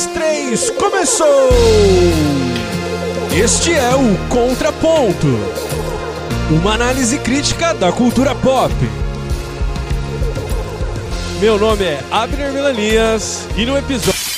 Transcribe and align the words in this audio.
dois, 0.00 0.06
três, 0.06 0.70
começou! 0.70 1.50
Este 3.32 3.74
é 3.74 3.94
o 3.94 4.28
Contraponto 4.28 5.26
uma 6.50 6.74
análise 6.74 7.18
crítica 7.18 7.72
da 7.74 7.92
cultura 7.92 8.34
pop. 8.34 8.72
Meu 11.40 11.58
nome 11.58 11.84
é 11.84 12.02
Abner 12.10 12.52
Melanias 12.52 13.46
e 13.56 13.64
no 13.64 13.76
episódio. 13.78 14.29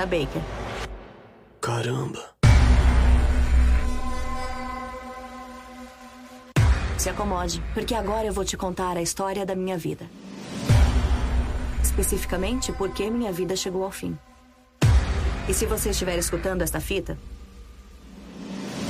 Hannah 0.00 0.06
Baker. 0.06 0.42
Caramba. 1.60 2.30
Se 6.96 7.08
acomode, 7.08 7.62
porque 7.74 7.94
agora 7.94 8.26
eu 8.26 8.32
vou 8.32 8.44
te 8.44 8.56
contar 8.56 8.96
a 8.96 9.02
história 9.02 9.44
da 9.44 9.54
minha 9.54 9.76
vida. 9.76 10.06
Especificamente, 11.82 12.72
por 12.72 12.90
que 12.90 13.10
minha 13.10 13.32
vida 13.32 13.56
chegou 13.56 13.84
ao 13.84 13.90
fim. 13.90 14.18
E 15.48 15.54
se 15.54 15.66
você 15.66 15.90
estiver 15.90 16.18
escutando 16.18 16.62
esta 16.62 16.80
fita, 16.80 17.18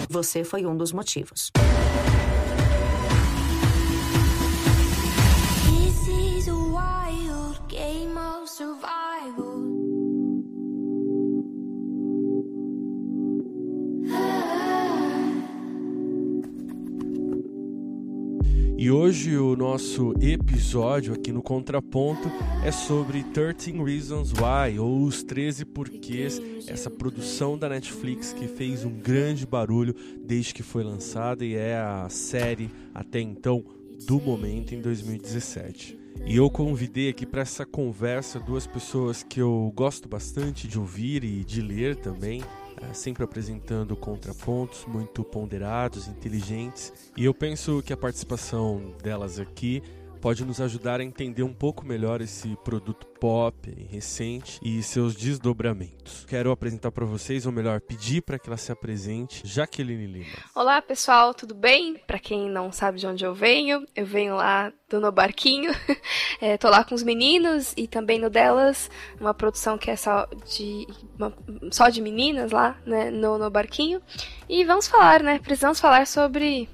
você 0.09 0.45
foi 0.45 0.66
um 0.66 0.77
dos 0.77 0.92
motivos. 0.92 1.51
E 18.91 18.93
hoje 18.93 19.38
o 19.38 19.55
nosso 19.55 20.15
episódio 20.21 21.15
aqui 21.15 21.30
no 21.30 21.41
Contraponto 21.41 22.29
é 22.65 22.73
sobre 22.73 23.23
13 23.23 23.80
Reasons 23.80 24.32
Why, 24.32 24.80
ou 24.80 25.05
Os 25.05 25.23
13 25.23 25.65
Porquês, 25.65 26.43
essa 26.66 26.91
produção 26.91 27.57
da 27.57 27.69
Netflix 27.69 28.32
que 28.32 28.49
fez 28.49 28.85
um 28.85 28.91
grande 28.91 29.47
barulho 29.47 29.95
desde 30.27 30.52
que 30.52 30.65
foi 30.65 30.82
lançada 30.82 31.45
e 31.45 31.55
é 31.55 31.77
a 31.77 32.09
série 32.09 32.69
até 32.93 33.21
então 33.21 33.65
do 34.09 34.21
momento 34.21 34.74
em 34.74 34.80
2017. 34.80 35.97
E 36.27 36.35
eu 36.35 36.51
convidei 36.51 37.10
aqui 37.10 37.25
para 37.25 37.43
essa 37.43 37.65
conversa 37.65 38.41
duas 38.41 38.66
pessoas 38.66 39.23
que 39.23 39.41
eu 39.41 39.73
gosto 39.73 40.09
bastante 40.09 40.66
de 40.66 40.80
ouvir 40.80 41.23
e 41.23 41.45
de 41.45 41.63
ler 41.63 41.95
também, 41.95 42.43
sempre 42.92 43.24
apresentando 43.24 43.96
contrapontos 43.96 44.84
muito 44.86 45.23
ponderados, 45.23 46.09
inteligentes. 46.09 46.92
E 47.16 47.24
eu 47.24 47.34
penso 47.34 47.82
que 47.84 47.92
a 47.92 47.96
participação 47.96 48.95
delas 49.02 49.38
aqui 49.38 49.82
pode 50.21 50.45
nos 50.45 50.60
ajudar 50.60 51.01
a 51.01 51.04
entender 51.04 51.43
um 51.43 51.52
pouco 51.52 51.85
melhor 51.85 52.21
esse 52.21 52.54
produto 52.63 53.07
pop 53.07 53.71
recente 53.90 54.60
e 54.63 54.82
seus 54.82 55.15
desdobramentos. 55.15 56.26
Quero 56.26 56.51
apresentar 56.51 56.93
para 56.93 57.07
vocês, 57.07 57.46
ou 57.46 57.52
melhor, 57.52 57.80
pedir 57.80 58.21
para 58.21 58.38
que 58.38 58.48
ela 58.48 58.57
se 58.57 58.71
apresente, 58.71 59.46
Jaqueline 59.46 60.07
Lima. 60.07 60.37
Olá 60.54 60.82
pessoal, 60.82 61.32
tudo 61.32 61.54
bem? 61.54 61.96
Para 62.07 62.18
quem 62.18 62.51
não 62.51 62.71
sabe 62.71 62.98
de 62.98 63.07
onde 63.07 63.24
eu 63.24 63.35
venho, 63.35 63.87
eu 63.96 64.04
venho 64.04 64.37
lá 64.37 64.72
do 64.88 65.00
No 65.00 65.10
Barquinho, 65.10 65.72
é, 66.41 66.59
tô 66.59 66.69
lá 66.69 66.84
com 66.84 66.94
os 66.94 67.03
meninos 67.03 67.72
e 67.76 67.87
também 67.87 68.19
no 68.19 68.28
Delas, 68.28 68.91
uma 69.19 69.32
produção 69.32 69.78
que 69.78 69.91
é 69.91 69.97
só 69.97 70.26
de, 70.47 70.87
uma, 71.19 71.32
só 71.71 71.88
de 71.88 72.03
meninas 72.03 72.50
lá, 72.50 72.76
né, 72.84 73.10
no, 73.10 73.38
no 73.38 73.50
Barquinho. 73.50 74.03
E 74.48 74.64
vamos 74.64 74.87
falar, 74.87 75.22
né, 75.22 75.38
precisamos 75.38 75.81
falar 75.81 76.06
sobre 76.06 76.69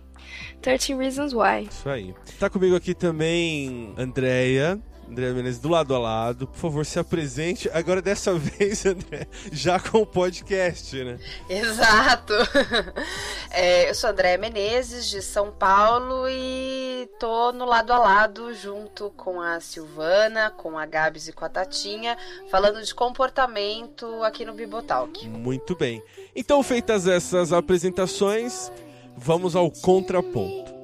13 0.62 0.94
Reasons 0.94 1.32
Why. 1.32 1.68
Isso 1.70 1.88
aí. 1.88 2.14
Tá 2.38 2.50
comigo 2.50 2.74
aqui 2.76 2.94
também 2.94 3.94
Andréia. 3.96 4.80
André 5.08 5.32
Menezes, 5.32 5.60
do 5.60 5.68
lado 5.68 5.94
a 5.94 5.98
lado. 5.98 6.46
Por 6.48 6.58
favor, 6.58 6.84
se 6.84 6.98
apresente. 6.98 7.70
Agora, 7.72 8.02
dessa 8.02 8.34
vez, 8.38 8.84
André, 8.84 9.26
já 9.52 9.78
com 9.78 9.98
o 9.98 10.06
podcast, 10.06 10.96
né? 11.02 11.18
Exato! 11.48 12.32
É, 13.50 13.88
eu 13.88 13.94
sou 13.94 14.10
André 14.10 14.36
Menezes, 14.36 15.08
de 15.08 15.22
São 15.22 15.50
Paulo, 15.50 16.28
e 16.28 17.08
tô 17.18 17.52
no 17.52 17.64
lado 17.64 17.92
a 17.92 17.98
lado, 17.98 18.52
junto 18.52 19.10
com 19.16 19.40
a 19.40 19.60
Silvana, 19.60 20.50
com 20.50 20.78
a 20.78 20.84
Gabs 20.84 21.28
e 21.28 21.32
com 21.32 21.44
a 21.44 21.48
Tatinha, 21.48 22.18
falando 22.50 22.82
de 22.82 22.94
comportamento 22.94 24.22
aqui 24.24 24.44
no 24.44 24.52
Bibotalk. 24.52 25.26
Muito 25.28 25.76
bem. 25.76 26.02
Então, 26.34 26.62
feitas 26.62 27.06
essas 27.06 27.52
apresentações, 27.52 28.70
vamos 29.16 29.56
ao 29.56 29.70
contraponto. 29.70 30.74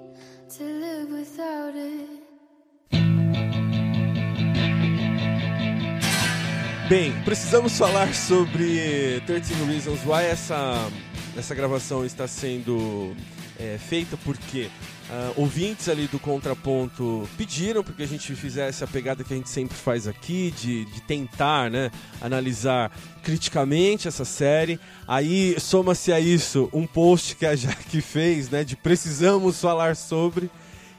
Bem, 6.89 7.13
precisamos 7.25 7.79
falar 7.79 8.13
sobre 8.13 9.23
13 9.27 9.55
Reasons 9.65 10.05
Why 10.05 10.25
essa, 10.25 10.91
essa 11.37 11.55
gravação 11.55 12.05
está 12.05 12.27
sendo 12.29 13.15
é, 13.59 13.79
feita 13.79 14.17
porque 14.19 14.69
ah, 15.11 15.33
ouvintes 15.37 15.89
ali 15.89 16.07
do 16.07 16.19
Contraponto 16.19 17.29
pediram 17.37 17.83
para 17.83 17.93
que 17.95 18.03
a 18.03 18.07
gente 18.07 18.35
fizesse 18.35 18.85
a 18.85 18.87
pegada 18.87 19.25
que 19.25 19.33
a 19.33 19.37
gente 19.37 19.49
sempre 19.49 19.77
faz 19.77 20.07
aqui, 20.07 20.53
de, 20.57 20.85
de 20.87 21.01
tentar 21.03 21.71
né, 21.71 21.91
analisar 22.21 22.91
criticamente 23.23 24.09
essa 24.09 24.25
série. 24.25 24.79
Aí 25.07 25.59
soma-se 25.59 26.13
a 26.13 26.21
isso 26.21 26.69
um 26.73 26.87
post 26.87 27.37
que 27.37 27.47
a 27.47 27.57
Jaque 27.57 28.01
fez, 28.03 28.49
né, 28.49 28.65
de 28.65 28.77
precisamos 28.77 29.61
falar 29.61 29.97
sobre 29.97 30.51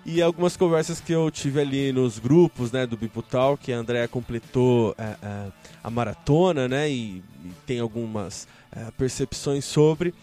e 0.06 0.22
algumas 0.22 0.58
conversas 0.58 1.00
que 1.00 1.14
eu 1.14 1.32
tive 1.32 1.62
ali 1.62 1.92
nos 1.94 2.20
grupos, 2.20 2.72
né, 2.72 2.86
do 2.86 2.98
Biputal, 2.98 3.58
que 3.58 3.72
a 3.72 3.78
Andrea 3.78 4.08
completou 4.08 4.94
é, 4.98 5.16
é, 5.24 5.52
a 5.82 5.90
maratona, 5.90 6.68
né, 6.68 6.90
e, 6.90 7.24
e 7.44 7.52
tem 7.66 7.80
algumas 7.80 8.48
é, 8.72 8.92
percepções 8.98 9.64
sobre. 9.64 10.14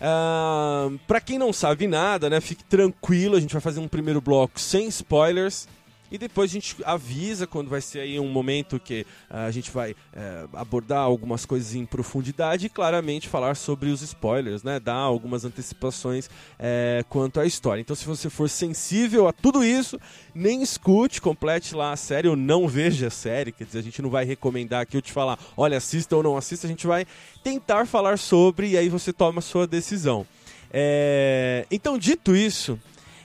Ah, 0.00 0.90
pra 1.06 1.20
quem 1.20 1.38
não 1.38 1.52
sabe 1.52 1.86
nada, 1.86 2.28
né, 2.28 2.40
fique 2.40 2.64
tranquilo, 2.64 3.36
a 3.36 3.40
gente 3.40 3.52
vai 3.52 3.60
fazer 3.60 3.80
um 3.80 3.88
primeiro 3.88 4.20
bloco 4.20 4.60
sem 4.60 4.88
spoilers. 4.88 5.68
E 6.10 6.18
depois 6.18 6.50
a 6.50 6.52
gente 6.52 6.76
avisa 6.84 7.46
quando 7.46 7.68
vai 7.68 7.80
ser 7.80 8.00
aí 8.00 8.20
um 8.20 8.28
momento 8.28 8.78
que 8.78 9.06
ah, 9.28 9.46
a 9.46 9.50
gente 9.50 9.70
vai 9.70 9.96
eh, 10.12 10.46
abordar 10.52 11.00
algumas 11.00 11.44
coisas 11.46 11.74
em 11.74 11.84
profundidade 11.84 12.66
e 12.66 12.68
claramente 12.68 13.28
falar 13.28 13.56
sobre 13.56 13.90
os 13.90 14.02
spoilers, 14.02 14.62
né? 14.62 14.78
Dar 14.78 14.94
algumas 14.94 15.44
antecipações 15.44 16.28
eh, 16.58 17.04
quanto 17.08 17.40
à 17.40 17.46
história. 17.46 17.80
Então, 17.80 17.96
se 17.96 18.04
você 18.04 18.28
for 18.28 18.48
sensível 18.48 19.26
a 19.26 19.32
tudo 19.32 19.64
isso, 19.64 19.98
nem 20.34 20.62
escute, 20.62 21.20
complete 21.20 21.74
lá 21.74 21.92
a 21.92 21.96
série 21.96 22.28
ou 22.28 22.36
não 22.36 22.68
veja 22.68 23.08
a 23.08 23.10
série. 23.10 23.50
Quer 23.50 23.64
dizer, 23.64 23.78
a 23.78 23.82
gente 23.82 24.02
não 24.02 24.10
vai 24.10 24.24
recomendar 24.24 24.82
aqui 24.82 24.96
eu 24.96 25.02
te 25.02 25.12
falar, 25.12 25.38
olha, 25.56 25.78
assista 25.78 26.14
ou 26.14 26.22
não 26.22 26.36
assista, 26.36 26.66
a 26.66 26.70
gente 26.70 26.86
vai 26.86 27.06
tentar 27.42 27.86
falar 27.86 28.18
sobre 28.18 28.68
e 28.68 28.76
aí 28.76 28.88
você 28.88 29.12
toma 29.12 29.38
a 29.38 29.42
sua 29.42 29.66
decisão. 29.66 30.26
Eh, 30.70 31.66
então, 31.70 31.96
dito 31.96 32.36
isso, 32.36 32.78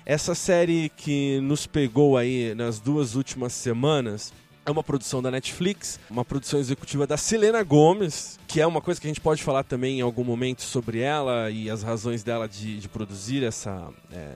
essa 0.06 0.34
série 0.34 0.90
que 0.96 1.40
nos 1.42 1.68
pegou 1.68 2.18
aí 2.18 2.54
nas 2.56 2.80
duas 2.80 3.16
últimas 3.16 3.54
semanas 3.54 4.34
é 4.66 4.72
uma 4.72 4.84
produção 4.84 5.22
da 5.22 5.32
Netflix, 5.32 6.00
uma 6.10 6.24
produção 6.24 6.60
executiva 6.60 7.08
da 7.08 7.18
Selena 7.18 7.64
Gomez, 7.64 8.40
que 8.48 8.62
é 8.62 8.68
uma 8.68 8.82
coisa 8.82 9.00
que 9.02 9.08
a 9.08 9.10
gente 9.10 9.22
pode 9.22 9.42
falar 9.44 9.64
também 9.64 10.00
em 10.00 10.02
algum 10.02 10.24
momento 10.24 10.62
sobre 10.62 11.00
ela 11.00 11.50
e 11.50 11.70
as 11.70 11.82
razões 11.82 12.24
dela 12.24 12.48
de, 12.48 12.80
de 12.80 12.88
produzir 12.88 13.44
essa, 13.44 13.90
é, 14.12 14.36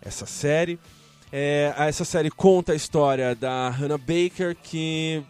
essa 0.00 0.26
série. 0.26 0.78
É, 1.32 1.74
essa 1.78 2.04
série 2.04 2.30
conta 2.30 2.72
a 2.72 2.76
história 2.76 3.34
da 3.34 3.70
Hannah 3.70 3.98
Baker 3.98 4.56
que 4.62 5.22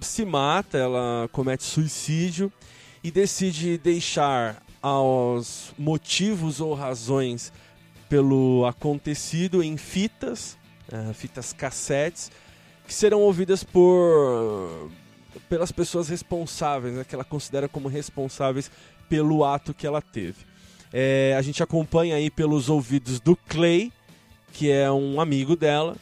se 0.00 0.24
mata, 0.24 0.78
ela 0.78 1.28
comete 1.32 1.64
suicídio 1.64 2.52
e 3.02 3.10
decide 3.10 3.76
deixar 3.76 4.62
aos 4.80 5.72
motivos 5.78 6.60
ou 6.60 6.74
razões 6.74 7.52
pelo 8.08 8.64
acontecido 8.66 9.62
em 9.62 9.76
fitas, 9.76 10.56
uh, 10.92 11.12
fitas 11.14 11.52
cassetes, 11.52 12.30
que 12.86 12.94
serão 12.94 13.20
ouvidas 13.20 13.64
por 13.64 14.90
pelas 15.48 15.72
pessoas 15.72 16.08
responsáveis, 16.08 16.94
né, 16.94 17.04
que 17.04 17.14
ela 17.14 17.24
considera 17.24 17.68
como 17.68 17.88
responsáveis 17.88 18.70
pelo 19.08 19.44
ato 19.44 19.74
que 19.74 19.86
ela 19.86 20.00
teve. 20.00 20.46
É, 20.92 21.34
a 21.36 21.42
gente 21.42 21.62
acompanha 21.62 22.16
aí 22.16 22.30
pelos 22.30 22.68
ouvidos 22.68 23.18
do 23.18 23.36
Clay, 23.36 23.92
que 24.52 24.70
é 24.70 24.90
um 24.90 25.20
amigo 25.20 25.56
dela. 25.56 25.96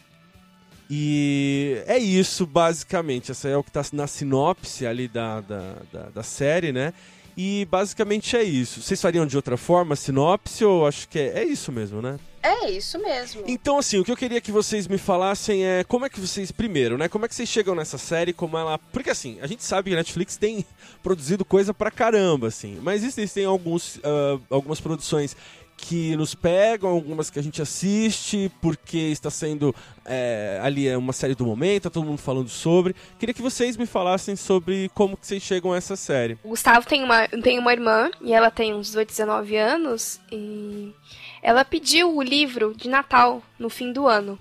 E 0.91 1.83
é 1.87 1.97
isso, 1.97 2.45
basicamente. 2.45 3.31
Essa 3.31 3.49
é 3.49 3.57
o 3.57 3.65
que 3.65 3.71
está 3.71 3.83
na 3.95 4.07
sinopse 4.07 4.87
ali 4.87 5.09
da, 5.09 5.41
da, 5.41 5.77
da, 5.91 6.03
da 6.11 6.23
série, 6.23 6.71
né? 6.73 6.93
E 7.37 7.67
basicamente 7.71 8.37
é 8.37 8.43
isso. 8.43 8.83
Vocês 8.83 9.01
fariam 9.01 9.27
de 9.27 9.37
outra 9.37 9.57
forma, 9.57 9.97
sinopse, 9.97 10.65
ou 10.65 10.87
acho 10.87 11.09
que 11.09 11.19
é, 11.19 11.41
é 11.41 11.45
isso 11.45 11.73
mesmo, 11.73 12.03
né? 12.03 12.19
É 12.43 12.69
isso 12.71 12.99
mesmo. 12.99 13.45
Então, 13.47 13.79
assim, 13.79 13.99
o 13.99 14.05
que 14.05 14.11
eu 14.11 14.17
queria 14.17 14.41
que 14.41 14.51
vocês 14.51 14.89
me 14.89 14.99
falassem 14.99 15.65
é 15.65 15.85
como 15.85 16.05
é 16.05 16.09
que 16.09 16.19
vocês, 16.19 16.51
primeiro, 16.51 16.99
né? 16.99 17.09
Como 17.09 17.25
é 17.25 17.29
que 17.29 17.35
vocês 17.35 17.49
chegam 17.49 17.75
nessa 17.75 17.97
série, 17.97 18.33
como 18.33 18.59
ela. 18.59 18.79
Porque 18.79 19.11
assim, 19.11 19.39
a 19.41 19.47
gente 19.47 19.63
sabe 19.63 19.91
que 19.91 19.95
a 19.95 19.99
Netflix 19.99 20.37
tem 20.37 20.67
produzido 21.03 21.45
coisa 21.45 21.73
pra 21.73 21.91
caramba, 21.91 22.49
assim. 22.49 22.79
Mas 22.83 23.05
existem 23.05 23.45
alguns, 23.45 23.97
uh, 23.97 24.43
algumas 24.51 24.81
produções 24.81 25.37
que 25.83 26.17
nos 26.17 26.33
pegam, 26.33 26.89
algumas 26.89 27.29
que 27.29 27.41
a 27.41 27.43
gente 27.43 27.61
assiste, 27.61 28.51
porque 28.61 28.97
está 28.97 29.31
sendo 29.31 29.75
é, 30.05 30.61
ali 30.63 30.87
é 30.87 30.97
uma 30.97 31.13
série 31.13 31.35
do 31.35 31.45
momento, 31.45 31.83
tá 31.83 31.91
todo 31.91 32.07
mundo 32.07 32.19
falando 32.19 32.49
sobre. 32.49 32.95
Queria 33.19 33.35
que 33.35 33.43
vocês 33.43 33.77
me 33.77 33.85
falassem 33.85 34.37
sobre 34.37 34.89
como 34.95 35.17
que 35.17 35.27
vocês 35.27 35.43
chegam 35.43 35.73
a 35.73 35.77
essa 35.77 35.97
série. 35.97 36.39
O 36.45 36.51
Gustavo 36.51 36.87
tem 36.87 37.03
uma, 37.03 37.27
tem 37.27 37.59
uma 37.59 37.73
irmã, 37.73 38.13
e 38.21 38.33
ela 38.33 38.49
tem 38.49 38.73
uns 38.73 38.87
18, 38.87 39.09
19 39.09 39.57
anos, 39.57 40.21
e 40.31 40.95
ela 41.43 41.65
pediu 41.65 42.17
o 42.17 42.23
livro 42.23 42.75
de 42.77 42.89
Natal 42.89 43.43
no 43.59 43.69
fim 43.69 43.93
do 43.93 44.07
ano. 44.07 44.39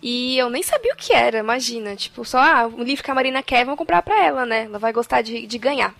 E 0.00 0.38
eu 0.38 0.48
nem 0.48 0.62
sabia 0.62 0.94
o 0.94 0.96
que 0.96 1.12
era, 1.12 1.38
imagina. 1.38 1.96
Tipo, 1.96 2.24
só, 2.24 2.38
ah, 2.38 2.66
o 2.66 2.82
livro 2.82 3.04
que 3.04 3.10
a 3.10 3.14
Marina 3.14 3.42
quer, 3.42 3.64
vamos 3.64 3.78
comprar 3.78 4.00
pra 4.00 4.24
ela, 4.24 4.46
né? 4.46 4.64
Ela 4.64 4.78
vai 4.78 4.92
gostar 4.92 5.20
de, 5.20 5.46
de 5.46 5.58
ganhar. 5.58 5.94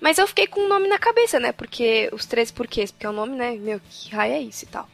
Mas 0.00 0.18
eu 0.18 0.26
fiquei 0.26 0.46
com 0.46 0.60
o 0.60 0.68
nome 0.68 0.88
na 0.88 0.98
cabeça, 0.98 1.40
né? 1.40 1.52
Porque 1.52 2.08
os 2.12 2.26
três 2.26 2.50
porquês, 2.50 2.90
porque 2.90 3.06
é 3.06 3.08
o 3.08 3.12
nome, 3.12 3.36
né? 3.36 3.52
Meu, 3.52 3.80
que 3.88 4.14
raio 4.14 4.34
é 4.34 4.40
isso 4.40 4.64
e 4.64 4.68
tal. 4.68 4.88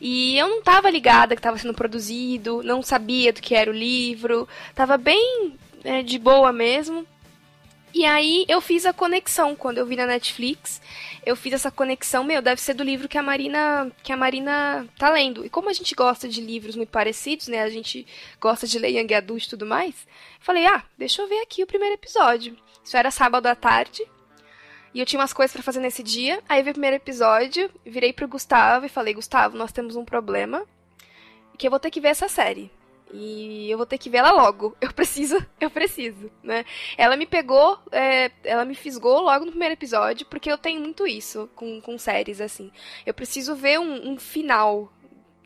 E 0.00 0.38
eu 0.38 0.48
não 0.48 0.62
tava 0.62 0.90
ligada 0.90 1.36
que 1.36 1.42
tava 1.42 1.58
sendo 1.58 1.74
produzido, 1.74 2.62
não 2.62 2.82
sabia 2.82 3.32
do 3.32 3.40
que 3.40 3.54
era 3.54 3.70
o 3.70 3.74
livro, 3.74 4.48
tava 4.74 4.96
bem 4.96 5.54
é, 5.84 6.02
de 6.02 6.18
boa 6.18 6.52
mesmo. 6.52 7.06
E 7.92 8.04
aí 8.04 8.44
eu 8.48 8.60
fiz 8.60 8.84
a 8.84 8.92
conexão 8.92 9.56
quando 9.56 9.78
eu 9.78 9.86
vi 9.86 9.96
na 9.96 10.06
Netflix. 10.06 10.80
Eu 11.24 11.34
fiz 11.34 11.54
essa 11.54 11.70
conexão, 11.70 12.22
meu, 12.22 12.40
deve 12.40 12.60
ser 12.60 12.74
do 12.74 12.84
livro 12.84 13.08
que 13.08 13.18
a 13.18 13.22
Marina, 13.22 13.90
que 14.02 14.12
a 14.12 14.16
Marina 14.16 14.86
tá 14.98 15.10
lendo. 15.10 15.44
E 15.44 15.50
como 15.50 15.68
a 15.68 15.72
gente 15.72 15.94
gosta 15.94 16.28
de 16.28 16.40
livros 16.40 16.76
muito 16.76 16.90
parecidos, 16.90 17.48
né? 17.48 17.62
A 17.62 17.70
gente 17.70 18.06
gosta 18.40 18.66
de 18.66 18.78
ler 18.78 18.90
Young 18.90 19.14
Adult 19.14 19.44
e 19.44 19.50
tudo 19.50 19.66
mais. 19.66 19.94
Falei: 20.38 20.66
"Ah, 20.66 20.84
deixa 20.96 21.22
eu 21.22 21.28
ver 21.28 21.40
aqui 21.40 21.62
o 21.62 21.66
primeiro 21.66 21.94
episódio". 21.94 22.56
Isso 22.84 22.96
era 22.96 23.10
sábado 23.10 23.46
à 23.46 23.54
tarde. 23.54 24.06
E 24.94 25.00
eu 25.00 25.06
tinha 25.06 25.20
umas 25.20 25.32
coisas 25.32 25.52
para 25.52 25.62
fazer 25.62 25.80
nesse 25.80 26.02
dia. 26.02 26.42
Aí 26.48 26.62
veio 26.62 26.72
o 26.72 26.74
primeiro 26.74 26.96
episódio, 26.96 27.70
virei 27.84 28.12
pro 28.12 28.28
Gustavo 28.28 28.86
e 28.86 28.88
falei: 28.88 29.14
"Gustavo, 29.14 29.56
nós 29.56 29.72
temos 29.72 29.96
um 29.96 30.04
problema, 30.04 30.64
que 31.56 31.66
eu 31.66 31.70
vou 31.70 31.80
ter 31.80 31.90
que 31.90 32.00
ver 32.00 32.08
essa 32.08 32.28
série". 32.28 32.70
E 33.12 33.70
eu 33.70 33.78
vou 33.78 33.86
ter 33.86 33.98
que 33.98 34.10
ver 34.10 34.18
ela 34.18 34.32
logo. 34.32 34.76
Eu 34.80 34.92
preciso, 34.92 35.38
eu 35.60 35.70
preciso, 35.70 36.30
né? 36.42 36.64
Ela 36.96 37.16
me 37.16 37.24
pegou, 37.24 37.78
é, 37.90 38.30
ela 38.44 38.64
me 38.64 38.74
fisgou 38.74 39.20
logo 39.20 39.44
no 39.44 39.50
primeiro 39.50 39.74
episódio, 39.74 40.26
porque 40.26 40.50
eu 40.50 40.58
tenho 40.58 40.80
muito 40.80 41.06
isso 41.06 41.48
com, 41.54 41.80
com 41.80 41.96
séries, 41.96 42.40
assim. 42.40 42.70
Eu 43.06 43.14
preciso 43.14 43.54
ver 43.54 43.78
um, 43.78 44.12
um 44.12 44.18
final 44.18 44.92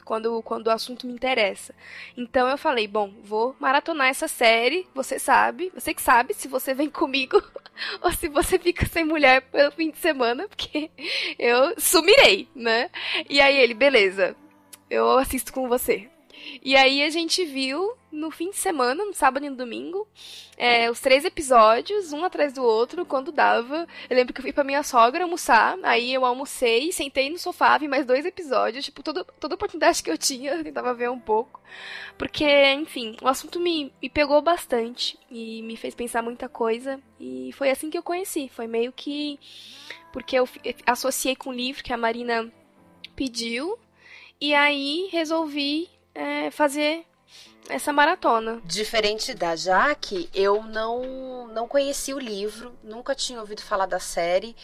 quando, 0.05 0.43
quando 0.43 0.67
o 0.67 0.71
assunto 0.71 1.07
me 1.07 1.13
interessa. 1.13 1.75
Então 2.17 2.49
eu 2.49 2.59
falei, 2.59 2.87
bom, 2.87 3.13
vou 3.23 3.57
maratonar 3.59 4.09
essa 4.09 4.29
série, 4.29 4.87
você 4.95 5.19
sabe, 5.19 5.73
você 5.75 5.95
que 5.95 6.03
sabe 6.03 6.35
se 6.35 6.49
você 6.49 6.75
vem 6.75 6.91
comigo 6.91 7.43
ou 8.03 8.13
se 8.13 8.29
você 8.29 8.59
fica 8.59 8.87
sem 8.87 9.05
mulher 9.05 9.43
pelo 9.43 9.73
fim 9.73 9.91
de 9.91 9.99
semana, 9.99 10.47
porque 10.49 10.91
eu 11.39 11.75
sumirei, 11.79 12.49
né? 12.55 12.91
E 13.29 13.41
aí 13.41 13.57
ele, 13.57 13.75
beleza, 13.75 14.37
eu 14.91 15.19
assisto 15.19 15.53
com 15.53 15.69
você. 15.69 16.12
E 16.63 16.77
aí 16.77 17.03
a 17.03 17.11
gente 17.11 17.45
viu 17.45 17.95
no 18.11 18.31
fim 18.31 18.51
de 18.51 18.57
semana, 18.57 19.05
no 19.05 19.15
sábado 19.15 19.47
e 19.47 19.51
no 19.51 19.57
domingo, 19.57 20.07
é, 20.57 20.91
os 20.91 21.01
três 21.01 21.25
episódios, 21.25 22.13
um 22.13 22.25
atrás 22.25 22.53
do 22.53 22.63
outro, 22.63 23.07
quando 23.07 23.33
dava. 23.33 23.87
Eu 24.09 24.17
lembro 24.17 24.35
que 24.35 24.41
eu 24.41 24.43
fui 24.43 24.53
pra 24.53 24.63
minha 24.63 24.83
sogra 24.83 25.25
almoçar, 25.25 25.79
aí 25.83 26.13
eu 26.13 26.25
almocei, 26.25 26.93
sentei 26.93 27.31
no 27.31 27.39
sofá, 27.39 27.79
vi 27.79 27.89
mais 27.89 28.05
dois 28.05 28.27
episódios, 28.27 28.85
tipo, 28.85 29.03
toda, 29.03 29.25
toda 29.25 29.55
oportunidade 29.55 30.03
que 30.03 30.11
eu 30.11 30.19
tinha, 30.19 30.53
eu 30.53 30.63
tentava 30.65 30.93
ver 30.93 31.11
um 31.11 31.19
pouco. 31.19 31.61
Porque, 32.19 32.45
enfim, 32.75 33.17
o 33.23 33.29
assunto 33.29 33.59
me, 33.59 33.93
me 34.01 34.09
pegou 34.09 34.41
bastante 34.43 35.19
e 35.31 35.63
me 35.63 35.77
fez 35.77 35.95
pensar 35.95 36.23
muita 36.23 36.49
coisa. 36.49 37.01
E 37.19 37.51
foi 37.55 37.71
assim 37.71 37.91
que 37.91 37.97
eu 37.97 38.03
conheci. 38.03 38.49
Foi 38.49 38.67
meio 38.67 38.93
que. 38.93 39.39
Porque 40.13 40.39
eu 40.39 40.49
associei 40.87 41.35
com 41.35 41.51
o 41.51 41.53
livro 41.53 41.83
que 41.83 41.93
a 41.93 41.97
Marina 41.97 42.53
pediu. 43.17 43.79
E 44.41 44.55
aí 44.55 45.09
resolvi 45.11 45.89
é, 46.15 46.51
fazer 46.51 47.07
essa 47.69 47.93
maratona. 47.93 48.61
Diferente 48.65 49.35
da 49.35 49.57
Jaque, 49.57 50.29
eu 50.35 50.63
não 50.63 51.33
não 51.53 51.69
conheci 51.69 52.15
o 52.15 52.19
livro, 52.19 52.75
nunca 52.83 53.15
tinha 53.15 53.39
ouvido 53.39 53.63
falar 53.63 53.85
da 53.85 54.01
série 54.01 54.57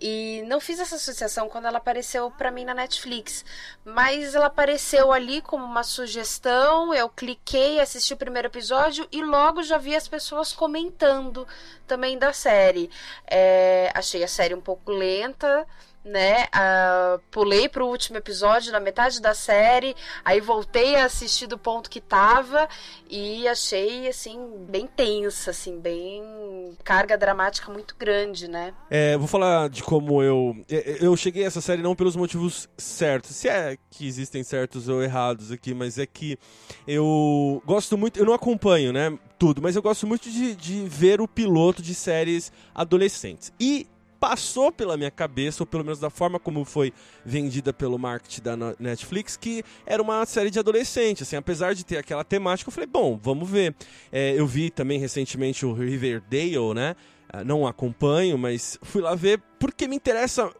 e 0.00 0.42
não 0.48 0.58
fiz 0.60 0.80
essa 0.80 0.96
associação 0.96 1.48
quando 1.48 1.66
ela 1.66 1.78
apareceu 1.78 2.30
para 2.32 2.50
mim 2.50 2.64
na 2.64 2.74
Netflix, 2.74 3.44
mas 3.84 4.34
ela 4.34 4.46
apareceu 4.46 5.12
ali 5.12 5.40
como 5.40 5.64
uma 5.64 5.84
sugestão, 5.84 6.92
eu 6.92 7.08
cliquei, 7.08 7.78
assisti 7.78 8.12
o 8.12 8.16
primeiro 8.16 8.48
episódio 8.48 9.06
e 9.12 9.22
logo 9.22 9.62
já 9.62 9.78
vi 9.78 9.94
as 9.94 10.08
pessoas 10.08 10.52
comentando 10.52 11.46
também 11.86 12.18
da 12.18 12.32
série. 12.32 12.90
É, 13.24 13.92
achei 13.94 14.24
a 14.24 14.28
série 14.28 14.54
um 14.54 14.60
pouco 14.60 14.90
lenta, 14.90 15.64
né? 16.04 16.44
Uh, 16.46 17.20
pulei 17.30 17.68
pro 17.68 17.86
último 17.86 18.18
episódio 18.18 18.72
na 18.72 18.80
metade 18.80 19.20
da 19.20 19.34
série, 19.34 19.94
aí 20.24 20.40
voltei 20.40 20.96
a 20.96 21.04
assistir 21.04 21.46
do 21.46 21.56
ponto 21.56 21.88
que 21.88 22.00
tava 22.00 22.68
e 23.08 23.46
achei 23.46 24.08
assim 24.08 24.66
bem 24.68 24.86
tensa, 24.86 25.50
assim, 25.50 25.78
bem 25.78 26.76
carga 26.82 27.16
dramática 27.16 27.70
muito 27.70 27.94
grande, 27.96 28.48
né? 28.48 28.74
É, 28.90 29.16
vou 29.16 29.28
falar 29.28 29.68
de 29.68 29.82
como 29.82 30.22
eu 30.22 30.56
eu 30.68 31.16
cheguei 31.16 31.44
a 31.44 31.46
essa 31.46 31.60
série 31.60 31.82
não 31.82 31.94
pelos 31.94 32.16
motivos 32.16 32.68
certos, 32.76 33.36
se 33.36 33.48
é 33.48 33.76
que 33.90 34.06
existem 34.06 34.42
certos 34.42 34.88
ou 34.88 35.02
errados 35.02 35.52
aqui, 35.52 35.74
mas 35.74 35.98
é 35.98 36.06
que 36.06 36.38
eu 36.86 37.62
gosto 37.64 37.96
muito, 37.96 38.18
eu 38.18 38.24
não 38.24 38.34
acompanho, 38.34 38.92
né? 38.92 39.16
Tudo, 39.38 39.60
mas 39.60 39.76
eu 39.76 39.82
gosto 39.82 40.06
muito 40.06 40.30
de, 40.30 40.54
de 40.54 40.88
ver 40.88 41.20
o 41.20 41.28
piloto 41.28 41.82
de 41.82 41.94
séries 41.94 42.52
adolescentes. 42.74 43.52
E 43.58 43.86
passou 44.22 44.70
pela 44.70 44.96
minha 44.96 45.10
cabeça, 45.10 45.64
ou 45.64 45.66
pelo 45.66 45.82
menos 45.82 45.98
da 45.98 46.08
forma 46.08 46.38
como 46.38 46.64
foi 46.64 46.92
vendida 47.26 47.72
pelo 47.72 47.98
marketing 47.98 48.40
da 48.40 48.56
Netflix, 48.78 49.36
que 49.36 49.64
era 49.84 50.00
uma 50.00 50.24
série 50.24 50.48
de 50.48 50.60
adolescente, 50.60 51.24
assim, 51.24 51.34
apesar 51.34 51.74
de 51.74 51.84
ter 51.84 51.96
aquela 51.96 52.22
temática, 52.22 52.68
eu 52.68 52.72
falei, 52.72 52.86
bom, 52.88 53.18
vamos 53.20 53.50
ver. 53.50 53.74
É, 54.12 54.38
eu 54.38 54.46
vi 54.46 54.70
também 54.70 54.96
recentemente 55.00 55.66
o 55.66 55.72
Riverdale, 55.72 56.72
né? 56.72 56.94
Ah, 57.28 57.42
não 57.42 57.66
acompanho, 57.66 58.38
mas 58.38 58.78
fui 58.82 59.02
lá 59.02 59.12
ver 59.16 59.42
porque 59.58 59.88
me 59.88 59.96
interessa, 59.96 60.52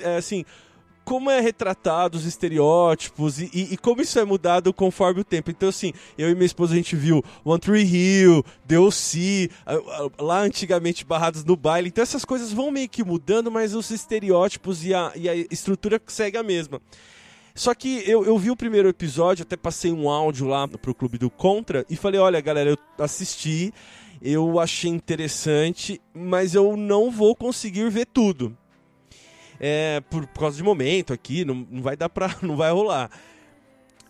é, 0.00 0.16
assim, 0.16 0.44
como 1.08 1.30
é 1.30 1.40
retratado 1.40 2.18
os 2.18 2.26
estereótipos 2.26 3.40
e, 3.40 3.48
e, 3.54 3.72
e, 3.72 3.76
como 3.78 4.02
isso 4.02 4.18
é 4.18 4.26
mudado 4.26 4.74
conforme 4.74 5.22
o 5.22 5.24
tempo. 5.24 5.50
Então, 5.50 5.70
assim, 5.70 5.94
eu 6.18 6.28
e 6.28 6.34
minha 6.34 6.44
esposa 6.44 6.74
a 6.74 6.76
gente 6.76 6.94
viu 6.94 7.24
One 7.42 7.58
Tree 7.58 7.82
Hill, 7.82 8.44
The 8.66 8.78
O.C., 8.78 9.48
lá 10.18 10.42
antigamente 10.42 11.06
barrados 11.06 11.42
no 11.44 11.56
baile. 11.56 11.88
Então, 11.88 12.02
essas 12.02 12.26
coisas 12.26 12.52
vão 12.52 12.70
meio 12.70 12.90
que 12.90 13.02
mudando, 13.02 13.50
mas 13.50 13.74
os 13.74 13.90
estereótipos 13.90 14.84
e 14.84 14.92
a, 14.92 15.10
e 15.16 15.30
a 15.30 15.34
estrutura 15.34 15.98
segue 16.08 16.36
a 16.36 16.42
mesma. 16.42 16.78
Só 17.54 17.74
que 17.74 18.02
eu, 18.06 18.26
eu 18.26 18.36
vi 18.36 18.50
o 18.50 18.56
primeiro 18.56 18.90
episódio, 18.90 19.44
até 19.44 19.56
passei 19.56 19.90
um 19.90 20.10
áudio 20.10 20.46
lá 20.46 20.68
pro 20.68 20.94
Clube 20.94 21.16
do 21.16 21.30
Contra 21.30 21.86
e 21.88 21.96
falei: 21.96 22.20
olha, 22.20 22.38
galera, 22.42 22.68
eu 22.68 22.78
assisti, 23.02 23.72
eu 24.20 24.60
achei 24.60 24.90
interessante, 24.90 26.02
mas 26.12 26.54
eu 26.54 26.76
não 26.76 27.10
vou 27.10 27.34
conseguir 27.34 27.88
ver 27.88 28.04
tudo 28.04 28.54
é, 29.60 30.00
por, 30.08 30.26
por, 30.26 30.40
causa 30.40 30.56
de 30.56 30.62
momento 30.62 31.12
aqui, 31.12 31.44
não, 31.44 31.66
não 31.70 31.82
vai 31.82 31.96
dar 31.96 32.08
pra. 32.08 32.34
não 32.42 32.56
vai 32.56 32.70
rolar. 32.70 33.10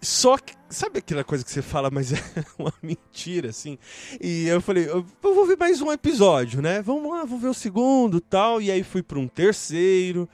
Só 0.00 0.38
que, 0.38 0.54
sabe 0.70 1.00
aquela 1.00 1.24
coisa 1.24 1.44
que 1.44 1.50
você 1.50 1.60
fala, 1.60 1.90
mas 1.90 2.12
é 2.14 2.18
uma 2.58 2.72
mentira, 2.82 3.50
assim? 3.50 3.78
E 4.20 4.46
eu 4.46 4.60
falei, 4.60 4.88
eu 4.88 5.04
vou 5.20 5.46
ver 5.46 5.56
mais 5.58 5.80
um 5.82 5.90
episódio, 5.90 6.62
né? 6.62 6.80
Vamos 6.82 7.10
lá, 7.10 7.24
vou 7.24 7.38
ver 7.38 7.48
o 7.48 7.54
segundo 7.54 8.20
tal. 8.20 8.62
E 8.62 8.70
aí 8.70 8.82
fui 8.82 9.02
para 9.02 9.18
um 9.18 9.26
terceiro. 9.26 10.28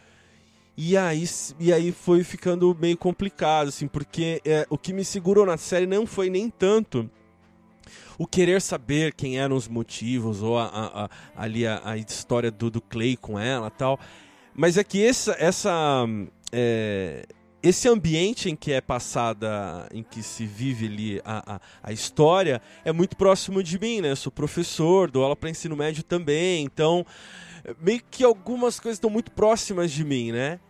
E 0.77 0.97
aí, 0.97 1.25
e 1.61 1.73
aí 1.73 1.93
foi 1.93 2.25
ficando 2.25 2.77
meio 2.79 2.97
complicado, 2.97 3.69
assim, 3.69 3.87
porque 3.87 4.43
é, 4.45 4.67
o 4.69 4.77
que 4.77 4.93
me 4.93 5.05
segurou 5.05 5.47
na 5.47 5.57
série 5.57 5.87
não 5.87 6.05
foi 6.05 6.29
nem 6.29 6.51
tanto 6.51 7.09
o 8.19 8.27
querer 8.27 8.61
saber 8.61 9.15
quem 9.15 9.39
eram 9.39 9.57
os 9.57 9.69
motivos, 9.69 10.43
ou 10.43 10.59
a, 10.59 10.67
a, 10.67 11.05
a 11.05 11.11
ali 11.37 11.67
a, 11.67 11.81
a, 11.85 11.97
história 11.97 12.51
do, 12.51 12.71
do 12.71 12.81
Clay 12.81 13.17
com 13.17 13.39
ela 13.39 13.71
tal. 13.71 13.99
Mas 14.55 14.79
é 14.79 14.85
que 14.85 15.05
essa, 15.05 15.35
essa 15.39 16.07
é, 16.53 17.27
esse 17.63 17.89
ambiente 17.89 18.51
em 18.51 18.55
que 18.55 18.73
é 18.73 18.81
passada, 18.81 19.89
em 19.93 20.03
que 20.03 20.23
se 20.23 20.47
vive 20.47 20.87
ali 20.87 21.23
a, 21.25 21.55
a, 21.55 21.61
a, 21.83 21.93
história, 21.93 22.61
é 22.85 22.93
muito 22.93 23.17
próximo 23.17 23.63
de 23.63 23.79
mim, 23.79 24.03
né? 24.03 24.11
Eu 24.11 24.17
sou 24.17 24.31
professor, 24.31 25.11
dou 25.11 25.25
aula 25.25 25.35
para 25.35 25.49
ensino 25.49 25.75
médio 25.75 26.03
também, 26.03 26.63
então 26.63 27.07
meio 27.81 28.03
que 28.11 28.23
algumas 28.23 28.79
coisas 28.79 28.97
estão 28.97 29.09
muito 29.09 29.33
próximas 29.33 29.91
de 29.91 30.05
mim, 30.05 30.31
né? 30.31 30.61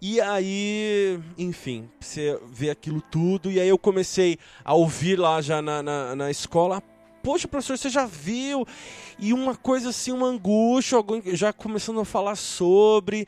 E 0.00 0.20
aí, 0.20 1.20
enfim, 1.38 1.88
você 2.00 2.36
vê 2.50 2.70
aquilo 2.70 3.00
tudo, 3.00 3.48
e 3.48 3.60
aí 3.60 3.68
eu 3.68 3.78
comecei 3.78 4.36
a 4.64 4.74
ouvir 4.74 5.16
lá 5.16 5.40
já 5.40 5.62
na, 5.62 5.80
na, 5.80 6.16
na 6.16 6.28
escola, 6.28 6.82
poxa, 7.22 7.48
professor, 7.48 7.78
você 7.78 7.88
já 7.88 8.06
viu? 8.06 8.66
E 9.18 9.32
uma 9.32 9.54
coisa 9.54 9.90
assim, 9.90 10.12
uma 10.12 10.26
angústia, 10.26 10.96
alguém 10.96 11.22
já 11.34 11.52
começando 11.52 12.00
a 12.00 12.04
falar 12.04 12.36
sobre. 12.36 13.26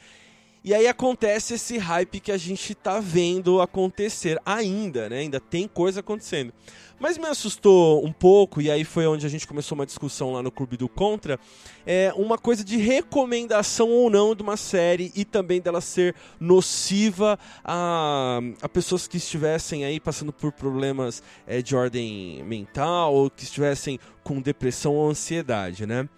E 0.65 0.73
aí 0.73 0.89
acontece 0.89 1.53
esse 1.53 1.77
hype 1.77 2.19
que 2.21 2.33
a 2.33 2.39
gente 2.39 2.75
tá 2.75 2.99
vendo 2.99 3.61
acontecer 3.61 4.41
ainda, 4.47 5.11
né? 5.11 5.19
Ainda 5.19 5.39
tem 5.39 5.69
coisa 5.69 6.01
acontecendo. 6.01 6.55
Mas 6.99 7.19
me 7.19 7.27
assustou 7.27 8.03
um 8.03 8.11
pouco, 8.11 8.63
e 8.63 8.71
aí 8.71 8.83
foi 8.83 9.07
onde 9.07 9.27
a 9.27 9.29
gente 9.29 9.47
começou 9.47 9.77
uma 9.77 9.85
discussão 9.85 10.33
lá 10.33 10.43
no 10.43 10.51
Clube 10.51 10.79
do 10.79 10.89
Contra, 10.89 11.39
é 11.85 12.11
uma 12.17 12.39
coisa 12.39 12.65
de 12.65 12.79
recomendação 12.79 13.91
ou 13.91 14.09
não 14.09 14.35
de 14.35 14.43
uma 14.43 14.57
série 14.57 15.13
e 15.15 15.23
também 15.23 15.61
dela 15.61 15.83
ser 15.83 16.15
nociva 16.41 17.39
a, 17.63 18.41
a 18.63 18.69
pessoas 18.69 19.07
que 19.07 19.19
estivessem 19.19 19.85
aí 19.85 20.01
passando 20.01 20.33
por 20.33 20.51
problemas 20.51 21.23
é, 21.47 21.61
de 21.61 21.77
ordem 21.77 22.43
mental 22.45 23.13
ou 23.13 23.29
que 23.29 23.45
estivessem 23.45 24.01
com 24.23 24.41
depressão 24.41 24.95
ou 24.95 25.11
ansiedade, 25.11 25.85
né? 25.85 26.09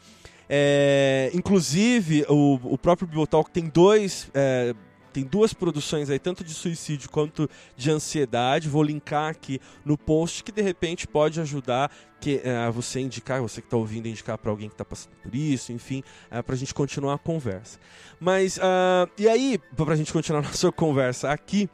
É, 0.48 1.30
inclusive, 1.34 2.24
o, 2.28 2.58
o 2.62 2.78
próprio 2.78 3.06
Bibotalk 3.06 3.50
tem 3.50 3.68
dois. 3.68 4.30
É, 4.34 4.74
tem 5.16 5.24
duas 5.24 5.54
produções 5.54 6.10
aí, 6.10 6.18
tanto 6.18 6.44
de 6.44 6.52
suicídio 6.52 7.08
quanto 7.08 7.48
de 7.74 7.90
ansiedade. 7.90 8.68
Vou 8.68 8.82
linkar 8.82 9.30
aqui 9.30 9.58
no 9.82 9.96
post 9.96 10.44
que 10.44 10.52
de 10.52 10.60
repente 10.60 11.08
pode 11.08 11.40
ajudar 11.40 11.90
que, 12.20 12.42
é, 12.44 12.70
você 12.70 13.00
indicar, 13.00 13.40
você 13.40 13.62
que 13.62 13.66
está 13.66 13.78
ouvindo, 13.78 14.08
indicar 14.08 14.36
para 14.36 14.50
alguém 14.50 14.68
que 14.68 14.74
está 14.74 14.84
passando 14.84 15.14
por 15.22 15.34
isso, 15.34 15.72
enfim, 15.72 16.04
é, 16.30 16.42
para 16.42 16.54
a 16.54 16.58
gente 16.58 16.74
continuar 16.74 17.14
a 17.14 17.18
conversa. 17.18 17.78
Mas, 18.20 18.58
uh, 18.58 19.10
e 19.16 19.26
aí, 19.26 19.58
para 19.74 19.94
a 19.94 19.96
gente 19.96 20.12
continuar 20.12 20.40
a 20.44 20.48
nossa 20.48 20.70
conversa 20.70 21.30
aqui. 21.30 21.66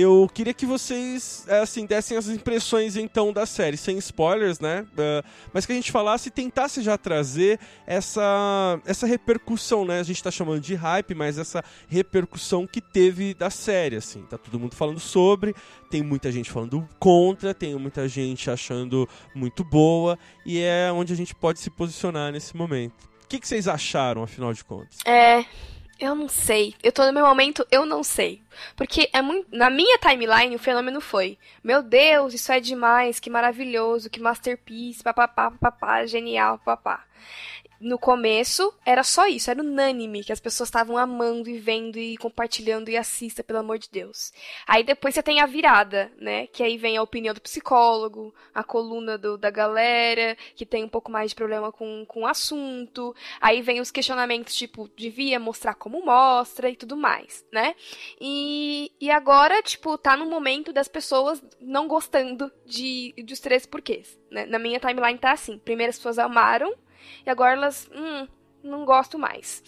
Eu 0.00 0.30
queria 0.32 0.54
que 0.54 0.64
vocês, 0.64 1.44
é, 1.48 1.58
assim, 1.58 1.84
dessem 1.84 2.16
as 2.16 2.28
impressões, 2.28 2.94
então, 2.94 3.32
da 3.32 3.44
série, 3.44 3.76
sem 3.76 3.98
spoilers, 3.98 4.60
né? 4.60 4.86
Uh, 4.92 5.26
mas 5.52 5.66
que 5.66 5.72
a 5.72 5.74
gente 5.74 5.90
falasse 5.90 6.28
e 6.28 6.30
tentasse 6.30 6.82
já 6.82 6.96
trazer 6.96 7.58
essa, 7.84 8.80
essa 8.86 9.08
repercussão, 9.08 9.84
né? 9.84 9.98
A 9.98 10.04
gente 10.04 10.22
tá 10.22 10.30
chamando 10.30 10.60
de 10.60 10.76
hype, 10.76 11.16
mas 11.16 11.36
essa 11.36 11.64
repercussão 11.88 12.64
que 12.64 12.80
teve 12.80 13.34
da 13.34 13.50
série, 13.50 13.96
assim. 13.96 14.22
Tá 14.22 14.38
todo 14.38 14.60
mundo 14.60 14.76
falando 14.76 15.00
sobre, 15.00 15.52
tem 15.90 16.00
muita 16.00 16.30
gente 16.30 16.48
falando 16.48 16.88
contra, 17.00 17.52
tem 17.52 17.74
muita 17.74 18.08
gente 18.08 18.48
achando 18.48 19.08
muito 19.34 19.64
boa, 19.64 20.16
e 20.46 20.60
é 20.60 20.92
onde 20.92 21.12
a 21.12 21.16
gente 21.16 21.34
pode 21.34 21.58
se 21.58 21.70
posicionar 21.70 22.30
nesse 22.30 22.56
momento. 22.56 23.02
O 23.24 23.26
que, 23.28 23.40
que 23.40 23.48
vocês 23.48 23.66
acharam, 23.66 24.22
afinal 24.22 24.54
de 24.54 24.62
contas? 24.62 24.98
É... 25.04 25.44
Eu 25.98 26.14
não 26.14 26.28
sei. 26.28 26.74
Eu 26.82 26.92
tô 26.92 27.04
no 27.04 27.12
meu 27.12 27.26
momento, 27.26 27.66
eu 27.70 27.84
não 27.84 28.04
sei. 28.04 28.40
Porque 28.76 29.10
é 29.12 29.20
muito. 29.20 29.48
Na 29.50 29.68
minha 29.68 29.98
timeline, 29.98 30.54
o 30.54 30.58
fenômeno 30.58 31.00
foi: 31.00 31.36
Meu 31.62 31.82
Deus, 31.82 32.34
isso 32.34 32.52
é 32.52 32.60
demais, 32.60 33.18
que 33.18 33.28
maravilhoso, 33.28 34.08
que 34.08 34.20
masterpiece, 34.20 35.02
papapá, 35.02 35.50
papapá, 35.50 36.06
genial, 36.06 36.58
papá 36.58 37.04
no 37.80 37.98
começo 37.98 38.74
era 38.84 39.02
só 39.02 39.26
isso, 39.26 39.50
era 39.50 39.62
unânime 39.62 40.24
que 40.24 40.32
as 40.32 40.40
pessoas 40.40 40.68
estavam 40.68 40.96
amando 40.96 41.48
e 41.48 41.58
vendo 41.58 41.98
e 41.98 42.16
compartilhando 42.16 42.90
e 42.90 42.96
assista, 42.96 43.44
pelo 43.44 43.60
amor 43.60 43.78
de 43.78 43.88
Deus. 43.90 44.32
Aí 44.66 44.82
depois 44.82 45.14
você 45.14 45.22
tem 45.22 45.40
a 45.40 45.46
virada, 45.46 46.10
né? 46.18 46.46
Que 46.48 46.62
aí 46.62 46.76
vem 46.76 46.96
a 46.96 47.02
opinião 47.02 47.34
do 47.34 47.40
psicólogo, 47.40 48.34
a 48.52 48.64
coluna 48.64 49.16
do, 49.16 49.38
da 49.38 49.50
galera, 49.50 50.36
que 50.56 50.66
tem 50.66 50.84
um 50.84 50.88
pouco 50.88 51.10
mais 51.10 51.30
de 51.30 51.36
problema 51.36 51.70
com, 51.70 52.04
com 52.06 52.22
o 52.22 52.26
assunto. 52.26 53.14
Aí 53.40 53.62
vem 53.62 53.80
os 53.80 53.90
questionamentos, 53.90 54.54
tipo, 54.54 54.90
devia 54.96 55.38
mostrar 55.38 55.74
como 55.74 56.04
mostra 56.04 56.68
e 56.68 56.76
tudo 56.76 56.96
mais, 56.96 57.44
né? 57.52 57.74
E, 58.20 58.90
e 59.00 59.10
agora, 59.10 59.62
tipo, 59.62 59.96
tá 59.96 60.16
no 60.16 60.26
momento 60.26 60.72
das 60.72 60.88
pessoas 60.88 61.42
não 61.60 61.86
gostando 61.86 62.50
de, 62.66 63.14
dos 63.24 63.40
três 63.40 63.66
porquês. 63.66 64.18
Né? 64.30 64.46
Na 64.46 64.58
minha 64.58 64.80
timeline 64.80 65.18
tá 65.18 65.32
assim. 65.32 65.58
Primeiro 65.58 65.90
as 65.90 65.96
pessoas 65.96 66.18
amaram, 66.18 66.74
e 67.26 67.30
agora 67.30 67.52
elas, 67.52 67.88
hum, 67.94 68.26
não 68.62 68.84
gosto 68.84 69.18
mais. 69.18 69.62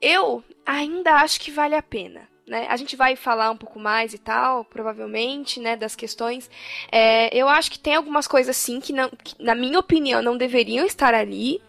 Eu 0.00 0.44
ainda 0.64 1.14
acho 1.14 1.40
que 1.40 1.50
vale 1.50 1.74
a 1.74 1.82
pena. 1.82 2.28
Né? 2.46 2.66
A 2.68 2.76
gente 2.76 2.96
vai 2.96 3.14
falar 3.14 3.50
um 3.50 3.56
pouco 3.56 3.78
mais 3.78 4.14
e 4.14 4.18
tal, 4.18 4.64
provavelmente, 4.64 5.60
né, 5.60 5.76
das 5.76 5.94
questões. 5.94 6.50
É, 6.90 7.34
eu 7.36 7.48
acho 7.48 7.70
que 7.70 7.78
tem 7.78 7.94
algumas 7.94 8.26
coisas 8.26 8.56
sim 8.56 8.80
que, 8.80 8.92
não, 8.92 9.10
que, 9.10 9.34
na 9.42 9.54
minha 9.54 9.78
opinião, 9.78 10.22
não 10.22 10.36
deveriam 10.36 10.86
estar 10.86 11.14
ali. 11.14 11.60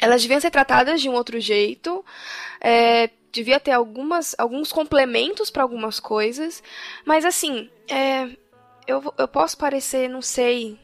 Elas 0.00 0.22
deviam 0.22 0.40
ser 0.40 0.50
tratadas 0.50 1.00
de 1.00 1.08
um 1.08 1.12
outro 1.12 1.38
jeito. 1.38 2.04
É, 2.60 3.10
devia 3.30 3.60
ter 3.60 3.72
algumas, 3.72 4.34
alguns 4.36 4.72
complementos 4.72 5.50
para 5.50 5.62
algumas 5.62 6.00
coisas. 6.00 6.62
Mas 7.04 7.24
assim, 7.24 7.70
é, 7.88 8.28
eu, 8.86 9.14
eu 9.16 9.28
posso 9.28 9.56
parecer, 9.56 10.08
não 10.08 10.22
sei, 10.22 10.78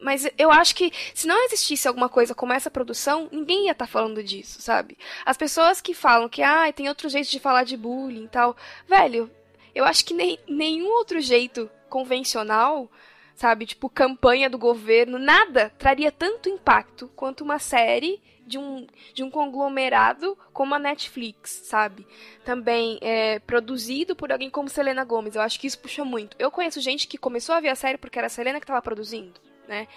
mas 0.00 0.28
eu 0.36 0.50
acho 0.50 0.74
que 0.74 0.92
se 1.14 1.26
não 1.26 1.44
existisse 1.44 1.88
alguma 1.88 2.08
coisa 2.08 2.34
como 2.34 2.52
essa 2.52 2.70
produção, 2.70 3.28
ninguém 3.32 3.66
ia 3.66 3.72
estar 3.72 3.86
tá 3.86 3.90
falando 3.90 4.22
disso, 4.22 4.60
sabe? 4.60 4.96
As 5.24 5.36
pessoas 5.36 5.80
que 5.80 5.94
falam 5.94 6.28
que, 6.28 6.42
ah, 6.42 6.70
tem 6.72 6.88
outro 6.88 7.08
jeito 7.08 7.30
de 7.30 7.40
falar 7.40 7.64
de 7.64 7.76
bullying 7.76 8.24
e 8.24 8.28
tal. 8.28 8.56
Velho, 8.86 9.30
eu 9.74 9.84
acho 9.84 10.04
que 10.04 10.14
nem, 10.14 10.38
nenhum 10.48 10.88
outro 10.88 11.20
jeito 11.20 11.70
convencional, 11.88 12.90
sabe? 13.34 13.66
Tipo, 13.66 13.88
campanha 13.88 14.50
do 14.50 14.58
governo, 14.58 15.18
nada 15.18 15.72
traria 15.78 16.12
tanto 16.12 16.48
impacto 16.48 17.10
quanto 17.16 17.42
uma 17.42 17.58
série 17.58 18.20
de 18.46 18.58
um, 18.58 18.86
de 19.12 19.24
um 19.24 19.30
conglomerado 19.30 20.38
como 20.52 20.74
a 20.74 20.78
Netflix, 20.78 21.62
sabe? 21.64 22.06
Também 22.44 22.98
é 23.00 23.38
produzido 23.40 24.14
por 24.14 24.30
alguém 24.30 24.50
como 24.50 24.68
Selena 24.68 25.04
Gomez. 25.04 25.34
Eu 25.34 25.42
acho 25.42 25.58
que 25.58 25.66
isso 25.66 25.78
puxa 25.78 26.04
muito. 26.04 26.36
Eu 26.38 26.50
conheço 26.50 26.80
gente 26.80 27.08
que 27.08 27.18
começou 27.18 27.54
a 27.54 27.60
ver 27.60 27.70
a 27.70 27.74
série 27.74 27.98
porque 27.98 28.18
era 28.18 28.26
a 28.26 28.30
Selena 28.30 28.60
que 28.60 28.64
estava 28.64 28.80
produzindo 28.82 29.45
né? 29.66 29.88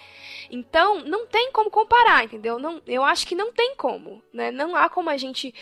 Então, 0.50 1.04
não 1.04 1.26
tem 1.26 1.52
como 1.52 1.70
comparar, 1.70 2.24
entendeu? 2.24 2.58
Não, 2.58 2.80
eu 2.86 3.04
acho 3.04 3.26
que 3.26 3.34
não 3.34 3.52
tem 3.52 3.74
como, 3.76 4.22
né? 4.32 4.50
Não 4.50 4.74
há 4.74 4.88
como 4.88 5.10
a 5.10 5.16
gente 5.16 5.54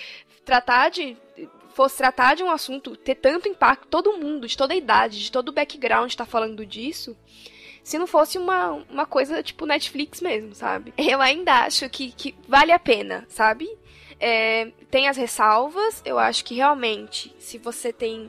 tratar 0.45 0.91
de 0.91 1.17
fosse 1.75 1.99
tratar 1.99 2.35
de 2.35 2.43
um 2.43 2.50
assunto 2.50 2.97
ter 2.97 3.15
tanto 3.15 3.49
impacto, 3.49 3.87
todo 3.87 4.17
mundo, 4.17 4.49
de 4.49 4.57
toda 4.57 4.75
a 4.75 4.77
idade, 4.77 5.21
de 5.21 5.31
todo 5.31 5.50
o 5.50 5.53
background 5.53 6.11
está 6.11 6.27
falando 6.27 6.67
disso, 6.67 7.17
se 7.85 7.97
não 7.97 8.07
fosse 8.07 8.37
uma, 8.37 8.73
uma 8.91 9.07
coisa 9.07 9.43
tipo 9.45 9.65
Netflix 9.65 10.21
mesmo, 10.21 10.55
sabe? 10.55 10.93
Eu 10.99 11.21
ainda 11.21 11.65
acho 11.67 11.88
que, 11.88 12.11
que 12.11 12.35
vale 12.49 12.73
a 12.73 12.79
pena, 12.81 13.25
sabe? 13.29 13.69
É, 14.19 14.73
tem 14.91 15.09
as 15.09 15.17
ressalvas, 15.17 16.03
eu 16.05 16.19
acho 16.19 16.45
que 16.45 16.55
realmente, 16.55 17.33
se 17.38 17.57
você 17.59 17.93
tem 17.93 18.29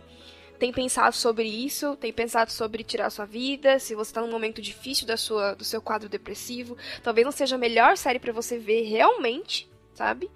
tem 0.60 0.74
pensado 0.74 1.16
sobre 1.16 1.48
isso, 1.48 1.96
tem 1.96 2.12
pensado 2.12 2.52
sobre 2.52 2.84
tirar 2.84 3.10
sua 3.10 3.26
vida, 3.26 3.80
se 3.80 3.96
você 3.96 4.12
está 4.12 4.22
num 4.22 4.30
momento 4.30 4.62
difícil 4.62 5.08
da 5.08 5.16
sua, 5.16 5.56
do 5.56 5.64
seu 5.64 5.82
quadro 5.82 6.10
depressivo, 6.10 6.78
talvez 7.02 7.26
não 7.26 7.32
seja 7.32 7.56
a 7.56 7.60
melhor 7.60 7.96
série 7.96 8.20
para 8.20 8.34
você 8.34 8.60
ver 8.60 8.84
realmente, 8.84 9.70
sabe? 9.94 10.30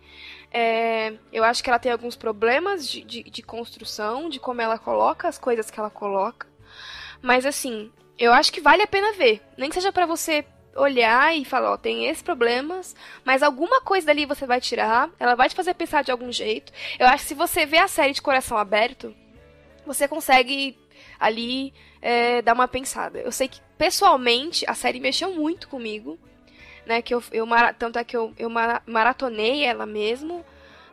É, 0.50 1.14
eu 1.32 1.44
acho 1.44 1.62
que 1.62 1.70
ela 1.70 1.80
tem 1.80 1.92
alguns 1.92 2.16
problemas 2.16 2.88
de, 2.88 3.04
de, 3.04 3.24
de 3.24 3.44
construção, 3.44 4.30
de 4.30 4.40
como 4.40 4.62
ela 4.62 4.80
coloca 4.80 5.28
as 5.28 5.38
coisas 5.38 5.70
que 5.70 5.80
ela 5.80 5.90
coloca, 5.90 6.48
mas 7.22 7.46
assim, 7.46 7.92
eu 8.18 8.32
acho 8.32 8.52
que 8.54 8.62
vale 8.62 8.82
a 8.82 8.88
pena 8.88 9.12
ver, 9.14 9.42
nem 9.58 9.70
que 9.70 9.76
seja 9.76 9.92
para 9.92 10.06
você 10.06 10.46
olhar 10.76 11.36
e 11.36 11.46
falar, 11.46 11.74
ó, 11.74 11.78
tem 11.78 12.06
esses 12.08 12.24
problemas, 12.24 12.96
mas 13.24 13.44
alguma 13.44 13.82
coisa 13.82 14.08
dali 14.08 14.26
você 14.26 14.48
vai 14.48 14.60
tirar, 14.60 15.10
ela 15.20 15.36
vai 15.36 15.50
te 15.50 15.56
fazer 15.56 15.74
pensar 15.74 16.04
de 16.04 16.12
algum 16.12 16.32
jeito. 16.32 16.72
Eu 16.98 17.08
acho 17.08 17.24
que 17.24 17.30
se 17.30 17.36
você 17.36 17.66
vê 17.66 17.78
a 17.78 17.88
série 17.88 18.14
de 18.14 18.22
coração 18.22 18.58
aberto, 18.58 19.14
você 19.86 20.08
consegue 20.08 20.78
ali 21.20 21.74
é, 22.02 22.42
dar 22.42 22.54
uma 22.54 22.68
pensada. 22.68 23.20
Eu 23.20 23.32
sei 23.32 23.48
que 23.48 23.62
pessoalmente 23.78 24.66
a 24.68 24.74
série 24.74 25.00
mexeu 25.00 25.34
muito 25.34 25.68
comigo, 25.68 26.20
né? 26.86 27.02
Que 27.02 27.14
eu, 27.14 27.24
eu 27.32 27.48
tanto 27.78 28.00
é 28.00 28.04
que 28.04 28.16
eu, 28.16 28.34
eu 28.38 28.50
maratonei 28.50 29.64
ela 29.64 29.86
mesmo 29.86 30.46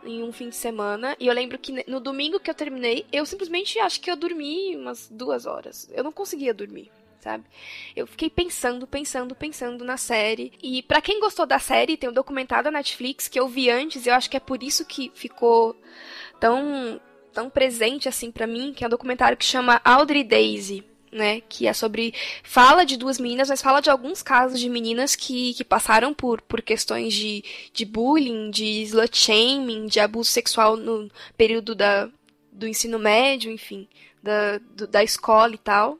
em 0.04 0.22
um 0.22 0.32
fim 0.32 0.48
de 0.48 0.56
semana. 0.56 1.16
E 1.18 1.26
eu 1.26 1.34
lembro 1.34 1.58
que 1.58 1.84
no 1.88 2.00
domingo 2.00 2.40
que 2.40 2.50
eu 2.50 2.54
terminei, 2.54 3.06
eu 3.12 3.26
simplesmente 3.26 3.78
acho 3.78 4.00
que 4.00 4.10
eu 4.10 4.16
dormi 4.16 4.76
umas 4.76 5.08
duas 5.08 5.46
horas. 5.46 5.90
Eu 5.92 6.04
não 6.04 6.12
conseguia 6.12 6.54
dormir. 6.54 6.90
Sabe? 7.20 7.44
Eu 7.94 8.06
fiquei 8.06 8.30
pensando, 8.30 8.86
pensando, 8.86 9.34
pensando 9.34 9.84
na 9.84 9.98
série. 9.98 10.54
E 10.62 10.82
para 10.82 11.02
quem 11.02 11.20
gostou 11.20 11.44
da 11.44 11.58
série, 11.58 11.98
tem 11.98 12.08
um 12.08 12.14
documentário 12.14 12.64
da 12.64 12.70
Netflix 12.70 13.28
que 13.28 13.38
eu 13.38 13.46
vi 13.46 13.68
antes, 13.68 14.06
eu 14.06 14.14
acho 14.14 14.30
que 14.30 14.38
é 14.38 14.40
por 14.40 14.62
isso 14.62 14.86
que 14.86 15.12
ficou 15.14 15.76
tão 16.40 16.98
tão 17.32 17.48
presente 17.48 18.08
assim 18.08 18.30
para 18.30 18.46
mim, 18.46 18.72
que 18.74 18.84
é 18.84 18.86
um 18.86 18.90
documentário 18.90 19.36
que 19.36 19.44
chama 19.44 19.80
Audrey 19.84 20.24
Daisy, 20.24 20.84
né, 21.12 21.40
que 21.40 21.66
é 21.66 21.72
sobre 21.72 22.14
fala 22.42 22.84
de 22.84 22.96
duas 22.96 23.18
meninas, 23.18 23.48
mas 23.48 23.62
fala 23.62 23.80
de 23.80 23.90
alguns 23.90 24.22
casos 24.22 24.60
de 24.60 24.68
meninas 24.68 25.16
que, 25.16 25.54
que 25.54 25.64
passaram 25.64 26.14
por, 26.14 26.40
por 26.42 26.62
questões 26.62 27.12
de, 27.12 27.42
de 27.72 27.84
bullying, 27.84 28.50
de 28.50 28.82
slut 28.82 29.16
shaming, 29.16 29.86
de 29.86 29.98
abuso 29.98 30.30
sexual 30.30 30.76
no 30.76 31.10
período 31.36 31.74
da, 31.74 32.08
do 32.52 32.66
ensino 32.66 32.98
médio, 32.98 33.50
enfim, 33.50 33.88
da, 34.22 34.58
do, 34.58 34.86
da 34.86 35.02
escola 35.02 35.54
e 35.54 35.58
tal. 35.58 35.98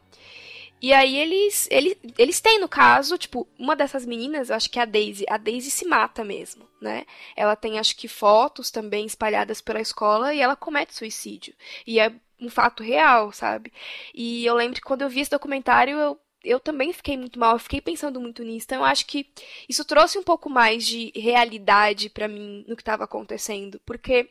E 0.81 0.93
aí 0.93 1.17
eles, 1.19 1.69
eles, 1.71 1.97
eles 2.17 2.41
têm, 2.41 2.59
no 2.59 2.69
caso, 2.69 3.19
tipo, 3.19 3.47
uma 3.59 3.77
dessas 3.77 4.07
meninas, 4.07 4.51
acho 4.51 4.71
que 4.71 4.79
é 4.79 4.83
a 4.83 4.87
Daisy, 4.87 5.25
a 5.29 5.37
Daisy 5.37 5.71
se 5.71 5.85
mata 5.85 6.25
mesmo, 6.25 6.67
né? 6.81 7.05
Ela 7.37 7.55
tem, 7.55 7.79
acho 7.79 7.97
que, 7.97 8.09
fotos 8.09 8.71
também 8.71 9.05
espalhadas 9.05 9.61
pela 9.61 9.81
escola 9.81 10.35
e 10.35 10.41
ela 10.41 10.57
comete 10.57 10.95
suicídio. 10.95 11.55
E 11.87 12.01
é 12.01 12.13
um 12.41 12.49
fato 12.49 12.83
real, 12.83 13.33
sabe? 13.33 13.73
E 14.15 14.45
eu 14.47 14.55
lembro 14.55 14.77
que 14.77 14.87
quando 14.87 15.03
eu 15.03 15.09
vi 15.11 15.21
esse 15.21 15.31
documentário, 15.31 15.99
eu, 15.99 16.19
eu 16.43 16.59
também 16.59 16.93
fiquei 16.93 17.17
muito 17.17 17.39
mal, 17.39 17.55
eu 17.55 17.59
fiquei 17.59 17.81
pensando 17.81 18.21
muito 18.21 18.43
nisso. 18.43 18.67
Então 18.67 18.79
eu 18.79 18.85
acho 18.85 19.07
que 19.07 19.27
isso 19.69 19.85
trouxe 19.85 20.19
um 20.19 20.23
pouco 20.23 20.49
mais 20.49 20.87
de 20.87 21.13
realidade 21.15 22.09
para 22.09 22.29
mim 22.29 22.65
no 22.67 22.77
que 22.77 22.83
estava 22.83 23.05
acontecendo, 23.05 23.81
porque 23.85 24.31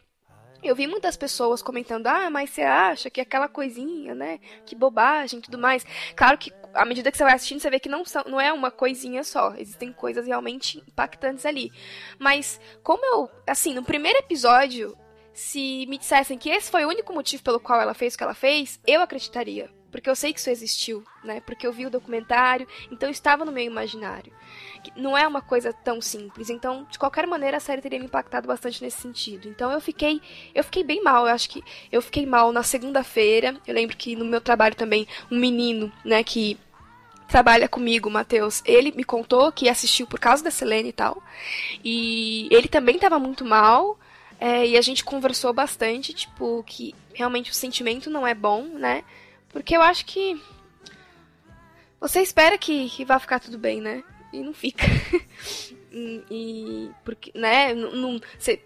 eu 0.61 0.75
vi 0.75 0.87
muitas 0.87 1.15
pessoas 1.15 1.61
comentando, 1.61 2.07
ah, 2.07 2.29
mas 2.29 2.49
você 2.49 2.61
acha 2.61 3.09
que 3.09 3.21
aquela 3.21 3.47
coisinha, 3.47 4.13
né? 4.13 4.39
Que 4.65 4.75
bobagem 4.75 5.41
tudo 5.41 5.57
mais. 5.57 5.85
Claro 6.15 6.37
que 6.37 6.51
à 6.73 6.85
medida 6.85 7.11
que 7.11 7.17
você 7.17 7.23
vai 7.23 7.33
assistindo, 7.33 7.59
você 7.59 7.69
vê 7.69 7.79
que 7.79 7.89
não, 7.89 8.05
são, 8.05 8.23
não 8.27 8.39
é 8.39 8.51
uma 8.51 8.71
coisinha 8.71 9.23
só. 9.23 9.53
Existem 9.57 9.91
coisas 9.91 10.25
realmente 10.27 10.83
impactantes 10.87 11.45
ali. 11.45 11.71
Mas, 12.17 12.59
como 12.83 13.05
eu. 13.05 13.29
Assim, 13.47 13.73
no 13.73 13.83
primeiro 13.83 14.19
episódio, 14.19 14.97
se 15.33 15.85
me 15.87 15.97
dissessem 15.97 16.37
que 16.37 16.49
esse 16.49 16.69
foi 16.69 16.85
o 16.85 16.89
único 16.89 17.13
motivo 17.13 17.43
pelo 17.43 17.59
qual 17.59 17.81
ela 17.81 17.93
fez 17.93 18.13
o 18.13 18.17
que 18.17 18.23
ela 18.23 18.33
fez, 18.33 18.79
eu 18.85 19.01
acreditaria. 19.01 19.69
Porque 19.91 20.09
eu 20.09 20.15
sei 20.15 20.33
que 20.33 20.39
isso 20.39 20.49
existiu, 20.49 21.03
né? 21.23 21.41
Porque 21.41 21.65
eu 21.65 21.73
vi 21.73 21.85
o 21.85 21.89
documentário, 21.89 22.67
então 22.91 23.09
estava 23.09 23.43
no 23.43 23.51
meu 23.51 23.63
imaginário. 23.63 24.31
Não 24.95 25.17
é 25.17 25.27
uma 25.27 25.41
coisa 25.41 25.73
tão 25.73 26.01
simples. 26.01 26.49
Então, 26.49 26.87
de 26.89 26.97
qualquer 26.97 27.27
maneira, 27.27 27.57
a 27.57 27.59
série 27.59 27.81
teria 27.81 27.99
me 27.99 28.05
impactado 28.05 28.47
bastante 28.47 28.81
nesse 28.81 29.01
sentido. 29.01 29.47
Então 29.47 29.71
eu 29.71 29.81
fiquei. 29.81 30.21
Eu 30.53 30.63
fiquei 30.63 30.83
bem 30.83 31.03
mal. 31.03 31.27
Eu 31.27 31.33
acho 31.33 31.49
que 31.49 31.63
eu 31.91 32.01
fiquei 32.01 32.25
mal 32.25 32.51
na 32.51 32.63
segunda-feira. 32.63 33.55
Eu 33.67 33.73
lembro 33.73 33.97
que 33.97 34.15
no 34.15 34.25
meu 34.25 34.41
trabalho 34.41 34.75
também, 34.75 35.07
um 35.29 35.37
menino, 35.37 35.91
né, 36.05 36.23
que 36.23 36.57
trabalha 37.27 37.67
comigo, 37.67 38.09
Matheus, 38.09 38.61
ele 38.65 38.91
me 38.91 39.03
contou 39.03 39.51
que 39.51 39.69
assistiu 39.69 40.07
por 40.07 40.19
causa 40.19 40.43
da 40.43 40.51
Selene 40.51 40.89
e 40.89 40.93
tal. 40.93 41.21
E 41.83 42.47
ele 42.51 42.67
também 42.67 42.95
estava 42.95 43.19
muito 43.19 43.45
mal. 43.45 43.97
É, 44.39 44.65
e 44.65 44.77
a 44.77 44.81
gente 44.81 45.03
conversou 45.03 45.51
bastante, 45.51 46.13
tipo, 46.13 46.63
que 46.65 46.95
realmente 47.13 47.51
o 47.51 47.53
sentimento 47.53 48.09
não 48.09 48.25
é 48.25 48.33
bom, 48.33 48.63
né? 48.63 49.03
Porque 49.49 49.75
eu 49.75 49.81
acho 49.81 50.05
que. 50.05 50.41
Você 51.99 52.21
espera 52.21 52.57
que, 52.57 52.89
que 52.89 53.03
vá 53.03 53.19
ficar 53.19 53.39
tudo 53.39 53.57
bem, 53.57 53.81
né? 53.81 54.03
E 54.31 54.41
não 54.41 54.53
fica. 54.53 54.85
e. 55.91 56.89
Porque, 57.03 57.31
né? 57.35 57.73
Não, 57.73 57.91
não, 57.95 58.21
cê, 58.37 58.61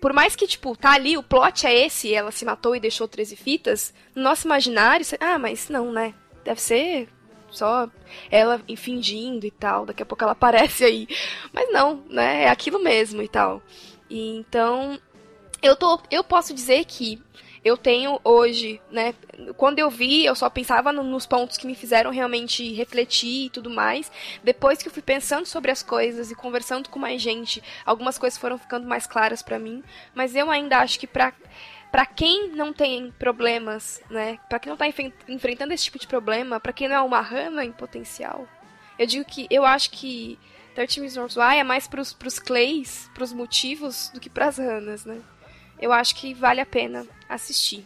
por 0.00 0.12
mais 0.12 0.34
que, 0.34 0.48
tipo, 0.48 0.76
tá 0.76 0.92
ali, 0.92 1.16
o 1.16 1.22
plot 1.22 1.64
é 1.64 1.86
esse, 1.86 2.12
ela 2.12 2.32
se 2.32 2.44
matou 2.44 2.74
e 2.74 2.80
deixou 2.80 3.06
13 3.06 3.36
fitas, 3.36 3.94
no 4.14 4.22
nosso 4.22 4.48
imaginário, 4.48 5.04
cê, 5.04 5.16
ah, 5.20 5.38
mas 5.38 5.68
não, 5.68 5.92
né? 5.92 6.12
Deve 6.44 6.60
ser 6.60 7.08
só 7.48 7.88
ela 8.28 8.60
fingindo 8.76 9.46
e 9.46 9.50
tal, 9.50 9.86
daqui 9.86 10.02
a 10.02 10.06
pouco 10.06 10.24
ela 10.24 10.32
aparece 10.34 10.84
aí. 10.84 11.06
Mas 11.52 11.72
não, 11.72 12.02
né? 12.08 12.44
É 12.44 12.48
aquilo 12.48 12.80
mesmo 12.80 13.22
e 13.22 13.28
tal. 13.28 13.62
E, 14.10 14.36
então, 14.36 14.98
eu 15.62 15.76
tô, 15.76 16.00
eu 16.10 16.24
posso 16.24 16.52
dizer 16.52 16.84
que 16.84 17.22
eu 17.64 17.76
tenho 17.76 18.20
hoje, 18.24 18.80
né? 18.90 19.14
Quando 19.56 19.78
eu 19.78 19.88
vi, 19.88 20.24
eu 20.24 20.34
só 20.34 20.50
pensava 20.50 20.92
no, 20.92 21.02
nos 21.02 21.26
pontos 21.26 21.56
que 21.56 21.66
me 21.66 21.74
fizeram 21.74 22.10
realmente 22.10 22.72
refletir 22.72 23.46
e 23.46 23.50
tudo 23.50 23.70
mais. 23.70 24.10
Depois 24.42 24.82
que 24.82 24.88
eu 24.88 24.92
fui 24.92 25.02
pensando 25.02 25.46
sobre 25.46 25.70
as 25.70 25.82
coisas 25.82 26.30
e 26.30 26.34
conversando 26.34 26.88
com 26.88 26.98
mais 26.98 27.22
gente, 27.22 27.62
algumas 27.86 28.18
coisas 28.18 28.38
foram 28.38 28.58
ficando 28.58 28.86
mais 28.86 29.06
claras 29.06 29.42
para 29.42 29.58
mim. 29.58 29.82
Mas 30.14 30.34
eu 30.34 30.50
ainda 30.50 30.78
acho 30.78 30.98
que 30.98 31.06
pra 31.06 31.32
para 31.92 32.06
quem 32.06 32.48
não 32.48 32.72
tem 32.72 33.12
problemas, 33.18 34.02
né? 34.08 34.38
Para 34.48 34.58
quem 34.58 34.70
não 34.70 34.78
tá 34.78 34.86
enfrentando 35.28 35.74
esse 35.74 35.84
tipo 35.84 35.98
de 35.98 36.06
problema, 36.06 36.58
para 36.58 36.72
quem 36.72 36.88
não 36.88 36.96
é 36.96 37.00
uma 37.02 37.20
rana 37.20 37.66
em 37.66 37.70
potencial, 37.70 38.48
eu 38.98 39.06
digo 39.06 39.26
que 39.26 39.46
eu 39.50 39.66
acho 39.66 39.90
que 39.90 40.38
13 40.74 41.00
Reasons 41.00 41.36
Why 41.36 41.58
é 41.58 41.64
mais 41.64 41.86
pros, 41.86 42.14
pros 42.14 42.38
clays, 42.38 43.10
pros 43.12 43.30
motivos, 43.30 44.10
do 44.14 44.20
que 44.20 44.30
pras 44.30 44.56
ranas, 44.56 45.04
né? 45.04 45.20
Eu 45.82 45.92
acho 45.92 46.14
que 46.14 46.32
vale 46.32 46.60
a 46.60 46.66
pena 46.66 47.04
assistir. 47.28 47.84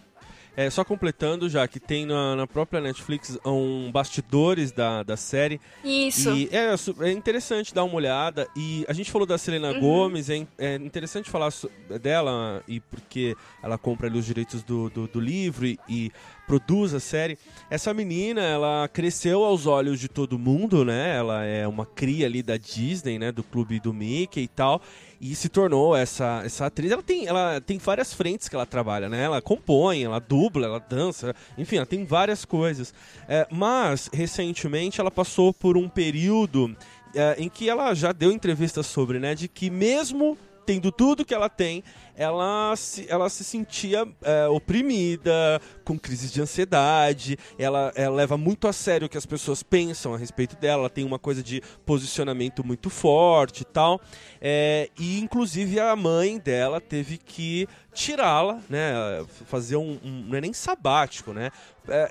É, 0.57 0.71
só 0.71 0.83
completando 0.83 1.51
já 1.51 1.69
que 1.69 1.79
tem 1.79 2.07
na, 2.07 2.35
na, 2.35 2.47
própria 2.47 2.81
Netflix 2.81 3.39
um 3.45 3.93
bastidores 3.93 4.73
da, 4.73 5.03
da 5.03 5.15
série. 5.15 5.61
Isso. 5.85 6.35
E 6.35 6.49
é, 6.51 6.75
é 7.07 7.13
interessante 7.13 7.75
dar 7.75 7.85
uma 7.85 7.95
olhada. 7.95 8.49
E 8.57 8.83
a 8.89 8.95
gente 8.95 9.11
falou 9.11 9.27
da 9.27 9.37
Selena 9.37 9.73
uhum. 9.73 9.81
Gomes, 9.81 10.31
é, 10.31 10.47
é, 10.57 10.77
interessante 10.77 11.29
falar 11.29 11.53
dela, 12.01 12.63
e 12.67 12.81
porque 12.81 13.37
ela 13.63 13.77
compra 13.77 14.07
ali 14.07 14.19
os 14.19 14.25
direitos 14.25 14.63
do, 14.63 14.89
do, 14.89 15.07
do 15.07 15.21
livro 15.21 15.67
e, 15.67 15.79
e 15.87 16.11
produz 16.47 16.95
a 16.95 17.01
série. 17.01 17.39
Essa 17.69 17.93
menina, 17.93 18.41
ela 18.41 18.89
cresceu 18.89 19.45
aos 19.45 19.67
olhos 19.67 20.01
de 20.01 20.09
todo 20.09 20.39
mundo, 20.39 20.87
né? 20.87 21.17
Ela 21.17 21.45
é 21.45 21.69
uma 21.69 21.85
cria 21.85 22.25
ali 22.25 22.43
da 22.43 22.57
Disney, 22.57 23.19
né? 23.19 23.31
Do 23.31 23.43
clube 23.43 23.79
do 23.79 23.93
Mickey 23.93 24.45
e 24.45 24.49
tal. 24.49 24.81
E 25.21 25.35
se 25.35 25.49
tornou 25.49 25.97
essa, 25.97 26.43
essa 26.45 26.67
atriz. 26.67 26.93
Ela 26.93 27.03
tem, 27.03 27.27
ela 27.27 27.61
tem 27.61 27.79
várias 27.79 28.13
frentes 28.13 28.49
que 28.49 28.55
ela 28.55 28.67
trabalha, 28.67 29.09
né? 29.09 29.23
Ela 29.23 29.41
compõe, 29.41 30.03
ela 30.03 30.19
dubla, 30.19 30.67
ela 30.67 30.79
dança, 30.79 31.35
enfim, 31.57 31.77
ela 31.77 31.87
tem 31.87 32.05
várias 32.05 32.45
coisas. 32.45 32.93
É, 33.29 33.47
mas, 33.51 34.11
recentemente, 34.13 35.01
ela 35.01 35.11
passou 35.11 35.53
por 35.53 35.77
um 35.77 35.89
período 35.89 36.77
é, 37.15 37.37
em 37.39 37.49
que 37.49 37.69
ela 37.69 37.95
já 37.95 38.13
deu 38.13 38.31
entrevistas 38.31 38.87
sobre, 38.87 39.19
né? 39.19 39.35
De 39.35 39.49
que 39.49 39.71
mesmo 39.71 40.37
tendo 40.67 40.91
tudo 40.91 41.25
que 41.25 41.33
ela 41.33 41.49
tem, 41.49 41.83
ela 42.17 42.75
se, 42.77 43.07
ela 43.09 43.29
se 43.29 43.45
sentia 43.45 44.07
é, 44.23 44.49
oprimida, 44.49 45.61
com 45.85 45.99
crises 45.99 46.33
de 46.33 46.41
ansiedade, 46.41 47.39
ela, 47.59 47.93
ela, 47.95 48.17
leva 48.17 48.37
muito 48.39 48.67
a 48.67 48.73
sério 48.73 49.07
o 49.07 49.09
que 49.09 49.19
as 49.19 49.27
pessoas 49.27 49.63
pensam 49.63 50.15
a 50.15 50.17
respeito 50.17 50.57
dela, 50.57 50.83
ela 50.83 50.91
tem 50.91 51.05
uma 51.05 51.19
coisa 51.19 51.43
de 51.43 51.63
posicionamento 51.85 52.67
muito 52.67 52.89
forte 52.89 53.61
e 53.61 53.65
tal. 53.65 54.01
É, 54.41 54.89
e 54.99 55.21
inclusive 55.21 55.79
a 55.79 55.95
mãe 55.95 56.39
dela 56.39 56.81
teve 56.81 57.19
que 57.19 57.69
tirá-la, 57.97 58.61
né? 58.69 59.25
Fazer 59.47 59.77
um, 59.77 59.99
um, 60.05 60.25
Não 60.29 60.37
é 60.37 60.41
nem 60.41 60.53
sabático, 60.53 61.33
né? 61.33 61.51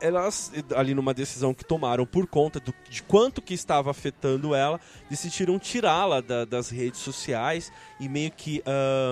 Elas, 0.02 0.52
ali 0.76 0.94
numa 0.94 1.14
decisão 1.14 1.54
que 1.54 1.64
tomaram 1.64 2.06
por 2.06 2.26
conta 2.28 2.62
do, 2.62 2.74
de 2.90 3.04
quanto 3.04 3.42
que 3.42 3.54
estava 3.54 3.92
afetando 3.92 4.56
ela, 4.56 4.80
decidiram 5.10 5.60
tirá-la 5.60 6.22
da, 6.22 6.46
das 6.46 6.70
redes 6.70 7.02
sociais 7.02 7.72
e 8.00 8.08
meio 8.08 8.32
que 8.32 8.64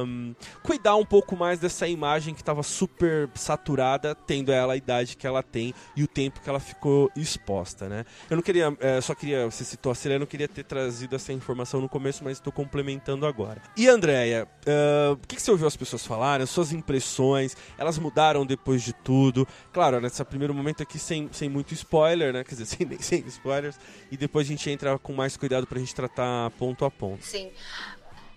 um, 0.05 0.33
cuidar 0.63 0.82
um 0.95 1.05
pouco 1.05 1.35
mais 1.35 1.59
dessa 1.59 1.87
imagem 1.87 2.33
que 2.33 2.41
estava 2.41 2.63
super 2.63 3.29
saturada, 3.35 4.13
tendo 4.13 4.51
ela 4.51 4.73
a 4.73 4.77
idade 4.77 5.15
que 5.15 5.25
ela 5.25 5.41
tem 5.41 5.73
e 5.95 6.03
o 6.03 6.07
tempo 6.07 6.41
que 6.41 6.49
ela 6.49 6.59
ficou 6.59 7.11
exposta, 7.15 7.87
né? 7.87 8.05
Eu 8.29 8.35
não 8.35 8.43
queria, 8.43 8.75
é, 8.79 8.99
só 9.01 9.15
queria, 9.15 9.45
você 9.45 9.63
citou 9.63 9.91
a 9.91 9.95
Selena, 9.95 10.17
eu 10.17 10.19
não 10.21 10.27
queria 10.27 10.47
ter 10.47 10.63
trazido 10.63 11.15
essa 11.15 11.31
informação 11.31 11.79
no 11.79 11.87
começo, 11.87 12.23
mas 12.23 12.33
estou 12.37 12.51
complementando 12.51 13.25
agora. 13.25 13.61
E 13.77 13.87
Andréia, 13.87 14.47
uh, 14.67 15.13
o 15.13 15.27
que, 15.27 15.35
que 15.35 15.41
você 15.41 15.51
ouviu 15.51 15.67
as 15.67 15.75
pessoas 15.75 16.05
falarem, 16.05 16.43
as 16.43 16.49
suas 16.49 16.73
impressões, 16.73 17.55
elas 17.77 17.97
mudaram 17.97 18.45
depois 18.45 18.81
de 18.81 18.93
tudo? 18.93 19.47
Claro, 19.71 20.01
nesse 20.01 20.23
primeiro 20.25 20.53
momento 20.53 20.83
aqui 20.83 20.99
sem, 20.99 21.29
sem 21.31 21.49
muito 21.49 21.73
spoiler, 21.73 22.33
né? 22.33 22.43
Quer 22.43 22.55
dizer, 22.55 22.65
sem, 22.77 22.99
sem 22.99 23.19
spoilers, 23.27 23.79
e 24.11 24.17
depois 24.17 24.47
a 24.47 24.49
gente 24.49 24.69
entra 24.69 24.97
com 24.99 25.13
mais 25.13 25.37
cuidado 25.37 25.65
pra 25.65 25.79
gente 25.79 25.93
tratar 25.95 26.49
ponto 26.51 26.85
a 26.85 26.91
ponto. 26.91 27.23
Sim. 27.23 27.51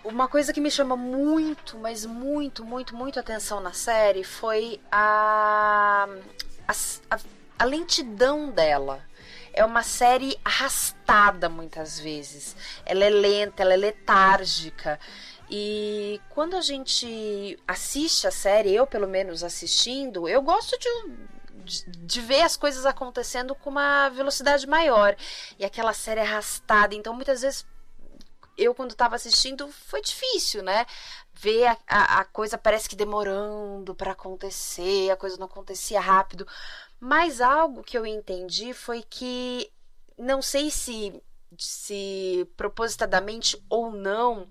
Uma 0.06 0.28
coisa 0.28 0.52
que 0.52 0.60
me 0.60 0.70
chama 0.70 0.96
muito, 0.96 1.76
mas 1.78 2.06
muito, 2.06 2.64
muito, 2.64 2.94
muito 2.94 3.18
atenção 3.18 3.60
na 3.60 3.72
série 3.72 4.22
foi 4.22 4.80
a, 4.90 6.08
a, 6.68 7.18
a 7.58 7.64
lentidão 7.64 8.50
dela 8.50 9.04
é 9.56 9.64
uma 9.64 9.82
série 9.82 10.38
arrastada 10.44 11.48
muitas 11.48 11.98
vezes. 11.98 12.54
Ela 12.84 13.04
é 13.06 13.10
lenta, 13.10 13.62
ela 13.62 13.72
é 13.72 13.76
letárgica. 13.76 15.00
E 15.50 16.20
quando 16.28 16.56
a 16.56 16.60
gente 16.60 17.58
assiste 17.66 18.26
a 18.26 18.30
série, 18.30 18.74
eu 18.74 18.86
pelo 18.86 19.08
menos 19.08 19.42
assistindo, 19.42 20.28
eu 20.28 20.42
gosto 20.42 20.78
de, 20.78 21.10
de, 21.64 21.84
de, 21.86 22.20
ver 22.20 22.42
as 22.42 22.56
coisas 22.56 22.84
acontecendo 22.84 23.54
com 23.54 23.70
uma 23.70 24.10
velocidade 24.10 24.66
maior. 24.66 25.16
E 25.58 25.64
aquela 25.64 25.94
série 25.94 26.20
arrastada, 26.20 26.94
então 26.94 27.14
muitas 27.14 27.40
vezes 27.40 27.64
eu, 28.56 28.74
quando 28.74 28.92
estava 28.92 29.16
assistindo, 29.16 29.68
foi 29.68 30.00
difícil, 30.02 30.62
né? 30.62 30.86
Ver 31.34 31.66
a, 31.66 31.78
a, 31.88 32.20
a 32.20 32.24
coisa 32.24 32.58
parece 32.58 32.88
que 32.88 32.96
demorando 32.96 33.94
para 33.94 34.12
acontecer, 34.12 35.10
a 35.10 35.16
coisa 35.16 35.36
não 35.36 35.46
acontecia 35.46 36.00
rápido. 36.00 36.46
Mas 36.98 37.40
algo 37.40 37.82
que 37.82 37.96
eu 37.98 38.06
entendi 38.06 38.72
foi 38.72 39.02
que, 39.02 39.70
não 40.18 40.40
sei 40.40 40.70
se 40.70 41.22
se 41.58 42.48
propositadamente 42.56 43.62
ou 43.68 43.90
não, 43.90 44.48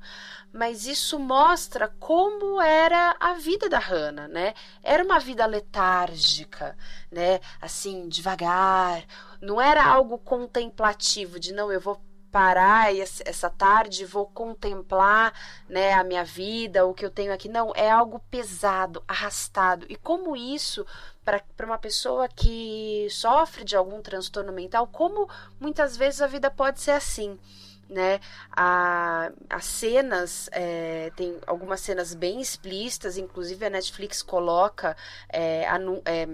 mas 0.52 0.86
isso 0.86 1.20
mostra 1.20 1.88
como 2.00 2.62
era 2.62 3.16
a 3.20 3.34
vida 3.34 3.68
da 3.70 3.80
Hannah, 3.80 4.28
né? 4.28 4.54
Era 4.82 5.04
uma 5.04 5.20
vida 5.20 5.46
letárgica, 5.46 6.78
né? 7.12 7.40
Assim, 7.62 8.08
devagar, 8.08 9.06
não 9.42 9.60
era 9.62 9.86
algo 9.86 10.18
contemplativo 10.18 11.40
de 11.40 11.54
não, 11.54 11.72
eu 11.72 11.82
vou 11.82 12.02
parar 12.36 12.94
essa 12.94 13.50
tarde, 13.50 14.04
vou 14.04 14.26
contemplar 14.26 15.32
né, 15.70 15.94
a 15.94 16.04
minha 16.04 16.26
vida, 16.26 16.86
o 16.86 16.94
que 16.94 17.06
eu 17.06 17.10
tenho 17.10 17.32
aqui. 17.32 17.48
Não, 17.48 17.72
é 17.74 17.90
algo 17.90 18.20
pesado, 18.30 19.02
arrastado. 19.08 19.86
E 19.88 19.96
como 19.96 20.36
isso, 20.36 20.86
para 21.24 21.42
uma 21.66 21.78
pessoa 21.78 22.28
que 22.28 23.08
sofre 23.10 23.64
de 23.64 23.74
algum 23.74 24.02
transtorno 24.02 24.52
mental, 24.52 24.86
como 24.86 25.30
muitas 25.62 25.96
vezes 25.96 26.22
a 26.22 26.28
vida 26.28 26.52
pode 26.52 26.82
ser 26.82 26.92
assim. 26.92 27.40
Né? 27.88 28.20
A, 28.52 29.32
as 29.50 29.64
cenas, 29.64 30.50
é, 30.52 31.14
tem 31.16 31.40
algumas 31.48 31.80
cenas 31.80 32.14
bem 32.14 32.42
explícitas, 32.42 33.18
inclusive 33.18 33.66
a 33.66 33.70
Netflix 33.70 34.22
coloca 34.22 34.98
é, 35.30 35.66
é, 36.04 36.28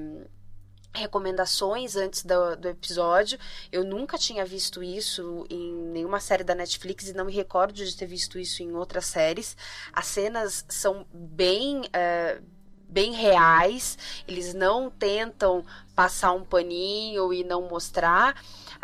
recomendações 0.93 1.95
antes 1.95 2.23
do, 2.23 2.56
do, 2.56 2.67
episódio. 2.67 3.39
Eu 3.71 3.84
nunca 3.84 4.17
tinha 4.17 4.45
visto 4.45 4.84
isso 4.84 5.45
em 5.49 5.73
nenhuma 5.73 6.19
série 6.19 6.43
da 6.43 6.54
Netflix 6.54 7.08
e 7.08 7.13
não 7.13 7.25
me 7.25 7.34
recordo 7.34 7.73
de 7.73 7.95
ter 7.95 8.06
visto 8.06 8.38
isso 8.38 8.62
em 8.62 8.73
outras 8.73 9.06
séries. 9.06 9.56
As 9.93 10.08
cenas 10.08 10.65
são 10.67 11.06
bem. 11.13 11.82
Uh, 11.82 12.62
bem 12.91 13.13
reais, 13.13 13.97
eles 14.27 14.54
não 14.54 14.89
tentam 14.89 15.65
passar 15.95 16.34
um 16.34 16.43
paninho 16.43 17.34
e 17.34 17.41
não 17.41 17.62
mostrar. 17.62 18.36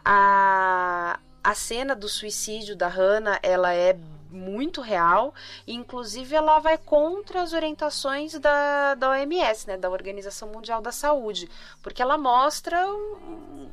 A, 0.04 1.20
a 1.44 1.54
cena 1.54 1.94
do 1.94 2.08
suicídio 2.08 2.74
da 2.74 2.88
Hannah, 2.88 3.38
ela 3.44 3.74
é 3.74 4.00
muito 4.32 4.82
real, 4.82 5.34
inclusive 5.68 6.36
ela 6.36 6.60
vai 6.60 6.78
contra 6.78 7.42
as 7.42 7.54
orientações 7.54 8.34
da, 8.40 8.96
da 8.96 9.12
OMS, 9.12 9.68
né, 9.68 9.78
da 9.78 9.90
Organização 9.90 10.50
Mundial 10.50 10.82
da 10.82 10.92
Saúde, 10.92 11.50
porque 11.82 12.02
ela 12.02 12.18
mostra 12.18 12.88
um, 12.88 13.70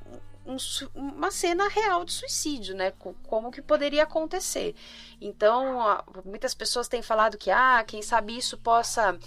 um, 0.47 0.57
uma 0.95 1.31
cena 1.31 1.69
real 1.69 2.05
de 2.05 2.13
suicídio, 2.13 2.75
né, 2.75 2.93
como 3.27 3.51
que 3.51 3.63
poderia 3.63 4.03
acontecer. 4.03 4.75
Então, 5.21 6.03
muitas 6.25 6.55
pessoas 6.55 6.89
têm 6.89 7.03
falado 7.03 7.39
que, 7.39 7.51
ah, 7.51 7.83
quem 7.87 8.03
sabe 8.03 8.37
isso 8.37 8.59
possa 8.59 9.19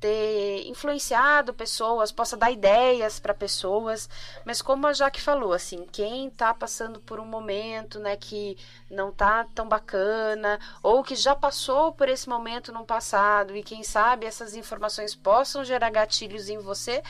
ter 0.00 0.66
influenciado 0.68 1.54
pessoas, 1.54 2.12
possa 2.12 2.36
dar 2.36 2.50
ideias 2.50 3.18
para 3.18 3.32
pessoas, 3.32 4.08
mas 4.44 4.60
como 4.60 4.86
a 4.86 4.92
Jaque 4.92 5.20
falou, 5.20 5.52
assim, 5.52 5.86
quem 5.90 6.28
está 6.28 6.52
passando 6.52 7.00
por 7.00 7.18
um 7.18 7.24
momento, 7.24 7.98
né, 7.98 8.16
que 8.16 8.56
não 8.90 9.10
tá 9.10 9.46
tão 9.54 9.68
bacana, 9.68 10.60
ou 10.82 11.02
que 11.02 11.16
já 11.16 11.34
passou 11.34 11.92
por 11.92 12.08
esse 12.08 12.28
momento 12.28 12.72
no 12.72 12.84
passado 12.84 13.56
e 13.56 13.62
quem 13.62 13.82
sabe 13.82 14.26
essas 14.26 14.54
informações 14.54 15.14
possam 15.14 15.64
gerar 15.64 15.90
gatilhos 15.90 16.48
em 16.48 16.58
você, 16.58 17.02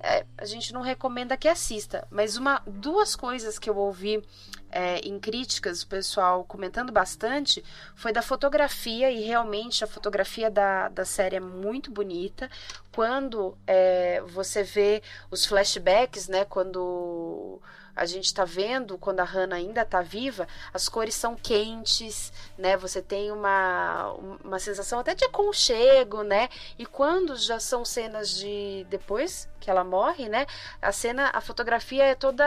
é, 0.00 0.24
a 0.36 0.44
gente 0.44 0.72
não 0.72 0.82
recomenda 0.82 1.36
que 1.36 1.48
assista. 1.48 2.06
Mas 2.10 2.36
uma, 2.36 2.62
duas 2.66 3.16
coisas 3.16 3.58
que 3.58 3.70
eu 3.70 3.76
ouvi 3.76 4.22
é, 4.70 4.98
em 4.98 5.18
críticas, 5.18 5.82
o 5.82 5.86
pessoal 5.86 6.44
comentando 6.44 6.92
bastante, 6.92 7.64
foi 7.94 8.12
da 8.12 8.20
fotografia, 8.20 9.10
e 9.10 9.22
realmente 9.22 9.84
a 9.84 9.86
fotografia 9.86 10.50
da, 10.50 10.88
da 10.88 11.04
série 11.04 11.36
é 11.36 11.40
muito 11.40 11.90
bonita. 11.90 12.50
Quando 12.92 13.56
é, 13.66 14.20
você 14.26 14.62
vê 14.62 15.02
os 15.30 15.46
flashbacks, 15.46 16.28
né? 16.28 16.44
Quando 16.44 17.60
a 17.96 18.06
gente 18.06 18.26
está 18.26 18.44
vendo 18.44 18.98
quando 18.98 19.20
a 19.20 19.24
Hannah 19.24 19.56
ainda 19.56 19.82
está 19.82 20.02
viva, 20.02 20.48
as 20.72 20.88
cores 20.88 21.14
são 21.14 21.36
quentes, 21.36 22.32
né? 22.58 22.76
Você 22.76 23.00
tem 23.00 23.30
uma, 23.30 24.12
uma 24.42 24.58
sensação 24.58 24.98
até 24.98 25.14
de 25.14 25.24
aconchego, 25.24 26.22
né? 26.22 26.48
E 26.78 26.84
quando 26.84 27.36
já 27.36 27.60
são 27.60 27.84
cenas 27.84 28.30
de 28.30 28.84
depois 28.90 29.48
que 29.64 29.70
ela 29.70 29.82
morre, 29.82 30.28
né? 30.28 30.46
A 30.82 30.92
cena, 30.92 31.30
a 31.32 31.40
fotografia 31.40 32.04
é 32.04 32.14
toda 32.14 32.44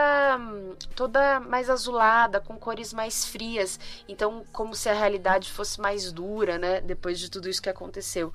toda 0.94 1.40
mais 1.40 1.68
azulada, 1.68 2.40
com 2.40 2.56
cores 2.56 2.92
mais 2.92 3.24
frias. 3.24 3.80
Então, 4.08 4.44
como 4.52 4.74
se 4.74 4.88
a 4.88 4.94
realidade 4.94 5.50
fosse 5.50 5.80
mais 5.80 6.12
dura, 6.12 6.56
né? 6.58 6.80
Depois 6.80 7.18
de 7.18 7.28
tudo 7.28 7.48
isso 7.48 7.60
que 7.60 7.68
aconteceu. 7.68 8.32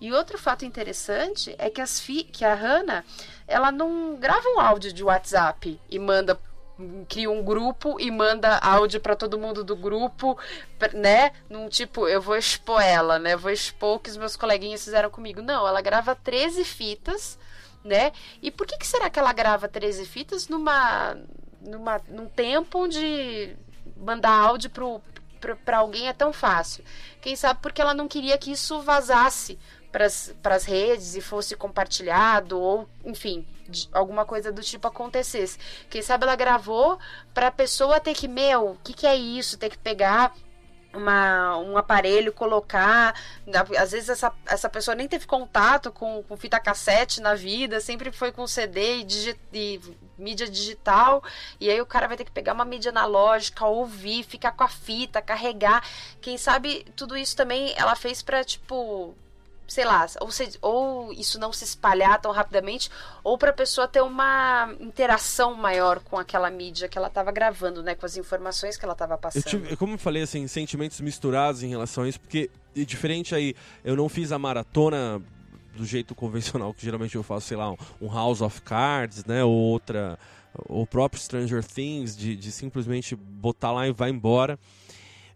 E 0.00 0.12
outro 0.12 0.36
fato 0.36 0.66
interessante 0.66 1.54
é 1.58 1.70
que 1.70 1.80
as 1.80 1.98
fi 1.98 2.24
que 2.24 2.44
a 2.44 2.54
Hannah, 2.54 3.04
ela 3.48 3.72
não 3.72 4.16
grava 4.16 4.46
um 4.50 4.60
áudio 4.60 4.92
de 4.92 5.02
WhatsApp 5.02 5.80
e 5.88 5.98
manda 5.98 6.38
cria 7.08 7.30
um 7.30 7.42
grupo 7.42 7.98
e 7.98 8.10
manda 8.10 8.58
áudio 8.58 9.00
para 9.00 9.16
todo 9.16 9.38
mundo 9.38 9.64
do 9.64 9.74
grupo, 9.74 10.38
né? 10.92 11.32
Num 11.48 11.68
tipo, 11.68 12.06
eu 12.06 12.20
vou 12.20 12.36
expor 12.36 12.82
ela, 12.82 13.18
né? 13.18 13.34
Vou 13.34 13.50
expor 13.50 13.96
o 13.96 13.98
que 13.98 14.10
os 14.10 14.16
meus 14.18 14.36
coleguinhas 14.36 14.84
fizeram 14.84 15.08
comigo. 15.08 15.40
Não, 15.40 15.66
ela 15.66 15.80
grava 15.80 16.14
13 16.14 16.64
fitas, 16.64 17.38
né? 17.86 18.12
E 18.42 18.50
por 18.50 18.66
que, 18.66 18.76
que 18.76 18.86
será 18.86 19.08
que 19.08 19.18
ela 19.18 19.32
grava 19.32 19.68
13 19.68 20.04
fitas 20.04 20.48
numa, 20.48 21.16
numa, 21.60 22.00
num 22.08 22.26
tempo 22.26 22.80
onde 22.80 23.56
mandar 23.96 24.32
áudio 24.32 24.70
pro 24.70 25.02
para 25.64 25.78
alguém 25.78 26.08
é 26.08 26.12
tão 26.12 26.32
fácil. 26.32 26.82
Quem 27.20 27.36
sabe 27.36 27.60
porque 27.62 27.80
ela 27.80 27.94
não 27.94 28.08
queria 28.08 28.36
que 28.36 28.50
isso 28.50 28.80
vazasse 28.80 29.56
para 29.92 30.54
as 30.54 30.64
redes 30.64 31.14
e 31.14 31.20
fosse 31.20 31.54
compartilhado 31.56 32.58
ou, 32.60 32.88
enfim, 33.04 33.46
alguma 33.92 34.24
coisa 34.24 34.52
do 34.52 34.62
tipo 34.62 34.88
acontecesse. 34.88 35.58
Quem 35.88 36.02
sabe 36.02 36.24
ela 36.24 36.36
gravou 36.36 36.98
para 37.32 37.46
a 37.46 37.52
pessoa 37.52 38.00
ter 38.00 38.14
que, 38.14 38.28
meu, 38.28 38.72
o 38.72 38.78
que, 38.82 38.92
que 38.92 39.06
é 39.06 39.16
isso? 39.16 39.58
Ter 39.58 39.70
que 39.70 39.78
pegar 39.78 40.34
uma, 40.96 41.58
um 41.58 41.76
aparelho, 41.76 42.32
colocar. 42.32 43.14
Às 43.78 43.92
vezes 43.92 44.08
essa, 44.08 44.32
essa 44.46 44.68
pessoa 44.68 44.94
nem 44.94 45.08
teve 45.08 45.26
contato 45.26 45.92
com, 45.92 46.22
com 46.22 46.36
fita 46.36 46.58
cassete 46.58 47.20
na 47.20 47.34
vida, 47.34 47.80
sempre 47.80 48.10
foi 48.10 48.32
com 48.32 48.46
CD 48.46 48.98
e, 48.98 49.04
digi, 49.04 49.36
e 49.52 49.80
mídia 50.18 50.48
digital. 50.48 51.22
E 51.60 51.70
aí 51.70 51.80
o 51.80 51.86
cara 51.86 52.08
vai 52.08 52.16
ter 52.16 52.24
que 52.24 52.30
pegar 52.30 52.52
uma 52.52 52.64
mídia 52.64 52.90
analógica, 52.90 53.66
ouvir, 53.66 54.24
ficar 54.24 54.52
com 54.52 54.64
a 54.64 54.68
fita, 54.68 55.22
carregar. 55.22 55.82
Quem 56.20 56.38
sabe 56.38 56.86
tudo 56.96 57.16
isso 57.16 57.36
também 57.36 57.74
ela 57.76 57.94
fez 57.94 58.22
para 58.22 58.44
tipo 58.44 59.14
sei 59.66 59.84
lá, 59.84 60.06
ou, 60.20 60.30
se, 60.30 60.56
ou 60.62 61.12
isso 61.12 61.38
não 61.38 61.52
se 61.52 61.64
espalhar 61.64 62.20
tão 62.20 62.32
rapidamente, 62.32 62.90
ou 63.24 63.36
para 63.36 63.50
a 63.50 63.52
pessoa 63.52 63.88
ter 63.88 64.00
uma 64.00 64.74
interação 64.80 65.54
maior 65.54 66.00
com 66.00 66.18
aquela 66.18 66.50
mídia 66.50 66.88
que 66.88 66.96
ela 66.96 67.08
estava 67.08 67.32
gravando, 67.32 67.82
né, 67.82 67.94
com 67.94 68.06
as 68.06 68.16
informações 68.16 68.76
que 68.76 68.84
ela 68.84 68.92
estava 68.92 69.18
passando. 69.18 69.44
Eu 69.44 69.50
tive, 69.50 69.76
como 69.76 69.94
eu 69.94 69.98
falei, 69.98 70.22
assim, 70.22 70.46
sentimentos 70.46 71.00
misturados 71.00 71.62
em 71.62 71.68
relação 71.68 72.04
a 72.04 72.08
isso, 72.08 72.20
porque 72.20 72.50
diferente 72.74 73.34
aí, 73.34 73.54
eu 73.84 73.96
não 73.96 74.08
fiz 74.08 74.32
a 74.32 74.38
maratona 74.38 75.22
do 75.74 75.84
jeito 75.84 76.14
convencional 76.14 76.72
que 76.72 76.84
geralmente 76.84 77.14
eu 77.14 77.22
faço, 77.22 77.46
sei 77.46 77.56
lá, 77.56 77.72
um 78.00 78.12
House 78.12 78.40
of 78.40 78.62
Cards, 78.62 79.24
né, 79.24 79.44
ou 79.44 79.52
outra, 79.52 80.18
o 80.68 80.86
próprio 80.86 81.20
Stranger 81.20 81.64
Things, 81.64 82.16
de, 82.16 82.36
de 82.36 82.50
simplesmente 82.50 83.14
botar 83.14 83.72
lá 83.72 83.86
e 83.86 83.92
vai 83.92 84.10
embora. 84.10 84.58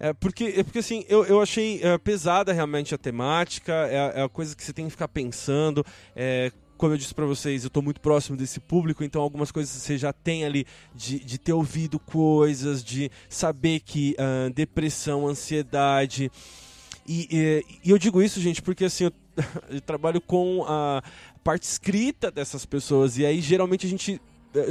É, 0.03 0.15
porque, 0.15 0.45
é 0.57 0.63
porque 0.65 0.79
assim, 0.79 1.05
eu, 1.11 1.27
eu 1.27 1.43
achei 1.43 1.79
é, 1.83 1.99
pesada 1.99 2.55
realmente 2.55 2.95
a 2.95 2.99
temática, 2.99 3.73
é, 3.91 4.21
é 4.21 4.23
a 4.23 4.29
coisa 4.31 4.57
que 4.57 4.65
você 4.65 4.73
tem 4.73 4.87
que 4.87 4.91
ficar 4.91 5.09
pensando. 5.09 5.85
É, 6.17 6.51
como 6.79 6.95
eu 6.95 6.97
disse 6.97 7.15
para 7.15 7.27
vocês, 7.27 7.63
eu 7.63 7.69
estou 7.69 7.83
muito 7.83 8.01
próximo 8.01 8.39
desse 8.39 8.59
público, 8.59 9.05
então 9.05 9.21
algumas 9.21 9.53
coisas 9.53 9.71
você 9.71 9.99
já 9.99 10.15
tem 10.15 10.47
ali 10.47 10.67
de, 10.95 11.19
de 11.21 11.37
ter 11.37 11.53
ouvido 11.53 11.99
coisas, 11.99 12.83
de 12.83 13.11
saber 13.29 13.81
que 13.81 14.17
uh, 14.19 14.51
depressão, 14.51 15.29
ansiedade. 15.29 16.33
E, 17.07 17.29
e, 17.31 17.65
e, 17.85 17.91
eu 17.91 17.99
digo 17.99 18.23
isso, 18.23 18.41
gente, 18.41 18.63
porque 18.63 18.87
assim, 18.87 19.05
eu, 19.05 19.13
eu 19.69 19.81
trabalho 19.83 20.23
com 20.23 20.65
a 20.67 21.03
parte 21.45 21.65
escrita 21.65 22.31
dessas 22.31 22.65
pessoas, 22.65 23.19
e 23.19 23.27
aí 23.27 23.43
geralmente 23.43 23.87
a 23.87 23.91
gente 23.91 24.19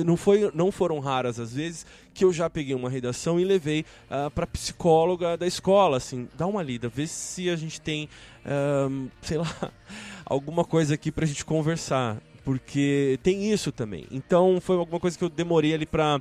não, 0.06 0.18
foi, 0.18 0.52
não 0.54 0.72
foram 0.72 1.00
raras 1.00 1.40
as 1.40 1.54
vezes 1.54 1.86
que 2.14 2.26
eu 2.26 2.34
já 2.34 2.50
peguei 2.50 2.76
uma 2.76 2.90
redação 2.90 3.40
e 3.40 3.46
levei 3.46 3.82
uh, 3.82 3.86
ah, 4.28 4.32
para 4.32 4.46
psicóloga 4.46 5.38
da 5.38 5.48
escola, 5.48 5.98
assim, 5.98 6.28
dá 6.38 6.46
uma 6.46 6.62
lida, 6.62 6.90
vê 6.90 7.08
se 7.08 7.50
a 7.50 7.56
gente 7.56 7.80
tem, 7.80 8.10
uh, 8.46 9.10
sei 9.22 9.38
lá, 9.38 9.72
alguma 10.26 10.66
coisa 10.66 10.96
aqui 10.96 11.12
para 11.12 11.24
a 11.24 11.28
gente 11.28 11.46
conversar, 11.46 12.18
porque 12.44 13.18
tem 13.24 13.52
isso 13.52 13.72
também. 13.72 14.06
Então 14.12 14.60
foi 14.60 14.76
alguma 14.76 15.00
coisa 15.00 15.18
que 15.18 15.24
eu 15.24 15.30
demorei 15.30 15.74
ali 15.74 15.86
para 15.86 16.20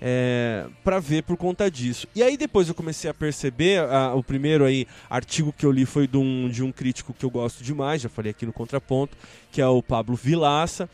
é, 0.00 0.66
para 0.82 0.98
ver 0.98 1.22
por 1.24 1.36
conta 1.36 1.70
disso. 1.70 2.06
E 2.14 2.22
aí 2.22 2.36
depois 2.36 2.68
eu 2.68 2.74
comecei 2.74 3.10
a 3.10 3.14
perceber, 3.14 3.82
uh, 3.82 4.16
o 4.16 4.24
primeiro 4.24 4.64
aí 4.64 4.86
artigo 5.10 5.52
que 5.52 5.66
eu 5.66 5.70
li 5.70 5.84
foi 5.84 6.06
de 6.06 6.16
um, 6.16 6.48
de 6.48 6.62
um 6.62 6.72
crítico 6.72 7.12
que 7.12 7.24
eu 7.24 7.30
gosto 7.30 7.62
demais, 7.62 8.00
já 8.00 8.08
falei 8.08 8.30
aqui 8.30 8.46
no 8.46 8.52
Contraponto, 8.52 9.16
que 9.52 9.60
é 9.60 9.66
o 9.66 9.82
Pablo 9.82 10.16
Vilaça. 10.16 10.88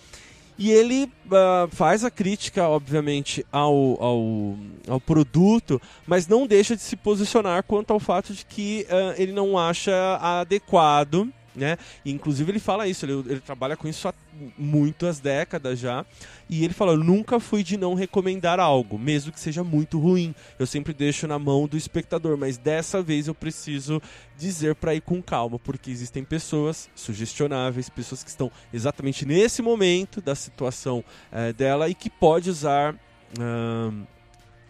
E 0.59 0.71
ele 0.71 1.05
uh, 1.27 1.69
faz 1.71 2.03
a 2.03 2.11
crítica, 2.11 2.67
obviamente, 2.67 3.45
ao, 3.53 4.03
ao, 4.03 4.57
ao, 4.89 5.01
produto, 5.01 5.81
mas 6.07 6.27
não 6.27 6.47
deixa 6.47 6.75
de 6.75 6.83
se 6.83 6.97
posicionar 6.97 7.63
quanto 7.63 7.93
ao 7.93 8.01
fato 8.01 8.33
de 8.33 8.45
que 8.45 8.87
uh, 8.89 9.21
ele 9.21 9.33
não 9.33 9.59
acha 9.59 10.17
adequado 10.17 11.31
né? 11.57 11.79
E, 12.05 12.13
inclusive 12.13 12.51
ele 12.51 12.59
fala 12.59 12.87
isso, 12.87 13.05
ele, 13.05 13.13
ele, 13.31 13.41
trabalha 13.41 13.77
com 13.77 13.89
isso 13.89 14.07
há 14.07 14.15
muitas 14.57 15.19
décadas 15.19 15.79
já. 15.79 16.05
E 16.49 16.65
ele 16.65 16.75
fala: 16.75 16.97
nunca 16.97 17.41
fui 17.41 17.63
de 17.63 17.77
não 17.77 17.95
recomendar 17.95 18.61
algo, 18.61 18.99
mesmo 18.99 19.33
que 19.33 19.41
seja 19.41 19.65
muito 19.65 19.99
ruim. 19.99 20.35
Eu 20.59 20.67
sempre 20.67 20.93
deixo 20.93 21.27
na 21.27 21.39
mão 21.39 21.67
do 21.67 21.77
espectador, 21.77 22.37
mas 22.37 22.59
dessa 22.59 23.03
vez 23.03 23.27
eu 23.27 23.35
preciso 23.35 24.01
dizer 24.39 24.75
para 24.75 24.95
ir 24.95 25.01
com 25.01 25.23
calma, 25.23 25.59
porque 25.59 25.91
existem 25.91 26.23
pessoas 26.23 26.91
sugestionáveis, 26.95 27.89
pessoas 27.89 28.23
que 28.23 28.31
estão 28.31 28.53
exatamente 28.73 29.25
nesse 29.25 29.63
momento 29.63 30.21
da 30.21 30.35
situação 30.35 31.03
é, 31.33 31.53
dela 31.53 31.89
e 31.89 31.95
que 31.95 32.11
pode 32.11 32.51
usar. 32.51 32.95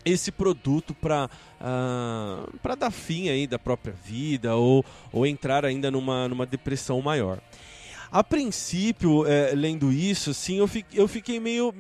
Esse 0.06 0.30
produto 0.30 0.94
para 0.94 1.26
uh, 1.26 1.28
ah, 1.60 2.48
para 2.62 2.76
dar 2.76 2.90
fim 2.90 3.28
aí 3.28 3.46
da 3.46 3.58
própria 3.58 3.92
vida 3.92 4.54
ou, 4.54 4.84
ou 5.12 5.26
entrar 5.26 5.64
ainda 5.64 5.90
numa, 5.90 6.28
numa 6.28 6.46
depressão 6.46 7.02
maior. 7.02 7.40
A 8.10 8.22
princípio, 8.22 9.26
é, 9.26 9.52
lendo 9.54 9.92
isso, 9.92 10.32
sim, 10.32 10.58
eu, 10.58 10.68
fiquei, 10.68 11.00
eu 11.00 11.08
fiquei 11.08 11.40
meio. 11.40 11.74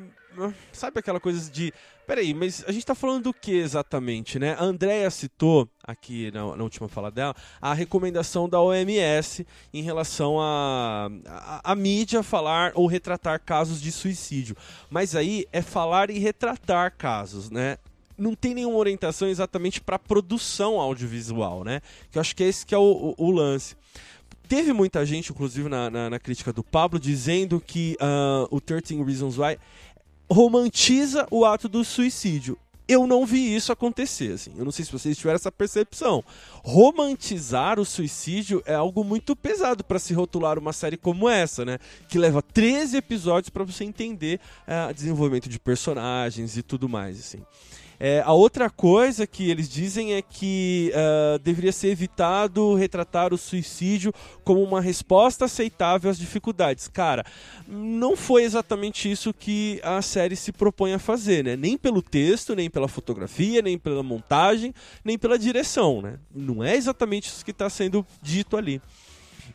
Sabe 0.72 0.98
aquela 0.98 1.20
coisa 1.20 1.50
de. 1.50 1.72
Peraí, 2.06 2.34
mas 2.34 2.62
a 2.64 2.70
gente 2.70 2.82
está 2.82 2.94
falando 2.94 3.24
do 3.24 3.34
que 3.34 3.52
exatamente, 3.52 4.38
né? 4.38 4.54
A 4.58 4.62
Andrea 4.62 5.10
citou, 5.10 5.68
aqui 5.82 6.30
na, 6.30 6.56
na, 6.56 6.62
última 6.62 6.88
fala 6.88 7.10
dela, 7.10 7.34
a 7.60 7.74
recomendação 7.74 8.48
da 8.48 8.60
OMS 8.60 9.46
em 9.72 9.82
relação 9.82 10.40
a, 10.40 11.08
a, 11.26 11.72
a, 11.72 11.74
mídia 11.74 12.22
falar 12.22 12.72
ou 12.74 12.86
retratar 12.86 13.40
casos 13.40 13.80
de 13.80 13.90
suicídio. 13.90 14.56
Mas 14.88 15.16
aí 15.16 15.46
é 15.52 15.62
falar 15.62 16.10
e 16.10 16.18
retratar 16.18 16.94
casos, 16.96 17.50
né? 17.50 17.78
Não 18.16 18.34
tem 18.34 18.54
nenhuma 18.54 18.78
orientação 18.78 19.28
exatamente 19.28 19.80
para 19.80 19.98
produção 19.98 20.80
audiovisual, 20.80 21.64
né? 21.64 21.80
Que 22.10 22.18
eu 22.18 22.20
acho 22.20 22.34
que 22.34 22.44
é 22.44 22.48
esse 22.48 22.64
que 22.64 22.74
é 22.74 22.78
o, 22.78 23.14
o, 23.18 23.26
o 23.26 23.30
lance. 23.30 23.76
teve 24.48 24.72
muita 24.72 25.04
gente, 25.04 25.30
inclusive 25.30 25.68
na, 25.68 25.90
na, 25.90 26.10
na 26.10 26.18
crítica 26.18 26.52
do 26.52 26.62
Pablo, 26.62 26.98
dizendo 26.98 27.60
que 27.60 27.96
uh, 28.00 28.48
o 28.50 28.60
13 28.60 29.02
Reasons 29.02 29.38
Why 29.38 29.58
romantiza 30.30 31.26
o 31.30 31.44
ato 31.44 31.68
do 31.68 31.84
suicídio 31.84 32.58
eu 32.88 33.06
não 33.06 33.26
vi 33.26 33.54
isso 33.54 33.72
acontecer, 33.72 34.32
assim. 34.32 34.52
Eu 34.56 34.64
não 34.64 34.70
sei 34.70 34.84
se 34.84 34.92
vocês 34.92 35.16
tiveram 35.16 35.34
essa 35.34 35.50
percepção. 35.50 36.22
Romantizar 36.62 37.80
o 37.80 37.84
suicídio 37.84 38.62
é 38.64 38.74
algo 38.74 39.02
muito 39.02 39.34
pesado 39.34 39.82
para 39.82 39.98
se 39.98 40.14
rotular 40.14 40.58
uma 40.58 40.72
série 40.72 40.96
como 40.96 41.28
essa, 41.28 41.64
né? 41.64 41.78
Que 42.08 42.18
leva 42.18 42.40
13 42.40 42.96
episódios 42.96 43.50
para 43.50 43.64
você 43.64 43.82
entender 43.82 44.40
uh, 44.68 44.94
desenvolvimento 44.94 45.48
de 45.48 45.58
personagens 45.58 46.56
e 46.56 46.62
tudo 46.62 46.88
mais, 46.88 47.18
assim. 47.18 47.42
É, 47.98 48.22
a 48.24 48.32
outra 48.32 48.68
coisa 48.68 49.26
que 49.26 49.50
eles 49.50 49.68
dizem 49.68 50.14
é 50.14 50.22
que 50.22 50.92
uh, 50.94 51.38
deveria 51.38 51.72
ser 51.72 51.88
evitado 51.88 52.74
retratar 52.74 53.32
o 53.32 53.38
suicídio 53.38 54.12
como 54.44 54.62
uma 54.62 54.80
resposta 54.80 55.46
aceitável 55.46 56.10
às 56.10 56.18
dificuldades. 56.18 56.88
Cara, 56.88 57.24
não 57.66 58.16
foi 58.16 58.42
exatamente 58.42 59.10
isso 59.10 59.32
que 59.32 59.80
a 59.82 60.02
série 60.02 60.36
se 60.36 60.52
propõe 60.52 60.92
a 60.92 60.98
fazer, 60.98 61.42
né? 61.42 61.56
Nem 61.56 61.76
pelo 61.76 62.02
texto, 62.02 62.54
nem 62.54 62.68
pela 62.68 62.88
fotografia, 62.88 63.62
nem 63.62 63.78
pela 63.78 64.02
montagem, 64.02 64.74
nem 65.04 65.18
pela 65.18 65.38
direção, 65.38 66.02
né? 66.02 66.18
Não 66.34 66.62
é 66.62 66.76
exatamente 66.76 67.28
isso 67.28 67.44
que 67.44 67.50
está 67.50 67.70
sendo 67.70 68.06
dito 68.20 68.56
ali. 68.56 68.80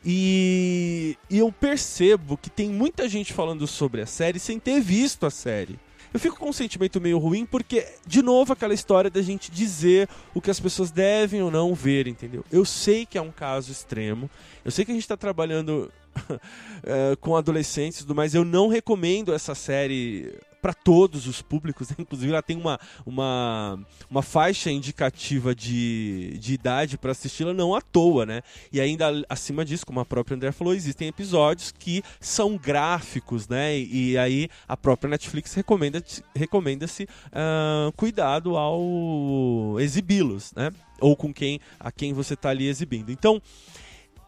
E, 0.04 1.15
e 1.30 1.39
eu 1.39 1.51
percebo 1.51 2.38
que 2.38 2.49
tem 2.49 2.69
muita 2.69 3.08
gente 3.08 3.34
falando 3.34 3.67
sobre 3.67 4.01
a 4.01 4.06
série 4.06 4.39
sem 4.39 4.60
ter 4.60 4.82
visto 4.82 5.25
a 5.25 5.30
série. 5.30 5.80
Eu 6.13 6.19
fico 6.19 6.38
com 6.38 6.50
um 6.50 6.54
sentimento 6.54 7.00
meio 7.00 7.17
ruim 7.17 7.45
porque, 7.45 7.88
de 8.06 8.21
novo, 8.21 8.52
aquela 8.52 8.74
história 8.74 9.10
da 9.10 9.21
gente 9.21 9.50
dizer 9.50 10.10
o 10.34 10.41
que 10.41 10.52
as 10.52 10.60
pessoas 10.60 10.91
devem 10.91 11.41
ou 11.41 11.50
não 11.50 11.74
ver, 11.74 12.06
entendeu? 12.06 12.43
Eu 12.52 12.65
sei 12.65 13.06
que 13.06 13.17
é 13.17 13.21
um 13.21 13.32
caso 13.32 13.71
extremo, 13.71 14.30
eu 14.63 14.71
sei 14.71 14.86
que 14.86 14.91
a 14.91 14.93
gente 14.93 15.04
está 15.04 15.17
trabalhando 15.17 15.91
uh, 16.17 17.17
com 17.21 17.36
adolescentes, 17.36 18.06
mas 18.06 18.36
eu 18.36 18.45
não 18.45 18.67
recomendo 18.67 19.34
essa 19.34 19.56
série 19.56 20.39
para 20.62 20.74
todos 20.74 21.28
os 21.28 21.41
públicos. 21.41 21.89
Né? 21.89 21.95
Inclusive, 22.00 22.32
ela 22.32 22.41
tem 22.41 22.56
uma, 22.56 22.80
uma, 23.06 23.80
uma 24.10 24.21
faixa 24.21 24.69
indicativa 24.69 25.56
de, 25.56 26.38
de 26.38 26.54
idade 26.54 26.97
para 26.97 27.12
assisti-la, 27.12 27.54
não 27.54 27.74
à 27.74 27.82
toa, 27.82 28.26
né? 28.26 28.41
E 28.71 28.80
ainda 28.80 29.26
acima 29.28 29.65
disso, 29.65 29.86
como 29.86 30.00
a 30.00 30.06
própria 30.06 30.36
André 30.36 30.52
falou, 30.52 30.74
existem 30.74 31.08
episódios 31.08 31.71
que 31.71 32.04
são 32.19 32.58
gráficos, 32.58 33.47
né? 33.47 33.78
E, 33.78 34.12
e 34.12 34.17
aí 34.17 34.50
a 34.67 34.78
própria 34.78 35.10
Netflix 35.10 35.54
recomenda-se 35.54 36.24
recomenda 36.36 36.86
uh, 36.86 37.91
cuidado 37.93 38.56
ao 38.56 39.80
exibi-los, 39.80 40.54
né? 40.54 40.71
Ou 41.00 41.15
com 41.15 41.34
quem 41.34 41.60
a 41.80 41.91
quem 41.91 42.13
você 42.13 42.36
está 42.36 42.50
ali 42.50 42.67
exibindo. 42.67 43.12
Então 43.12 43.41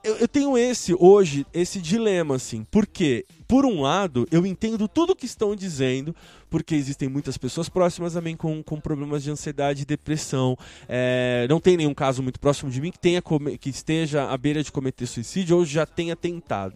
eu, 0.03 0.17
eu, 0.17 0.27
tenho 0.27 0.57
esse 0.57 0.93
hoje, 0.99 1.45
esse 1.53 1.79
dilema, 1.79 2.35
assim. 2.35 2.65
Porque, 2.69 3.25
por 3.47 3.65
um 3.65 3.81
lado, 3.81 4.27
eu 4.29 4.45
entendo 4.45 4.87
tudo 4.87 5.15
que 5.15 5.25
estão 5.25 5.55
dizendo, 5.55 6.15
porque 6.49 6.75
existem 6.75 7.07
muitas 7.07 7.37
pessoas 7.37 7.69
próximas 7.69 8.17
a 8.17 8.21
mim 8.21 8.35
com, 8.35 8.61
com 8.61 8.79
problemas 8.79 9.23
de 9.23 9.31
ansiedade 9.31 9.83
e 9.83 9.85
depressão. 9.85 10.57
É, 10.87 11.47
não 11.49 11.59
tem 11.59 11.77
nenhum 11.77 11.93
caso 11.93 12.21
muito 12.21 12.39
próximo 12.39 12.69
de 12.69 12.81
mim 12.81 12.91
que, 12.91 12.99
tenha, 12.99 13.21
que 13.59 13.69
esteja 13.69 14.29
à 14.29 14.37
beira 14.37 14.61
de 14.61 14.71
cometer 14.71 15.07
suicídio 15.07 15.57
ou 15.57 15.65
já 15.65 15.85
tenha 15.85 16.15
tentado. 16.15 16.75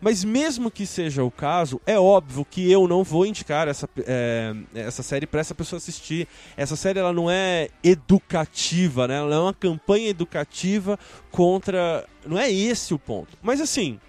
Mas 0.00 0.24
mesmo 0.24 0.70
que 0.70 0.86
seja 0.86 1.22
o 1.22 1.30
caso, 1.30 1.80
é 1.84 1.98
óbvio 1.98 2.44
que 2.44 2.70
eu 2.70 2.88
não 2.88 3.04
vou 3.04 3.26
indicar 3.26 3.68
essa, 3.68 3.88
é, 4.06 4.54
essa 4.74 5.02
série 5.02 5.26
para 5.26 5.40
essa 5.40 5.54
pessoa 5.54 5.78
assistir. 5.78 6.26
Essa 6.56 6.76
série 6.76 6.98
ela 6.98 7.12
não 7.12 7.30
é 7.30 7.68
educativa, 7.84 9.06
né? 9.06 9.16
Ela 9.18 9.34
é 9.34 9.38
uma 9.38 9.54
campanha 9.54 10.08
educativa 10.08 10.98
contra. 11.30 12.06
Não 12.24 12.38
é 12.38 12.50
esse 12.50 12.94
o 12.94 12.98
ponto. 12.98 13.36
Mas 13.42 13.60
assim, 13.60 14.00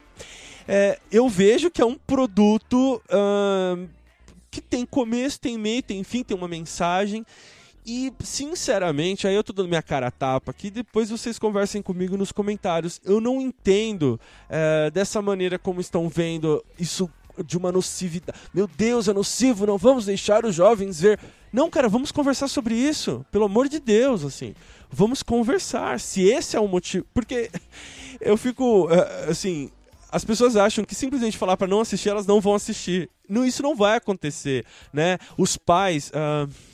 é, 0.68 1.00
eu 1.12 1.28
vejo 1.28 1.70
que 1.70 1.82
é 1.82 1.86
um 1.86 1.96
produto 1.96 3.02
que 4.50 4.62
tem 4.62 4.86
começo, 4.86 5.40
tem 5.40 5.58
meio, 5.58 5.82
tem 5.82 6.04
fim, 6.04 6.24
tem 6.24 6.36
uma 6.36 6.48
mensagem. 6.48 7.26
E, 7.86 8.14
sinceramente, 8.24 9.28
aí 9.28 9.34
eu 9.34 9.44
tô 9.44 9.52
dando 9.52 9.68
minha 9.68 9.82
cara 9.82 10.08
a 10.08 10.12
tapa 10.12 10.52
aqui, 10.52 10.70
depois 10.70 11.10
vocês 11.10 11.40
conversem 11.40 11.82
comigo 11.82 12.16
nos 12.16 12.32
comentários. 12.32 13.02
Eu 13.04 13.20
não 13.20 13.42
entendo 13.42 14.20
é, 14.48 14.92
dessa 14.92 15.22
maneira 15.22 15.58
como 15.58 15.82
estão 15.82 16.08
vendo 16.08 16.64
isso 16.80 17.10
de 17.44 17.58
uma 17.58 17.72
nocividade. 17.72 18.38
Meu 18.54 18.68
Deus, 18.68 19.08
é 19.08 19.14
nocivo, 19.14 19.66
não 19.66 19.78
vamos 19.78 20.06
deixar 20.06 20.46
os 20.46 20.54
jovens 20.54 21.02
ver. 21.02 21.20
Não, 21.52 21.70
cara, 21.70 21.90
vamos 21.90 22.12
conversar 22.12 22.48
sobre 22.48 22.76
isso. 22.76 23.26
Pelo 23.32 23.46
amor 23.46 23.68
de 23.68 23.80
Deus, 23.80 24.24
assim. 24.24 24.54
Vamos 24.90 25.24
conversar. 25.24 26.00
Se 26.00 26.22
esse 26.22 26.56
é 26.56 26.60
o 26.60 26.68
motivo. 26.68 27.06
Porque 27.14 27.50
eu 28.22 28.38
fico, 28.38 28.90
é, 28.92 29.30
assim. 29.30 29.72
As 30.12 30.26
pessoas 30.26 30.58
acham 30.58 30.84
que 30.84 30.94
simplesmente 30.94 31.38
falar 31.38 31.56
para 31.56 31.68
não 31.68 31.80
assistir, 31.80 32.10
elas 32.10 32.28
não 32.28 32.42
vão 32.42 32.54
assistir. 32.54 33.10
Não, 33.30 33.46
isso 33.46 33.64
não 33.64 33.78
vai 33.78 33.96
acontecer, 33.96 34.66
né? 34.94 35.18
Os 35.38 35.56
pais. 35.58 36.12
Uh 36.14 36.71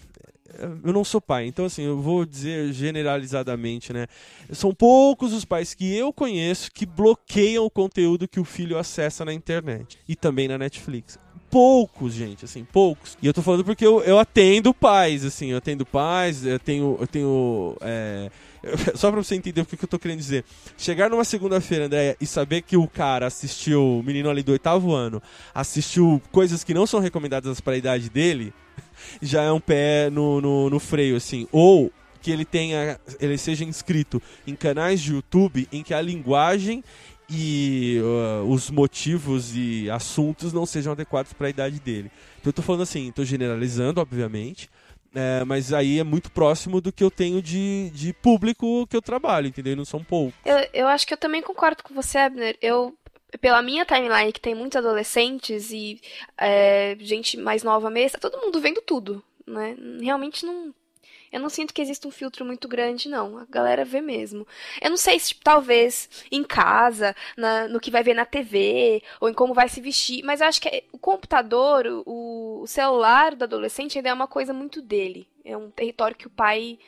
eu 0.83 0.93
não 0.93 1.03
sou 1.03 1.21
pai, 1.21 1.45
então 1.45 1.65
assim, 1.65 1.83
eu 1.83 1.99
vou 1.99 2.25
dizer 2.25 2.71
generalizadamente, 2.71 3.93
né? 3.93 4.07
São 4.51 4.73
poucos 4.73 5.33
os 5.33 5.45
pais 5.45 5.73
que 5.73 5.95
eu 5.95 6.11
conheço 6.13 6.71
que 6.71 6.85
bloqueiam 6.85 7.65
o 7.65 7.69
conteúdo 7.69 8.27
que 8.27 8.39
o 8.39 8.45
filho 8.45 8.77
acessa 8.77 9.25
na 9.25 9.33
internet 9.33 9.97
e 10.07 10.15
também 10.15 10.47
na 10.47 10.57
Netflix 10.57 11.19
poucos, 11.49 12.13
gente, 12.13 12.45
assim, 12.45 12.63
poucos. 12.63 13.17
E 13.21 13.27
eu 13.27 13.33
tô 13.33 13.41
falando 13.41 13.63
porque 13.63 13.85
eu, 13.85 14.01
eu 14.01 14.19
atendo 14.19 14.73
pais, 14.73 15.25
assim, 15.25 15.51
eu 15.51 15.57
atendo 15.57 15.85
pais, 15.85 16.45
eu 16.45 16.59
tenho. 16.59 16.97
Eu 16.99 17.07
tenho 17.07 17.77
é... 17.81 18.29
Só 18.95 19.11
pra 19.11 19.23
você 19.23 19.35
entender 19.35 19.61
o 19.61 19.65
que, 19.65 19.77
que 19.77 19.85
eu 19.85 19.87
tô 19.87 19.99
querendo 19.99 20.19
dizer. 20.19 20.43
Chegar 20.77 21.09
numa 21.09 21.23
segunda-feira, 21.23 21.85
André, 21.85 22.17
e 22.19 22.25
saber 22.25 22.63
que 22.63 22.75
o 22.75 22.87
cara 22.87 23.27
assistiu, 23.27 23.99
o 23.99 24.03
menino 24.03 24.29
ali 24.29 24.43
do 24.43 24.51
oitavo 24.51 24.93
ano, 24.93 25.21
assistiu 25.53 26.21
coisas 26.31 26.63
que 26.63 26.73
não 26.73 26.85
são 26.85 26.99
recomendadas 26.99 27.61
para 27.61 27.73
a 27.73 27.77
idade 27.77 28.09
dele, 28.09 28.53
já 29.21 29.43
é 29.43 29.51
um 29.51 29.59
pé 29.59 30.09
no, 30.09 30.41
no, 30.41 30.69
no 30.69 30.79
freio, 30.79 31.15
assim. 31.15 31.47
Ou 31.51 31.91
que 32.21 32.31
ele 32.31 32.45
tenha, 32.45 32.99
ele 33.19 33.37
seja 33.37 33.63
inscrito 33.63 34.21
em 34.45 34.55
canais 34.55 35.01
de 35.01 35.13
YouTube 35.13 35.67
em 35.71 35.83
que 35.83 35.93
a 35.93 36.01
linguagem 36.01 36.83
e 37.29 37.99
uh, 38.01 38.49
os 38.49 38.69
motivos 38.69 39.55
e 39.55 39.89
assuntos 39.89 40.53
não 40.53 40.65
sejam 40.65 40.93
adequados 40.93 41.33
para 41.33 41.47
a 41.47 41.49
idade 41.49 41.79
dele. 41.79 42.11
Então 42.39 42.49
eu 42.49 42.53
tô 42.53 42.61
falando 42.61 42.81
assim, 42.81 43.11
tô 43.11 43.23
generalizando, 43.25 43.99
obviamente, 43.99 44.69
é, 45.13 45.43
mas 45.43 45.73
aí 45.73 45.99
é 45.99 46.03
muito 46.03 46.31
próximo 46.31 46.79
do 46.79 46.91
que 46.91 47.03
eu 47.03 47.09
tenho 47.09 47.41
de, 47.41 47.89
de 47.93 48.13
público 48.13 48.85
que 48.87 48.95
eu 48.95 49.01
trabalho, 49.01 49.47
entendeu? 49.47 49.75
não 49.75 49.85
são 49.85 50.03
poucos. 50.03 50.35
Eu, 50.45 50.57
eu 50.73 50.87
acho 50.87 51.07
que 51.07 51.13
eu 51.13 51.17
também 51.17 51.41
concordo 51.41 51.83
com 51.83 51.93
você, 51.93 52.17
Abner. 52.17 52.57
Eu 52.61 52.93
pela 53.41 53.61
minha 53.61 53.85
timeline, 53.85 54.31
que 54.31 54.39
tem 54.39 54.55
muitos 54.55 54.77
adolescentes 54.77 55.71
e 55.71 55.99
é, 56.37 56.95
gente 56.99 57.37
mais 57.37 57.63
nova 57.63 57.89
mesmo, 57.89 58.19
todo 58.19 58.39
mundo 58.39 58.61
vendo 58.61 58.81
tudo, 58.81 59.23
né? 59.45 59.75
Realmente 60.01 60.45
não. 60.45 60.73
Eu 61.29 61.41
não 61.41 61.49
sinto 61.49 61.73
que 61.73 61.81
exista 61.81 62.07
um 62.07 62.11
filtro 62.11 62.45
muito 62.45 62.69
grande, 62.69 63.09
não. 63.09 63.37
A 63.37 63.45
galera 63.49 63.83
vê 63.83 63.99
mesmo. 63.99 64.47
Eu 64.81 64.89
não 64.89 64.97
sei 64.97 65.19
se, 65.19 65.29
tipo, 65.29 65.43
talvez, 65.43 66.09
em 66.31 66.41
casa, 66.41 67.13
na, 67.35 67.67
no 67.67 67.81
que 67.81 67.91
vai 67.91 68.01
ver 68.01 68.13
na 68.13 68.25
TV, 68.25 69.03
ou 69.19 69.27
em 69.27 69.33
como 69.33 69.53
vai 69.53 69.67
se 69.67 69.81
vestir, 69.81 70.23
mas 70.23 70.39
eu 70.39 70.47
acho 70.47 70.61
que 70.61 70.85
o 70.91 70.97
computador, 70.97 71.85
o, 72.05 72.61
o 72.61 72.67
celular 72.67 73.35
do 73.35 73.43
adolescente 73.43 73.97
ainda 73.97 74.09
é 74.09 74.13
uma 74.13 74.27
coisa 74.27 74.53
muito 74.53 74.81
dele. 74.81 75.27
É 75.43 75.55
um 75.57 75.69
território 75.69 76.15
que 76.15 76.27
o 76.27 76.31
pai 76.31 76.79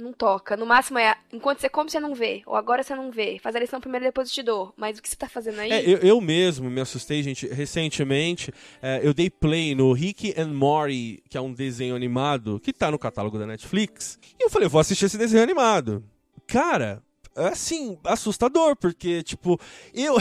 não 0.00 0.12
toca. 0.12 0.56
No 0.56 0.66
máximo 0.66 0.98
é, 0.98 1.14
enquanto 1.32 1.60
você 1.60 1.68
come, 1.68 1.90
você 1.90 2.00
não 2.00 2.14
vê. 2.14 2.42
Ou 2.46 2.56
agora 2.56 2.82
você 2.82 2.94
não 2.94 3.10
vê. 3.10 3.38
Faz 3.38 3.54
a 3.54 3.60
lição 3.60 3.80
primeiro 3.80 4.04
e 4.04 4.08
depois 4.08 4.30
te 4.30 4.42
dou. 4.42 4.72
Mas 4.76 4.98
o 4.98 5.02
que 5.02 5.08
você 5.08 5.16
tá 5.16 5.28
fazendo 5.28 5.60
aí? 5.60 5.70
É, 5.70 5.82
eu, 5.82 5.98
eu, 5.98 6.20
mesmo 6.20 6.70
me 6.70 6.80
assustei, 6.80 7.22
gente. 7.22 7.46
Recentemente, 7.46 8.52
é, 8.82 9.00
eu 9.02 9.12
dei 9.12 9.30
play 9.30 9.74
no 9.74 9.92
Rick 9.92 10.34
and 10.36 10.52
Morty, 10.52 11.22
que 11.28 11.36
é 11.36 11.40
um 11.40 11.52
desenho 11.52 11.94
animado, 11.94 12.60
que 12.60 12.72
tá 12.72 12.90
no 12.90 12.98
catálogo 12.98 13.38
da 13.38 13.46
Netflix. 13.46 14.18
E 14.38 14.44
eu 14.44 14.50
falei, 14.50 14.68
vou 14.68 14.80
assistir 14.80 15.04
esse 15.04 15.18
desenho 15.18 15.42
animado. 15.42 16.04
Cara, 16.46 17.02
assim, 17.48 17.98
assustador, 18.04 18.76
porque, 18.76 19.22
tipo, 19.22 19.58
eu, 19.94 20.16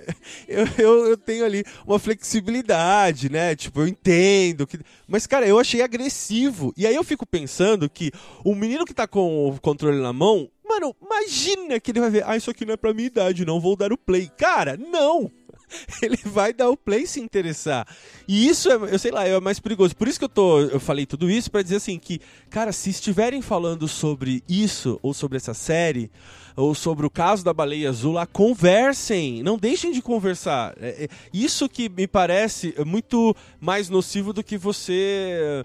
eu, 0.48 0.66
eu, 0.78 1.06
eu, 1.06 1.16
tenho 1.16 1.44
ali 1.44 1.64
uma 1.86 1.98
flexibilidade, 1.98 3.30
né? 3.30 3.54
Tipo, 3.54 3.80
eu 3.80 3.88
entendo. 3.88 4.66
Que... 4.66 4.78
Mas, 5.06 5.26
cara, 5.26 5.46
eu 5.46 5.58
achei 5.58 5.82
agressivo. 5.82 6.72
E 6.76 6.86
aí 6.86 6.94
eu 6.94 7.04
fico 7.04 7.26
pensando 7.26 7.88
que 7.88 8.10
o 8.44 8.54
menino 8.54 8.84
que 8.84 8.94
tá 8.94 9.06
com 9.06 9.48
o 9.48 9.60
controle 9.60 10.00
na 10.00 10.12
mão, 10.12 10.50
mano, 10.64 10.94
imagina 11.02 11.78
que 11.78 11.90
ele 11.90 12.00
vai 12.00 12.10
ver, 12.10 12.24
ah, 12.26 12.36
isso 12.36 12.50
aqui 12.50 12.64
não 12.64 12.74
é 12.74 12.76
pra 12.76 12.94
minha 12.94 13.06
idade, 13.06 13.44
não 13.44 13.60
vou 13.60 13.76
dar 13.76 13.92
o 13.92 13.98
play. 13.98 14.30
Cara, 14.36 14.76
não! 14.76 15.30
ele 16.02 16.18
vai 16.24 16.52
dar 16.52 16.70
o 16.70 16.76
play 16.76 17.06
se 17.06 17.20
interessar. 17.20 17.86
E 18.26 18.46
isso 18.46 18.70
é, 18.70 18.74
eu 18.74 18.98
sei 18.98 19.10
lá, 19.10 19.26
é 19.26 19.38
mais 19.40 19.58
perigoso. 19.60 19.96
Por 19.96 20.08
isso 20.08 20.18
que 20.18 20.24
eu 20.24 20.28
tô, 20.28 20.60
eu 20.60 20.80
falei 20.80 21.06
tudo 21.06 21.30
isso 21.30 21.50
para 21.50 21.62
dizer 21.62 21.76
assim 21.76 21.98
que, 21.98 22.20
cara, 22.50 22.72
se 22.72 22.90
estiverem 22.90 23.42
falando 23.42 23.86
sobre 23.88 24.42
isso 24.48 24.98
ou 25.02 25.12
sobre 25.14 25.36
essa 25.36 25.54
série, 25.54 26.10
ou 26.56 26.74
sobre 26.74 27.04
o 27.06 27.10
caso 27.10 27.44
da 27.44 27.52
baleia 27.52 27.88
azul 27.88 28.12
lá, 28.12 28.26
conversem, 28.26 29.42
não 29.42 29.58
deixem 29.58 29.92
de 29.92 30.00
conversar. 30.00 30.74
É, 30.80 31.04
é, 31.04 31.08
isso 31.32 31.68
que 31.68 31.88
me 31.88 32.06
parece 32.06 32.74
muito 32.86 33.34
mais 33.60 33.88
nocivo 33.88 34.32
do 34.32 34.42
que 34.42 34.56
você 34.56 35.64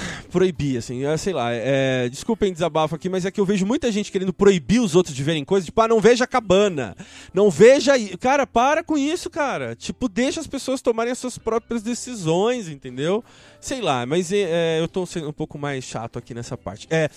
proibir, 0.30 0.78
assim, 0.78 1.04
é, 1.04 1.16
sei 1.16 1.32
lá, 1.32 1.50
é, 1.52 2.08
desculpem 2.08 2.52
desabafo 2.52 2.94
aqui, 2.94 3.08
mas 3.08 3.24
é 3.24 3.30
que 3.30 3.40
eu 3.40 3.44
vejo 3.44 3.66
muita 3.66 3.90
gente 3.90 4.12
querendo 4.12 4.32
proibir 4.32 4.80
os 4.80 4.94
outros 4.94 5.14
de 5.14 5.22
verem 5.22 5.44
coisas, 5.44 5.66
tipo, 5.66 5.80
ah, 5.80 5.88
não 5.88 6.00
veja 6.00 6.26
cabana, 6.26 6.96
não 7.32 7.50
veja, 7.50 7.92
cara, 8.18 8.46
para 8.46 8.82
com 8.82 8.96
isso, 8.96 9.30
cara, 9.30 9.74
tipo, 9.74 10.08
deixa 10.08 10.40
as 10.40 10.46
pessoas 10.46 10.80
tomarem 10.82 11.12
as 11.12 11.18
suas 11.18 11.38
próprias 11.38 11.82
decisões, 11.82 12.68
entendeu? 12.68 13.24
Sei 13.60 13.80
lá, 13.80 14.06
mas 14.06 14.30
é, 14.32 14.80
eu 14.80 14.86
tô 14.86 15.04
sendo 15.04 15.28
um 15.28 15.32
pouco 15.32 15.58
mais 15.58 15.84
chato 15.84 16.18
aqui 16.18 16.32
nessa 16.32 16.56
parte. 16.56 16.86
É, 16.90 17.10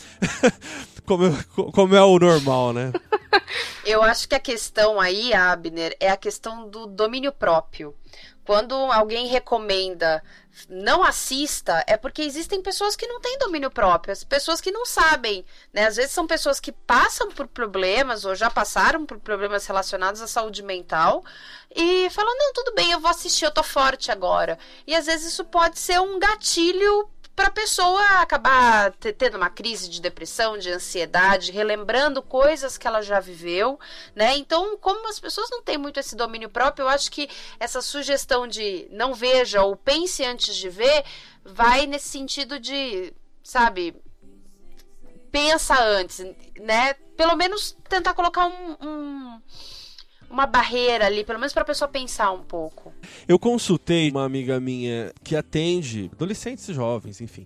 como, 1.06 1.32
como 1.72 1.96
é 1.96 2.04
o 2.04 2.18
normal, 2.18 2.74
né? 2.74 2.92
Eu 3.84 4.04
acho 4.04 4.30
que 4.30 4.36
a 4.36 4.40
questão 4.40 5.00
aí, 5.00 5.34
Abner, 5.34 5.96
é 6.00 6.10
a 6.10 6.18
questão 6.18 6.70
do 6.70 6.86
domínio 6.86 7.32
próprio. 7.32 7.96
Quando 8.46 8.74
alguém 8.74 9.28
recomenda 9.28 10.24
não 10.70 11.04
assista, 11.04 11.84
é 11.88 11.96
porque 11.96 12.22
existem 12.22 12.62
pessoas 12.62 12.96
que 12.96 13.08
não 13.08 13.22
têm 13.22 13.38
domínio 13.38 13.72
próprio, 13.72 14.12
as 14.12 14.24
pessoas 14.24 14.60
que 14.60 14.72
não 14.72 14.86
sabem, 14.86 15.46
né? 15.72 15.88
Às 15.88 15.96
vezes 15.96 16.12
são 16.12 16.28
pessoas 16.28 16.60
que 16.60 16.72
passam 16.72 17.30
por 17.30 17.48
problemas 17.48 18.26
ou 18.26 18.36
já 18.36 18.50
passaram 18.50 19.06
por 19.06 19.20
problemas 19.20 19.66
relacionados 19.66 20.22
à 20.22 20.28
saúde 20.28 20.64
mental 20.64 21.24
e 21.74 22.10
falam: 22.10 22.36
"Não, 22.38 22.54
tudo 22.54 22.74
bem, 22.74 22.92
eu 22.92 23.00
vou 23.00 23.10
assistir, 23.10 23.46
eu 23.46 23.52
tô 23.52 23.64
forte 23.64 24.12
agora". 24.12 24.58
E 24.86 24.96
às 24.96 25.06
vezes 25.06 25.34
isso 25.34 25.46
pode 25.46 25.80
ser 25.80 26.00
um 26.02 26.20
gatilho 26.20 27.10
para 27.36 27.48
a 27.48 27.52
pessoa 27.52 28.02
acabar 28.22 28.92
tendo 29.18 29.38
uma 29.38 29.50
crise 29.50 29.90
de 29.90 30.02
depressão, 30.02 30.58
de 30.58 30.70
ansiedade, 30.70 31.52
relembrando 31.52 32.22
coisas 32.22 32.78
que 32.78 32.86
ela 32.86 33.02
já 33.02 33.20
viveu, 33.20 33.80
né? 34.16 34.38
Então, 34.38 34.78
como 34.78 35.08
as 35.08 35.20
pessoas 35.20 35.50
não 35.50 35.62
têm 35.62 35.78
muito 35.78 36.00
esse 36.00 36.16
domínio 36.16 36.50
próprio, 36.50 36.84
eu 36.84 36.90
acho 36.90 37.12
que 37.12 37.30
essa 37.60 37.82
sugestão 37.82 38.48
de 38.48 38.88
não 38.92 39.14
veja 39.14 39.64
ou 39.64 39.76
pense 39.76 40.24
antes 40.24 40.56
de 40.56 40.70
ver 40.70 41.04
vai 41.44 41.88
nesse 41.88 42.10
sentido 42.10 42.60
de, 42.60 43.14
sabe, 43.44 43.96
pensa 45.32 45.82
antes, 45.82 46.20
né? 46.60 46.94
Pelo 47.16 47.36
menos 47.36 47.76
tentar 47.88 48.14
colocar 48.14 48.46
um, 48.48 48.78
um 48.82 49.42
uma 50.32 50.46
barreira 50.46 51.06
ali, 51.06 51.24
pelo 51.24 51.40
menos 51.40 51.54
para 51.54 51.64
a 51.64 51.66
pessoa 51.66 51.88
pensar 51.88 52.32
um 52.32 52.44
pouco. 52.44 52.94
Eu 53.28 53.38
consultei 53.38 54.10
uma 54.10 54.24
amiga 54.24 54.60
minha 54.60 55.12
que 55.24 55.36
atende 55.36 56.10
adolescentes 56.14 56.66
jovens, 56.68 57.22
enfim. 57.22 57.46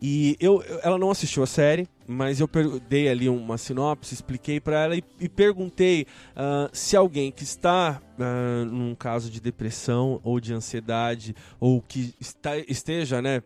E 0.00 0.36
eu, 0.38 0.62
ela 0.84 0.96
não 0.96 1.10
assistiu 1.10 1.42
a 1.42 1.46
série, 1.46 1.88
mas 2.06 2.38
eu 2.38 2.48
dei 2.88 3.08
ali 3.08 3.28
uma 3.28 3.58
sinopse, 3.58 4.14
expliquei 4.14 4.60
para 4.60 4.84
ela 4.84 4.96
e, 4.96 5.02
e 5.18 5.28
perguntei 5.28 6.06
uh, 6.36 6.70
se 6.72 6.96
alguém 6.96 7.32
que 7.32 7.42
está 7.42 8.00
uh, 8.16 8.64
num 8.64 8.94
caso 8.94 9.28
de 9.28 9.40
depressão 9.40 10.20
ou 10.22 10.38
de 10.38 10.54
ansiedade 10.54 11.34
ou 11.58 11.82
que 11.82 12.14
está, 12.20 12.56
esteja 12.58 13.20
né, 13.20 13.42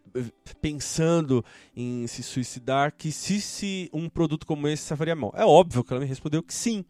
pensando 0.60 1.42
em 1.74 2.06
se 2.06 2.22
suicidar, 2.22 2.92
que 2.92 3.10
se, 3.10 3.40
se 3.40 3.88
um 3.90 4.10
produto 4.10 4.46
como 4.46 4.68
esse 4.68 4.94
faria 4.94 5.16
mal. 5.16 5.32
É 5.34 5.46
óbvio 5.46 5.82
que 5.82 5.90
ela 5.90 6.00
me 6.00 6.06
respondeu 6.06 6.42
que 6.42 6.52
sim. 6.52 6.84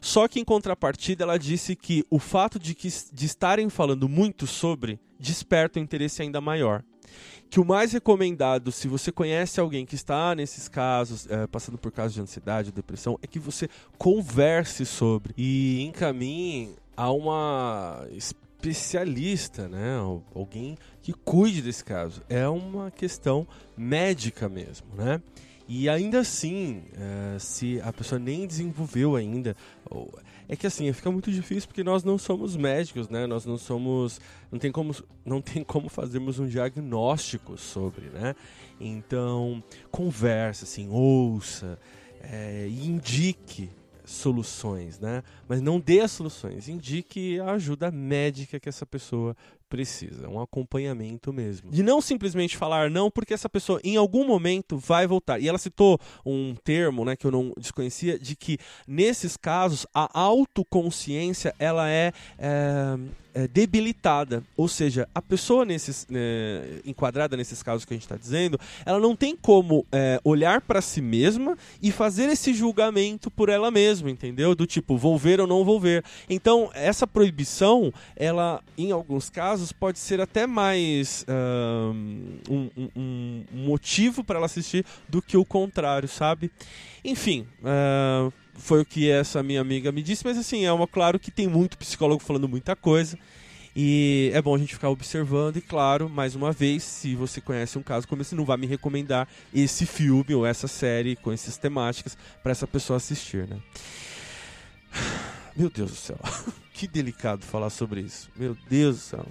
Só 0.00 0.26
que 0.26 0.40
em 0.40 0.44
contrapartida 0.44 1.24
ela 1.24 1.38
disse 1.38 1.76
que 1.76 2.04
o 2.08 2.18
fato 2.18 2.58
de, 2.58 2.74
que, 2.74 2.88
de 3.12 3.26
estarem 3.26 3.68
falando 3.68 4.08
muito 4.08 4.46
sobre 4.46 4.98
desperta 5.18 5.78
um 5.78 5.82
interesse 5.82 6.22
ainda 6.22 6.40
maior. 6.40 6.82
Que 7.50 7.60
o 7.60 7.64
mais 7.64 7.92
recomendado, 7.92 8.70
se 8.70 8.86
você 8.86 9.10
conhece 9.10 9.60
alguém 9.60 9.84
que 9.84 9.96
está 9.96 10.34
nesses 10.34 10.68
casos, 10.68 11.26
é, 11.28 11.46
passando 11.48 11.76
por 11.76 11.90
casos 11.90 12.14
de 12.14 12.20
ansiedade 12.20 12.70
depressão, 12.70 13.18
é 13.20 13.26
que 13.26 13.40
você 13.40 13.68
converse 13.98 14.86
sobre 14.86 15.34
e 15.36 15.82
encaminhe 15.82 16.76
a 16.96 17.10
uma 17.10 18.06
especialista, 18.12 19.68
né? 19.68 19.96
Alguém 20.34 20.78
que 21.02 21.12
cuide 21.12 21.60
desse 21.60 21.84
caso. 21.84 22.22
É 22.28 22.48
uma 22.48 22.90
questão 22.90 23.46
médica 23.76 24.48
mesmo, 24.48 24.86
né? 24.94 25.20
E 25.72 25.88
ainda 25.88 26.18
assim, 26.18 26.82
uh, 26.96 27.38
se 27.38 27.80
a 27.82 27.92
pessoa 27.92 28.18
nem 28.18 28.44
desenvolveu 28.44 29.14
ainda, 29.14 29.56
ou, 29.88 30.12
é 30.48 30.56
que 30.56 30.66
assim, 30.66 30.92
fica 30.92 31.12
muito 31.12 31.30
difícil 31.30 31.68
porque 31.68 31.84
nós 31.84 32.02
não 32.02 32.18
somos 32.18 32.56
médicos, 32.56 33.08
né? 33.08 33.24
Nós 33.24 33.46
não 33.46 33.56
somos, 33.56 34.20
não 34.50 34.58
tem 34.58 34.72
como, 34.72 34.92
não 35.24 35.40
tem 35.40 35.62
como 35.62 35.88
fazermos 35.88 36.40
um 36.40 36.48
diagnóstico 36.48 37.56
sobre, 37.56 38.06
né? 38.06 38.34
Então, 38.80 39.62
conversa, 39.92 40.64
assim, 40.64 40.88
ouça, 40.90 41.78
é, 42.20 42.66
indique 42.68 43.70
soluções, 44.04 44.98
né? 44.98 45.22
Mas 45.46 45.60
não 45.60 45.78
dê 45.78 46.00
as 46.00 46.10
soluções, 46.10 46.68
indique 46.68 47.38
a 47.38 47.52
ajuda 47.52 47.92
médica 47.92 48.58
que 48.58 48.68
essa 48.68 48.84
pessoa 48.84 49.36
precisa, 49.70 50.28
um 50.28 50.40
acompanhamento 50.40 51.32
mesmo. 51.32 51.70
De 51.70 51.82
não 51.82 52.00
simplesmente 52.00 52.56
falar 52.56 52.90
não, 52.90 53.08
porque 53.08 53.32
essa 53.32 53.48
pessoa 53.48 53.80
em 53.84 53.96
algum 53.96 54.26
momento 54.26 54.76
vai 54.76 55.06
voltar. 55.06 55.38
E 55.38 55.48
ela 55.48 55.58
citou 55.58 55.98
um 56.26 56.56
termo, 56.64 57.04
né, 57.04 57.14
que 57.14 57.24
eu 57.24 57.30
não 57.30 57.54
desconhecia, 57.56 58.18
de 58.18 58.34
que 58.34 58.58
nesses 58.86 59.36
casos 59.36 59.86
a 59.94 60.10
autoconsciência 60.18 61.54
ela 61.58 61.88
é, 61.88 62.12
é 62.36 62.98
é, 63.34 63.46
debilitada. 63.46 64.42
Ou 64.56 64.68
seja, 64.68 65.08
a 65.14 65.22
pessoa 65.22 65.64
nesses, 65.64 66.06
né, 66.08 66.20
enquadrada 66.84 67.36
nesses 67.36 67.62
casos 67.62 67.84
que 67.84 67.92
a 67.92 67.96
gente 67.96 68.04
está 68.04 68.16
dizendo, 68.16 68.58
ela 68.84 68.98
não 68.98 69.14
tem 69.14 69.36
como 69.36 69.86
é, 69.92 70.20
olhar 70.24 70.60
para 70.60 70.80
si 70.80 71.00
mesma 71.00 71.56
e 71.82 71.90
fazer 71.90 72.28
esse 72.28 72.52
julgamento 72.54 73.30
por 73.30 73.48
ela 73.48 73.70
mesma, 73.70 74.10
entendeu? 74.10 74.54
Do 74.54 74.66
tipo, 74.66 74.96
vou 74.96 75.16
ver 75.18 75.40
ou 75.40 75.46
não 75.46 75.64
vou 75.64 75.80
ver. 75.80 76.04
Então, 76.28 76.70
essa 76.74 77.06
proibição, 77.06 77.92
ela, 78.16 78.62
em 78.76 78.92
alguns 78.92 79.30
casos, 79.30 79.72
pode 79.72 79.98
ser 79.98 80.20
até 80.20 80.46
mais 80.46 81.24
um, 82.50 82.70
um, 82.76 82.90
um, 82.96 83.44
motivo 83.52 84.24
para 84.24 84.36
ela 84.36 84.46
assistir 84.46 84.84
do 85.08 85.22
que 85.22 85.36
o 85.36 85.44
contrário, 85.44 86.08
sabe? 86.08 86.50
Enfim, 87.04 87.46
uh, 87.62 88.32
foi 88.60 88.82
o 88.82 88.84
que 88.84 89.10
essa 89.10 89.42
minha 89.42 89.60
amiga 89.60 89.90
me 89.90 90.02
disse, 90.02 90.24
mas 90.24 90.38
assim, 90.38 90.64
é 90.64 90.72
uma 90.72 90.86
claro 90.86 91.18
que 91.18 91.30
tem 91.30 91.48
muito 91.48 91.76
psicólogo 91.78 92.22
falando 92.22 92.48
muita 92.48 92.76
coisa. 92.76 93.18
E 93.74 94.30
é 94.34 94.42
bom 94.42 94.54
a 94.54 94.58
gente 94.58 94.74
ficar 94.74 94.90
observando 94.90 95.56
e 95.56 95.60
claro, 95.60 96.08
mais 96.08 96.34
uma 96.34 96.50
vez, 96.52 96.82
se 96.82 97.14
você 97.14 97.40
conhece 97.40 97.78
um 97.78 97.82
caso 97.82 98.06
como 98.06 98.20
esse, 98.20 98.34
não 98.34 98.44
vai 98.44 98.56
me 98.56 98.66
recomendar 98.66 99.28
esse 99.54 99.86
filme 99.86 100.34
ou 100.34 100.44
essa 100.44 100.66
série 100.66 101.14
com 101.16 101.32
essas 101.32 101.56
temáticas 101.56 102.18
para 102.42 102.52
essa 102.52 102.66
pessoa 102.66 102.96
assistir, 102.96 103.46
né? 103.46 103.58
Meu 105.56 105.70
Deus 105.70 105.90
do 105.90 105.96
céu. 105.96 106.18
que 106.80 106.88
delicado 106.88 107.44
falar 107.44 107.68
sobre 107.68 108.00
isso. 108.00 108.30
Meu 108.34 108.56
Deus 108.68 108.96
do 108.96 109.02
céu. 109.02 109.26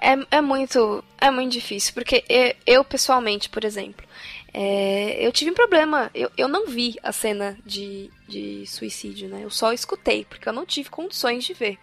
É, 0.00 0.38
é 0.38 0.40
muito 0.40 1.04
é 1.20 1.30
muito 1.30 1.52
difícil, 1.52 1.92
porque 1.92 2.24
eu, 2.66 2.82
pessoalmente, 2.82 3.50
por 3.50 3.64
exemplo, 3.64 4.06
é, 4.58 5.18
eu 5.20 5.30
tive 5.30 5.50
um 5.50 5.54
problema. 5.54 6.10
Eu, 6.14 6.30
eu 6.34 6.48
não 6.48 6.66
vi 6.66 6.96
a 7.02 7.12
cena 7.12 7.58
de, 7.62 8.10
de 8.26 8.66
suicídio, 8.66 9.28
né? 9.28 9.40
Eu 9.44 9.50
só 9.50 9.70
escutei, 9.70 10.24
porque 10.24 10.48
eu 10.48 10.52
não 10.52 10.64
tive 10.64 10.88
condições 10.88 11.44
de 11.44 11.52
ver. 11.52 11.78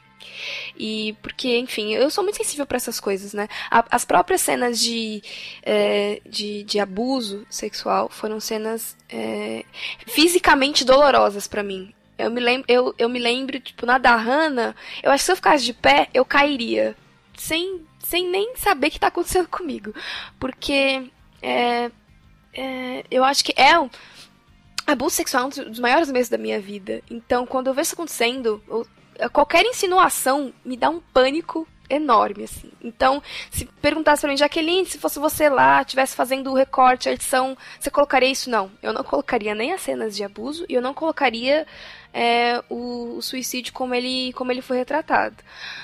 E 0.75 1.15
porque, 1.21 1.55
enfim, 1.55 1.93
eu 1.93 2.09
sou 2.09 2.23
muito 2.23 2.38
sensível 2.38 2.65
para 2.65 2.77
essas 2.77 2.99
coisas, 2.99 3.31
né? 3.31 3.47
As 3.69 4.03
próprias 4.03 4.41
cenas 4.41 4.79
de, 4.79 5.21
é, 5.62 6.19
de, 6.25 6.63
de, 6.63 6.79
abuso 6.79 7.45
sexual 7.47 8.09
foram 8.09 8.39
cenas 8.39 8.97
é, 9.07 9.65
fisicamente 10.07 10.83
dolorosas 10.83 11.47
para 11.47 11.62
mim. 11.62 11.93
Eu 12.17 12.31
me, 12.31 12.39
lembro, 12.39 12.65
eu, 12.67 12.95
eu 12.97 13.07
me 13.07 13.19
lembro, 13.19 13.59
tipo, 13.59 13.86
na 13.86 13.99
da 13.99 14.15
Hannah, 14.15 14.75
eu 15.03 15.12
acho 15.12 15.21
que 15.21 15.25
se 15.25 15.31
eu 15.31 15.36
ficasse 15.36 15.63
de 15.63 15.73
pé, 15.73 16.09
eu 16.12 16.25
cairia. 16.25 16.95
Sem, 17.38 17.81
sem 17.99 18.27
nem 18.27 18.55
saber 18.55 18.88
o 18.88 18.91
que 18.91 18.99
tá 18.99 19.07
acontecendo 19.07 19.47
comigo. 19.47 19.93
Porque 20.39 21.03
é, 21.39 21.91
é, 22.53 23.03
eu 23.09 23.23
acho 23.23 23.43
que 23.43 23.53
é 23.55 23.77
um 23.79 23.89
abuso 24.85 25.15
sexual 25.15 25.43
é 25.43 25.45
um 25.45 25.69
dos 25.69 25.79
maiores 25.79 26.11
meses 26.11 26.29
da 26.29 26.37
minha 26.37 26.59
vida. 26.59 27.01
Então, 27.09 27.45
quando 27.45 27.67
eu 27.67 27.73
vejo 27.73 27.87
isso 27.87 27.95
acontecendo, 27.95 28.61
eu, 28.67 28.85
qualquer 29.31 29.65
insinuação 29.65 30.53
me 30.63 30.77
dá 30.77 30.89
um 30.89 30.99
pânico 30.99 31.67
enorme, 31.89 32.43
assim. 32.43 32.72
Então, 32.82 33.22
se 33.52 33.65
perguntasse 33.82 34.22
pra 34.22 34.30
mim, 34.30 34.38
Jaqueline, 34.38 34.86
se 34.86 34.98
fosse 34.98 35.19
você 35.19 35.50
lá, 35.50 35.82
estivesse 35.82 36.15
fazendo 36.15 36.52
o 36.52 36.56
recorte, 36.56 37.10
a 37.10 37.13
edição, 37.13 37.58
você 37.80 37.89
colocaria 37.89 38.30
isso? 38.30 38.50
Não. 38.50 38.72
Eu 38.82 38.93
não 38.93 39.04
colocaria 39.04 39.54
nem 39.54 39.74
as 39.74 39.82
cenas 39.82 40.15
de 40.15 40.24
abuso 40.24 40.65
e 40.67 40.74
eu 40.74 40.82
não 40.82 40.93
colocaria 40.93 41.65
é, 42.13 42.63
o, 42.69 43.17
o, 43.17 43.22
suicídio 43.22 43.74
como 43.74 43.93
ele, 43.93 44.32
como 44.34 44.52
ele 44.52 44.62
foi 44.62 44.78
retratado. 44.78 45.36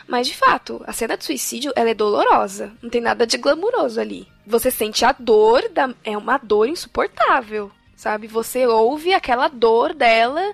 Mas, 0.07 0.27
de 0.27 0.35
fato, 0.35 0.81
a 0.85 0.93
cena 0.93 1.17
de 1.17 1.25
suicídio, 1.25 1.73
ela 1.75 1.89
é 1.89 1.93
dolorosa. 1.93 2.71
Não 2.81 2.89
tem 2.89 3.01
nada 3.01 3.25
de 3.25 3.37
glamuroso 3.37 3.99
ali. 3.99 4.27
Você 4.45 4.69
sente 4.69 5.03
a 5.03 5.11
dor, 5.17 5.69
da, 5.69 5.93
é 6.03 6.17
uma 6.17 6.37
dor 6.37 6.67
insuportável, 6.67 7.71
sabe? 7.95 8.27
Você 8.27 8.65
ouve 8.67 9.13
aquela 9.13 9.47
dor 9.47 9.93
dela 9.93 10.53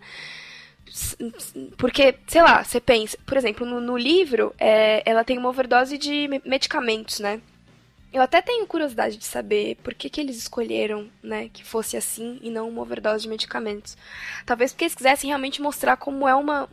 porque, 1.77 2.15
sei 2.27 2.41
lá, 2.41 2.63
você 2.63 2.79
pensa, 2.79 3.17
por 3.25 3.35
exemplo, 3.35 3.65
no, 3.65 3.81
no 3.81 3.97
livro, 3.97 4.53
é, 4.57 5.03
ela 5.05 5.23
tem 5.23 5.37
uma 5.37 5.49
overdose 5.49 5.97
de 5.97 6.27
medicamentos, 6.45 7.19
né? 7.19 7.41
Eu 8.13 8.21
até 8.21 8.41
tenho 8.41 8.65
curiosidade 8.65 9.17
de 9.17 9.25
saber 9.25 9.75
por 9.83 9.93
que, 9.93 10.09
que 10.09 10.21
eles 10.21 10.37
escolheram, 10.37 11.09
né, 11.21 11.49
que 11.51 11.65
fosse 11.65 11.97
assim 11.97 12.39
e 12.41 12.49
não 12.49 12.69
uma 12.69 12.81
overdose 12.81 13.23
de 13.23 13.29
medicamentos. 13.29 13.97
Talvez 14.45 14.71
porque 14.71 14.85
eles 14.85 14.95
quisessem 14.95 15.27
realmente 15.27 15.61
mostrar 15.61 15.97
como 15.97 16.25
é 16.25 16.33
uma 16.33 16.69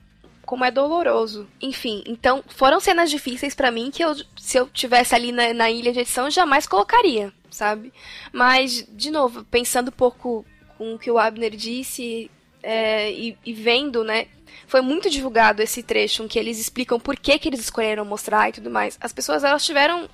como 0.47 0.65
é 0.65 0.71
doloroso. 0.71 1.49
Enfim, 1.61 2.05
então 2.07 2.45
foram 2.47 2.79
cenas 2.79 3.11
difíceis 3.11 3.55
para 3.57 3.73
mim 3.73 3.91
que 3.91 4.05
eu, 4.05 4.15
se 4.37 4.57
eu 4.57 4.69
tivesse 4.69 5.15
ali 5.15 5.33
na, 5.33 5.53
na 5.53 5.71
ilha 5.71 5.93
de 5.93 6.01
edição, 6.01 6.31
jamais 6.31 6.67
colocaria, 6.67 7.33
sabe? 7.51 7.93
Mas, 8.33 8.87
de 8.89 9.11
novo, 9.11 9.45
pensando 9.45 9.89
um 9.89 9.93
pouco 9.93 10.45
com 10.79 10.95
o 10.95 10.99
que 10.99 11.11
o 11.11 11.19
Abner 11.19 11.57
disse 11.57 12.31
é, 12.63 13.11
e, 13.11 13.37
e, 13.45 13.53
vendo, 13.53 14.05
né? 14.05 14.27
Foi 14.67 14.81
muito 14.81 15.11
divulgado 15.11 15.63
esse 15.63 15.83
trecho 15.83 16.23
em 16.23 16.29
que 16.29 16.39
eles 16.39 16.59
explicam 16.59 16.99
por 16.99 17.17
que, 17.17 17.39
que 17.39 17.49
eles 17.49 17.61
escolheram 17.61 18.05
mostrar 18.05 18.49
e 18.49 18.53
tudo 18.53 18.71
mais. 18.71 18.97
As 19.01 19.13
pessoas 19.13 19.45
elas 19.45 19.65
tiveram 19.65 20.09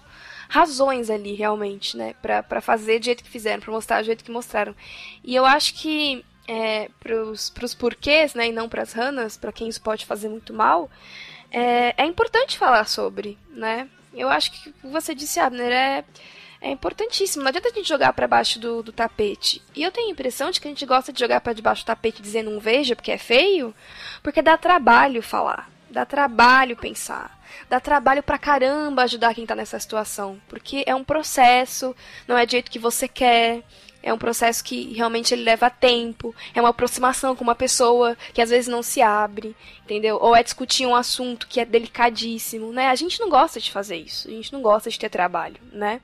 razões 0.48 1.10
ali 1.10 1.34
realmente, 1.34 1.96
né, 1.96 2.14
para 2.22 2.60
fazer 2.60 2.98
do 2.98 3.04
jeito 3.04 3.22
que 3.22 3.30
fizeram, 3.30 3.60
para 3.60 3.72
mostrar 3.72 4.00
do 4.00 4.06
jeito 4.06 4.24
que 4.24 4.30
mostraram. 4.30 4.74
E 5.22 5.34
eu 5.34 5.44
acho 5.44 5.74
que 5.74 6.24
é, 6.48 6.88
pros, 6.98 7.50
pros 7.50 7.74
porquês, 7.74 8.32
né, 8.34 8.48
e 8.48 8.52
não 8.52 8.68
pras 8.68 8.94
ranas, 8.94 9.36
para 9.36 9.52
quem 9.52 9.68
isso 9.68 9.82
pode 9.82 10.06
fazer 10.06 10.30
muito 10.30 10.54
mal, 10.54 10.90
é, 11.50 11.94
é 12.02 12.06
importante 12.06 12.58
falar 12.58 12.86
sobre, 12.86 13.38
né? 13.50 13.88
Eu 14.14 14.28
acho 14.28 14.50
que 14.50 14.74
você 14.82 15.14
disse, 15.14 15.38
Abner, 15.38 15.70
é, 15.70 16.04
é 16.60 16.70
importantíssimo. 16.70 17.42
Não 17.42 17.48
adianta 17.48 17.68
a 17.68 17.72
gente 17.72 17.88
jogar 17.88 18.12
para 18.12 18.26
baixo 18.26 18.58
do, 18.58 18.82
do 18.82 18.92
tapete. 18.92 19.62
E 19.74 19.82
eu 19.82 19.92
tenho 19.92 20.08
a 20.08 20.12
impressão 20.12 20.50
de 20.50 20.60
que 20.60 20.68
a 20.68 20.70
gente 20.70 20.86
gosta 20.86 21.12
de 21.12 21.20
jogar 21.20 21.40
para 21.40 21.52
debaixo 21.52 21.82
do 21.82 21.86
tapete 21.86 22.22
dizendo 22.22 22.50
um 22.50 22.58
veja 22.58 22.96
porque 22.96 23.12
é 23.12 23.18
feio, 23.18 23.74
porque 24.22 24.42
dá 24.42 24.56
trabalho 24.56 25.22
falar, 25.22 25.70
dá 25.90 26.04
trabalho 26.04 26.76
pensar. 26.76 27.38
Dá 27.68 27.80
trabalho 27.80 28.22
pra 28.22 28.38
caramba 28.38 29.02
ajudar 29.02 29.34
quem 29.34 29.46
tá 29.46 29.54
nessa 29.54 29.80
situação, 29.80 30.40
porque 30.48 30.84
é 30.86 30.94
um 30.94 31.02
processo, 31.02 31.94
não 32.26 32.36
é 32.36 32.44
do 32.44 32.52
jeito 32.52 32.70
que 32.70 32.78
você 32.78 33.08
quer, 33.08 33.62
é 34.02 34.12
um 34.12 34.18
processo 34.18 34.62
que 34.62 34.92
realmente 34.94 35.34
ele 35.34 35.42
leva 35.42 35.68
tempo, 35.68 36.34
é 36.54 36.60
uma 36.60 36.70
aproximação 36.70 37.34
com 37.34 37.42
uma 37.42 37.54
pessoa 37.54 38.16
que 38.32 38.40
às 38.40 38.50
vezes 38.50 38.68
não 38.68 38.82
se 38.82 39.02
abre, 39.02 39.56
entendeu? 39.82 40.18
Ou 40.20 40.36
é 40.36 40.42
discutir 40.42 40.86
um 40.86 40.94
assunto 40.94 41.48
que 41.48 41.58
é 41.60 41.64
delicadíssimo, 41.64 42.72
né? 42.72 42.88
A 42.88 42.94
gente 42.94 43.18
não 43.18 43.28
gosta 43.28 43.58
de 43.58 43.72
fazer 43.72 43.96
isso, 43.96 44.28
a 44.28 44.30
gente 44.30 44.52
não 44.52 44.62
gosta 44.62 44.88
de 44.88 44.98
ter 44.98 45.08
trabalho, 45.08 45.56
né? 45.72 46.00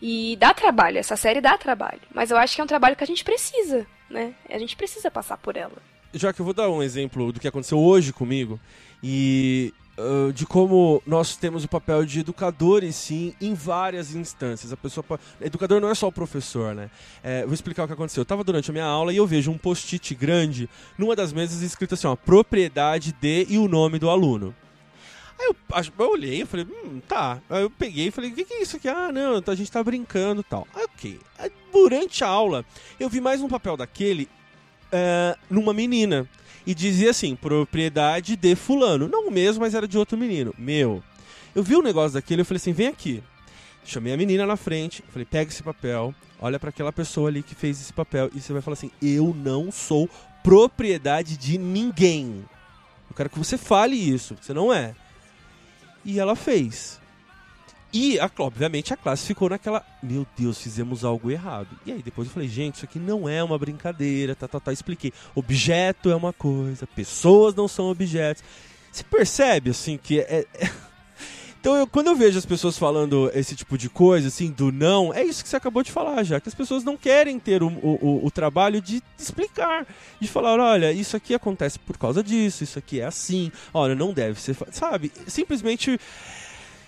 E 0.00 0.36
dá 0.36 0.52
trabalho, 0.52 0.98
essa 0.98 1.16
série 1.16 1.40
dá 1.40 1.56
trabalho, 1.56 2.00
mas 2.14 2.30
eu 2.30 2.36
acho 2.36 2.54
que 2.54 2.60
é 2.60 2.64
um 2.64 2.66
trabalho 2.66 2.96
que 2.96 3.04
a 3.04 3.06
gente 3.06 3.24
precisa, 3.24 3.86
né? 4.10 4.34
A 4.48 4.58
gente 4.58 4.76
precisa 4.76 5.10
passar 5.10 5.36
por 5.38 5.56
ela. 5.56 5.76
Já 6.12 6.32
que 6.32 6.40
eu 6.40 6.44
vou 6.44 6.54
dar 6.54 6.68
um 6.70 6.82
exemplo 6.82 7.32
do 7.32 7.40
que 7.40 7.48
aconteceu 7.48 7.78
hoje 7.78 8.12
comigo, 8.12 8.60
e 9.02 9.72
Uh, 9.98 10.30
de 10.30 10.44
como 10.44 11.02
nós 11.06 11.38
temos 11.38 11.64
o 11.64 11.68
papel 11.68 12.04
de 12.04 12.20
educadores, 12.20 12.94
sim, 12.96 13.32
em 13.40 13.54
várias 13.54 14.14
instâncias. 14.14 14.70
A 14.70 14.76
pessoa, 14.76 15.02
educador 15.40 15.80
não 15.80 15.88
é 15.88 15.94
só 15.94 16.06
o 16.06 16.12
professor, 16.12 16.74
né? 16.74 16.90
É, 17.22 17.46
vou 17.46 17.54
explicar 17.54 17.84
o 17.84 17.86
que 17.86 17.94
aconteceu. 17.94 18.20
Eu 18.20 18.24
estava 18.24 18.44
durante 18.44 18.68
a 18.70 18.74
minha 18.74 18.84
aula 18.84 19.10
e 19.10 19.16
eu 19.16 19.26
vejo 19.26 19.50
um 19.50 19.56
post-it 19.56 20.14
grande 20.14 20.68
numa 20.98 21.16
das 21.16 21.32
mesas 21.32 21.62
escrito 21.62 21.94
assim, 21.94 22.06
ó, 22.06 22.14
propriedade 22.14 23.10
de 23.18 23.46
e 23.48 23.56
o 23.56 23.68
nome 23.68 23.98
do 23.98 24.10
aluno. 24.10 24.54
Aí 25.38 25.46
eu, 25.48 25.56
eu 25.98 26.10
olhei 26.10 26.42
e 26.42 26.46
falei, 26.46 26.66
hum, 26.66 27.00
tá. 27.06 27.40
Aí 27.50 27.62
eu 27.62 27.70
peguei 27.70 28.08
e 28.08 28.10
falei, 28.10 28.30
o 28.30 28.34
que, 28.34 28.44
que, 28.44 28.54
é 28.54 28.62
isso 28.62 28.76
aqui? 28.76 28.88
Ah, 28.88 29.12
não, 29.12 29.42
a 29.46 29.54
gente 29.54 29.70
tá 29.70 29.82
brincando 29.82 30.40
e 30.40 30.44
tal. 30.44 30.66
Ok. 30.74 31.18
Aí, 31.38 31.50
durante 31.72 32.24
a 32.24 32.28
aula, 32.28 32.64
eu 32.98 33.08
vi 33.08 33.20
mais 33.20 33.42
um 33.42 33.48
papel 33.48 33.76
daquele 33.76 34.28
uh, 34.86 35.38
numa 35.50 35.72
menina 35.72 36.28
e 36.66 36.74
dizia 36.74 37.10
assim: 37.10 37.36
propriedade 37.36 38.36
de 38.36 38.56
Fulano. 38.56 39.08
Não 39.08 39.28
o 39.28 39.30
mesmo, 39.30 39.60
mas 39.60 39.74
era 39.74 39.86
de 39.86 39.96
outro 39.96 40.18
menino. 40.18 40.54
Meu. 40.58 41.02
Eu 41.54 41.62
vi 41.62 41.76
um 41.76 41.82
negócio 41.82 42.14
daquele 42.14 42.42
e 42.42 42.44
falei 42.44 42.58
assim: 42.58 42.72
vem 42.72 42.88
aqui. 42.88 43.22
Chamei 43.84 44.12
a 44.12 44.16
menina 44.16 44.44
na 44.44 44.56
frente, 44.56 45.02
falei: 45.08 45.24
pega 45.24 45.50
esse 45.50 45.62
papel, 45.62 46.14
olha 46.40 46.58
para 46.58 46.70
aquela 46.70 46.92
pessoa 46.92 47.28
ali 47.28 47.42
que 47.42 47.54
fez 47.54 47.80
esse 47.80 47.92
papel 47.92 48.30
e 48.34 48.40
você 48.40 48.52
vai 48.52 48.60
falar 48.60 48.74
assim: 48.74 48.90
eu 49.00 49.34
não 49.34 49.70
sou 49.70 50.08
propriedade 50.42 51.36
de 51.36 51.56
ninguém. 51.56 52.44
Eu 53.08 53.16
quero 53.16 53.30
que 53.30 53.38
você 53.38 53.56
fale 53.56 53.96
isso, 53.96 54.36
você 54.40 54.52
não 54.52 54.72
é. 54.72 54.94
E 56.06 56.20
ela 56.20 56.36
fez. 56.36 57.00
E, 57.92 58.20
a, 58.20 58.30
obviamente, 58.38 58.94
a 58.94 58.96
classe 58.96 59.26
ficou 59.26 59.50
naquela. 59.50 59.84
Meu 60.00 60.24
Deus, 60.38 60.60
fizemos 60.60 61.04
algo 61.04 61.30
errado. 61.30 61.68
E 61.84 61.90
aí 61.90 62.02
depois 62.02 62.28
eu 62.28 62.34
falei, 62.34 62.48
gente, 62.48 62.76
isso 62.76 62.84
aqui 62.84 62.98
não 63.00 63.28
é 63.28 63.42
uma 63.42 63.58
brincadeira, 63.58 64.36
tá, 64.36 64.46
tá, 64.46 64.60
tá. 64.60 64.72
Expliquei. 64.72 65.12
Objeto 65.34 66.08
é 66.10 66.14
uma 66.14 66.32
coisa, 66.32 66.86
pessoas 66.86 67.56
não 67.56 67.66
são 67.66 67.90
objetos. 67.90 68.44
Você 68.92 69.02
percebe, 69.02 69.70
assim, 69.70 69.98
que 69.98 70.20
é. 70.20 70.46
é... 70.54 70.70
Então, 71.66 71.74
eu, 71.74 71.84
quando 71.84 72.06
eu 72.06 72.14
vejo 72.14 72.38
as 72.38 72.46
pessoas 72.46 72.78
falando 72.78 73.28
esse 73.34 73.56
tipo 73.56 73.76
de 73.76 73.90
coisa, 73.90 74.28
assim, 74.28 74.52
do 74.52 74.70
não, 74.70 75.12
é 75.12 75.24
isso 75.24 75.42
que 75.42 75.48
você 75.48 75.56
acabou 75.56 75.82
de 75.82 75.90
falar 75.90 76.22
já, 76.22 76.38
que 76.38 76.48
as 76.48 76.54
pessoas 76.54 76.84
não 76.84 76.96
querem 76.96 77.40
ter 77.40 77.60
o, 77.60 77.66
o, 77.66 78.24
o 78.24 78.30
trabalho 78.30 78.80
de 78.80 79.02
explicar, 79.18 79.84
de 80.20 80.28
falar, 80.28 80.60
olha, 80.60 80.92
isso 80.92 81.16
aqui 81.16 81.34
acontece 81.34 81.76
por 81.76 81.98
causa 81.98 82.22
disso, 82.22 82.62
isso 82.62 82.78
aqui 82.78 83.00
é 83.00 83.06
assim, 83.06 83.50
olha, 83.74 83.96
não 83.96 84.12
deve 84.12 84.40
ser, 84.40 84.56
sabe? 84.70 85.10
Simplesmente 85.26 85.98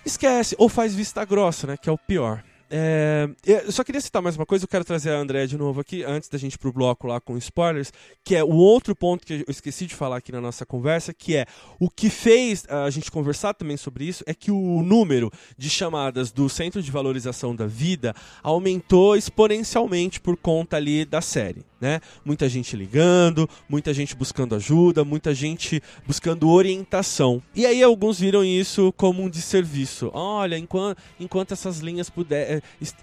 esquece, 0.05 0.55
ou 0.57 0.69
faz 0.69 0.95
vista 0.95 1.25
grossa, 1.25 1.67
né? 1.67 1.75
Que 1.75 1.89
é 1.89 1.91
o 1.91 1.97
pior. 1.97 2.41
É, 2.71 3.27
eu 3.45 3.71
só 3.71 3.83
queria 3.83 3.99
citar 3.99 4.21
mais 4.21 4.35
uma 4.35 4.45
coisa, 4.45 4.63
eu 4.63 4.67
quero 4.67 4.85
trazer 4.85 5.09
a 5.09 5.17
André 5.17 5.47
de 5.47 5.57
novo 5.57 5.81
aqui, 5.81 6.03
antes 6.03 6.29
da 6.29 6.37
gente 6.37 6.53
ir 6.53 6.57
pro 6.59 6.71
bloco 6.71 7.07
lá 7.07 7.19
com 7.19 7.35
spoilers, 7.37 7.91
que 8.23 8.35
é 8.35 8.43
o 8.43 8.53
outro 8.53 8.95
ponto 8.95 9.25
que 9.25 9.43
eu 9.47 9.51
esqueci 9.51 9.87
de 9.87 9.95
falar 9.95 10.17
aqui 10.17 10.31
na 10.31 10.39
nossa 10.39 10.65
conversa, 10.65 11.11
que 11.11 11.35
é 11.35 11.47
o 11.79 11.89
que 11.89 12.09
fez 12.09 12.65
a 12.69 12.89
gente 12.91 13.09
conversar 13.09 13.55
também 13.55 13.75
sobre 13.75 14.05
isso, 14.05 14.23
é 14.27 14.35
que 14.35 14.51
o 14.51 14.83
número 14.83 15.31
de 15.57 15.69
chamadas 15.69 16.31
do 16.31 16.47
Centro 16.47 16.81
de 16.81 16.91
Valorização 16.91 17.55
da 17.55 17.65
Vida 17.65 18.13
aumentou 18.43 19.15
exponencialmente 19.15 20.19
por 20.19 20.37
conta 20.37 20.77
ali 20.77 21.05
da 21.05 21.21
série 21.21 21.68
né? 21.79 22.01
Muita 22.23 22.49
gente 22.49 22.75
ligando, 22.75 23.49
muita 23.67 23.93
gente 23.93 24.15
buscando 24.15 24.55
ajuda, 24.55 25.03
muita 25.03 25.33
gente 25.33 25.81
buscando 26.05 26.49
orientação. 26.49 27.41
E 27.55 27.65
aí 27.65 27.81
alguns 27.81 28.19
viram 28.19 28.43
isso 28.43 28.93
como 28.93 29.23
um 29.23 29.29
desserviço. 29.29 30.11
Olha, 30.13 30.57
enquanto, 30.57 30.97
enquanto 31.19 31.53
essas 31.53 31.79
linhas 31.79 32.09
puder, 32.09 32.57
eh, 32.57 32.61
est 32.81 32.95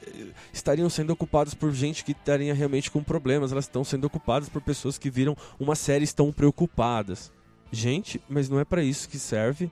estariam 0.53 0.91
sendo 0.91 1.12
ocupadas 1.12 1.55
por 1.55 1.72
gente 1.72 2.05
que 2.05 2.12
estaria 2.12 2.53
realmente 2.53 2.91
com 2.91 3.03
problemas, 3.03 3.53
elas 3.53 3.64
estão 3.64 3.85
sendo 3.85 4.07
ocupadas 4.07 4.49
por 4.49 4.61
pessoas 4.61 4.99
que 4.99 5.11
viram 5.11 5.37
uma 5.59 5.74
série 5.74 6.05
estão 6.05 6.33
preocupadas. 6.33 7.33
Gente, 7.72 8.20
mas 8.29 8.49
não 8.49 8.61
é 8.61 8.64
para 8.64 8.83
isso 8.83 9.09
que 9.09 9.18
serve 9.18 9.70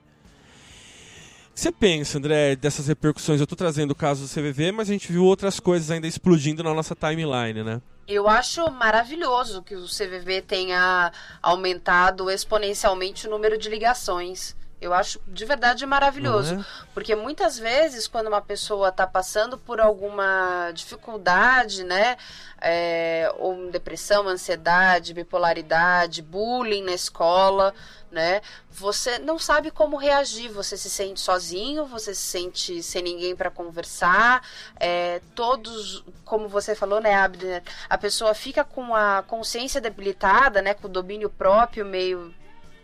você 1.55 1.71
pensa, 1.71 2.17
André, 2.17 2.53
dessas 2.57 2.87
repercussões? 2.87 3.39
Eu 3.39 3.45
estou 3.45 3.55
trazendo 3.55 3.91
o 3.91 3.95
caso 3.95 4.23
do 4.23 4.29
CVV, 4.29 4.73
mas 4.73 4.89
a 4.89 4.91
gente 4.91 5.09
viu 5.09 5.23
outras 5.23 5.57
coisas 5.57 5.89
ainda 5.89 6.05
explodindo 6.05 6.61
na 6.61 6.73
nossa 6.73 6.93
timeline, 6.93 7.63
né? 7.63 7.81
Eu 8.07 8.27
acho 8.27 8.69
maravilhoso 8.71 9.63
que 9.63 9.75
o 9.75 9.85
CVV 9.85 10.41
tenha 10.41 11.11
aumentado 11.41 12.29
exponencialmente 12.29 13.27
o 13.27 13.29
número 13.29 13.57
de 13.57 13.69
ligações. 13.69 14.55
Eu 14.79 14.93
acho 14.93 15.19
de 15.27 15.45
verdade 15.45 15.85
maravilhoso. 15.85 16.59
É? 16.59 16.65
Porque 16.93 17.15
muitas 17.15 17.57
vezes, 17.57 18.07
quando 18.07 18.27
uma 18.27 18.41
pessoa 18.41 18.89
está 18.89 19.07
passando 19.07 19.57
por 19.57 19.81
alguma 19.81 20.69
dificuldade, 20.73 21.83
né? 21.83 22.17
É, 22.61 23.33
ou 23.37 23.71
depressão, 23.71 24.27
ansiedade, 24.27 25.13
bipolaridade, 25.13 26.21
bullying 26.21 26.83
na 26.83 26.93
escola, 26.93 27.73
né? 28.15 28.41
Você 28.71 29.19
não 29.19 29.37
sabe 29.37 29.69
como 29.69 29.97
reagir, 29.97 30.47
você 30.47 30.77
se 30.77 30.89
sente 30.89 31.19
sozinho, 31.19 31.85
você 31.85 32.15
se 32.15 32.21
sente 32.21 32.81
sem 32.81 33.03
ninguém 33.03 33.35
para 33.35 33.51
conversar. 33.51 34.41
É, 34.79 35.21
todos, 35.35 36.03
como 36.23 36.47
você 36.47 36.73
falou, 36.73 37.01
né, 37.01 37.13
Abner, 37.13 37.61
a 37.89 37.97
pessoa 37.97 38.33
fica 38.33 38.63
com 38.63 38.95
a 38.95 39.21
consciência 39.27 39.81
debilitada, 39.81 40.61
né, 40.61 40.73
com 40.73 40.87
o 40.87 40.91
domínio 40.91 41.29
próprio 41.29 41.85
meio 41.85 42.33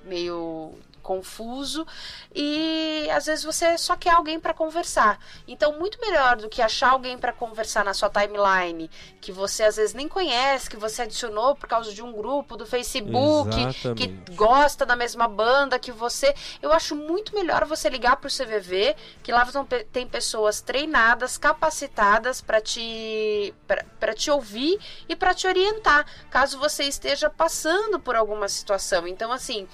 meio 0.03 0.73
confuso 1.02 1.86
e 2.34 3.10
às 3.12 3.26
vezes 3.26 3.43
você 3.43 3.78
só 3.78 3.95
quer 3.95 4.12
alguém 4.12 4.39
para 4.39 4.54
conversar. 4.54 5.20
Então, 5.47 5.78
muito 5.78 5.99
melhor 5.99 6.38
do 6.38 6.49
que 6.49 6.62
achar 6.62 6.91
alguém 6.91 7.18
para 7.18 7.34
conversar 7.34 7.84
na 7.84 7.93
sua 7.93 8.10
timeline 8.10 8.89
que 9.20 9.32
você 9.32 9.64
às 9.64 9.76
vezes 9.76 9.93
nem 9.93 10.08
conhece, 10.08 10.70
que 10.70 10.78
você 10.78 11.04
adicionou 11.04 11.56
por 11.56 11.68
causa 11.68 11.93
de 11.93 12.02
um 12.02 12.12
grupo 12.12 12.58
do 12.58 12.66
Facebook, 12.66 13.49
Exatamente. 13.49 13.95
que 13.95 14.36
gosta 14.36 14.86
da 14.86 14.95
mesma 14.95 15.28
banda 15.28 15.78
que 15.78 15.91
você. 15.91 16.34
Eu 16.62 16.72
acho 16.72 16.95
muito 16.95 17.34
melhor 17.36 17.66
você 17.66 17.89
ligar 17.89 18.18
pro 18.18 18.30
CVV, 18.30 18.95
que 19.22 19.32
lá 19.32 19.47
tem 19.91 20.08
pessoas 20.08 20.62
treinadas, 20.62 21.38
capacitadas 21.38 22.41
para 22.41 22.62
te 22.62 23.54
para 23.99 24.14
te 24.14 24.32
ouvir 24.32 24.80
e 25.08 25.16
para 25.16 25.34
te 25.34 25.47
orientar, 25.47 26.06
caso 26.30 26.58
você 26.58 26.84
esteja 26.84 27.30
passando 27.30 27.99
por 27.99 28.16
alguma 28.16 28.47
situação. 28.47 29.08
Então, 29.08 29.32
assim, 29.32 29.68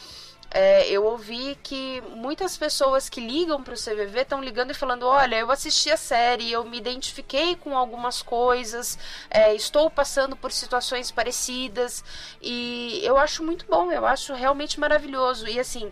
é, 0.50 0.90
eu 0.90 1.04
ouvi 1.04 1.58
que 1.62 2.02
muitas 2.16 2.56
pessoas 2.56 3.10
que 3.10 3.20
ligam 3.20 3.62
para 3.62 3.74
o 3.74 3.78
CVV 3.78 4.22
estão 4.22 4.42
ligando 4.42 4.72
e 4.72 4.74
falando: 4.74 5.06
olha, 5.06 5.36
eu 5.36 5.52
assisti 5.52 5.92
a 5.92 5.98
série, 5.98 6.52
eu 6.52 6.64
me 6.64 6.78
identifiquei 6.78 7.56
com 7.56 7.78
algumas 7.78 8.22
coisas, 8.22 8.98
é, 9.30 9.54
estou 9.54 9.90
passando 9.90 10.36
por 10.36 10.52
situações 10.52 11.12
parecidas 11.12 12.04
e 12.42 13.02
eu 13.04 13.18
acho 13.18 13.44
muito 13.44 13.66
bom, 13.66 13.92
eu 13.92 14.06
acho 14.06 14.34
realmente 14.34 14.80
maravilhoso. 14.80 15.48
E 15.48 15.60
assim. 15.60 15.92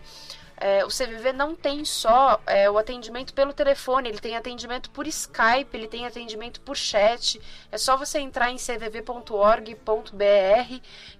É, 0.58 0.82
o 0.86 0.88
CVV 0.88 1.34
não 1.34 1.54
tem 1.54 1.84
só 1.84 2.40
é, 2.46 2.70
o 2.70 2.78
atendimento 2.78 3.34
pelo 3.34 3.52
telefone, 3.52 4.08
ele 4.08 4.18
tem 4.18 4.38
atendimento 4.38 4.88
por 4.90 5.06
Skype, 5.06 5.68
ele 5.74 5.86
tem 5.86 6.06
atendimento 6.06 6.62
por 6.62 6.74
chat. 6.74 7.38
É 7.70 7.76
só 7.76 7.94
você 7.94 8.20
entrar 8.20 8.50
em 8.50 8.56
cvv.org.br 8.56 9.76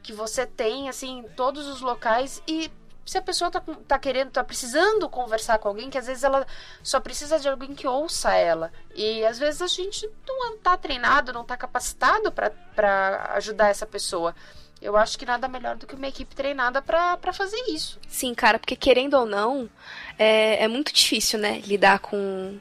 que 0.02 0.12
você 0.14 0.46
tem 0.46 0.88
assim 0.88 1.22
todos 1.36 1.66
os 1.66 1.82
locais 1.82 2.42
e 2.48 2.70
se 3.06 3.16
a 3.16 3.22
pessoa 3.22 3.50
tá, 3.50 3.62
tá 3.86 3.98
querendo, 3.98 4.32
tá 4.32 4.42
precisando 4.42 5.08
conversar 5.08 5.58
com 5.58 5.68
alguém, 5.68 5.88
que 5.88 5.96
às 5.96 6.08
vezes 6.08 6.24
ela 6.24 6.44
só 6.82 6.98
precisa 6.98 7.38
de 7.38 7.48
alguém 7.48 7.72
que 7.72 7.86
ouça 7.86 8.34
ela. 8.34 8.72
E 8.94 9.24
às 9.24 9.38
vezes 9.38 9.62
a 9.62 9.68
gente 9.68 10.10
não 10.26 10.58
tá 10.58 10.76
treinado, 10.76 11.32
não 11.32 11.44
tá 11.44 11.56
capacitado 11.56 12.32
para 12.32 13.30
ajudar 13.34 13.68
essa 13.68 13.86
pessoa. 13.86 14.34
Eu 14.82 14.96
acho 14.96 15.18
que 15.18 15.24
nada 15.24 15.48
melhor 15.48 15.76
do 15.76 15.86
que 15.86 15.94
uma 15.94 16.08
equipe 16.08 16.34
treinada 16.34 16.82
para 16.82 17.32
fazer 17.32 17.62
isso. 17.68 17.98
Sim, 18.08 18.34
cara, 18.34 18.58
porque 18.58 18.76
querendo 18.76 19.14
ou 19.14 19.24
não, 19.24 19.70
é, 20.18 20.64
é 20.64 20.68
muito 20.68 20.92
difícil, 20.92 21.38
né, 21.38 21.60
lidar 21.60 22.00
com 22.00 22.58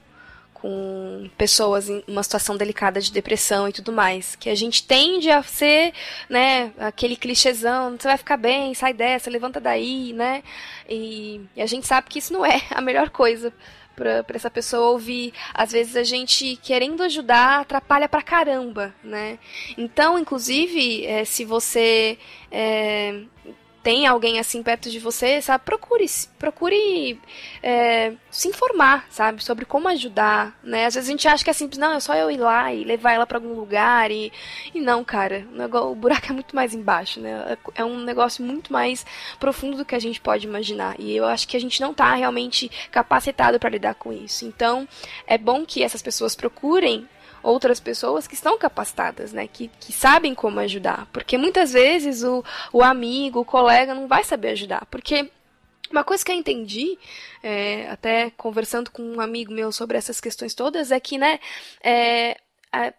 com 0.65 1.29
pessoas 1.37 1.87
em 1.87 2.03
uma 2.07 2.23
situação 2.23 2.57
delicada 2.57 2.99
de 2.99 3.11
depressão 3.11 3.69
e 3.69 3.71
tudo 3.71 3.91
mais. 3.91 4.35
Que 4.35 4.49
a 4.49 4.55
gente 4.55 4.83
tende 4.83 5.29
a 5.29 5.43
ser, 5.43 5.93
né, 6.27 6.73
aquele 6.79 7.15
clichêzão, 7.15 7.95
você 7.95 8.07
vai 8.07 8.17
ficar 8.17 8.35
bem, 8.35 8.73
sai 8.73 8.91
dessa, 8.91 9.29
levanta 9.29 9.59
daí, 9.59 10.11
né? 10.11 10.41
E, 10.89 11.39
e 11.55 11.61
a 11.61 11.67
gente 11.67 11.85
sabe 11.85 12.09
que 12.09 12.17
isso 12.17 12.33
não 12.33 12.43
é 12.43 12.63
a 12.71 12.81
melhor 12.81 13.11
coisa 13.11 13.53
para 13.95 14.25
essa 14.33 14.49
pessoa 14.49 14.89
ouvir. 14.89 15.35
Às 15.53 15.71
vezes 15.71 15.95
a 15.95 16.03
gente 16.03 16.55
querendo 16.63 17.03
ajudar 17.03 17.59
atrapalha 17.61 18.09
pra 18.09 18.23
caramba, 18.23 18.91
né? 19.03 19.37
Então, 19.77 20.17
inclusive, 20.17 21.05
é, 21.05 21.23
se 21.25 21.45
você 21.45 22.17
é, 22.51 23.21
tem 23.85 24.07
alguém 24.07 24.39
assim 24.39 24.63
perto 24.63 24.89
de 24.89 24.97
você, 24.97 25.39
sabe? 25.43 25.63
Procure, 25.63 26.07
procure 26.39 27.21
é, 27.61 28.13
se 28.31 28.47
informar, 28.47 29.05
sabe? 29.11 29.43
Sobre 29.43 29.63
como 29.63 29.87
ajudar, 29.89 30.59
né? 30.63 30.87
Às 30.87 30.95
vezes 30.95 31.07
a 31.07 31.11
gente 31.11 31.27
acha 31.27 31.43
que 31.43 31.51
é 31.51 31.53
simples, 31.53 31.77
não, 31.77 31.93
é 31.93 31.99
só 31.99 32.15
eu 32.15 32.31
ir 32.31 32.37
lá 32.37 32.73
e 32.73 32.83
levar 32.83 33.11
ela 33.11 33.27
para 33.27 33.37
algum 33.37 33.53
lugar 33.53 34.09
e, 34.09 34.33
e 34.73 34.81
não, 34.81 35.03
cara, 35.03 35.45
o, 35.51 35.55
negócio, 35.55 35.91
o 35.91 35.95
buraco 35.95 36.25
é 36.31 36.33
muito 36.33 36.55
mais 36.55 36.73
embaixo, 36.73 37.19
né? 37.19 37.55
É 37.75 37.85
um 37.85 37.99
negócio 37.99 38.43
muito 38.43 38.73
mais 38.73 39.05
profundo 39.39 39.77
do 39.77 39.85
que 39.85 39.93
a 39.93 39.99
gente 39.99 40.19
pode 40.19 40.47
imaginar 40.47 40.95
e 40.97 41.15
eu 41.15 41.25
acho 41.25 41.47
que 41.47 41.55
a 41.55 41.61
gente 41.61 41.79
não 41.79 41.93
tá 41.93 42.15
realmente 42.15 42.71
capacitado 42.89 43.59
para 43.59 43.69
lidar 43.69 43.93
com 43.93 44.11
isso. 44.11 44.47
Então, 44.47 44.87
é 45.27 45.37
bom 45.37 45.63
que 45.63 45.83
essas 45.83 46.01
pessoas 46.01 46.35
procurem 46.35 47.07
outras 47.45 47.79
pessoas 47.79 48.27
que 48.27 48.33
estão 48.33 48.57
capacitadas, 48.57 49.31
né? 49.31 49.47
Que, 49.47 49.69
que 49.79 49.93
sabem 49.93 50.33
como 50.33 50.59
ajudar. 50.59 51.07
Porque 51.13 51.37
muitas 51.37 51.73
vezes 51.73 52.23
o, 52.23 52.43
o 52.73 52.81
amigo, 52.83 53.39
o 53.39 53.45
colega 53.45 53.93
não 53.93 54.07
vai 54.07 54.23
saber 54.23 54.49
ajudar. 54.49 54.85
Porque 54.87 55.29
uma 55.91 56.03
coisa 56.03 56.25
que 56.25 56.31
eu 56.31 56.35
entendi, 56.35 56.97
é, 57.43 57.87
até 57.89 58.31
conversando 58.31 58.89
com 58.89 59.03
um 59.03 59.21
amigo 59.21 59.53
meu 59.53 59.71
sobre 59.71 59.97
essas 59.97 60.19
questões 60.19 60.55
todas, 60.55 60.91
é 60.91 60.99
que, 60.99 61.17
né, 61.17 61.39
é, 61.83 62.37
a, 62.71 62.91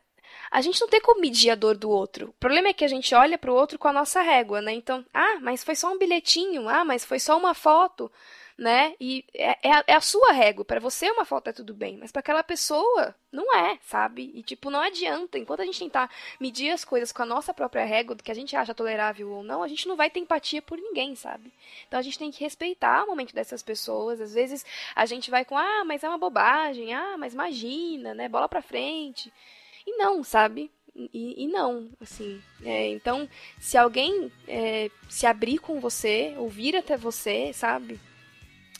a 0.51 0.61
gente 0.61 0.81
não 0.81 0.89
tem 0.89 1.01
como 1.01 1.21
medir 1.21 1.51
a 1.51 1.57
dor 1.57 1.77
do 1.77 1.91
outro. 1.91 2.29
O 2.29 2.33
problema 2.35 2.69
é 2.69 2.73
que 2.73 2.85
a 2.85 2.89
gente 2.89 3.15
olha 3.15 3.37
para 3.37 3.51
o 3.51 3.55
outro 3.55 3.79
com 3.79 3.89
a 3.89 3.93
nossa 3.93 4.23
régua, 4.23 4.63
né? 4.63 4.73
Então, 4.73 5.05
ah, 5.13 5.39
mas 5.43 5.65
foi 5.65 5.75
só 5.75 5.93
um 5.93 5.99
bilhetinho, 5.99 6.69
ah, 6.69 6.85
mas 6.85 7.05
foi 7.05 7.19
só 7.19 7.37
uma 7.37 7.53
foto 7.53 8.11
né? 8.59 8.95
E 8.99 9.25
é, 9.35 9.69
é, 9.69 9.73
a, 9.73 9.85
é 9.87 10.01
sua 10.01 10.33
régua. 10.33 10.65
Para 10.65 10.81
você 10.81 11.11
uma 11.11 11.25
foto 11.25 11.49
é 11.49 11.53
tudo 11.53 11.75
bem, 11.75 11.99
mas 11.99 12.11
para 12.11 12.21
aquela 12.21 12.43
pessoa 12.43 13.15
não 13.31 13.55
é, 13.55 13.79
sabe? 13.83 14.31
E 14.35 14.43
tipo, 14.43 14.71
não 14.71 14.81
adianta. 14.81 15.39
Enquanto 15.39 15.61
a 15.61 15.65
gente 15.65 15.79
tentar 15.79 16.11
medir 16.41 16.71
as 16.71 16.85
coisas 16.85 17.13
com 17.13 17.23
a 17.23 17.27
nossa 17.27 17.53
própria 17.53 17.85
régua, 17.85 18.15
do 18.15 18.23
que 18.23 18.31
a 18.31 18.35
gente 18.35 18.57
acha 18.57 18.75
tolerável 18.75 19.31
ou 19.31 19.43
não, 19.43 19.63
a 19.63 19.69
gente 19.69 19.87
não 19.87 19.97
vai 19.97 20.09
ter 20.09 20.21
empatia 20.21 20.63
por 20.63 20.79
ninguém, 20.79 21.15
sabe? 21.15 21.53
Então 21.87 22.01
a 22.01 22.03
gente 22.03 22.19
tem 22.19 22.31
que 22.31 22.43
respeitar 22.43 23.05
o 23.05 23.09
momento 23.09 23.35
dessas 23.35 23.63
pessoas. 23.63 24.21
Às 24.21 24.33
vezes 24.33 24.65
a 24.95 25.05
gente 25.05 25.31
vai 25.31 25.45
com, 25.45 25.57
ah, 25.57 25.85
mas 25.85 26.03
é 26.03 26.09
uma 26.09 26.19
bobagem, 26.19 26.95
ah, 26.95 27.17
mas 27.19 27.35
imagina, 27.35 28.15
né? 28.15 28.29
Bola 28.29 28.49
pra 28.49 28.63
frente. 28.63 29.33
E 29.87 29.97
não, 29.99 30.25
sabe? 30.25 30.71
E, 31.13 31.45
e, 31.45 31.47
não, 31.47 31.91
assim. 32.01 32.41
É, 32.65 32.89
então, 32.89 33.29
se 33.61 33.77
alguém 33.77 34.33
é, 34.49 34.91
se 35.11 35.27
abrir 35.27 35.59
com 35.59 35.79
você, 35.79 36.35
ouvir 36.39 36.75
até 36.75 36.97
você, 36.97 37.53
sabe? 37.53 38.01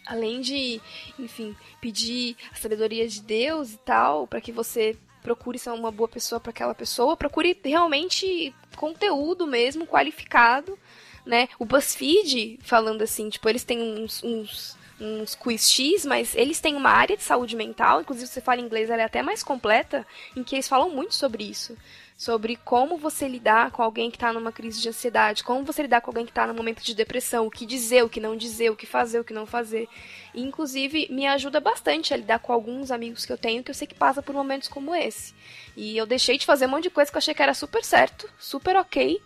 Além 0.07 0.41
de, 0.41 0.81
enfim, 1.19 1.55
pedir 1.81 2.37
a 2.53 2.57
sabedoria 2.57 3.07
de 3.07 3.21
Deus 3.21 3.73
e 3.73 3.79
tal, 3.79 4.27
para 4.27 4.41
que 4.41 4.53
você 4.53 4.97
procure 5.23 5.59
ser 5.59 5.71
uma 5.71 5.91
boa 5.91 6.09
pessoa 6.09 6.41
para 6.41 6.51
aquela 6.51 6.75
pessoa, 6.75 7.17
procure 7.17 7.59
realmente 7.65 8.55
conteúdo 8.77 9.47
mesmo 9.47 9.87
qualificado, 9.87 10.79
né? 11.25 11.49
O 11.59 11.65
BuzzFeed 11.65 12.61
falando 12.63 13.03
assim, 13.03 13.29
tipo, 13.29 13.49
eles 13.49 13.65
têm 13.65 13.83
uns, 13.83 14.23
uns 14.23 14.77
uns 14.99 15.35
quiz 15.35 15.71
X, 15.71 16.07
mas 16.07 16.35
eles 16.35 16.59
têm 16.59 16.75
uma 16.75 16.89
área 16.89 17.19
de 17.19 17.23
saúde 17.23 17.55
mental, 17.55 18.01
inclusive 18.01 18.27
você 18.27 18.41
fala 18.41 18.63
inglês, 18.63 18.89
ela 18.89 19.03
é 19.03 19.05
até 19.05 19.23
mais 19.23 19.43
completa, 19.43 20.07
em 20.35 20.43
que 20.43 20.55
eles 20.55 20.67
falam 20.67 20.89
muito 20.89 21.15
sobre 21.15 21.45
isso 21.45 21.77
sobre 22.17 22.57
como 22.57 22.97
você 22.97 23.29
lidar 23.29 23.71
com 23.71 23.83
alguém 23.83 24.11
que 24.11 24.17
está 24.17 24.33
numa 24.33 24.51
crise 24.51 24.81
de 24.81 24.89
ansiedade, 24.89 25.45
como 25.45 25.65
você 25.65 25.83
lidar 25.83 26.01
com 26.01 26.11
alguém 26.11 26.25
que 26.25 26.31
está 26.31 26.47
num 26.47 26.55
momento 26.55 26.83
de 26.83 26.95
depressão, 26.95 27.47
o 27.47 27.51
que 27.51 27.67
dizer, 27.67 28.03
o 28.03 28.09
que 28.09 28.21
não 28.21 28.35
dizer, 28.35 28.71
o 28.71 28.77
que 28.77 28.87
fazer, 28.87 29.21
o 29.21 29.25
que 29.25 29.35
não 29.35 29.45
fazer. 29.45 29.87
E, 30.35 30.43
inclusive, 30.43 31.09
me 31.11 31.27
ajuda 31.27 31.61
bastante 31.61 32.15
a 32.15 32.17
lidar 32.17 32.39
com 32.39 32.53
alguns 32.53 32.91
amigos 32.91 33.27
que 33.27 33.33
eu 33.33 33.39
tenho 33.39 33.63
que 33.63 33.71
eu 33.71 33.75
sei 33.75 33.87
que 33.87 33.95
passa 33.95 34.23
por 34.23 34.35
momentos 34.35 34.69
como 34.69 34.95
esse. 34.95 35.35
E 35.77 35.97
eu 35.97 36.07
deixei 36.07 36.39
de 36.39 36.47
fazer 36.47 36.67
um 36.67 36.71
monte 36.71 36.85
de 36.85 36.91
coisa 36.91 37.11
que 37.11 37.17
eu 37.17 37.19
achei 37.19 37.35
que 37.35 37.43
era 37.43 37.53
super 37.53 37.85
certo, 37.85 38.31
super 38.39 38.77
ok, 38.77 39.21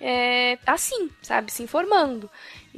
é, 0.00 0.58
assim, 0.66 1.10
sabe? 1.22 1.50
Se 1.50 1.62
informando. 1.62 2.30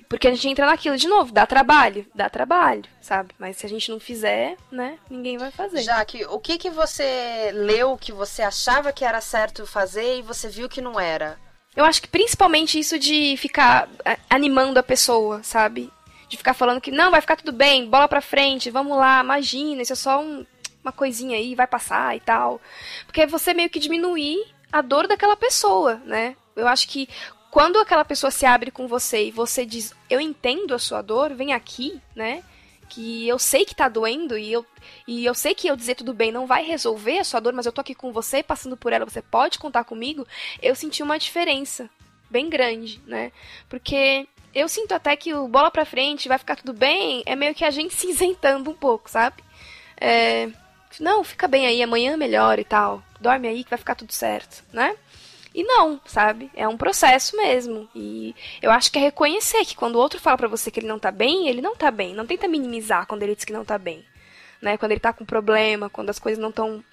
Porque 0.09 0.29
a 0.29 0.31
gente 0.31 0.49
entra 0.49 0.67
naquilo 0.67 0.97
de 0.97 1.09
novo, 1.09 1.33
dá 1.33 1.47
trabalho, 1.47 2.07
dá 2.15 2.31
trabalho, 2.31 2.85
sabe? 3.01 3.35
Mas 3.39 3.57
se 3.57 3.67
a 3.67 3.69
gente 3.69 3.91
não 3.91 3.99
fizer, 3.99 4.57
né, 4.71 4.99
ninguém 5.11 5.37
vai 5.37 5.51
fazer. 5.51 5.83
Jaque, 5.83 6.25
o 6.27 6.39
que 6.39 6.57
que 6.57 6.71
você 6.71 7.51
leu 7.53 7.97
que 7.97 8.13
você 8.13 8.43
achava 8.43 8.93
que 8.93 9.05
era 9.05 9.21
certo 9.21 9.67
fazer 9.67 10.19
e 10.19 10.23
você 10.23 10.49
viu 10.49 10.69
que 10.69 10.81
não 10.81 10.99
era? 10.99 11.39
Eu 11.77 11.85
acho 11.85 12.01
que 12.01 12.09
principalmente 12.09 12.79
isso 12.79 12.99
de 12.99 13.37
ficar 13.37 13.89
animando 14.31 14.79
a 14.79 14.83
pessoa, 14.83 15.43
sabe? 15.43 15.93
De 16.29 16.37
ficar 16.37 16.55
falando 16.55 16.81
que 16.81 16.91
não, 16.91 17.11
vai 17.11 17.21
ficar 17.21 17.37
tudo 17.37 17.53
bem, 17.53 17.89
bola 17.89 18.09
pra 18.09 18.21
frente, 18.21 18.71
vamos 18.71 18.97
lá, 18.97 19.21
imagina, 19.21 19.83
isso 19.83 19.93
é 19.93 19.97
só 19.97 20.21
um, 20.21 20.45
uma 20.83 20.93
coisinha 20.93 21.37
aí, 21.37 21.55
vai 21.55 21.67
passar 21.67 22.17
e 22.17 22.21
tal. 22.21 22.61
Porque 23.07 23.27
você 23.27 23.53
meio 23.53 23.71
que 23.71 23.79
diminuir 23.79 24.39
a 24.73 24.81
dor 24.83 25.07
daquela 25.07 25.37
pessoa, 25.37 26.01
né? 26.05 26.37
Eu 26.59 26.69
acho 26.69 26.89
que 26.89 27.09
quando 27.51 27.79
aquela 27.79 28.05
pessoa 28.05 28.31
se 28.31 28.45
abre 28.45 28.71
com 28.71 28.87
você 28.87 29.27
e 29.27 29.31
você 29.31 29.65
diz, 29.65 29.95
eu 30.09 30.21
entendo 30.21 30.75
a 30.75 30.79
sua 30.79 31.01
dor, 31.01 31.33
vem 31.35 31.53
aqui, 31.53 32.01
né? 32.15 32.43
Que 32.89 33.27
eu 33.29 33.39
sei 33.39 33.65
que 33.65 33.75
tá 33.75 33.89
doendo 33.89 34.37
e 34.37 34.53
eu, 34.53 34.65
e 35.07 35.25
eu 35.25 35.35
sei 35.35 35.55
que 35.55 35.69
eu 35.69 35.77
dizer 35.77 35.95
tudo 35.95 36.13
bem 36.13 36.33
não 36.33 36.47
vai 36.47 36.65
resolver 36.65 37.19
a 37.19 37.25
sua 37.25 37.41
dor, 37.41 37.53
mas 37.53 37.67
eu 37.67 37.73
tô 37.73 37.81
aqui 37.81 37.95
com 37.95 38.13
você, 38.13 38.43
passando 38.43 38.77
por 38.77 38.93
ela, 38.93 39.05
você 39.05 39.23
pode 39.23 39.59
contar 39.59 39.85
comigo. 39.85 40.27
Eu 40.63 40.75
senti 40.75 41.03
uma 41.03 41.19
diferença 41.19 41.89
bem 42.31 42.49
grande, 42.49 43.01
né? 43.07 43.33
Porque 43.69 44.27
eu 44.55 44.69
sinto 44.69 44.93
até 44.93 45.17
que 45.17 45.35
o 45.35 45.49
bola 45.49 45.71
pra 45.71 45.85
frente, 45.85 46.29
vai 46.29 46.39
ficar 46.39 46.57
tudo 46.57 46.73
bem, 46.73 47.23
é 47.27 47.35
meio 47.35 47.55
que 47.55 47.65
a 47.65 47.71
gente 47.71 47.95
se 47.97 48.11
isentando 48.11 48.71
um 48.71 48.75
pouco, 48.75 49.11
sabe? 49.11 49.43
É, 50.01 50.49
não, 51.01 51.25
fica 51.25 51.49
bem 51.49 51.67
aí, 51.67 51.83
amanhã 51.83 52.17
melhor 52.17 52.59
e 52.59 52.65
tal. 52.65 53.03
Dorme 53.21 53.49
aí 53.49 53.65
que 53.65 53.71
vai 53.71 53.79
ficar 53.79 53.95
tudo 53.95 54.13
certo, 54.13 54.65
né? 54.73 54.97
E 55.55 55.65
não, 55.65 56.01
sabe? 56.05 56.51
É 56.55 56.69
um 56.69 56.77
processo 56.77 57.37
mesmo. 57.37 57.89
E 57.95 58.35
eu 58.61 58.71
acho 58.71 58.93
que 58.93 58.99
é 58.99 59.03
reconhecer 59.03 59.65
que 59.65 59.75
quando 59.75 59.97
o 59.97 59.99
outro 59.99 60.21
fala 60.21 60.37
para 60.37 60.49
você 60.49 60.71
que 60.71 60.81
ele 60.81 60.87
não 60.87 60.99
tá 60.99 61.11
bem, 61.11 61.49
ele 61.49 61.63
não 61.63 61.75
tá 61.75 61.91
bem. 61.91 62.15
Não 62.15 62.27
tenta 62.27 62.47
minimizar 62.47 63.07
quando 63.07 63.23
ele 63.23 63.35
diz 63.35 63.45
que 63.45 63.53
não 63.53 63.65
tá 63.65 63.79
bem. 63.79 64.05
Né? 64.61 64.77
Quando 64.77 64.93
ele 64.93 65.01
tá 65.01 65.13
com 65.13 65.25
problema, 65.25 65.89
quando 65.89 66.11
as 66.11 66.19
coisas 66.19 66.41
não 66.41 66.51
estão 66.51 66.85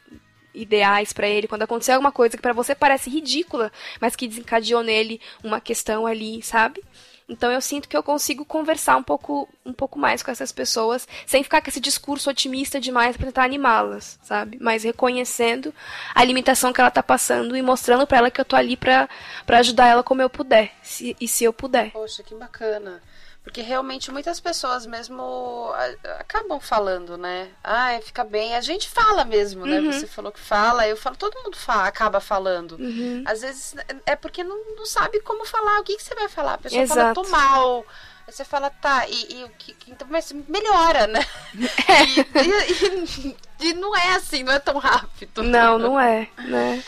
ideais 0.53 1.11
para 1.11 1.27
ele, 1.27 1.47
quando 1.47 1.63
aconteceu 1.63 1.95
alguma 1.95 2.11
coisa 2.11 2.37
que 2.37 2.41
para 2.41 2.53
você 2.53 2.73
parece 2.73 3.09
ridícula, 3.09 3.71
mas 3.99 4.15
que 4.15 4.27
desencadeou 4.27 4.81
nele 4.81 5.19
uma 5.43 5.59
questão 5.59 6.07
ali, 6.07 6.41
sabe? 6.41 6.81
Então 7.27 7.51
eu 7.51 7.59
sinto 7.59 7.89
que 7.89 7.97
eu 7.97 8.03
consigo 8.03 8.45
conversar 8.45 8.97
um 8.97 9.03
pouco, 9.03 9.49
um 9.65 9.73
pouco 9.73 9.97
mais 9.97 10.21
com 10.21 10.29
essas 10.29 10.51
pessoas, 10.51 11.07
sem 11.25 11.43
ficar 11.43 11.61
com 11.61 11.69
esse 11.69 11.79
discurso 11.79 12.29
otimista 12.29 12.79
demais 12.79 13.17
para 13.17 13.25
tentar 13.25 13.43
animá-las, 13.43 14.19
sabe? 14.21 14.57
Mas 14.61 14.83
reconhecendo 14.83 15.73
a 16.13 16.23
limitação 16.23 16.71
que 16.71 16.79
ela 16.79 16.91
tá 16.91 17.01
passando 17.01 17.57
e 17.57 17.61
mostrando 17.61 18.05
para 18.05 18.19
ela 18.19 18.31
que 18.31 18.39
eu 18.39 18.45
tô 18.45 18.55
ali 18.55 18.77
para 18.77 19.09
ajudar 19.47 19.87
ela 19.87 20.03
como 20.03 20.21
eu 20.21 20.29
puder, 20.29 20.71
se, 20.83 21.15
e 21.19 21.27
se 21.27 21.43
eu 21.43 21.51
puder. 21.51 21.91
Poxa, 21.91 22.21
que 22.21 22.35
bacana. 22.35 23.01
Porque 23.45 23.61
realmente 23.61 24.11
muitas 24.11 24.39
pessoas 24.39 24.87
mesmo 24.87 25.71
acabam 26.19 26.59
falando, 26.59 27.15
né? 27.15 27.49
Ah, 27.63 27.97
fica 28.03 28.23
bem. 28.23 28.55
A 28.55 28.59
gente 28.59 28.89
fala 28.89 29.23
mesmo, 29.23 29.67
né? 29.67 29.79
Uhum. 29.79 29.91
Você 29.91 30.07
falou 30.07 30.31
que 30.31 30.39
fala, 30.39 30.87
eu 30.87 30.97
falo, 30.97 31.15
todo 31.15 31.41
mundo 31.43 31.55
fala, 31.55 31.85
acaba 31.87 32.19
falando. 32.19 32.71
Uhum. 32.71 33.23
Às 33.23 33.41
vezes 33.41 33.75
é 34.03 34.15
porque 34.15 34.43
não, 34.43 34.75
não 34.75 34.85
sabe 34.87 35.19
como 35.21 35.45
falar. 35.45 35.79
O 35.79 35.83
que, 35.83 35.95
que 35.95 36.01
você 36.03 36.15
vai 36.15 36.27
falar? 36.27 36.55
A 36.55 36.57
pessoa 36.57 36.81
Exato. 36.81 36.99
fala, 36.99 37.13
tô 37.13 37.23
mal. 37.29 37.85
Aí 38.27 38.33
você 38.33 38.43
fala, 38.43 38.71
tá, 38.71 39.07
e, 39.07 39.43
e 39.43 39.49
que, 39.59 39.91
então, 39.91 40.07
mas 40.09 40.31
melhora, 40.31 41.05
né? 41.05 41.23
É. 41.87 42.41
E, 42.41 43.35
e, 43.61 43.69
e, 43.69 43.73
não 43.75 43.95
é 43.95 44.15
assim, 44.15 44.41
não 44.41 44.53
é 44.53 44.59
tão 44.59 44.79
rápido. 44.79 45.43
Não, 45.43 45.77
não 45.77 45.99
é, 45.99 46.27
né? 46.39 46.83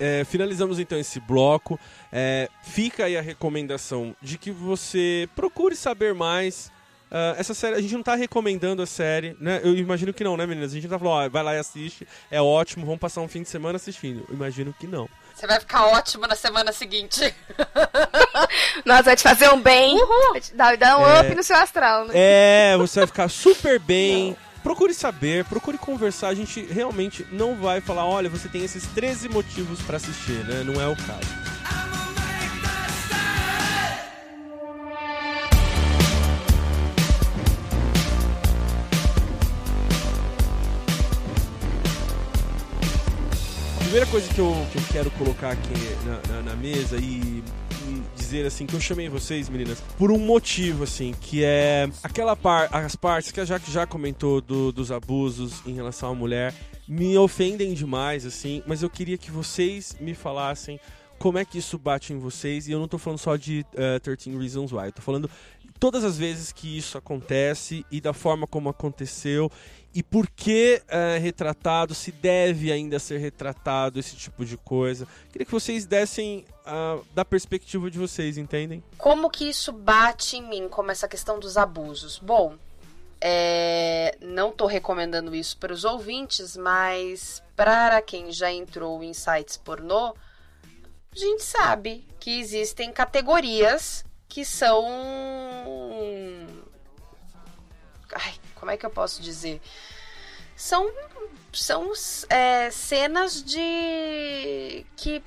É, 0.00 0.24
finalizamos 0.24 0.78
então 0.78 0.98
esse 0.98 1.20
bloco. 1.20 1.78
É, 2.10 2.48
fica 2.62 3.04
aí 3.04 3.16
a 3.16 3.20
recomendação 3.20 4.16
de 4.22 4.38
que 4.38 4.50
você 4.50 5.28
procure 5.36 5.76
saber 5.76 6.14
mais. 6.14 6.72
Uh, 7.10 7.34
essa 7.36 7.52
série, 7.54 7.74
a 7.74 7.80
gente 7.80 7.92
não 7.92 8.04
tá 8.04 8.14
recomendando 8.14 8.80
a 8.82 8.86
série, 8.86 9.36
né? 9.40 9.60
Eu 9.64 9.74
imagino 9.76 10.14
que 10.14 10.22
não, 10.22 10.36
né, 10.36 10.46
meninas? 10.46 10.70
A 10.70 10.74
gente 10.76 10.86
tá 10.88 10.96
falando, 10.96 11.26
ó, 11.26 11.28
vai 11.28 11.42
lá 11.42 11.56
e 11.56 11.58
assiste, 11.58 12.06
é 12.30 12.40
ótimo, 12.40 12.86
vamos 12.86 13.00
passar 13.00 13.20
um 13.20 13.26
fim 13.26 13.42
de 13.42 13.48
semana 13.48 13.74
assistindo. 13.76 14.24
Eu 14.28 14.34
imagino 14.36 14.72
que 14.78 14.86
não. 14.86 15.08
Você 15.34 15.44
vai 15.44 15.58
ficar 15.58 15.86
ótimo 15.86 16.28
na 16.28 16.36
semana 16.36 16.72
seguinte. 16.72 17.34
Nossa, 18.86 19.02
vai 19.02 19.16
te 19.16 19.24
fazer 19.24 19.50
um 19.50 19.60
bem. 19.60 19.96
Uhul. 19.96 20.32
Vai 20.32 20.40
te 20.40 20.54
dar, 20.54 20.76
dar 20.76 20.98
um 20.98 21.04
É. 21.06 21.20
up 21.22 21.34
no 21.34 21.42
seu 21.42 21.56
astral, 21.56 22.06
né? 22.06 22.12
É, 22.14 22.76
você 22.76 23.00
vai 23.00 23.06
ficar 23.08 23.28
super 23.28 23.78
bem. 23.80 24.36
Procure 24.62 24.92
saber, 24.92 25.44
procure 25.46 25.78
conversar. 25.78 26.28
A 26.28 26.34
gente 26.34 26.62
realmente 26.62 27.26
não 27.32 27.54
vai 27.56 27.80
falar, 27.80 28.04
olha, 28.04 28.28
você 28.28 28.48
tem 28.48 28.62
esses 28.62 28.86
13 28.88 29.28
motivos 29.28 29.80
pra 29.82 29.96
assistir, 29.96 30.44
né? 30.44 30.62
Não 30.64 30.80
é 30.80 30.86
o 30.86 30.96
caso. 30.96 31.28
A 43.76 43.82
primeira 43.82 44.06
coisa 44.06 44.32
que 44.32 44.38
eu, 44.38 44.54
que 44.70 44.78
eu 44.78 44.82
quero 44.92 45.10
colocar 45.12 45.50
aqui 45.50 45.96
na, 46.04 46.34
na- 46.34 46.42
na 46.42 46.56
mesa 46.56 46.96
e 46.96 47.42
dizer 48.30 48.46
assim 48.46 48.64
que 48.66 48.74
eu 48.74 48.80
chamei 48.80 49.08
vocês, 49.08 49.48
meninas, 49.48 49.80
por 49.98 50.10
um 50.12 50.18
motivo, 50.18 50.84
assim, 50.84 51.12
que 51.20 51.42
é 51.44 51.88
aquela 52.02 52.36
par, 52.36 52.68
as 52.72 52.94
partes 52.94 53.32
que 53.32 53.40
a 53.40 53.44
Jaque 53.44 53.70
já 53.70 53.86
comentou 53.86 54.40
do- 54.40 54.70
dos 54.70 54.92
abusos 54.92 55.60
em 55.66 55.74
relação 55.74 56.10
à 56.10 56.14
mulher 56.14 56.54
me 56.86 57.16
ofendem 57.18 57.74
demais, 57.74 58.24
assim, 58.24 58.62
mas 58.66 58.82
eu 58.82 58.90
queria 58.90 59.18
que 59.18 59.30
vocês 59.30 59.96
me 60.00 60.14
falassem 60.14 60.78
como 61.18 61.38
é 61.38 61.44
que 61.44 61.58
isso 61.58 61.76
bate 61.78 62.12
em 62.12 62.18
vocês, 62.18 62.66
e 62.66 62.72
eu 62.72 62.78
não 62.78 62.88
tô 62.88 62.98
falando 62.98 63.18
só 63.18 63.36
de 63.36 63.64
eh, 63.74 63.98
13 63.98 64.36
Reasons 64.38 64.72
Why, 64.72 64.86
eu 64.86 64.92
tô 64.92 65.02
falando 65.02 65.28
todas 65.78 66.02
as 66.04 66.16
vezes 66.16 66.50
que 66.52 66.76
isso 66.78 66.96
acontece 66.98 67.84
e 67.90 68.00
da 68.00 68.12
forma 68.12 68.46
como 68.46 68.68
aconteceu 68.68 69.50
e 69.94 70.02
por 70.02 70.28
que 70.28 70.80
é 70.88 71.18
retratado, 71.18 71.94
se 71.94 72.12
deve 72.12 72.70
ainda 72.70 72.98
ser 72.98 73.18
retratado 73.18 73.98
esse 73.98 74.14
tipo 74.14 74.44
de 74.44 74.56
coisa. 74.56 75.06
Queria 75.32 75.44
que 75.44 75.50
vocês 75.50 75.84
dessem 75.84 76.44
da 77.14 77.24
perspectiva 77.24 77.90
de 77.90 77.98
vocês, 77.98 78.38
entendem? 78.38 78.82
Como 78.96 79.30
que 79.30 79.48
isso 79.48 79.72
bate 79.72 80.36
em 80.36 80.42
mim, 80.42 80.68
como 80.68 80.90
essa 80.90 81.08
questão 81.08 81.38
dos 81.38 81.56
abusos? 81.56 82.18
Bom, 82.18 82.56
é, 83.20 84.16
não 84.20 84.50
tô 84.50 84.66
recomendando 84.66 85.34
isso 85.34 85.56
para 85.58 85.72
os 85.72 85.84
ouvintes, 85.84 86.56
mas 86.56 87.42
para 87.54 88.00
quem 88.00 88.32
já 88.32 88.50
entrou 88.50 89.02
em 89.02 89.12
sites 89.12 89.56
pornô, 89.56 90.14
a 91.12 91.18
gente 91.18 91.42
sabe 91.42 92.06
que 92.18 92.38
existem 92.38 92.92
categorias 92.92 94.04
que 94.28 94.44
são. 94.44 94.86
Ai, 98.14 98.34
como 98.54 98.70
é 98.70 98.76
que 98.76 98.86
eu 98.86 98.90
posso 98.90 99.20
dizer? 99.20 99.60
São, 100.56 100.90
são 101.52 101.92
é, 102.28 102.70
cenas 102.70 103.42
de. 103.42 104.86
que, 104.96 105.22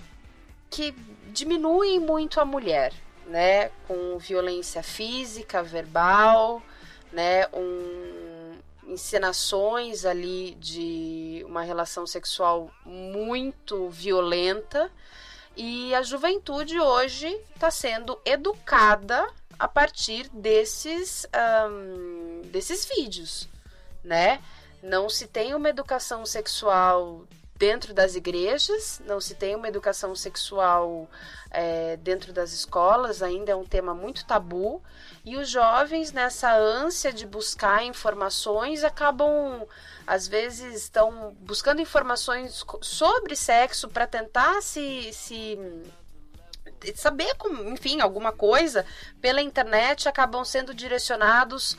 que 0.69 0.95
diminuem 1.33 1.99
muito 1.99 2.39
a 2.39 2.45
mulher, 2.45 2.93
né? 3.25 3.69
Com 3.87 4.17
violência 4.19 4.83
física, 4.83 5.63
verbal, 5.63 6.61
né? 7.11 7.47
Um, 7.53 8.53
encenações 8.87 10.05
ali 10.05 10.55
de 10.59 11.43
uma 11.47 11.63
relação 11.63 12.05
sexual 12.05 12.71
muito 12.85 13.89
violenta. 13.89 14.91
E 15.57 15.93
a 15.95 16.01
juventude 16.01 16.79
hoje 16.79 17.27
está 17.53 17.69
sendo 17.69 18.19
educada 18.25 19.27
a 19.57 19.67
partir 19.67 20.29
desses, 20.29 21.27
ahn, 21.33 22.41
desses 22.45 22.85
vídeos, 22.85 23.47
né? 24.03 24.41
Não 24.81 25.09
se 25.09 25.27
tem 25.27 25.55
uma 25.55 25.69
educação 25.69 26.25
sexual 26.25 27.25
dentro 27.63 27.93
das 27.93 28.13
igrejas, 28.13 29.01
não 29.05 29.21
se 29.21 29.35
tem 29.35 29.55
uma 29.55 29.69
educação 29.69 30.13
sexual 30.13 31.09
é, 31.49 31.95
dentro 31.95 32.33
das 32.33 32.51
escolas, 32.51 33.23
ainda 33.23 33.53
é 33.53 33.55
um 33.55 33.63
tema 33.63 33.93
muito 33.93 34.25
tabu. 34.25 34.83
E 35.23 35.37
os 35.37 35.49
jovens, 35.49 36.11
nessa 36.11 36.53
ânsia 36.53 37.13
de 37.13 37.25
buscar 37.25 37.81
informações, 37.85 38.83
acabam, 38.83 39.65
às 40.05 40.27
vezes, 40.27 40.75
estão 40.75 41.33
buscando 41.39 41.79
informações 41.79 42.65
sobre 42.81 43.33
sexo 43.33 43.87
para 43.87 44.05
tentar 44.05 44.61
se, 44.61 45.13
se 45.13 45.57
saber, 46.95 47.35
como, 47.35 47.69
enfim, 47.69 48.01
alguma 48.01 48.31
coisa 48.31 48.85
pela 49.21 49.41
internet, 49.41 50.07
acabam 50.07 50.43
sendo 50.43 50.73
direcionados 50.73 51.77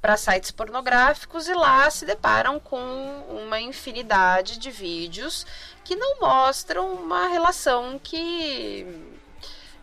para 0.00 0.16
sites 0.16 0.50
pornográficos 0.50 1.48
e 1.48 1.54
lá 1.54 1.88
se 1.90 2.04
deparam 2.04 2.58
com 2.58 2.78
uma 3.28 3.60
infinidade 3.60 4.58
de 4.58 4.70
vídeos 4.70 5.46
que 5.84 5.94
não 5.94 6.18
mostram 6.20 6.92
uma 6.94 7.28
relação 7.28 7.98
que, 8.02 8.86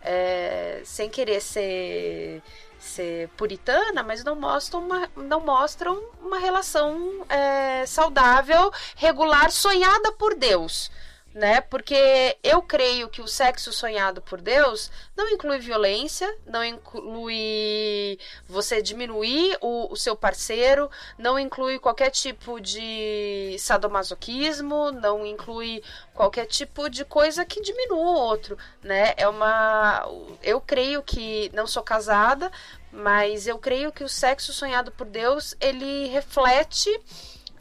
é, 0.02 0.82
sem 0.84 1.10
querer 1.10 1.40
ser 1.40 2.44
ser 2.84 3.30
puritana, 3.38 4.04
mas 4.04 4.24
não 4.24 4.36
mostram 4.36 4.82
uma, 4.82 5.10
não 5.16 5.40
mostram 5.40 6.04
uma 6.22 6.38
relação 6.38 7.26
é, 7.30 7.86
saudável, 7.86 8.72
regular, 8.96 9.50
sonhada 9.52 10.12
por 10.12 10.36
Deus. 10.36 10.92
Né? 11.34 11.62
Porque 11.62 12.38
eu 12.44 12.62
creio 12.62 13.10
que 13.10 13.20
o 13.20 13.28
sexo 13.28 13.74
sonhado 13.74 14.22
por 14.22 14.40
Deus 14.40 14.92
não 15.18 15.28
inclui 15.30 15.58
violência, 15.58 16.32
não 16.46 16.64
inclui 16.64 18.20
você 18.48 18.84
diminuir 18.84 19.58
o, 19.60 19.92
o 19.92 19.96
seu 19.96 20.16
parceiro, 20.16 20.92
não 21.18 21.40
inclui 21.40 21.80
qualquer 21.80 22.12
tipo 22.12 22.62
de 22.62 23.56
sadomasoquismo, 23.58 24.92
não 24.92 25.26
inclui 25.26 25.82
qualquer 26.14 26.46
tipo 26.46 26.88
de 26.88 27.04
coisa 27.04 27.44
que 27.44 27.62
diminua 27.62 27.98
o 27.98 28.16
outro, 28.16 28.56
né? 28.84 29.16
É 29.18 29.28
uma 29.28 30.08
eu 30.44 30.62
creio 30.62 31.02
que 31.02 31.50
não 31.54 31.66
sou 31.66 31.82
casada, 31.82 32.52
mas 32.92 33.48
eu 33.48 33.58
creio 33.58 33.92
que 33.92 34.04
o 34.04 34.10
sexo 34.10 34.54
sonhado 34.54 34.92
por 34.92 35.08
Deus, 35.08 35.56
ele 35.60 36.08
reflete 36.08 36.90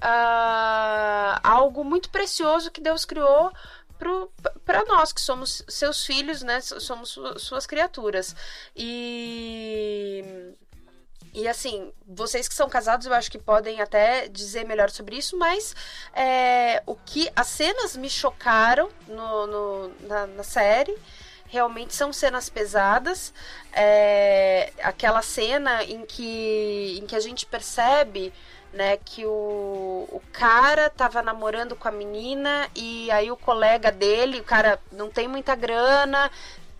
uh, 0.02 1.40
algo 1.42 1.84
muito 1.84 2.10
precioso 2.10 2.70
que 2.70 2.80
Deus 2.80 3.04
criou 3.04 3.52
para 4.64 4.84
nós 4.86 5.12
que 5.12 5.20
somos 5.20 5.62
seus 5.68 6.04
filhos, 6.04 6.42
né? 6.42 6.60
Somos 6.60 7.10
su 7.10 7.38
suas 7.38 7.66
criaturas. 7.66 8.34
E 8.74 10.24
e 11.34 11.48
assim, 11.48 11.92
vocês 12.06 12.46
que 12.46 12.54
são 12.54 12.68
casados, 12.68 13.06
eu 13.06 13.14
acho 13.14 13.30
que 13.30 13.38
podem 13.38 13.80
até 13.80 14.28
dizer 14.28 14.66
melhor 14.66 14.90
sobre 14.90 15.16
isso, 15.16 15.38
mas 15.38 15.74
é, 16.12 16.82
o 16.84 16.94
que 16.94 17.30
as 17.34 17.46
cenas 17.46 17.96
me 17.96 18.10
chocaram 18.10 18.90
no, 19.08 19.46
no 19.46 19.88
na, 20.00 20.26
na 20.26 20.42
série 20.42 20.94
realmente 21.46 21.94
são 21.94 22.12
cenas 22.12 22.48
pesadas. 22.48 23.32
É, 23.72 24.72
aquela 24.82 25.22
cena 25.22 25.84
em 25.84 26.04
que, 26.04 26.98
em 26.98 27.06
que 27.06 27.14
a 27.14 27.20
gente 27.20 27.46
percebe 27.46 28.32
né, 28.72 28.96
que 28.96 29.26
o, 29.26 30.08
o 30.10 30.22
cara 30.32 30.88
tava 30.88 31.22
namorando 31.22 31.76
com 31.76 31.88
a 31.88 31.92
menina 31.92 32.68
e 32.74 33.10
aí 33.10 33.30
o 33.30 33.36
colega 33.36 33.92
dele, 33.92 34.40
o 34.40 34.44
cara 34.44 34.80
não 34.90 35.10
tem 35.10 35.28
muita 35.28 35.54
grana, 35.54 36.30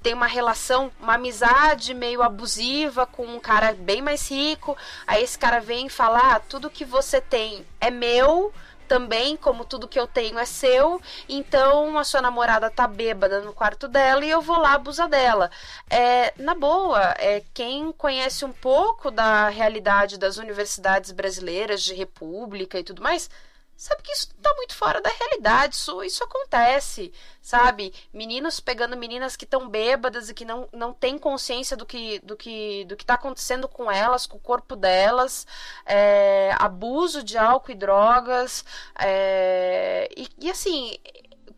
tem 0.02 0.14
uma 0.14 0.26
relação, 0.26 0.90
uma 1.00 1.14
amizade 1.14 1.94
meio 1.94 2.22
abusiva 2.22 3.06
com 3.06 3.24
um 3.24 3.38
cara 3.38 3.72
bem 3.72 4.02
mais 4.02 4.28
rico. 4.30 4.76
Aí 5.06 5.22
esse 5.22 5.38
cara 5.38 5.60
vem 5.60 5.88
falar: 5.88 6.36
ah, 6.36 6.40
tudo 6.40 6.70
que 6.70 6.84
você 6.84 7.20
tem 7.20 7.64
é 7.80 7.90
meu 7.90 8.52
também, 8.92 9.38
como 9.38 9.64
tudo 9.64 9.88
que 9.88 9.98
eu 9.98 10.06
tenho 10.06 10.38
é 10.38 10.44
seu, 10.44 11.00
então 11.26 11.96
a 11.96 12.04
sua 12.04 12.20
namorada 12.20 12.70
tá 12.70 12.86
bêbada 12.86 13.40
no 13.40 13.54
quarto 13.54 13.88
dela 13.88 14.22
e 14.22 14.28
eu 14.28 14.42
vou 14.42 14.58
lá 14.58 14.74
abusar 14.74 15.08
dela. 15.08 15.50
É, 15.88 16.34
na 16.36 16.54
boa, 16.54 17.14
é, 17.18 17.42
quem 17.54 17.90
conhece 17.90 18.44
um 18.44 18.52
pouco 18.52 19.10
da 19.10 19.48
realidade 19.48 20.18
das 20.18 20.36
universidades 20.36 21.10
brasileiras 21.10 21.82
de 21.82 21.94
república 21.94 22.78
e 22.78 22.84
tudo 22.84 23.02
mais, 23.02 23.30
sabe 23.76 24.02
que 24.02 24.12
isso 24.12 24.28
tá 24.40 24.54
muito 24.56 24.74
fora 24.74 25.00
da 25.00 25.10
realidade, 25.10 25.74
isso, 25.74 26.02
isso 26.04 26.22
acontece, 26.22 27.12
sabe? 27.40 27.92
Meninos 28.12 28.60
pegando 28.60 28.96
meninas 28.96 29.36
que 29.36 29.44
estão 29.44 29.68
bêbadas 29.68 30.28
e 30.28 30.34
que 30.34 30.44
não, 30.44 30.68
não 30.72 30.92
têm 30.92 31.18
consciência 31.18 31.76
do 31.76 31.84
que, 31.84 32.18
do, 32.20 32.36
que, 32.36 32.84
do 32.84 32.96
que 32.96 33.04
tá 33.04 33.14
acontecendo 33.14 33.68
com 33.68 33.90
elas, 33.90 34.26
com 34.26 34.36
o 34.36 34.40
corpo 34.40 34.76
delas, 34.76 35.46
é, 35.84 36.54
abuso 36.58 37.22
de 37.22 37.36
álcool 37.36 37.72
e 37.72 37.74
drogas, 37.74 38.64
é, 38.98 40.08
e, 40.16 40.28
e 40.38 40.50
assim, 40.50 40.96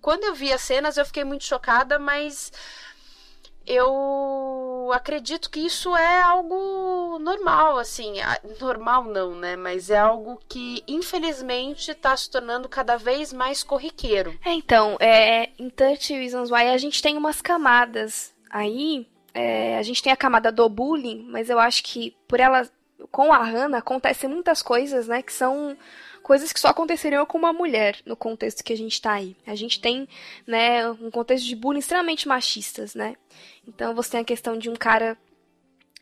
quando 0.00 0.24
eu 0.24 0.34
vi 0.34 0.52
as 0.52 0.60
cenas 0.60 0.96
eu 0.96 1.06
fiquei 1.06 1.24
muito 1.24 1.44
chocada, 1.44 1.98
mas 1.98 2.52
eu 3.66 4.90
acredito 4.92 5.50
que 5.50 5.60
isso 5.60 5.96
é 5.96 6.22
algo 6.22 7.18
normal, 7.18 7.78
assim, 7.78 8.14
normal 8.60 9.04
não, 9.04 9.34
né? 9.34 9.56
Mas 9.56 9.90
é 9.90 9.98
algo 9.98 10.40
que 10.48 10.82
infelizmente 10.86 11.90
está 11.90 12.16
se 12.16 12.30
tornando 12.30 12.68
cada 12.68 12.96
vez 12.96 13.32
mais 13.32 13.62
corriqueiro. 13.62 14.38
É, 14.44 14.52
então, 14.52 14.96
é, 15.00 15.50
em 15.58 15.70
30 15.70 16.14
Reasons 16.14 16.50
Why 16.50 16.68
a 16.68 16.78
gente 16.78 17.02
tem 17.02 17.16
umas 17.16 17.40
camadas 17.40 18.34
aí. 18.50 19.06
É, 19.32 19.78
a 19.78 19.82
gente 19.82 20.02
tem 20.02 20.12
a 20.12 20.16
camada 20.16 20.52
do 20.52 20.68
bullying, 20.68 21.26
mas 21.28 21.50
eu 21.50 21.58
acho 21.58 21.82
que 21.82 22.16
por 22.28 22.38
ela 22.38 22.68
com 23.10 23.32
a 23.32 23.42
Hannah 23.42 23.78
acontecem 23.78 24.30
muitas 24.30 24.62
coisas, 24.62 25.08
né, 25.08 25.22
que 25.22 25.32
são 25.32 25.76
coisas 26.24 26.54
que 26.54 26.58
só 26.58 26.68
aconteceriam 26.68 27.26
com 27.26 27.36
uma 27.36 27.52
mulher 27.52 27.98
no 28.06 28.16
contexto 28.16 28.64
que 28.64 28.72
a 28.72 28.76
gente 28.76 29.00
tá 29.00 29.12
aí. 29.12 29.36
A 29.46 29.54
gente 29.54 29.78
tem, 29.78 30.08
né, 30.46 30.88
um 30.90 31.10
contexto 31.10 31.44
de 31.46 31.54
bullying 31.54 31.80
extremamente 31.80 32.26
machistas, 32.26 32.94
né? 32.94 33.14
Então 33.68 33.94
você 33.94 34.12
tem 34.12 34.20
a 34.20 34.24
questão 34.24 34.56
de 34.56 34.70
um 34.70 34.74
cara 34.74 35.18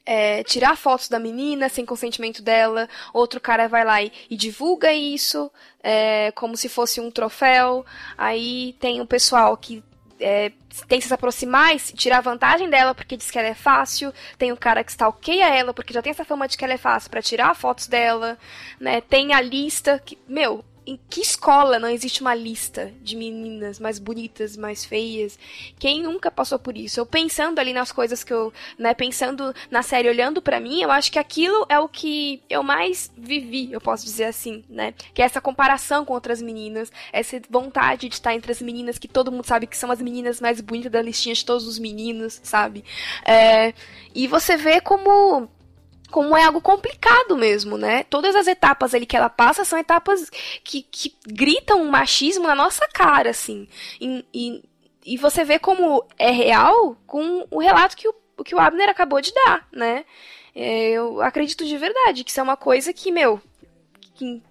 é, 0.06 0.44
tirar 0.44 0.76
fotos 0.76 1.08
da 1.08 1.18
menina 1.18 1.68
sem 1.68 1.84
consentimento 1.84 2.40
dela, 2.40 2.88
outro 3.12 3.40
cara 3.40 3.66
vai 3.66 3.84
lá 3.84 4.00
e, 4.00 4.12
e 4.30 4.36
divulga 4.36 4.92
isso 4.94 5.50
é, 5.82 6.30
como 6.32 6.56
se 6.56 6.68
fosse 6.68 7.00
um 7.00 7.10
troféu. 7.10 7.84
Aí 8.16 8.76
tem 8.78 9.00
o 9.00 9.06
pessoal 9.06 9.56
que 9.56 9.82
é, 10.22 10.52
que 11.00 11.06
se 11.06 11.12
aproximar 11.12 11.74
e 11.74 11.78
tirar 11.78 12.20
vantagem 12.20 12.70
dela 12.70 12.94
porque 12.94 13.16
diz 13.16 13.30
que 13.30 13.38
ela 13.38 13.48
é 13.48 13.54
fácil. 13.54 14.12
Tem 14.38 14.52
um 14.52 14.56
cara 14.56 14.82
que 14.82 14.90
stalkeia 14.90 15.54
ela 15.54 15.74
porque 15.74 15.92
já 15.92 16.00
tem 16.00 16.10
essa 16.10 16.24
fama 16.24 16.48
de 16.48 16.56
que 16.56 16.64
ela 16.64 16.74
é 16.74 16.78
fácil 16.78 17.10
para 17.10 17.20
tirar 17.20 17.54
fotos 17.54 17.86
dela, 17.86 18.38
né? 18.80 19.00
Tem 19.00 19.34
a 19.34 19.40
lista 19.40 20.00
que, 20.04 20.18
meu, 20.26 20.64
em 20.86 20.98
que 21.08 21.20
escola 21.20 21.78
não 21.78 21.88
existe 21.88 22.20
uma 22.20 22.34
lista 22.34 22.92
de 23.00 23.16
meninas 23.16 23.78
mais 23.78 23.98
bonitas, 23.98 24.56
mais 24.56 24.84
feias? 24.84 25.38
Quem 25.78 26.02
nunca 26.02 26.30
passou 26.30 26.58
por 26.58 26.76
isso? 26.76 26.98
Eu 26.98 27.06
pensando 27.06 27.58
ali 27.58 27.72
nas 27.72 27.92
coisas 27.92 28.24
que 28.24 28.32
eu, 28.32 28.52
né, 28.78 28.94
pensando 28.94 29.54
na 29.70 29.82
série, 29.82 30.08
olhando 30.08 30.42
para 30.42 30.60
mim, 30.60 30.82
eu 30.82 30.90
acho 30.90 31.10
que 31.12 31.18
aquilo 31.18 31.64
é 31.68 31.78
o 31.78 31.88
que 31.88 32.42
eu 32.48 32.62
mais 32.62 33.10
vivi, 33.16 33.72
eu 33.72 33.80
posso 33.80 34.04
dizer 34.04 34.24
assim, 34.24 34.64
né? 34.68 34.94
Que 35.14 35.22
é 35.22 35.24
essa 35.24 35.40
comparação 35.40 36.04
com 36.04 36.14
outras 36.14 36.42
meninas, 36.42 36.90
essa 37.12 37.40
vontade 37.48 38.08
de 38.08 38.14
estar 38.14 38.34
entre 38.34 38.52
as 38.52 38.60
meninas 38.60 38.98
que 38.98 39.08
todo 39.08 39.30
mundo 39.30 39.46
sabe 39.46 39.66
que 39.66 39.76
são 39.76 39.90
as 39.90 40.00
meninas 40.00 40.40
mais 40.40 40.60
bonitas 40.60 40.90
da 40.90 41.02
listinha 41.02 41.34
de 41.34 41.44
todos 41.44 41.66
os 41.66 41.78
meninos, 41.78 42.40
sabe? 42.42 42.84
É, 43.24 43.72
e 44.14 44.26
você 44.26 44.56
vê 44.56 44.80
como 44.80 45.48
como 46.12 46.36
é 46.36 46.44
algo 46.44 46.60
complicado 46.60 47.36
mesmo, 47.36 47.78
né? 47.78 48.04
Todas 48.04 48.36
as 48.36 48.46
etapas 48.46 48.94
ali 48.94 49.06
que 49.06 49.16
ela 49.16 49.30
passa 49.30 49.64
são 49.64 49.78
etapas 49.78 50.30
que, 50.62 50.82
que 50.82 51.16
gritam 51.26 51.84
machismo 51.86 52.46
na 52.46 52.54
nossa 52.54 52.86
cara, 52.92 53.30
assim. 53.30 53.66
E, 54.00 54.24
e, 54.32 54.62
e 55.06 55.16
você 55.16 55.42
vê 55.42 55.58
como 55.58 56.04
é 56.18 56.30
real 56.30 56.96
com 57.06 57.46
o 57.50 57.58
relato 57.58 57.96
que 57.96 58.06
o, 58.06 58.14
que 58.44 58.54
o 58.54 58.60
Abner 58.60 58.90
acabou 58.90 59.20
de 59.20 59.32
dar, 59.32 59.66
né? 59.72 60.04
É, 60.54 60.90
eu 60.90 61.22
acredito 61.22 61.64
de 61.64 61.78
verdade 61.78 62.22
que 62.22 62.30
isso 62.30 62.40
é 62.40 62.42
uma 62.42 62.58
coisa 62.58 62.92
que, 62.92 63.10
meu, 63.10 63.40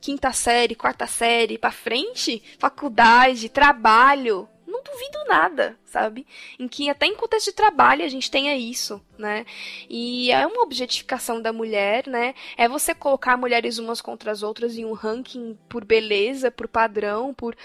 quinta 0.01 0.33
série, 0.33 0.73
quarta 0.73 1.05
série 1.05 1.59
pra 1.59 1.71
frente, 1.71 2.41
faculdade, 2.57 3.49
trabalho, 3.49 4.49
não 4.71 4.81
duvido 4.81 5.25
nada, 5.27 5.77
sabe? 5.85 6.25
Em 6.57 6.67
que 6.67 6.89
até 6.89 7.05
em 7.05 7.15
contexto 7.15 7.47
de 7.47 7.55
trabalho 7.55 8.03
a 8.03 8.07
gente 8.07 8.31
tenha 8.31 8.55
isso, 8.55 9.01
né? 9.17 9.45
E 9.89 10.31
é 10.31 10.47
uma 10.47 10.63
objetificação 10.63 11.41
da 11.41 11.51
mulher, 11.51 12.07
né? 12.07 12.33
É 12.57 12.67
você 12.67 12.95
colocar 12.95 13.37
mulheres 13.37 13.77
umas 13.77 14.01
contra 14.01 14.31
as 14.31 14.41
outras 14.41 14.77
em 14.77 14.85
um 14.85 14.93
ranking 14.93 15.57
por 15.67 15.83
beleza, 15.83 16.49
por 16.49 16.67
padrão, 16.67 17.33
por 17.33 17.55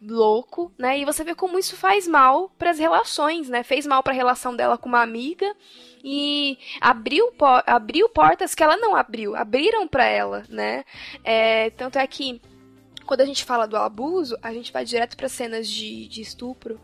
louco, 0.00 0.72
né? 0.78 0.98
E 0.98 1.04
você 1.04 1.22
vê 1.22 1.34
como 1.34 1.58
isso 1.58 1.76
faz 1.76 2.06
mal 2.06 2.50
para 2.58 2.70
as 2.70 2.78
relações, 2.78 3.48
né? 3.48 3.62
Fez 3.62 3.86
mal 3.86 4.02
para 4.02 4.12
a 4.12 4.16
relação 4.16 4.54
dela 4.56 4.78
com 4.78 4.88
uma 4.88 5.02
amiga 5.02 5.54
e 6.02 6.58
abriu, 6.80 7.32
abriu 7.66 8.08
portas 8.08 8.54
que 8.54 8.62
ela 8.62 8.76
não 8.76 8.94
abriu, 8.96 9.36
abriram 9.36 9.86
para 9.86 10.06
ela, 10.06 10.44
né? 10.48 10.84
É, 11.24 11.70
tanto 11.70 11.98
é 11.98 12.06
que 12.06 12.40
quando 13.06 13.22
a 13.22 13.26
gente 13.26 13.44
fala 13.44 13.66
do 13.66 13.76
abuso, 13.76 14.36
a 14.42 14.52
gente 14.52 14.72
vai 14.72 14.84
direto 14.84 15.16
para 15.16 15.28
cenas 15.28 15.68
de, 15.68 16.08
de 16.08 16.20
estupro, 16.20 16.80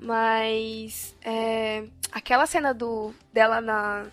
mas 0.00 1.14
é, 1.22 1.84
aquela 2.12 2.46
cena 2.46 2.72
do 2.72 3.12
dela 3.32 3.60
na 3.60 4.06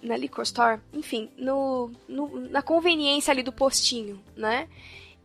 na 0.00 0.16
liquor 0.16 0.44
store, 0.44 0.80
enfim, 0.92 1.28
no, 1.36 1.90
no, 2.08 2.48
na 2.48 2.62
conveniência 2.62 3.32
ali 3.32 3.42
do 3.42 3.52
postinho, 3.52 4.22
né? 4.36 4.68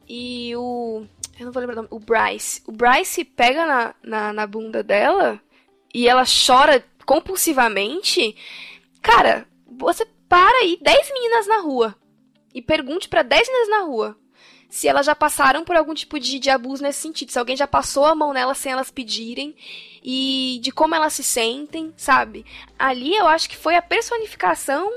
E 0.10 0.56
o 0.56 1.06
eu 1.40 1.46
não 1.46 1.52
vou 1.52 1.62
lembrar 1.62 1.74
o 1.74 1.84
nome, 1.84 1.88
o 1.92 2.00
Bryce, 2.00 2.62
o 2.68 2.72
Bryce 2.72 3.24
pega 3.24 3.66
na, 3.66 3.96
na, 4.04 4.34
na 4.34 4.48
bunda 4.48 4.84
dela 4.84 5.40
e 5.94 6.08
ela 6.08 6.24
chora 6.26 6.84
compulsivamente. 7.06 8.36
Cara, 9.02 9.48
você 9.78 10.06
para 10.28 10.60
aí 10.60 10.78
10 10.82 11.12
meninas 11.14 11.48
na 11.48 11.62
rua 11.62 11.96
e 12.54 12.62
pergunte 12.62 13.08
para 13.10 13.24
10 13.24 13.48
meninas 13.48 13.70
na 13.70 13.82
rua 13.82 14.18
se 14.72 14.88
elas 14.88 15.06
já 15.06 15.14
passaram 15.14 15.66
por 15.66 15.76
algum 15.76 15.94
tipo 15.94 16.18
de, 16.18 16.40
de 16.40 16.50
abuso 16.50 16.82
nesse 16.82 17.02
sentido, 17.02 17.30
se 17.30 17.38
alguém 17.38 17.58
já 17.58 17.68
passou 17.68 18.06
a 18.06 18.16
mão 18.16 18.32
nelas 18.32 18.58
sem 18.58 18.72
elas 18.72 18.90
pedirem 18.90 19.54
e 20.02 20.60
de 20.64 20.72
como 20.72 20.96
elas 20.96 21.12
se 21.12 21.26
sentem, 21.26 21.94
sabe? 21.98 22.46
Ali 22.80 23.14
eu 23.14 23.28
acho 23.28 23.50
que 23.50 23.58
foi 23.58 23.76
a 23.76 23.82
personificação 23.82 24.90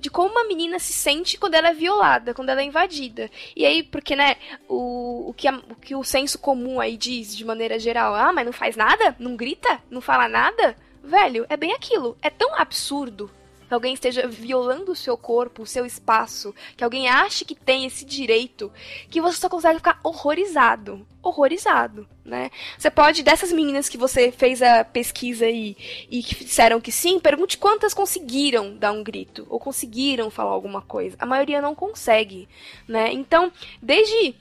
de 0.00 0.10
como 0.10 0.32
uma 0.32 0.44
menina 0.48 0.80
se 0.80 0.92
sente 0.92 1.38
quando 1.38 1.54
ela 1.54 1.68
é 1.68 1.72
violada, 1.74 2.34
quando 2.34 2.48
ela 2.48 2.60
é 2.60 2.64
invadida. 2.64 3.30
E 3.54 3.64
aí, 3.64 3.84
porque, 3.84 4.16
né, 4.16 4.34
o, 4.68 5.28
o, 5.28 5.34
que, 5.34 5.46
a, 5.46 5.54
o 5.70 5.76
que 5.76 5.94
o 5.94 6.02
senso 6.02 6.36
comum 6.36 6.80
aí 6.80 6.96
diz, 6.96 7.36
de 7.36 7.44
maneira 7.44 7.78
geral, 7.78 8.16
ah, 8.16 8.32
mas 8.32 8.44
não 8.44 8.52
faz 8.52 8.74
nada? 8.74 9.14
Não 9.16 9.36
grita? 9.36 9.80
Não 9.88 10.00
fala 10.00 10.26
nada? 10.28 10.76
Velho, 11.04 11.46
é 11.48 11.56
bem 11.56 11.72
aquilo. 11.72 12.18
É 12.20 12.30
tão 12.30 12.52
absurdo 12.56 13.30
que 13.70 13.74
alguém 13.74 13.94
esteja 13.94 14.26
violando 14.26 14.90
o 14.90 14.96
seu 14.96 15.16
corpo, 15.16 15.62
o 15.62 15.66
seu 15.66 15.86
espaço, 15.86 16.52
que 16.76 16.82
alguém 16.82 17.08
ache 17.08 17.44
que 17.44 17.54
tem 17.54 17.86
esse 17.86 18.04
direito, 18.04 18.72
que 19.08 19.20
você 19.20 19.38
só 19.38 19.48
consegue 19.48 19.76
ficar 19.76 20.00
horrorizado. 20.02 21.06
Horrorizado, 21.22 22.04
né? 22.24 22.50
Você 22.76 22.90
pode, 22.90 23.22
dessas 23.22 23.52
meninas 23.52 23.88
que 23.88 23.96
você 23.96 24.32
fez 24.32 24.60
a 24.60 24.82
pesquisa 24.82 25.44
aí 25.44 25.76
e 26.10 26.20
que 26.20 26.44
disseram 26.44 26.80
que 26.80 26.90
sim, 26.90 27.20
pergunte 27.20 27.58
quantas 27.58 27.94
conseguiram 27.94 28.76
dar 28.76 28.90
um 28.90 29.04
grito, 29.04 29.46
ou 29.48 29.60
conseguiram 29.60 30.30
falar 30.30 30.50
alguma 30.50 30.82
coisa. 30.82 31.16
A 31.20 31.26
maioria 31.26 31.62
não 31.62 31.72
consegue, 31.72 32.48
né? 32.88 33.12
Então, 33.12 33.52
desde 33.80 34.34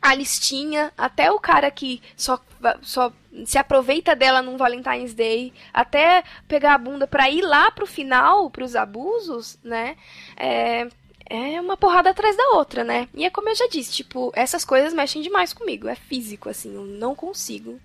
a 0.00 0.14
listinha, 0.14 0.92
até 0.96 1.30
o 1.30 1.40
cara 1.40 1.70
que 1.70 2.00
só, 2.16 2.40
só 2.82 3.12
se 3.44 3.58
aproveita 3.58 4.14
dela 4.14 4.42
num 4.42 4.56
Valentine's 4.56 5.14
Day, 5.14 5.52
até 5.72 6.22
pegar 6.46 6.74
a 6.74 6.78
bunda 6.78 7.06
pra 7.06 7.28
ir 7.30 7.42
lá 7.42 7.70
pro 7.70 7.86
final, 7.86 8.50
pros 8.50 8.76
abusos, 8.76 9.58
né? 9.62 9.96
É, 10.36 10.88
é 11.28 11.60
uma 11.60 11.76
porrada 11.76 12.10
atrás 12.10 12.36
da 12.36 12.50
outra, 12.50 12.82
né? 12.84 13.08
E 13.12 13.24
é 13.24 13.30
como 13.30 13.48
eu 13.48 13.54
já 13.54 13.66
disse, 13.68 13.92
tipo, 13.92 14.32
essas 14.34 14.64
coisas 14.64 14.94
mexem 14.94 15.20
demais 15.20 15.52
comigo. 15.52 15.88
É 15.88 15.94
físico, 15.94 16.48
assim, 16.48 16.74
eu 16.74 16.84
não 16.84 17.14
consigo. 17.14 17.78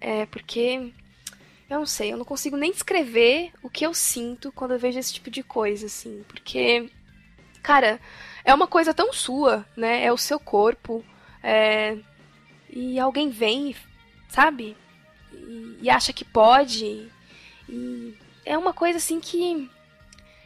É 0.00 0.26
porque. 0.26 0.92
Eu 1.68 1.78
não 1.78 1.86
sei, 1.86 2.12
eu 2.12 2.16
não 2.16 2.24
consigo 2.24 2.56
nem 2.56 2.72
descrever 2.72 3.52
o 3.62 3.70
que 3.70 3.86
eu 3.86 3.94
sinto 3.94 4.50
quando 4.50 4.72
eu 4.72 4.78
vejo 4.78 4.98
esse 4.98 5.12
tipo 5.12 5.30
de 5.30 5.40
coisa, 5.40 5.86
assim. 5.86 6.24
Porque, 6.26 6.90
cara, 7.62 8.00
é 8.44 8.52
uma 8.52 8.66
coisa 8.66 8.92
tão 8.92 9.12
sua, 9.12 9.64
né? 9.76 10.04
É 10.04 10.12
o 10.12 10.16
seu 10.16 10.40
corpo. 10.40 11.04
É... 11.42 11.96
E 12.68 12.98
alguém 12.98 13.30
vem, 13.30 13.74
sabe? 14.28 14.76
E, 15.32 15.78
e 15.82 15.90
acha 15.90 16.12
que 16.12 16.24
pode. 16.24 17.08
E 17.68 18.14
é 18.44 18.56
uma 18.56 18.72
coisa 18.72 18.98
assim 18.98 19.20
que 19.20 19.68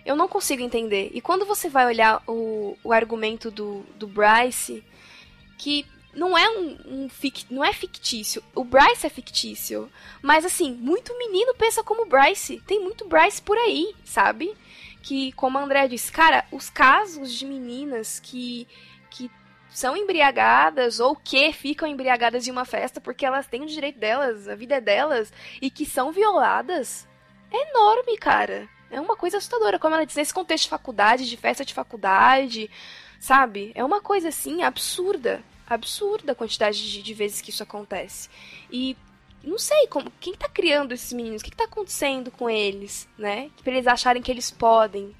eu 0.04 0.16
não 0.16 0.28
consigo 0.28 0.62
entender. 0.62 1.10
E 1.14 1.20
quando 1.20 1.46
você 1.46 1.68
vai 1.68 1.86
olhar 1.86 2.22
o, 2.26 2.76
o 2.84 2.92
argumento 2.92 3.50
do, 3.50 3.84
do 3.96 4.06
Bryce, 4.06 4.84
que 5.58 5.86
não 6.14 6.36
é 6.36 6.48
um, 6.48 6.78
um 6.86 7.08
fic, 7.08 7.46
não 7.50 7.64
é 7.64 7.72
fictício. 7.72 8.42
O 8.54 8.64
Bryce 8.64 9.06
é 9.06 9.10
fictício. 9.10 9.90
Mas 10.22 10.44
assim, 10.44 10.72
muito 10.72 11.16
menino 11.18 11.54
pensa 11.54 11.82
como 11.82 12.06
Bryce. 12.06 12.62
Tem 12.66 12.80
muito 12.80 13.08
Bryce 13.08 13.40
por 13.40 13.56
aí, 13.56 13.94
sabe? 14.04 14.54
Que, 15.02 15.32
como 15.32 15.58
a 15.58 15.62
André 15.62 15.86
disse, 15.88 16.10
cara, 16.10 16.46
os 16.50 16.70
casos 16.70 17.32
de 17.32 17.44
meninas 17.44 18.18
que 18.20 18.66
são 19.74 19.96
embriagadas 19.96 21.00
ou 21.00 21.16
que 21.16 21.52
ficam 21.52 21.88
embriagadas 21.88 22.44
de 22.44 22.50
uma 22.50 22.64
festa 22.64 23.00
porque 23.00 23.26
elas 23.26 23.48
têm 23.48 23.62
o 23.62 23.66
direito 23.66 23.98
delas, 23.98 24.48
a 24.48 24.54
vida 24.54 24.76
é 24.76 24.80
delas, 24.80 25.32
e 25.60 25.68
que 25.68 25.84
são 25.84 26.12
violadas, 26.12 27.08
é 27.50 27.70
enorme, 27.70 28.16
cara. 28.16 28.68
É 28.88 29.00
uma 29.00 29.16
coisa 29.16 29.38
assustadora, 29.38 29.76
como 29.76 29.96
ela 29.96 30.06
diz, 30.06 30.14
nesse 30.14 30.32
contexto 30.32 30.64
de 30.64 30.70
faculdade, 30.70 31.28
de 31.28 31.36
festa 31.36 31.64
de 31.64 31.74
faculdade, 31.74 32.70
sabe? 33.18 33.72
É 33.74 33.84
uma 33.84 34.00
coisa 34.00 34.28
assim 34.28 34.62
absurda. 34.62 35.42
Absurda 35.66 36.32
a 36.32 36.36
quantidade 36.36 36.92
de, 36.92 37.02
de 37.02 37.14
vezes 37.14 37.40
que 37.40 37.50
isso 37.50 37.62
acontece. 37.62 38.28
E 38.70 38.96
não 39.42 39.58
sei 39.58 39.88
como, 39.88 40.12
quem 40.20 40.34
tá 40.34 40.48
criando 40.48 40.92
esses 40.92 41.12
meninos, 41.12 41.42
o 41.42 41.44
que, 41.44 41.50
que 41.50 41.56
tá 41.56 41.64
acontecendo 41.64 42.30
com 42.30 42.48
eles, 42.48 43.08
né? 43.18 43.50
Pra 43.64 43.72
eles 43.72 43.88
acharem 43.88 44.22
que 44.22 44.30
eles 44.30 44.52
podem, 44.52 45.12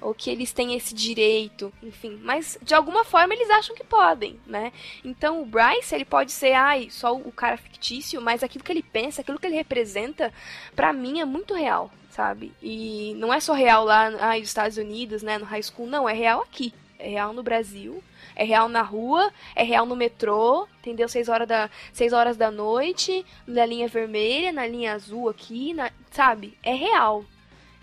ou 0.00 0.14
que 0.14 0.30
eles 0.30 0.52
têm 0.52 0.74
esse 0.74 0.94
direito, 0.94 1.72
enfim, 1.82 2.18
mas 2.22 2.58
de 2.62 2.74
alguma 2.74 3.04
forma 3.04 3.34
eles 3.34 3.50
acham 3.50 3.74
que 3.74 3.84
podem, 3.84 4.38
né? 4.46 4.72
Então 5.04 5.42
o 5.42 5.46
Bryce, 5.46 5.94
ele 5.94 6.04
pode 6.04 6.32
ser, 6.32 6.52
ai, 6.52 6.88
só 6.90 7.14
o 7.14 7.32
cara 7.32 7.56
fictício, 7.56 8.20
mas 8.20 8.42
aquilo 8.42 8.64
que 8.64 8.72
ele 8.72 8.82
pensa, 8.82 9.20
aquilo 9.20 9.38
que 9.38 9.46
ele 9.46 9.56
representa, 9.56 10.32
para 10.74 10.92
mim 10.92 11.20
é 11.20 11.24
muito 11.24 11.54
real, 11.54 11.90
sabe? 12.10 12.52
E 12.62 13.14
não 13.16 13.32
é 13.32 13.40
só 13.40 13.52
real 13.52 13.84
lá 13.84 14.12
ai, 14.20 14.40
nos 14.40 14.48
Estados 14.48 14.76
Unidos, 14.76 15.22
né, 15.22 15.38
no 15.38 15.44
high 15.44 15.62
school, 15.62 15.86
não, 15.86 16.08
é 16.08 16.12
real 16.12 16.42
aqui. 16.42 16.72
É 16.98 17.10
real 17.10 17.34
no 17.34 17.42
Brasil, 17.42 18.02
é 18.34 18.42
real 18.42 18.70
na 18.70 18.80
rua, 18.80 19.30
é 19.54 19.62
real 19.62 19.84
no 19.84 19.94
metrô, 19.94 20.66
entendeu? 20.78 21.06
Seis 21.08 21.28
horas 21.28 21.46
da, 21.46 21.70
seis 21.92 22.12
horas 22.12 22.38
da 22.38 22.50
noite, 22.50 23.24
na 23.46 23.66
linha 23.66 23.86
vermelha, 23.86 24.50
na 24.50 24.66
linha 24.66 24.94
azul 24.94 25.28
aqui, 25.28 25.74
na, 25.74 25.90
sabe? 26.10 26.56
É 26.62 26.72
real. 26.72 27.22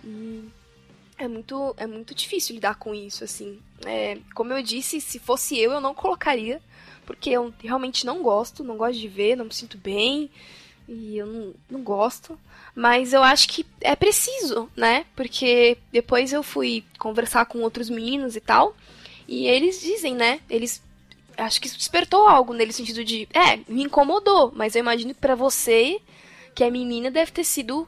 E 0.04 0.50
é 1.18 1.28
muito, 1.28 1.74
é 1.78 1.88
muito 1.88 2.14
difícil 2.14 2.56
lidar 2.56 2.76
com 2.76 2.94
isso, 2.94 3.24
assim. 3.24 3.60
É, 3.86 4.18
como 4.34 4.54
eu 4.54 4.62
disse, 4.62 5.00
se 5.00 5.20
fosse 5.20 5.58
eu, 5.58 5.72
eu 5.72 5.82
não 5.82 5.94
colocaria, 5.94 6.62
porque 7.06 7.30
eu 7.30 7.54
realmente 7.60 8.06
não 8.06 8.22
gosto, 8.22 8.64
não 8.64 8.78
gosto 8.78 9.00
de 9.00 9.08
ver, 9.08 9.36
não 9.36 9.46
me 9.46 9.54
sinto 9.54 9.78
bem, 9.78 10.30
e 10.88 11.18
eu 11.18 11.26
não, 11.26 11.54
não 11.70 11.82
gosto. 11.82 12.38
Mas 12.76 13.14
eu 13.14 13.24
acho 13.24 13.48
que 13.48 13.66
é 13.82 13.96
preciso, 13.96 14.70
né? 14.76 15.06
Porque 15.16 15.78
depois 15.92 16.34
eu 16.34 16.42
fui 16.42 16.84
conversar 16.98 17.46
com 17.46 17.60
outros 17.62 17.90
meninos 17.90 18.36
e 18.36 18.42
tal, 18.42 18.76
e 19.28 19.46
eles 19.48 19.80
dizem, 19.80 20.16
né? 20.16 20.40
Eles 20.50 20.82
acho 21.38 21.60
que 21.60 21.68
isso 21.68 21.78
despertou 21.78 22.28
algo 22.28 22.54
nele 22.54 22.72
sentido 22.72 23.04
de, 23.04 23.28
é, 23.34 23.58
me 23.68 23.84
incomodou, 23.84 24.52
mas 24.56 24.76
eu 24.76 24.80
imagino 24.80 25.14
que 25.14 25.20
para 25.20 25.36
você, 25.36 26.00
que 26.54 26.64
é 26.64 26.70
menina, 26.70 27.10
deve 27.10 27.32
ter 27.32 27.44
sido, 27.44 27.88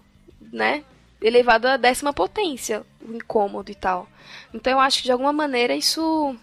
né, 0.52 0.84
elevado 1.22 1.68
à 1.68 1.78
décima 1.78 2.14
potência, 2.14 2.86
o 3.02 3.14
incômodo 3.14 3.72
e 3.72 3.76
tal. 3.76 4.08
Então 4.54 4.72
eu 4.72 4.80
acho 4.80 5.00
que 5.00 5.06
de 5.06 5.12
alguma 5.12 5.34
maneira 5.34 5.76
isso 5.76 6.36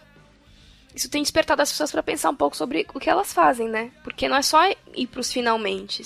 isso 0.94 1.08
tem 1.08 1.22
despertado 1.22 1.62
as 1.62 1.70
pessoas 1.70 1.90
para 1.90 2.02
pensar 2.02 2.30
um 2.30 2.36
pouco 2.36 2.56
sobre 2.56 2.86
o 2.92 3.00
que 3.00 3.08
elas 3.08 3.32
fazem, 3.32 3.68
né? 3.68 3.90
Porque 4.04 4.28
não 4.28 4.36
é 4.36 4.42
só 4.42 4.60
ir 4.94 5.06
pros 5.06 5.32
finalmente. 5.32 6.02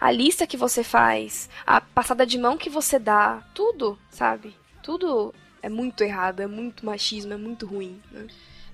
A 0.00 0.10
lista 0.10 0.46
que 0.46 0.56
você 0.56 0.82
faz, 0.82 1.48
a 1.66 1.80
passada 1.80 2.26
de 2.26 2.38
mão 2.38 2.56
que 2.56 2.70
você 2.70 2.98
dá, 2.98 3.42
tudo, 3.54 3.98
sabe? 4.10 4.56
Tudo 4.82 5.32
é 5.62 5.68
muito 5.68 6.02
errado, 6.02 6.40
é 6.40 6.46
muito 6.46 6.84
machismo, 6.86 7.34
é 7.34 7.36
muito 7.36 7.66
ruim, 7.66 8.00
né? 8.10 8.26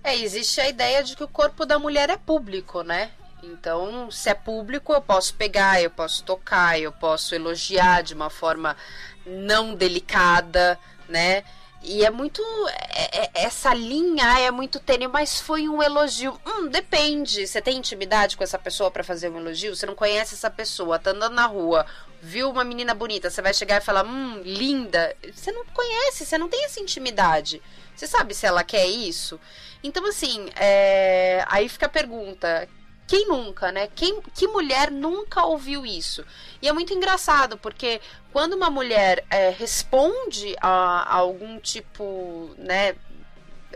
É, 0.03 0.17
existe 0.17 0.61
a 0.61 0.69
ideia 0.69 1.03
de 1.03 1.17
que 1.17 1.25
o 1.25 1.29
corpo 1.29 1.67
da 1.67 1.79
mulher 1.79 2.09
é 2.09 2.17
público, 2.17 2.83
né? 2.83 3.11
Então, 3.43 4.11
se 4.11 4.29
é 4.29 4.35
público, 4.35 4.93
eu 4.93 5.01
posso 5.01 5.35
pegar, 5.35 5.81
eu 5.81 5.91
posso 5.91 6.25
tocar, 6.25 6.81
eu 6.81 6.91
posso 6.91 7.35
elogiar 7.35 8.03
de 8.03 8.15
uma 8.15 8.31
forma 8.31 8.77
não 9.25 9.75
delicada, 9.75 10.79
né? 11.09 11.45
E 11.83 12.05
é 12.05 12.11
muito. 12.11 12.43
É, 12.91 13.25
é, 13.25 13.31
essa 13.35 13.73
linha 13.73 14.41
é 14.41 14.51
muito 14.51 14.81
tênue, 14.81 15.07
mas 15.07 15.41
foi 15.41 15.69
um 15.69 15.83
elogio. 15.83 16.39
Hum, 16.45 16.69
depende. 16.69 17.47
Você 17.47 17.61
tem 17.63 17.77
intimidade 17.77 18.37
com 18.37 18.43
essa 18.43 18.59
pessoa 18.59 18.91
para 18.91 19.05
fazer 19.05 19.31
um 19.31 19.39
elogio? 19.39 19.75
Você 19.75 19.87
não 19.87 19.95
conhece 19.95 20.35
essa 20.35 20.51
pessoa, 20.51 20.99
tá 20.99 21.11
andando 21.11 21.35
na 21.35 21.47
rua, 21.47 21.87
viu 22.21 22.51
uma 22.51 22.65
menina 22.65 22.93
bonita, 22.95 23.31
você 23.31 23.41
vai 23.41 23.55
chegar 23.55 23.81
e 23.81 23.85
falar, 23.85 24.05
hum, 24.05 24.41
linda. 24.45 25.15
Você 25.33 25.53
não 25.53 25.65
conhece, 25.67 26.27
você 26.27 26.37
não 26.37 26.49
tem 26.49 26.65
essa 26.65 26.81
intimidade. 26.81 27.63
Você 27.95 28.07
sabe 28.07 28.35
se 28.35 28.47
ela 28.47 28.65
quer 28.65 28.87
isso? 28.87 29.39
Então, 29.83 30.05
assim, 30.07 30.49
é... 30.57 31.45
aí 31.49 31.69
fica 31.69 31.87
a 31.87 31.91
pergunta: 31.91 32.69
quem 33.07 33.29
nunca, 33.29 33.71
né? 33.71 33.89
Quem, 33.95 34.21
que 34.35 34.47
mulher 34.49 34.91
nunca 34.91 35.45
ouviu 35.45 35.87
isso? 35.87 36.25
E 36.61 36.69
é 36.69 36.73
muito 36.73 36.93
engraçado, 36.93 37.57
porque 37.57 38.01
quando 38.33 38.55
uma 38.55 38.69
mulher 38.69 39.25
é, 39.31 39.51
responde 39.51 40.57
a, 40.61 40.69
a, 41.03 41.15
algum 41.15 41.59
tipo, 41.61 42.51
né, 42.59 42.95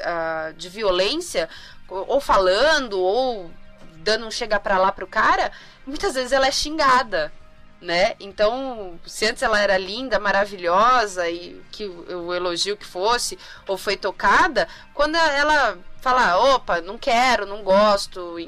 a, 0.02 0.52
de 0.56 0.68
violência, 0.68 1.48
ou 1.88 2.20
falando, 2.20 2.98
ou 3.00 3.50
dando 3.96 4.26
um 4.26 4.30
chega 4.30 4.58
pra 4.58 4.78
lá 4.78 4.90
pro 4.90 5.06
cara, 5.06 5.52
muitas 5.86 6.14
vezes 6.14 6.32
ela 6.32 6.46
é 6.46 6.52
xingada 6.52 7.32
né? 7.80 8.14
Então, 8.20 9.00
se 9.06 9.26
antes 9.26 9.42
ela 9.42 9.58
era 9.58 9.78
linda, 9.78 10.18
maravilhosa 10.18 11.28
e 11.30 11.60
que 11.72 11.86
o 11.86 12.34
elogio 12.34 12.76
que 12.76 12.84
fosse 12.84 13.38
ou 13.66 13.78
foi 13.78 13.96
tocada, 13.96 14.68
quando 14.92 15.16
ela 15.16 15.78
fala, 16.00 16.38
opa, 16.54 16.80
não 16.80 16.98
quero, 16.98 17.46
não 17.46 17.62
gosto, 17.62 18.38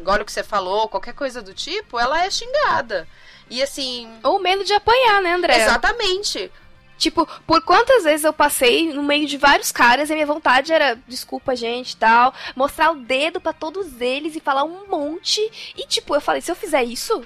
engole 0.00 0.22
o 0.22 0.24
que 0.24 0.32
você 0.32 0.42
falou, 0.42 0.88
qualquer 0.88 1.14
coisa 1.14 1.42
do 1.42 1.54
tipo, 1.54 1.98
ela 1.98 2.24
é 2.24 2.30
xingada. 2.30 3.08
E 3.48 3.62
assim. 3.62 4.10
Ou 4.22 4.38
medo 4.38 4.64
de 4.64 4.72
apanhar, 4.72 5.22
né, 5.22 5.32
André? 5.34 5.62
Exatamente. 5.62 6.50
Tipo, 6.98 7.28
por 7.46 7.62
quantas 7.62 8.04
vezes 8.04 8.24
eu 8.24 8.32
passei 8.32 8.92
no 8.92 9.02
meio 9.02 9.26
de 9.26 9.36
vários 9.36 9.70
caras 9.70 10.08
e 10.08 10.12
a 10.12 10.16
minha 10.16 10.26
vontade 10.26 10.72
era, 10.72 10.98
desculpa, 11.06 11.54
gente, 11.54 11.96
tal, 11.96 12.32
mostrar 12.54 12.90
o 12.90 12.96
dedo 12.96 13.38
para 13.38 13.52
todos 13.52 14.00
eles 14.00 14.34
e 14.34 14.40
falar 14.40 14.64
um 14.64 14.86
monte. 14.88 15.40
E, 15.76 15.86
tipo, 15.86 16.14
eu 16.14 16.20
falei, 16.20 16.40
se 16.40 16.50
eu 16.50 16.56
fizer 16.56 16.82
isso, 16.84 17.22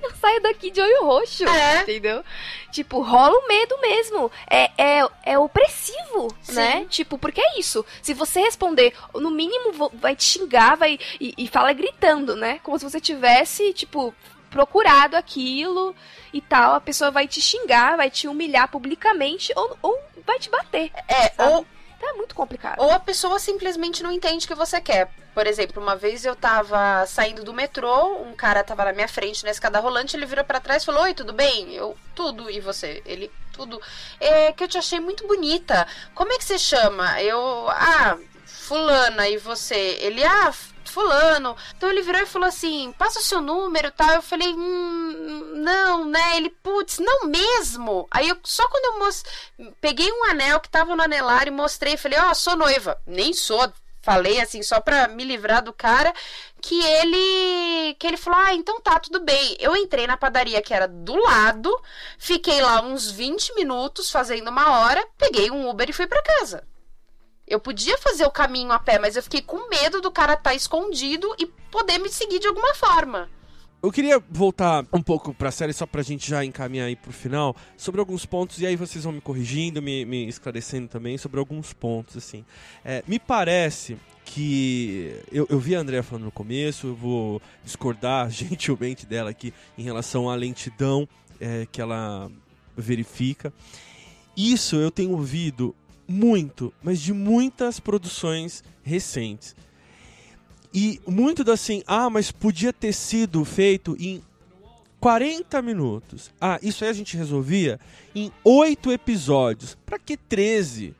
eu 0.04 0.10
saio 0.16 0.40
daqui 0.42 0.70
de 0.70 0.80
olho 0.80 1.04
roxo. 1.04 1.44
É. 1.48 1.82
Entendeu? 1.82 2.24
Tipo, 2.70 3.00
rola 3.00 3.36
o 3.36 3.48
medo 3.48 3.80
mesmo. 3.80 4.30
É, 4.48 4.70
é, 4.76 5.08
é 5.24 5.38
opressivo, 5.38 6.34
Sim. 6.42 6.54
né? 6.54 6.86
Tipo, 6.88 7.18
porque 7.18 7.40
é 7.40 7.58
isso. 7.58 7.84
Se 8.02 8.14
você 8.14 8.40
responder, 8.40 8.94
no 9.14 9.30
mínimo 9.30 9.90
vai 9.94 10.16
te 10.16 10.24
xingar, 10.24 10.76
vai. 10.76 10.98
E, 11.20 11.34
e 11.36 11.48
fala 11.48 11.72
gritando, 11.72 12.36
né? 12.36 12.60
Como 12.62 12.78
se 12.78 12.84
você 12.84 13.00
tivesse, 13.00 13.72
tipo, 13.72 14.14
procurado 14.50 15.16
aquilo 15.16 15.94
e 16.32 16.40
tal. 16.40 16.74
A 16.74 16.80
pessoa 16.80 17.10
vai 17.10 17.26
te 17.26 17.40
xingar, 17.40 17.96
vai 17.96 18.10
te 18.10 18.28
humilhar 18.28 18.68
publicamente 18.68 19.52
ou, 19.56 19.78
ou 19.82 19.98
vai 20.26 20.38
te 20.38 20.50
bater. 20.50 20.90
É, 21.08 21.28
sabe? 21.30 21.52
ou 21.52 21.66
então 22.00 22.08
é 22.08 22.12
muito 22.14 22.34
complicado. 22.34 22.80
Ou 22.80 22.90
a 22.90 22.98
pessoa 22.98 23.38
simplesmente 23.38 24.02
não 24.02 24.10
entende 24.10 24.46
o 24.46 24.48
que 24.48 24.54
você 24.54 24.80
quer. 24.80 25.10
Por 25.34 25.46
exemplo, 25.46 25.82
uma 25.82 25.94
vez 25.94 26.24
eu 26.24 26.34
tava 26.34 27.04
saindo 27.06 27.44
do 27.44 27.52
metrô, 27.52 28.22
um 28.22 28.32
cara 28.32 28.64
tava 28.64 28.86
na 28.86 28.94
minha 28.94 29.06
frente 29.06 29.44
na 29.44 29.50
escada 29.50 29.78
rolante, 29.78 30.16
ele 30.16 30.24
virou 30.24 30.42
para 30.42 30.60
trás 30.60 30.82
e 30.82 30.86
falou: 30.86 31.02
Oi, 31.02 31.12
tudo 31.12 31.34
bem? 31.34 31.74
Eu, 31.74 31.94
tudo. 32.14 32.50
E 32.50 32.58
você? 32.58 33.02
Ele, 33.04 33.30
tudo. 33.52 33.78
É 34.18 34.50
que 34.50 34.64
eu 34.64 34.68
te 34.68 34.78
achei 34.78 34.98
muito 34.98 35.26
bonita. 35.26 35.86
Como 36.14 36.32
é 36.32 36.38
que 36.38 36.44
você 36.44 36.58
chama? 36.58 37.20
Eu, 37.20 37.68
ah, 37.68 38.16
Fulana. 38.46 39.28
E 39.28 39.36
você? 39.36 39.98
Ele, 40.00 40.24
ah, 40.24 40.54
fulano. 40.90 41.56
Então 41.76 41.90
ele 41.90 42.02
virou 42.02 42.20
e 42.20 42.26
falou 42.26 42.48
assim: 42.48 42.92
passa 42.98 43.20
o 43.20 43.22
seu 43.22 43.40
número 43.40 43.90
tal. 43.92 44.10
Eu 44.10 44.22
falei, 44.22 44.52
hum, 44.52 45.52
não, 45.56 46.04
né? 46.04 46.36
Ele, 46.36 46.50
putz, 46.50 46.98
não 46.98 47.26
mesmo. 47.26 48.06
Aí 48.10 48.28
eu, 48.28 48.36
só 48.44 48.66
quando 48.68 48.94
eu 48.94 48.98
most... 48.98 49.24
peguei 49.80 50.10
um 50.12 50.24
anel 50.24 50.60
que 50.60 50.68
tava 50.68 50.94
no 50.94 51.02
anelário 51.02 51.50
e 51.50 51.54
mostrei, 51.56 51.96
falei, 51.96 52.18
ó, 52.18 52.30
oh, 52.30 52.34
sou 52.34 52.56
noiva. 52.56 53.00
Nem 53.06 53.32
sou. 53.32 53.72
Falei 54.02 54.40
assim, 54.40 54.62
só 54.62 54.80
pra 54.80 55.08
me 55.08 55.24
livrar 55.24 55.62
do 55.62 55.74
cara, 55.74 56.12
que 56.62 56.82
ele. 56.82 57.94
Que 57.98 58.06
ele 58.06 58.16
falou: 58.16 58.40
Ah, 58.40 58.54
então 58.54 58.80
tá, 58.80 58.98
tudo 58.98 59.20
bem. 59.20 59.56
Eu 59.60 59.76
entrei 59.76 60.06
na 60.06 60.16
padaria 60.16 60.62
que 60.62 60.72
era 60.72 60.88
do 60.88 61.14
lado, 61.16 61.70
fiquei 62.18 62.62
lá 62.62 62.80
uns 62.80 63.10
20 63.10 63.54
minutos 63.54 64.10
fazendo 64.10 64.48
uma 64.48 64.80
hora, 64.80 65.06
peguei 65.18 65.50
um 65.50 65.68
Uber 65.68 65.90
e 65.90 65.92
fui 65.92 66.06
para 66.06 66.22
casa. 66.22 66.64
Eu 67.50 67.58
podia 67.58 67.98
fazer 67.98 68.24
o 68.24 68.30
caminho 68.30 68.70
a 68.70 68.78
pé, 68.78 68.98
mas 69.00 69.16
eu 69.16 69.22
fiquei 69.24 69.42
com 69.42 69.68
medo 69.68 70.00
do 70.00 70.10
cara 70.10 70.34
estar 70.34 70.50
tá 70.50 70.54
escondido 70.54 71.34
e 71.36 71.46
poder 71.46 71.98
me 71.98 72.08
seguir 72.08 72.38
de 72.38 72.46
alguma 72.46 72.72
forma. 72.74 73.28
Eu 73.82 73.90
queria 73.90 74.22
voltar 74.30 74.84
um 74.92 75.02
pouco 75.02 75.34
pra 75.34 75.50
série, 75.50 75.72
só 75.72 75.86
pra 75.86 76.02
gente 76.02 76.28
já 76.28 76.44
encaminhar 76.44 76.86
aí 76.86 76.94
pro 76.94 77.12
final, 77.12 77.56
sobre 77.76 77.98
alguns 77.98 78.24
pontos, 78.26 78.60
e 78.60 78.66
aí 78.66 78.76
vocês 78.76 79.02
vão 79.04 79.12
me 79.12 79.20
corrigindo, 79.20 79.80
me, 79.80 80.04
me 80.04 80.28
esclarecendo 80.28 80.86
também 80.86 81.18
sobre 81.18 81.40
alguns 81.40 81.72
pontos, 81.72 82.16
assim. 82.16 82.44
É, 82.84 83.02
me 83.08 83.18
parece 83.18 83.96
que. 84.24 85.18
Eu, 85.32 85.46
eu 85.50 85.58
vi 85.58 85.74
a 85.74 85.80
Andrea 85.80 86.02
falando 86.02 86.24
no 86.24 86.30
começo, 86.30 86.88
eu 86.88 86.94
vou 86.94 87.42
discordar 87.64 88.28
gentilmente 88.30 89.06
dela 89.06 89.30
aqui 89.30 89.52
em 89.76 89.82
relação 89.82 90.30
à 90.30 90.36
lentidão 90.36 91.08
é, 91.40 91.66
que 91.72 91.80
ela 91.80 92.30
verifica. 92.76 93.52
Isso 94.36 94.76
eu 94.76 94.90
tenho 94.90 95.12
ouvido 95.12 95.74
muito, 96.10 96.74
mas 96.82 97.00
de 97.00 97.12
muitas 97.12 97.78
produções 97.78 98.64
recentes. 98.82 99.54
E 100.74 101.00
muito 101.06 101.48
assim, 101.50 101.82
ah, 101.86 102.10
mas 102.10 102.32
podia 102.32 102.72
ter 102.72 102.92
sido 102.92 103.44
feito 103.44 103.96
em 103.98 104.20
40 104.98 105.62
minutos. 105.62 106.30
Ah, 106.40 106.58
isso 106.62 106.84
aí 106.84 106.90
a 106.90 106.92
gente 106.94 107.16
resolvia 107.16 107.78
em 108.14 108.32
8 108.44 108.90
episódios. 108.92 109.78
Pra 109.86 109.98
que 109.98 110.16
13? 110.16 110.94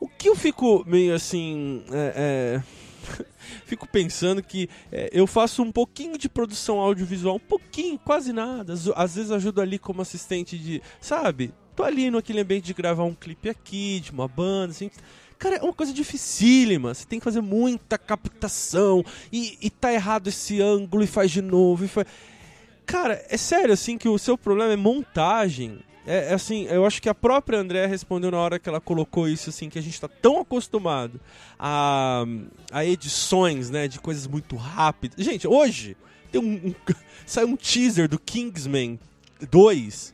O 0.00 0.08
que 0.08 0.28
eu 0.28 0.36
fico 0.36 0.84
meio 0.86 1.14
assim. 1.14 1.84
É, 1.90 2.62
é... 2.62 3.24
fico 3.64 3.86
pensando 3.86 4.42
que 4.42 4.68
é, 4.90 5.10
eu 5.12 5.26
faço 5.26 5.62
um 5.62 5.70
pouquinho 5.70 6.16
de 6.16 6.28
produção 6.28 6.78
audiovisual, 6.80 7.36
um 7.36 7.40
pouquinho, 7.40 7.98
quase 7.98 8.32
nada. 8.32 8.74
Às 8.96 9.14
vezes 9.14 9.30
ajudo 9.30 9.60
ali 9.60 9.78
como 9.78 10.02
assistente 10.02 10.58
de. 10.58 10.82
Sabe? 11.00 11.52
Tô 11.74 11.82
ali 11.82 12.10
no 12.10 12.18
aquele 12.18 12.40
ambiente 12.40 12.64
de 12.64 12.74
gravar 12.74 13.04
um 13.04 13.14
clipe 13.14 13.48
aqui, 13.48 14.00
de 14.00 14.10
uma 14.10 14.28
banda, 14.28 14.72
assim. 14.72 14.90
Cara, 15.38 15.56
é 15.56 15.62
uma 15.62 15.72
coisa 15.72 15.92
dificílima. 15.92 16.94
Você 16.94 17.04
tem 17.04 17.18
que 17.18 17.24
fazer 17.24 17.40
muita 17.40 17.98
captação. 17.98 19.04
E, 19.32 19.58
e 19.60 19.70
tá 19.70 19.92
errado 19.92 20.28
esse 20.28 20.60
ângulo 20.60 21.02
e 21.02 21.06
faz 21.06 21.30
de 21.30 21.42
novo. 21.42 21.84
E 21.84 21.88
faz... 21.88 22.06
Cara, 22.86 23.24
é 23.28 23.36
sério, 23.36 23.72
assim, 23.72 23.98
que 23.98 24.08
o 24.08 24.18
seu 24.18 24.38
problema 24.38 24.72
é 24.72 24.76
montagem. 24.76 25.80
É, 26.06 26.30
é, 26.30 26.34
assim, 26.34 26.66
eu 26.66 26.84
acho 26.84 27.00
que 27.00 27.08
a 27.08 27.14
própria 27.14 27.58
André 27.58 27.86
respondeu 27.86 28.30
na 28.30 28.38
hora 28.38 28.58
que 28.58 28.68
ela 28.68 28.80
colocou 28.80 29.28
isso, 29.28 29.50
assim, 29.50 29.68
que 29.68 29.78
a 29.78 29.82
gente 29.82 30.00
tá 30.00 30.08
tão 30.08 30.40
acostumado 30.40 31.20
a, 31.58 32.24
a 32.70 32.84
edições, 32.84 33.70
né, 33.70 33.88
de 33.88 33.98
coisas 33.98 34.26
muito 34.26 34.54
rápidas. 34.54 35.24
Gente, 35.24 35.48
hoje 35.48 35.96
tem 36.30 36.40
um, 36.40 36.68
um 36.68 36.74
sai 37.26 37.44
um 37.44 37.56
teaser 37.56 38.08
do 38.08 38.18
Kingsman 38.18 38.98
2 39.50 40.13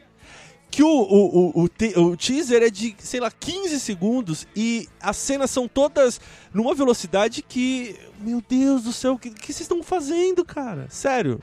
que 0.70 0.82
o, 0.82 0.88
o, 0.88 1.62
o, 1.64 1.64
o, 1.64 2.02
o 2.02 2.16
teaser 2.16 2.62
é 2.62 2.70
de, 2.70 2.94
sei 2.98 3.20
lá, 3.20 3.30
15 3.30 3.80
segundos 3.80 4.46
e 4.54 4.88
as 5.00 5.16
cenas 5.16 5.50
são 5.50 5.66
todas 5.66 6.20
numa 6.54 6.74
velocidade 6.74 7.42
que. 7.42 7.96
Meu 8.20 8.42
Deus 8.46 8.82
do 8.82 8.92
céu, 8.92 9.14
o 9.14 9.18
que, 9.18 9.30
que 9.30 9.46
vocês 9.46 9.62
estão 9.62 9.82
fazendo, 9.82 10.44
cara? 10.44 10.86
Sério. 10.90 11.40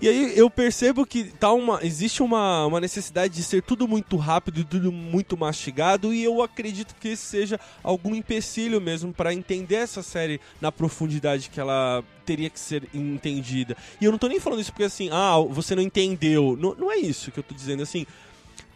E 0.00 0.08
aí 0.08 0.38
eu 0.38 0.48
percebo 0.48 1.04
que 1.04 1.24
tá 1.24 1.52
uma, 1.52 1.80
existe 1.82 2.22
uma, 2.22 2.66
uma 2.66 2.80
necessidade 2.80 3.34
de 3.34 3.42
ser 3.42 3.62
tudo 3.62 3.88
muito 3.88 4.16
rápido 4.16 4.64
tudo 4.64 4.92
muito 4.92 5.36
mastigado, 5.36 6.14
e 6.14 6.22
eu 6.22 6.40
acredito 6.40 6.94
que 7.00 7.08
esse 7.08 7.24
seja 7.24 7.60
algum 7.82 8.14
empecilho 8.14 8.80
mesmo 8.80 9.12
para 9.12 9.34
entender 9.34 9.76
essa 9.76 10.02
série 10.02 10.40
na 10.60 10.70
profundidade 10.70 11.50
que 11.50 11.58
ela 11.58 12.04
teria 12.24 12.48
que 12.48 12.60
ser 12.60 12.88
entendida. 12.94 13.76
E 14.00 14.04
eu 14.04 14.12
não 14.12 14.18
tô 14.18 14.28
nem 14.28 14.38
falando 14.38 14.60
isso 14.60 14.70
porque 14.70 14.84
assim, 14.84 15.08
ah, 15.10 15.38
você 15.50 15.74
não 15.74 15.82
entendeu. 15.82 16.56
Não, 16.60 16.74
não 16.74 16.92
é 16.92 16.96
isso 16.96 17.32
que 17.32 17.38
eu 17.38 17.44
tô 17.44 17.54
dizendo, 17.54 17.82
assim. 17.82 18.06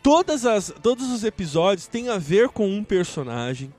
Todas 0.02 0.44
as, 0.44 0.74
todos 0.82 1.10
os 1.10 1.22
episódios 1.22 1.86
têm 1.86 2.08
a 2.08 2.18
ver 2.18 2.48
com 2.48 2.68
um 2.68 2.82
personagem, 2.82 3.72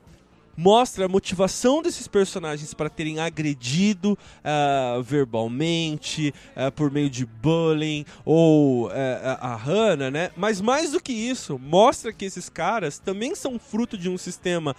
mostra 0.56 1.06
a 1.06 1.08
motivação 1.08 1.82
desses 1.82 2.06
personagens 2.06 2.74
para 2.74 2.90
terem 2.90 3.20
agredido 3.20 4.12
uh, 4.12 5.02
verbalmente, 5.02 6.32
uh, 6.56 6.70
por 6.72 6.90
meio 6.90 7.10
de 7.10 7.24
bullying, 7.24 8.04
ou 8.24 8.88
uh, 8.88 8.90
a 9.40 9.56
Hannah, 9.56 10.10
né? 10.10 10.30
Mas 10.36 10.60
mais 10.60 10.92
do 10.92 11.00
que 11.00 11.12
isso, 11.12 11.58
mostra 11.58 12.12
que 12.12 12.24
esses 12.24 12.48
caras 12.48 12.98
também 12.98 13.34
são 13.34 13.58
fruto 13.58 13.96
de 13.96 14.08
um 14.08 14.18
sistema 14.18 14.74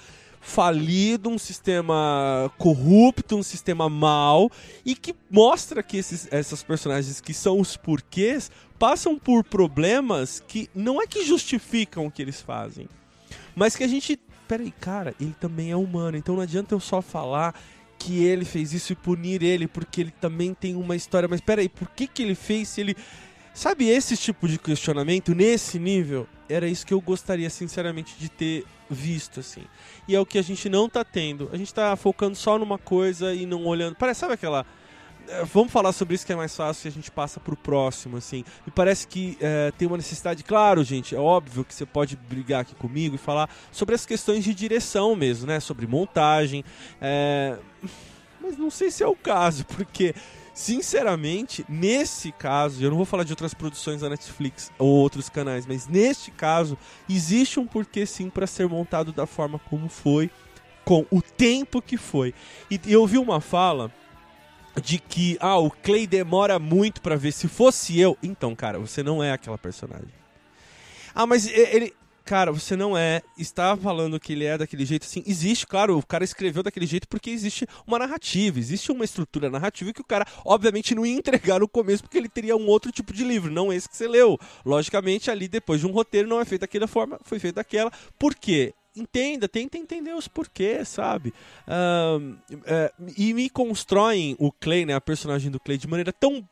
falido, 0.46 1.28
um 1.28 1.40
sistema 1.40 2.52
corrupto, 2.60 3.36
um 3.36 3.44
sistema 3.44 3.90
mau, 3.90 4.52
e 4.86 4.96
que 4.96 5.16
mostra 5.30 5.82
que 5.82 5.98
esses, 5.98 6.28
essas 6.32 6.62
personagens 6.62 7.20
que 7.20 7.34
são 7.34 7.60
os 7.60 7.76
porquês 7.76 8.52
passam 8.78 9.18
por 9.18 9.44
problemas 9.44 10.44
que 10.48 10.70
não 10.76 11.02
é 11.02 11.08
que 11.08 11.26
justificam 11.26 12.06
o 12.06 12.12
que 12.12 12.22
eles 12.22 12.42
fazem, 12.42 12.88
mas 13.56 13.76
que 13.76 13.84
a 13.84 13.88
gente 13.88 14.20
peraí, 14.48 14.72
cara, 14.72 15.14
ele 15.20 15.36
também 15.40 15.72
é 15.72 15.76
humano, 15.76 16.18
então 16.18 16.36
não 16.36 16.42
adianta 16.42 16.74
eu 16.74 16.80
só 16.80 17.02
falar 17.02 17.54
que 17.98 18.24
ele 18.24 18.46
fez 18.46 18.74
isso 18.74 18.94
e 18.94 18.96
punir 18.96 19.42
ele, 19.42 19.68
porque 19.68 20.02
ele 20.02 20.12
também 20.12 20.54
tem 20.54 20.76
uma 20.76 20.96
história, 20.96 21.28
mas 21.28 21.42
peraí, 21.42 21.70
por 21.70 21.90
que, 21.90 22.08
que 22.08 22.22
ele 22.24 22.36
fez 22.36 22.70
se 22.70 22.82
ele. 22.82 22.96
Sabe 23.54 23.88
esse 23.88 24.18
tipo 24.18 24.50
de 24.50 24.60
questionamento 24.60 25.34
nesse 25.34 25.80
nível? 25.80 26.28
Era 26.50 26.68
isso 26.68 26.86
que 26.86 26.94
eu 26.94 27.00
gostaria, 27.00 27.50
sinceramente, 27.50 28.14
de 28.20 28.28
ter 28.28 28.66
visto, 28.90 29.40
assim. 29.40 29.64
E 30.08 30.14
é 30.14 30.20
o 30.20 30.26
que 30.26 30.38
a 30.38 30.42
gente 30.42 30.68
não 30.68 30.90
tá 30.90 31.06
tendo. 31.06 31.50
A 31.54 31.58
gente 31.58 31.74
tá 31.74 31.96
focando 31.96 32.36
só 32.36 32.60
numa 32.60 32.78
coisa 32.78 33.34
e 33.34 33.46
não 33.46 33.66
olhando. 33.66 33.96
Parece, 33.96 34.20
sabe 34.20 34.34
aquela 34.34 34.66
vamos 35.46 35.72
falar 35.72 35.92
sobre 35.92 36.16
isso 36.16 36.26
que 36.26 36.34
é 36.34 36.36
mais 36.36 36.56
fácil 36.56 36.88
e 36.88 36.90
a 36.90 36.92
gente 36.92 37.12
passa 37.12 37.40
pro 37.40 37.56
próximo, 37.56 38.18
assim. 38.18 38.44
Me 38.66 38.72
parece 38.72 39.08
que 39.08 39.38
é, 39.42 39.72
tem 39.78 39.88
uma 39.88 39.98
necessidade, 39.98 40.44
claro, 40.44 40.84
gente, 40.84 41.16
é 41.16 41.20
óbvio 41.20 41.64
que 41.64 41.74
você 41.74 41.86
pode 41.86 42.16
brigar 42.16 42.62
aqui 42.62 42.76
comigo 42.76 43.16
e 43.16 43.18
falar 43.18 43.50
sobre 43.72 43.96
as 43.96 44.06
questões 44.06 44.44
de 44.44 44.54
direção 44.54 45.16
mesmo, 45.16 45.48
né? 45.48 45.60
Sobre 45.60 45.88
montagem. 45.88 46.64
É... 47.02 47.58
Mas 48.42 48.58
não 48.58 48.70
sei 48.70 48.92
se 48.92 49.02
é 49.04 49.08
o 49.08 49.16
caso, 49.16 49.66
porque, 49.76 50.14
sinceramente, 50.54 51.66
nesse 51.68 52.32
caso, 52.32 52.84
eu 52.84 52.90
não 52.90 52.98
vou 52.98 53.06
falar 53.06 53.24
de 53.24 53.32
outras 53.32 53.54
produções 53.54 54.02
da 54.02 54.10
Netflix 54.10 54.72
ou 54.78 54.88
outros 54.88 55.30
canais, 55.30 55.66
mas 55.66 55.88
neste 55.88 56.32
caso, 56.32 56.78
existe 57.10 57.60
um 57.60 57.66
porquê 57.66 58.06
sim 58.06 58.30
para 58.30 58.46
ser 58.46 58.68
montado 58.68 59.12
da 59.12 59.26
forma 59.26 59.60
como 59.60 59.90
foi, 59.90 60.30
com 60.84 61.06
o 61.10 61.22
tempo 61.22 61.82
que 61.82 61.98
foi. 61.98 62.34
E 62.70 62.80
eu 62.86 63.02
ouvi 63.02 63.18
uma 63.18 63.42
fala 63.42 63.92
de 64.82 65.00
que 65.00 65.38
ah, 65.40 65.58
o 65.58 65.72
Clay 65.72 66.06
demora 66.08 66.60
muito 66.60 67.02
para 67.02 67.16
ver 67.16 67.32
se 67.32 67.48
fosse 67.48 68.00
eu. 68.00 68.18
Então, 68.22 68.56
cara, 68.56 68.80
você 68.80 69.02
não 69.02 69.24
é 69.24 69.32
aquela 69.32 69.58
personagem. 69.58 70.14
Ah, 71.14 71.26
mas 71.26 71.48
ele 71.48 71.94
cara, 72.26 72.52
você 72.52 72.76
não 72.76 72.98
é, 72.98 73.22
está 73.38 73.78
falando 73.78 74.20
que 74.20 74.34
ele 74.34 74.46
é 74.46 74.58
daquele 74.58 74.84
jeito 74.84 75.04
assim. 75.04 75.24
Existe, 75.28 75.68
claro, 75.68 75.98
o 75.98 76.06
cara 76.06 76.24
escreveu 76.24 76.64
daquele 76.64 76.88
jeito 76.88 77.08
porque 77.08 77.30
existe 77.30 77.68
uma 77.86 78.00
narrativa, 78.00 78.58
existe 78.58 78.92
uma 78.92 79.06
estrutura 79.06 79.50
narrativa 79.50 79.94
que 79.94 80.02
o 80.02 80.06
cara, 80.06 80.26
obviamente, 80.44 80.96
não 80.96 81.06
ia 81.06 81.16
entregar 81.16 81.60
no 81.60 81.68
começo 81.68 82.02
porque 82.02 82.18
ele 82.18 82.28
teria 82.28 82.58
um 82.58 82.66
outro 82.66 82.92
tipo 82.92 83.14
de 83.14 83.24
livro, 83.24 83.52
não 83.52 83.72
esse 83.72 83.88
que 83.88 83.96
você 83.96 84.08
leu. 84.08 84.40
Logicamente, 84.66 85.30
ali 85.30 85.48
depois 85.48 85.80
de 85.80 85.88
um 85.88 85.92
roteiro 85.92 86.28
não 86.28 86.42
é 86.42 86.46
feito 86.46 86.62
daquela 86.62 86.88
forma, 86.88 87.20
foi 87.24 87.38
feito 87.38 87.56
daquela. 87.56 87.92
Por 88.18 88.34
quê? 88.34 88.74
Entenda, 88.96 89.48
tenta 89.48 89.78
entender 89.78 90.14
os 90.14 90.28
porquês, 90.28 90.88
sabe? 90.88 91.34
Uh, 91.68 92.38
e 93.18 93.34
me 93.34 93.50
constroem 93.50 94.36
o 94.40 94.52
Clay, 94.52 94.86
né, 94.86 94.94
a 94.94 95.02
personagem 95.02 95.52
do 95.52 95.60
Clay, 95.60 95.78
de 95.78 95.88
maneira 95.88 96.14
tão 96.14 96.48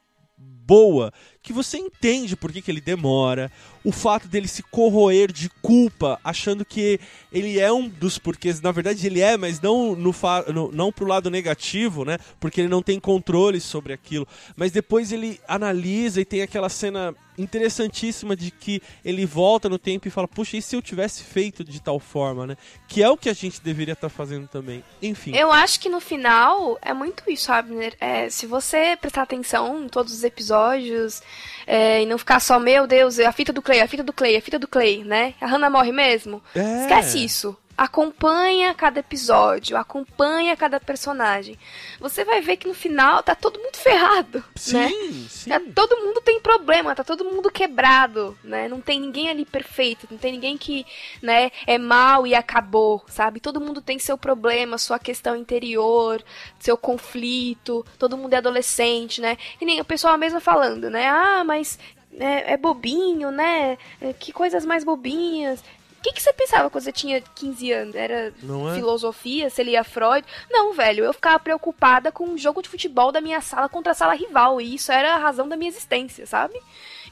boa 0.65 1.11
que 1.41 1.53
você 1.53 1.77
entende 1.77 2.35
por 2.35 2.51
que, 2.51 2.61
que 2.61 2.71
ele 2.71 2.81
demora, 2.81 3.51
o 3.83 3.91
fato 3.91 4.27
dele 4.27 4.47
se 4.47 4.63
corroer 4.63 5.31
de 5.31 5.49
culpa, 5.61 6.19
achando 6.23 6.63
que 6.63 6.99
ele 7.31 7.59
é 7.59 7.71
um 7.71 7.87
dos 7.87 8.17
porquês, 8.17 8.61
na 8.61 8.71
verdade 8.71 9.05
ele 9.05 9.19
é, 9.19 9.35
mas 9.35 9.59
não 9.59 9.95
no, 9.95 10.13
no 10.53 10.71
não 10.71 10.91
pro 10.91 11.05
lado 11.05 11.29
negativo, 11.29 12.05
né? 12.05 12.17
Porque 12.39 12.61
ele 12.61 12.69
não 12.69 12.81
tem 12.81 12.99
controle 12.99 13.59
sobre 13.59 13.91
aquilo. 13.93 14.27
Mas 14.55 14.71
depois 14.71 15.11
ele 15.11 15.39
analisa 15.47 16.21
e 16.21 16.25
tem 16.25 16.41
aquela 16.41 16.69
cena 16.69 17.13
interessantíssima 17.37 18.35
de 18.35 18.51
que 18.51 18.81
ele 19.03 19.25
volta 19.25 19.69
no 19.69 19.77
tempo 19.77 20.07
e 20.07 20.11
fala: 20.11 20.27
"Puxa, 20.27 20.57
e 20.57 20.61
se 20.61 20.75
eu 20.75 20.81
tivesse 20.81 21.23
feito 21.23 21.63
de 21.63 21.81
tal 21.81 21.99
forma, 21.99 22.47
né?" 22.47 22.57
Que 22.87 23.01
é 23.01 23.09
o 23.09 23.17
que 23.17 23.29
a 23.29 23.33
gente 23.33 23.61
deveria 23.61 23.93
estar 23.93 24.09
tá 24.09 24.15
fazendo 24.15 24.47
também. 24.47 24.83
Enfim. 25.01 25.35
Eu 25.35 25.51
acho 25.51 25.79
que 25.79 25.89
no 25.89 25.99
final 25.99 26.77
é 26.81 26.93
muito 26.93 27.23
isso, 27.29 27.51
Abner. 27.51 27.95
É, 27.99 28.29
se 28.29 28.45
você 28.45 28.97
prestar 28.99 29.23
atenção 29.23 29.83
em 29.83 29.87
todos 29.87 30.13
os 30.13 30.23
episódios, 30.23 31.21
é, 31.65 32.01
e 32.01 32.05
não 32.05 32.17
ficar 32.17 32.39
só, 32.39 32.59
meu 32.59 32.85
Deus, 32.87 33.19
a 33.19 33.31
fita 33.31 33.51
do 33.51 33.61
Clay, 33.61 33.81
a 33.81 33.87
fita 33.87 34.03
do 34.03 34.13
Clay, 34.13 34.35
a 34.35 34.41
fita 34.41 34.59
do 34.59 34.67
Clay, 34.67 35.03
né? 35.03 35.33
A 35.41 35.47
Hannah 35.47 35.69
morre 35.69 35.91
mesmo. 35.91 36.41
É. 36.55 36.81
Esquece 36.81 37.23
isso 37.23 37.57
acompanha 37.77 38.73
cada 38.73 38.99
episódio, 38.99 39.75
acompanha 39.77 40.55
cada 40.55 40.79
personagem. 40.79 41.57
Você 41.99 42.23
vai 42.23 42.41
ver 42.41 42.57
que 42.57 42.67
no 42.67 42.73
final 42.73 43.23
tá 43.23 43.35
todo 43.35 43.59
mundo 43.59 43.75
ferrado, 43.75 44.43
sim, 44.55 44.73
né? 44.73 44.89
Sim. 45.27 45.49
Tá, 45.49 45.61
todo 45.73 45.97
mundo 45.97 46.21
tem 46.21 46.39
problema, 46.39 46.95
tá 46.95 47.03
todo 47.03 47.25
mundo 47.25 47.51
quebrado, 47.51 48.37
né? 48.43 48.67
Não 48.67 48.79
tem 48.79 48.99
ninguém 48.99 49.29
ali 49.29 49.45
perfeito, 49.45 50.07
não 50.09 50.17
tem 50.17 50.33
ninguém 50.33 50.57
que, 50.57 50.85
né, 51.21 51.51
é 51.65 51.77
mal 51.77 52.27
e 52.27 52.35
acabou, 52.35 53.03
sabe? 53.07 53.39
Todo 53.39 53.61
mundo 53.61 53.81
tem 53.81 53.97
seu 53.97 54.17
problema, 54.17 54.77
sua 54.77 54.99
questão 54.99 55.35
interior, 55.35 56.23
seu 56.59 56.77
conflito, 56.77 57.85
todo 57.97 58.17
mundo 58.17 58.33
é 58.33 58.37
adolescente, 58.37 59.19
né? 59.19 59.37
E 59.59 59.65
nem 59.65 59.81
o 59.81 59.85
pessoal 59.85 60.17
mesmo 60.17 60.39
falando, 60.39 60.89
né? 60.89 61.07
Ah, 61.07 61.43
mas 61.43 61.79
é, 62.19 62.53
é, 62.53 62.57
bobinho, 62.57 63.31
né? 63.31 63.77
É, 63.99 64.13
que 64.13 64.31
coisas 64.31 64.65
mais 64.65 64.83
bobinhas 64.83 65.63
que, 66.03 66.11
que 66.11 66.21
você 66.21 66.33
pensava 66.33 66.69
quando 66.69 66.83
você 66.83 66.91
tinha 66.91 67.21
15 67.21 67.71
anos? 67.71 67.95
Era 67.95 68.27
é? 68.27 68.75
filosofia? 68.75 69.49
Você 69.49 69.63
lia 69.63 69.83
Freud? 69.83 70.27
Não, 70.51 70.73
velho. 70.73 71.05
Eu 71.05 71.13
ficava 71.13 71.39
preocupada 71.39 72.11
com 72.11 72.25
um 72.25 72.37
jogo 72.37 72.61
de 72.61 72.67
futebol 72.67 73.11
da 73.11 73.21
minha 73.21 73.39
sala 73.39 73.69
contra 73.69 73.93
a 73.93 73.95
sala 73.95 74.13
rival. 74.13 74.59
E 74.59 74.75
isso 74.75 74.91
era 74.91 75.15
a 75.15 75.17
razão 75.17 75.47
da 75.47 75.55
minha 75.55 75.69
existência, 75.69 76.27
sabe? 76.27 76.59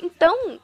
Então, 0.01 0.59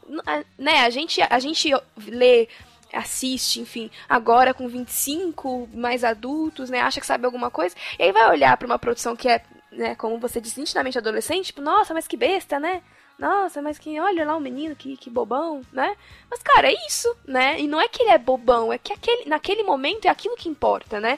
né, 0.58 0.82
a 0.82 0.90
gente, 0.90 1.22
a 1.22 1.40
gente 1.40 1.72
lê 2.06 2.50
assiste, 2.94 3.60
enfim, 3.60 3.92
agora 4.08 4.54
com 4.54 4.68
25, 4.68 5.70
mais 5.74 6.06
adultos, 6.06 6.70
né, 6.70 6.80
acha 6.80 7.02
que 7.02 7.06
sabe 7.06 7.26
alguma 7.26 7.52
coisa, 7.52 7.76
e 8.00 8.04
aí 8.04 8.14
vai 8.14 8.30
olhar 8.30 8.56
para 8.56 8.66
uma 8.66 8.80
produção 8.80 9.14
que 9.14 9.28
é, 9.28 9.44
né, 9.74 9.94
como 9.94 10.18
você 10.18 10.40
disse, 10.40 10.58
nitidamente 10.58 10.98
adolescente, 10.98 11.48
tipo, 11.48 11.62
nossa, 11.62 11.94
mas 11.94 12.08
que 12.08 12.16
besta, 12.16 12.58
né? 12.62 12.82
Nossa, 13.18 13.62
mas 13.62 13.80
que 13.80 14.00
olha 14.00 14.26
lá 14.26 14.36
o 14.36 14.40
menino, 14.40 14.76
que, 14.76 14.96
que 14.96 15.10
bobão, 15.10 15.62
né? 15.72 15.96
Mas, 16.30 16.42
cara, 16.44 16.72
é 16.72 16.76
isso, 16.88 17.16
né? 17.26 17.60
E 17.60 17.68
não 17.68 17.82
é 17.82 17.88
que 17.88 18.04
ele 18.04 18.12
é 18.12 18.18
bobão, 18.18 18.72
é 18.72 18.78
que 18.78 18.94
aquele, 18.94 19.28
naquele 19.28 19.64
momento 19.64 20.06
é 20.06 20.10
aquilo 20.10 20.36
que 20.36 20.48
importa, 20.48 21.00
né? 21.00 21.18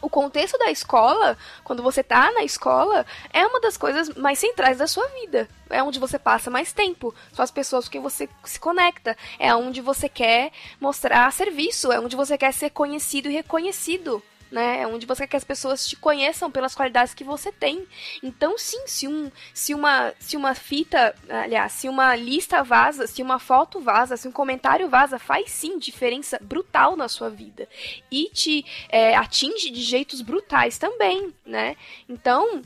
O 0.00 0.08
contexto 0.08 0.56
da 0.58 0.70
escola, 0.70 1.36
quando 1.64 1.82
você 1.82 2.02
tá 2.02 2.30
na 2.30 2.44
escola, 2.44 3.04
é 3.32 3.44
uma 3.44 3.60
das 3.60 3.76
coisas 3.76 4.10
mais 4.10 4.38
centrais 4.38 4.78
da 4.78 4.86
sua 4.86 5.08
vida. 5.08 5.48
É 5.68 5.82
onde 5.82 5.98
você 5.98 6.18
passa 6.18 6.50
mais 6.50 6.72
tempo. 6.72 7.14
São 7.32 7.42
as 7.42 7.50
pessoas 7.50 7.86
com 7.86 7.92
quem 7.92 8.00
você 8.00 8.28
se 8.44 8.60
conecta. 8.60 9.16
É 9.38 9.52
onde 9.54 9.80
você 9.80 10.08
quer 10.08 10.52
mostrar 10.78 11.32
serviço. 11.32 11.90
É 11.90 11.98
onde 11.98 12.14
você 12.14 12.36
quer 12.38 12.52
ser 12.52 12.70
conhecido 12.70 13.28
e 13.28 13.32
reconhecido 13.32 14.22
né? 14.50 14.82
É 14.82 14.86
onde 14.86 15.06
você 15.06 15.26
quer 15.26 15.28
que 15.28 15.36
as 15.36 15.44
pessoas 15.44 15.86
te 15.86 15.96
conheçam 15.96 16.50
pelas 16.50 16.74
qualidades 16.74 17.14
que 17.14 17.24
você 17.24 17.52
tem. 17.52 17.86
Então, 18.22 18.56
sim, 18.56 18.86
se, 18.86 19.06
um, 19.06 19.30
se, 19.52 19.74
uma, 19.74 20.12
se 20.18 20.36
uma 20.36 20.54
fita, 20.54 21.14
aliás, 21.28 21.72
se 21.72 21.88
uma 21.88 22.14
lista 22.16 22.62
vaza, 22.62 23.06
se 23.06 23.22
uma 23.22 23.38
foto 23.38 23.80
vaza, 23.80 24.16
se 24.16 24.26
um 24.26 24.32
comentário 24.32 24.88
vaza, 24.88 25.18
faz 25.18 25.50
sim 25.50 25.78
diferença 25.78 26.38
brutal 26.40 26.96
na 26.96 27.08
sua 27.08 27.28
vida. 27.28 27.68
E 28.10 28.30
te 28.30 28.64
é, 28.88 29.16
atinge 29.16 29.70
de 29.70 29.82
jeitos 29.82 30.20
brutais 30.20 30.78
também, 30.78 31.32
né? 31.44 31.76
Então, 32.08 32.62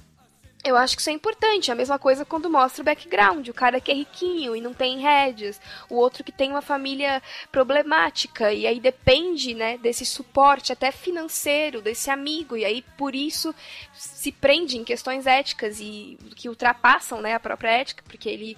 eu 0.62 0.76
acho 0.76 0.94
que 0.94 1.00
isso 1.00 1.10
é 1.10 1.12
importante. 1.12 1.72
A 1.72 1.74
mesma 1.74 1.98
coisa 1.98 2.24
quando 2.24 2.50
mostra 2.50 2.82
o 2.82 2.84
background. 2.84 3.48
O 3.48 3.54
cara 3.54 3.80
que 3.80 3.90
é 3.90 3.94
riquinho 3.94 4.54
e 4.54 4.60
não 4.60 4.74
tem 4.74 4.98
rédeas. 4.98 5.60
O 5.88 5.94
outro 5.96 6.22
que 6.22 6.32
tem 6.32 6.50
uma 6.50 6.62
família 6.62 7.22
problemática. 7.50 8.52
E 8.52 8.66
aí 8.66 8.78
depende, 8.78 9.54
né, 9.54 9.78
desse 9.78 10.04
suporte 10.04 10.72
até 10.72 10.92
financeiro, 10.92 11.80
desse 11.80 12.10
amigo. 12.10 12.56
E 12.56 12.64
aí, 12.64 12.82
por 12.96 13.14
isso, 13.14 13.54
se 13.92 14.30
prende 14.30 14.76
em 14.76 14.84
questões 14.84 15.26
éticas 15.26 15.80
e 15.80 16.18
que 16.36 16.48
ultrapassam, 16.48 17.20
né, 17.20 17.34
a 17.34 17.40
própria 17.40 17.70
ética. 17.70 18.02
Porque 18.06 18.28
ele 18.28 18.56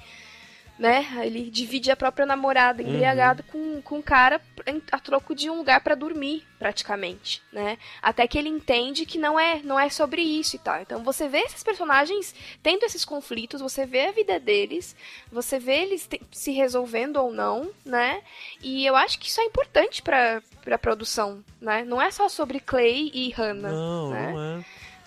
né? 0.82 1.06
Ele 1.24 1.48
divide 1.48 1.92
a 1.92 1.96
própria 1.96 2.26
namorada 2.26 2.82
embriagado 2.82 3.44
com, 3.44 3.80
com 3.82 4.00
o 4.00 4.02
cara 4.02 4.40
a 4.90 4.98
troco 4.98 5.32
de 5.32 5.48
um 5.48 5.56
lugar 5.58 5.80
pra 5.80 5.94
dormir, 5.94 6.44
praticamente, 6.58 7.40
né? 7.52 7.78
Até 8.02 8.26
que 8.26 8.36
ele 8.36 8.48
entende 8.48 9.06
que 9.06 9.16
não 9.16 9.38
é, 9.38 9.60
não 9.62 9.78
é 9.78 9.88
sobre 9.88 10.22
isso 10.22 10.56
e 10.56 10.58
tal. 10.58 10.80
Então 10.82 11.04
você 11.04 11.28
vê 11.28 11.38
esses 11.38 11.62
personagens 11.62 12.34
tendo 12.64 12.82
esses 12.82 13.04
conflitos, 13.04 13.60
você 13.60 13.86
vê 13.86 14.06
a 14.06 14.12
vida 14.12 14.40
deles, 14.40 14.96
você 15.30 15.56
vê 15.56 15.82
eles 15.82 16.08
se 16.32 16.50
resolvendo 16.50 17.16
ou 17.18 17.32
não, 17.32 17.70
né? 17.84 18.20
E 18.60 18.84
eu 18.84 18.96
acho 18.96 19.20
que 19.20 19.28
isso 19.28 19.40
é 19.40 19.44
importante 19.44 20.02
pra, 20.02 20.42
pra 20.64 20.76
produção, 20.78 21.44
né? 21.60 21.84
Não 21.84 22.02
é 22.02 22.10
só 22.10 22.28
sobre 22.28 22.58
Clay 22.58 23.08
e 23.14 23.30
Hannah, 23.30 23.70
Não, 23.70 24.10
né? 24.10 24.32
não 24.32 24.58
é. 24.58 24.64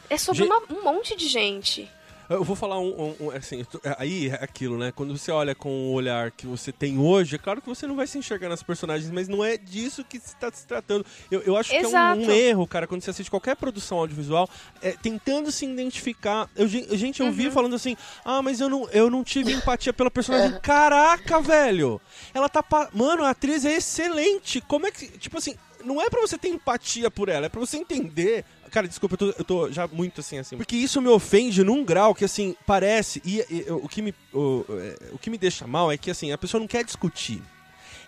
É 0.10 0.18
sobre 0.18 0.44
Gen- 0.44 0.52
uma- 0.52 0.62
um 0.70 0.84
monte 0.84 1.16
de 1.18 1.28
gente. 1.28 1.92
Eu 2.30 2.44
vou 2.44 2.56
falar 2.56 2.80
um, 2.80 2.90
um- 3.20 3.26
um, 3.28 3.32
assim, 3.32 3.64
tô- 3.64 3.80
aí 3.98 4.30
é 4.30 4.44
aquilo, 4.44 4.78
né? 4.78 4.92
Quando 4.96 5.16
você 5.18 5.32
olha 5.32 5.54
com 5.54 5.70
o 5.70 5.94
olhar 5.94 6.32
que 6.32 6.48
você 6.48 6.72
tem 6.72 6.98
hoje, 6.98 7.36
é 7.36 7.38
claro 7.40 7.62
que 7.62 7.68
você 7.70 7.86
não 7.86 7.96
vai 7.96 8.08
se 8.08 8.18
enxergar 8.18 8.50
nas 8.50 8.64
personagens, 8.64 9.12
mas 9.12 9.28
não 9.28 9.44
é 9.44 9.58
disso 9.58 10.04
que 10.04 10.18
está 10.18 10.52
se 10.52 10.66
tratando. 10.66 11.06
Eu, 11.30 11.42
eu 11.42 11.56
acho 11.58 11.70
que 11.70 11.76
é 11.78 11.82
um, 11.82 11.90
Exato. 11.90 12.22
um 12.22 12.32
erro, 12.32 12.68
cara, 12.68 12.88
quando 12.88 13.02
você 13.04 13.12
assiste 13.12 13.30
qualquer 13.30 13.56
produção 13.56 13.98
audiovisual, 14.00 14.50
é, 14.82 14.92
tentando 14.94 15.52
se 15.52 15.66
identificar. 15.66 16.50
Eu, 16.56 16.68
gen- 16.68 16.88
gente, 16.98 17.20
eu 17.20 17.28
Uhum. 17.28 17.32
vi 17.32 17.52
falando 17.52 17.76
assim, 17.76 17.96
ah, 18.24 18.42
mas 18.42 18.60
eu 18.60 18.70
não, 18.70 18.90
eu 18.90 19.10
não 19.10 19.24
tive 19.24 19.52
empatia 19.54 19.94
pela 19.94 20.10
personagem. 20.10 20.60
Caraca, 20.62 21.40
velho! 21.42 22.02
Ela 22.34 22.50
tá. 22.50 22.64
pa- 22.64 22.90
Mano, 22.94 23.24
a 23.24 23.30
atriz 23.32 23.66
é 23.66 23.74
excelente. 23.76 24.62
Como 24.62 24.88
é 24.88 24.92
que. 24.92 25.08
Tipo 25.18 25.38
assim, 25.38 25.56
não 25.84 26.02
é 26.02 26.10
pra 26.10 26.22
você 26.22 26.38
ter 26.38 26.48
empatia 26.50 27.12
por 27.12 27.30
ela, 27.30 27.46
é 27.46 27.50
pra 27.50 27.60
você 27.60 27.78
entender. 27.78 28.44
Cara, 28.76 28.90
desculpa, 28.90 29.14
eu 29.14 29.18
tô, 29.18 29.26
eu 29.40 29.46
tô 29.46 29.72
já 29.72 29.88
muito 29.88 30.20
assim, 30.20 30.38
assim. 30.38 30.58
Porque 30.58 30.76
isso 30.76 31.02
me 31.02 31.08
ofende 31.08 31.64
num 31.64 31.82
grau 31.82 32.14
que, 32.14 32.26
assim, 32.26 32.58
parece. 32.66 33.22
E, 33.24 33.38
e, 33.50 33.66
o, 33.72 33.88
que 33.88 34.02
me, 34.02 34.14
o, 34.34 34.66
é, 34.68 35.14
o 35.14 35.18
que 35.18 35.30
me 35.30 35.38
deixa 35.38 35.66
mal 35.66 35.90
é 35.90 35.98
que, 35.98 36.12
assim, 36.12 36.34
a 36.34 36.38
pessoa 36.38 36.60
não 36.60 36.68
quer 36.68 36.84
discutir. 36.84 37.42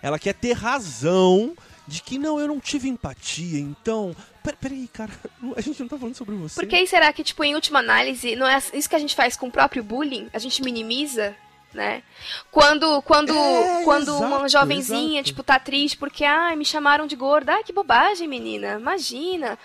Ela 0.02 0.18
quer 0.18 0.34
ter 0.34 0.52
razão 0.52 1.56
de 1.86 2.02
que 2.02 2.18
não, 2.18 2.38
eu 2.38 2.46
não 2.46 2.60
tive 2.60 2.86
empatia, 2.86 3.58
então. 3.58 4.14
Pera- 4.44 4.58
Peraí, 4.60 4.86
cara, 4.92 5.10
a 5.56 5.60
gente 5.62 5.80
não 5.80 5.88
tá 5.88 5.96
falando 5.96 6.14
sobre 6.14 6.34
você. 6.34 6.60
Por 6.60 6.68
que 6.68 6.86
será 6.86 7.10
que, 7.14 7.24
tipo, 7.24 7.42
em 7.42 7.54
última 7.54 7.78
análise, 7.78 8.36
não 8.36 8.46
é 8.46 8.62
isso 8.74 8.90
que 8.90 8.94
a 8.94 8.98
gente 8.98 9.14
faz 9.16 9.38
com 9.38 9.46
o 9.48 9.50
próprio 9.50 9.82
bullying? 9.82 10.28
A 10.34 10.38
gente 10.38 10.62
minimiza, 10.62 11.34
né? 11.72 12.02
Quando, 12.50 13.02
quando, 13.02 13.32
É, 13.34 13.84
quando 13.84 14.10
exato, 14.10 14.24
uma 14.24 14.48
jovenzinha, 14.48 15.20
exato. 15.20 15.26
tipo, 15.26 15.42
tá 15.42 15.58
triste 15.58 15.96
porque, 15.96 16.24
ai, 16.24 16.56
me 16.56 16.64
chamaram 16.64 17.06
de 17.06 17.14
gorda. 17.16 17.52
Ai, 17.54 17.64
que 17.64 17.72
bobagem, 17.72 18.26
menina. 18.28 18.78
Imagina. 18.80 19.58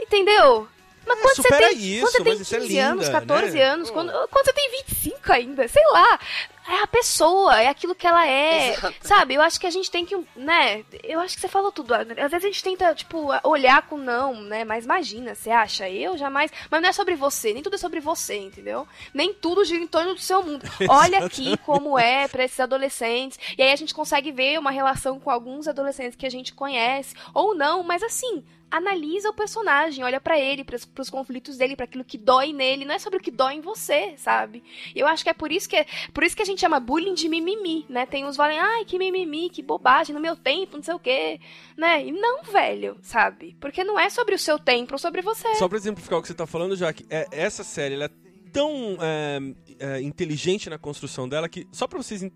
Entendeu? 0.00 0.68
Mas 1.06 1.18
É, 1.18 1.22
quando 1.22 1.36
você 1.36 1.48
tem, 1.48 1.78
isso, 1.78 2.00
quando 2.00 2.12
você 2.12 2.22
tem 2.24 2.32
mas 2.32 2.40
isso 2.40 2.56
é 2.56 2.60
15 2.60 2.78
anos, 2.78 3.06
linda, 3.06 3.20
14 3.20 3.56
né? 3.56 3.62
anos, 3.62 3.90
quando, 3.90 4.10
quando 4.28 4.44
você 4.46 4.52
tem 4.54 4.70
25 4.70 5.32
ainda, 5.32 5.68
sei 5.68 5.84
lá. 5.92 6.18
É 6.66 6.82
a 6.82 6.86
pessoa, 6.86 7.60
é 7.60 7.68
aquilo 7.68 7.94
que 7.94 8.06
ela 8.06 8.26
é. 8.26 8.72
Exato. 8.72 8.96
Sabe? 9.02 9.34
Eu 9.34 9.42
acho 9.42 9.60
que 9.60 9.66
a 9.66 9.70
gente 9.70 9.90
tem 9.90 10.06
que, 10.06 10.16
né? 10.34 10.84
Eu 11.02 11.20
acho 11.20 11.34
que 11.34 11.40
você 11.40 11.48
falou 11.48 11.70
tudo. 11.70 11.94
Às 11.94 12.06
vezes 12.06 12.34
a 12.34 12.38
gente 12.38 12.62
tenta, 12.62 12.94
tipo, 12.94 13.28
olhar 13.42 13.82
com 13.82 13.98
não, 13.98 14.40
né? 14.40 14.64
Mas 14.64 14.84
imagina, 14.84 15.34
você 15.34 15.50
acha? 15.50 15.88
Eu 15.88 16.16
jamais. 16.16 16.50
Mas 16.70 16.80
não 16.80 16.88
é 16.88 16.92
sobre 16.92 17.14
você, 17.16 17.52
nem 17.52 17.62
tudo 17.62 17.74
é 17.74 17.78
sobre 17.78 18.00
você, 18.00 18.36
entendeu? 18.36 18.88
Nem 19.12 19.34
tudo 19.34 19.64
gira 19.64 19.82
em 19.82 19.86
torno 19.86 20.14
do 20.14 20.20
seu 20.20 20.42
mundo. 20.42 20.64
Olha 20.88 21.26
aqui 21.26 21.56
como 21.58 21.98
é 21.98 22.28
pra 22.28 22.44
esses 22.44 22.60
adolescentes. 22.60 23.38
E 23.58 23.62
aí 23.62 23.70
a 23.70 23.76
gente 23.76 23.94
consegue 23.94 24.32
ver 24.32 24.58
uma 24.58 24.70
relação 24.70 25.20
com 25.20 25.30
alguns 25.30 25.68
adolescentes 25.68 26.16
que 26.16 26.26
a 26.26 26.30
gente 26.30 26.54
conhece. 26.54 27.14
Ou 27.34 27.54
não, 27.54 27.82
mas 27.82 28.02
assim. 28.02 28.42
Analisa 28.76 29.30
o 29.30 29.32
personagem, 29.32 30.02
olha 30.02 30.20
pra 30.20 30.36
ele, 30.36 30.64
pros, 30.64 30.84
pros 30.84 31.08
conflitos 31.08 31.56
dele, 31.56 31.76
pra 31.76 31.84
aquilo 31.84 32.02
que 32.02 32.18
dói 32.18 32.52
nele, 32.52 32.84
não 32.84 32.92
é 32.92 32.98
sobre 32.98 33.20
o 33.20 33.22
que 33.22 33.30
dói 33.30 33.54
em 33.54 33.60
você, 33.60 34.14
sabe? 34.16 34.64
E 34.92 34.98
eu 34.98 35.06
acho 35.06 35.22
que 35.22 35.30
é 35.30 35.32
por 35.32 35.52
isso 35.52 35.68
que 35.68 35.76
é, 35.76 35.86
por 36.12 36.24
isso 36.24 36.34
que 36.34 36.42
a 36.42 36.44
gente 36.44 36.60
chama 36.60 36.80
bullying 36.80 37.14
de 37.14 37.28
mimimi, 37.28 37.86
né? 37.88 38.04
Tem 38.04 38.24
uns 38.24 38.34
falam, 38.34 38.58
ai, 38.58 38.84
que 38.84 38.98
mimimi, 38.98 39.48
que 39.48 39.62
bobagem, 39.62 40.12
no 40.12 40.20
meu 40.20 40.34
tempo, 40.34 40.76
não 40.76 40.82
sei 40.82 40.94
o 40.94 40.98
quê, 40.98 41.40
né? 41.76 42.04
E 42.04 42.10
não, 42.10 42.42
velho, 42.42 42.98
sabe? 43.00 43.56
Porque 43.60 43.84
não 43.84 43.96
é 43.96 44.10
sobre 44.10 44.34
o 44.34 44.38
seu 44.38 44.58
tempo, 44.58 44.96
é 44.96 44.98
sobre 44.98 45.22
você. 45.22 45.54
Só 45.54 45.68
pra 45.68 45.78
exemplificar 45.78 46.18
o 46.18 46.22
que 46.22 46.26
você 46.26 46.34
tá 46.34 46.46
falando, 46.46 46.74
Jaque, 46.74 47.06
é, 47.08 47.28
essa 47.30 47.62
série 47.62 47.94
ela 47.94 48.06
é 48.06 48.10
tão 48.52 48.96
é, 49.00 49.38
é, 49.78 50.00
inteligente 50.00 50.68
na 50.68 50.78
construção 50.78 51.28
dela 51.28 51.48
que, 51.48 51.66
só 51.72 51.86
pra 51.86 51.98
vocês 51.98 52.22
eh, 52.22 52.30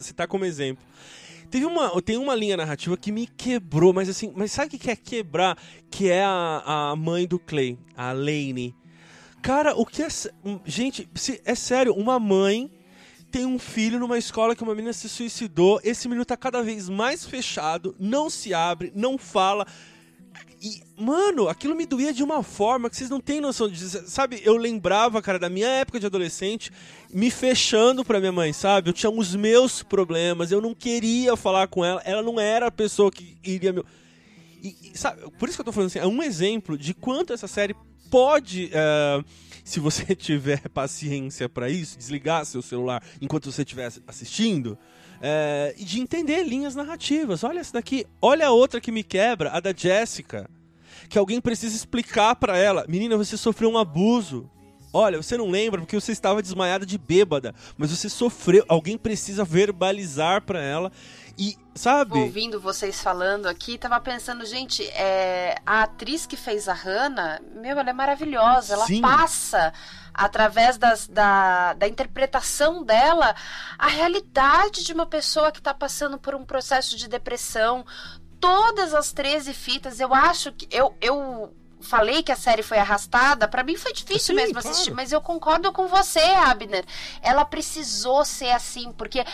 citar 0.00 0.26
como 0.26 0.46
exemplo, 0.46 0.82
teve 1.52 1.66
uma, 1.66 2.00
tem 2.00 2.16
uma 2.16 2.34
linha 2.34 2.56
narrativa 2.56 2.96
que 2.96 3.12
me 3.12 3.26
quebrou, 3.26 3.92
mas 3.92 4.08
assim, 4.08 4.32
mas 4.34 4.50
sabe 4.50 4.74
o 4.74 4.78
que 4.78 4.90
é 4.90 4.96
quebrar? 4.96 5.56
Que 5.90 6.08
é 6.08 6.24
a, 6.24 6.62
a 6.92 6.96
mãe 6.96 7.26
do 7.26 7.38
Clay, 7.38 7.78
a 7.94 8.10
Lainey. 8.10 8.74
Cara, 9.42 9.76
o 9.76 9.84
que 9.84 10.02
é. 10.02 10.08
Gente, 10.64 11.06
é 11.44 11.54
sério, 11.54 11.92
uma 11.92 12.18
mãe 12.18 12.72
tem 13.30 13.44
um 13.44 13.58
filho 13.58 14.00
numa 14.00 14.16
escola 14.16 14.56
que 14.56 14.62
uma 14.62 14.74
menina 14.74 14.94
se 14.94 15.10
suicidou. 15.10 15.78
Esse 15.84 16.08
menino 16.08 16.24
tá 16.24 16.38
cada 16.38 16.62
vez 16.62 16.88
mais 16.88 17.26
fechado, 17.26 17.94
não 18.00 18.30
se 18.30 18.54
abre, 18.54 18.90
não 18.94 19.18
fala. 19.18 19.66
E, 20.60 20.80
mano, 20.96 21.48
aquilo 21.48 21.74
me 21.74 21.84
doía 21.84 22.12
de 22.12 22.22
uma 22.22 22.42
forma 22.42 22.88
que 22.88 22.96
vocês 22.96 23.10
não 23.10 23.20
têm 23.20 23.40
noção 23.40 23.68
de. 23.68 23.78
Sabe, 24.08 24.40
eu 24.44 24.56
lembrava, 24.56 25.20
cara, 25.20 25.38
da 25.38 25.48
minha 25.48 25.66
época 25.66 25.98
de 25.98 26.06
adolescente, 26.06 26.70
me 27.12 27.30
fechando 27.30 28.04
pra 28.04 28.20
minha 28.20 28.30
mãe, 28.30 28.52
sabe? 28.52 28.88
Eu 28.88 28.92
tinha 28.92 29.10
os 29.10 29.34
meus 29.34 29.82
problemas, 29.82 30.52
eu 30.52 30.60
não 30.60 30.72
queria 30.72 31.36
falar 31.36 31.66
com 31.66 31.84
ela, 31.84 32.00
ela 32.04 32.22
não 32.22 32.38
era 32.38 32.68
a 32.68 32.70
pessoa 32.70 33.10
que 33.10 33.36
iria 33.42 33.72
me. 33.72 33.82
E, 34.62 34.92
sabe, 34.94 35.28
por 35.32 35.48
isso 35.48 35.58
que 35.58 35.62
eu 35.62 35.64
tô 35.64 35.72
falando 35.72 35.88
assim, 35.88 35.98
é 35.98 36.06
um 36.06 36.22
exemplo 36.22 36.78
de 36.78 36.94
quanto 36.94 37.32
essa 37.32 37.48
série 37.48 37.74
pode, 38.08 38.70
eh, 38.72 39.24
se 39.64 39.80
você 39.80 40.14
tiver 40.14 40.68
paciência 40.68 41.48
pra 41.48 41.68
isso, 41.68 41.98
desligar 41.98 42.44
seu 42.44 42.62
celular 42.62 43.02
enquanto 43.20 43.50
você 43.50 43.62
estiver 43.62 43.90
assistindo, 44.06 44.78
e 45.76 45.84
de 45.84 46.00
entender 46.00 46.42
linhas 46.42 46.74
narrativas. 46.74 47.44
Olha 47.44 47.60
essa 47.60 47.74
daqui, 47.74 48.06
olha 48.20 48.48
a 48.48 48.50
outra 48.50 48.80
que 48.80 48.90
me 48.90 49.02
quebra, 49.02 49.50
a 49.50 49.60
da 49.60 49.72
Jessica, 49.72 50.48
que 51.08 51.18
alguém 51.18 51.40
precisa 51.40 51.76
explicar 51.76 52.36
pra 52.36 52.56
ela, 52.56 52.84
menina, 52.88 53.16
você 53.16 53.36
sofreu 53.36 53.70
um 53.70 53.78
abuso. 53.78 54.50
Olha, 54.94 55.22
você 55.22 55.38
não 55.38 55.48
lembra 55.48 55.80
porque 55.80 55.98
você 55.98 56.12
estava 56.12 56.42
desmaiada 56.42 56.84
de 56.84 56.98
bêbada, 56.98 57.54
mas 57.78 57.90
você 57.90 58.10
sofreu. 58.10 58.62
Alguém 58.68 58.98
precisa 58.98 59.42
verbalizar 59.42 60.42
pra 60.42 60.60
ela 60.60 60.92
e, 61.38 61.56
sabe? 61.74 62.18
Ouvindo 62.18 62.60
vocês 62.60 63.00
falando 63.02 63.46
aqui, 63.46 63.78
tava 63.78 63.98
pensando, 64.00 64.44
gente, 64.44 64.86
é, 64.88 65.56
a 65.64 65.84
atriz 65.84 66.26
que 66.26 66.36
fez 66.36 66.68
a 66.68 66.74
Hannah, 66.74 67.40
meu, 67.54 67.78
ela 67.78 67.88
é 67.88 67.92
maravilhosa. 67.92 68.74
Ela 68.74 68.86
Sim. 68.86 69.00
passa, 69.00 69.72
através 70.14 70.76
das- 70.78 71.06
da, 71.08 71.72
da 71.74 71.86
interpretação 71.88 72.84
dela, 72.84 73.34
a 73.78 73.88
realidade 73.88 74.84
de 74.84 74.92
uma 74.92 75.06
pessoa 75.06 75.50
que 75.52 75.60
tá 75.62 75.72
passando 75.74 76.18
por 76.18 76.34
um 76.34 76.44
processo 76.44 76.96
de 76.96 77.08
depressão. 77.08 77.84
Todas 78.40 78.92
as 78.94 79.12
13 79.12 79.54
fitas, 79.54 80.00
eu 80.00 80.12
acho 80.12 80.50
que. 80.52 80.66
Eu, 80.70 80.96
eu 81.00 81.54
falei 81.80 82.22
que 82.22 82.30
a 82.30 82.36
série 82.36 82.62
foi 82.62 82.78
arrastada, 82.78 83.48
pra 83.48 83.64
mim 83.64 83.76
foi 83.76 83.92
difícil 83.92 84.34
Sim, 84.34 84.34
mesmo 84.34 84.52
claro. 84.54 84.68
assistir, 84.68 84.90
mas 84.92 85.10
eu 85.12 85.20
concordo 85.20 85.72
com 85.72 85.88
você, 85.88 86.20
Abner. 86.20 86.84
Ela 87.20 87.44
precisou 87.44 88.24
ser 88.24 88.50
assim, 88.50 88.92
porque 88.92 89.24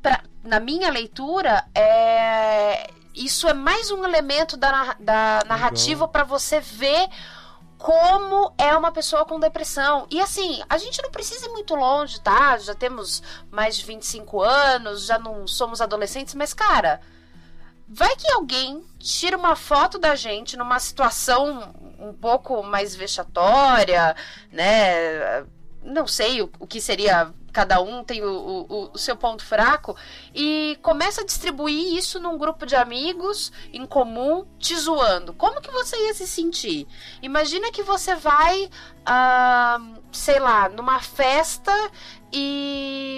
pra- 0.00 0.22
na 0.42 0.58
minha 0.58 0.90
leitura, 0.90 1.64
é, 1.74 2.90
isso 3.14 3.46
é 3.48 3.52
mais 3.54 3.90
um 3.90 4.04
elemento 4.04 4.56
da, 4.56 4.94
da 4.98 5.42
narrativa 5.46 6.08
para 6.08 6.24
você 6.24 6.60
ver 6.60 7.08
como 7.82 8.54
é 8.56 8.76
uma 8.76 8.92
pessoa 8.92 9.24
com 9.24 9.40
depressão. 9.40 10.06
E 10.08 10.20
assim, 10.20 10.62
a 10.70 10.78
gente 10.78 11.02
não 11.02 11.10
precisa 11.10 11.46
ir 11.46 11.48
muito 11.48 11.74
longe, 11.74 12.20
tá? 12.20 12.56
Já 12.56 12.76
temos 12.76 13.20
mais 13.50 13.76
de 13.76 13.84
25 13.84 14.40
anos, 14.40 15.04
já 15.04 15.18
não 15.18 15.48
somos 15.48 15.80
adolescentes, 15.80 16.32
mas 16.34 16.54
cara, 16.54 17.00
vai 17.88 18.14
que 18.14 18.30
alguém 18.30 18.84
tira 19.00 19.36
uma 19.36 19.56
foto 19.56 19.98
da 19.98 20.14
gente 20.14 20.56
numa 20.56 20.78
situação 20.78 21.74
um 21.98 22.12
pouco 22.12 22.62
mais 22.62 22.94
vexatória, 22.94 24.14
né? 24.52 25.44
Não 25.82 26.06
sei 26.06 26.40
o, 26.40 26.52
o 26.60 26.66
que 26.68 26.80
seria. 26.80 27.34
Cada 27.52 27.80
um 27.82 28.02
tem 28.02 28.22
o, 28.24 28.66
o- 28.68 28.90
o 28.94 28.98
seu 28.98 29.14
ponto 29.16 29.44
fraco 29.44 29.94
e 30.34 30.78
começa 30.82 31.20
a 31.20 31.24
distribuir 31.24 31.94
isso 31.96 32.18
num 32.18 32.38
grupo 32.38 32.64
de 32.64 32.74
amigos 32.74 33.52
em 33.72 33.84
comum, 33.86 34.46
te 34.58 34.74
zoando. 34.76 35.32
Como 35.34 35.60
que 35.60 35.70
você 35.70 35.96
ia 36.06 36.14
se 36.14 36.26
sentir? 36.26 36.86
Imagina 37.20 37.70
que 37.70 37.82
você 37.82 38.14
vai, 38.14 38.70
ah, 39.04 39.78
sei 40.10 40.38
lá, 40.38 40.68
numa 40.70 41.00
festa 41.00 41.72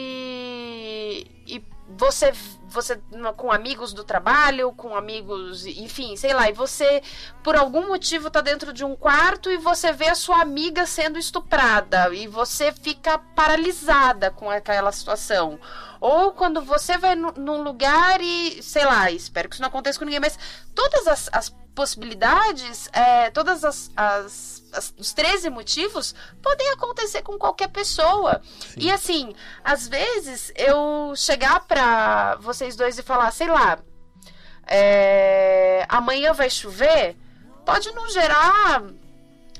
e, 0.05 1.27
e 1.47 1.63
você, 1.97 2.33
você 2.75 3.01
com 3.37 3.51
amigos 3.53 3.93
do 3.93 4.05
trabalho, 4.05 4.73
com 4.73 4.95
amigos, 4.97 5.65
enfim, 5.65 6.17
sei 6.17 6.35
lá, 6.35 6.49
e 6.49 6.53
você 6.53 7.03
por 7.43 7.57
algum 7.57 7.87
motivo 7.89 8.29
tá 8.31 8.41
dentro 8.41 8.73
de 8.73 8.85
um 8.85 8.95
quarto 8.97 9.51
e 9.51 9.57
você 9.57 9.93
vê 9.93 10.09
a 10.09 10.15
sua 10.15 10.41
amiga 10.43 10.85
sendo 10.85 11.19
estuprada 11.19 12.13
e 12.13 12.27
você 12.27 12.73
fica 12.73 13.17
paralisada 13.19 14.31
com 14.31 14.51
aquela 14.51 14.93
situação. 14.93 15.59
Ou 16.01 16.33
quando 16.33 16.61
você 16.61 16.99
vai 16.99 17.15
nu- 17.15 17.33
num 17.37 17.63
lugar 17.63 18.21
e, 18.21 18.63
sei 18.63 18.85
lá, 18.85 19.11
espero 19.11 19.49
que 19.49 19.55
isso 19.55 19.63
não 19.63 19.69
aconteça 19.69 19.99
com 19.99 20.05
ninguém, 20.05 20.21
mas 20.21 20.39
todas 20.75 21.07
as, 21.07 21.31
as 21.33 21.49
possibilidades, 21.75 22.89
é, 22.93 23.31
todas 23.31 23.65
as, 23.65 23.91
as, 23.97 24.54
as, 24.75 24.95
os 24.99 25.13
13 25.13 25.51
motivos 25.51 26.15
podem 26.43 26.69
acontecer 26.73 27.23
com 27.23 27.39
qualquer 27.39 27.69
pessoa. 27.69 28.43
Sim. 28.61 28.81
E 28.81 28.91
assim, 28.91 29.35
às 29.63 29.89
vezes 29.89 30.53
eu 30.57 31.15
chegar 31.17 31.61
pra 31.67 32.37
vocês 32.37 32.77
dois 32.77 32.99
e 32.99 33.03
falar, 33.03 33.31
sei 33.31 33.49
lá, 33.49 33.79
é, 34.67 35.87
amanhã 35.89 36.33
vai 36.33 36.51
chover, 36.51 37.17
pode 37.65 37.91
não 37.93 38.09
gerar 38.11 38.83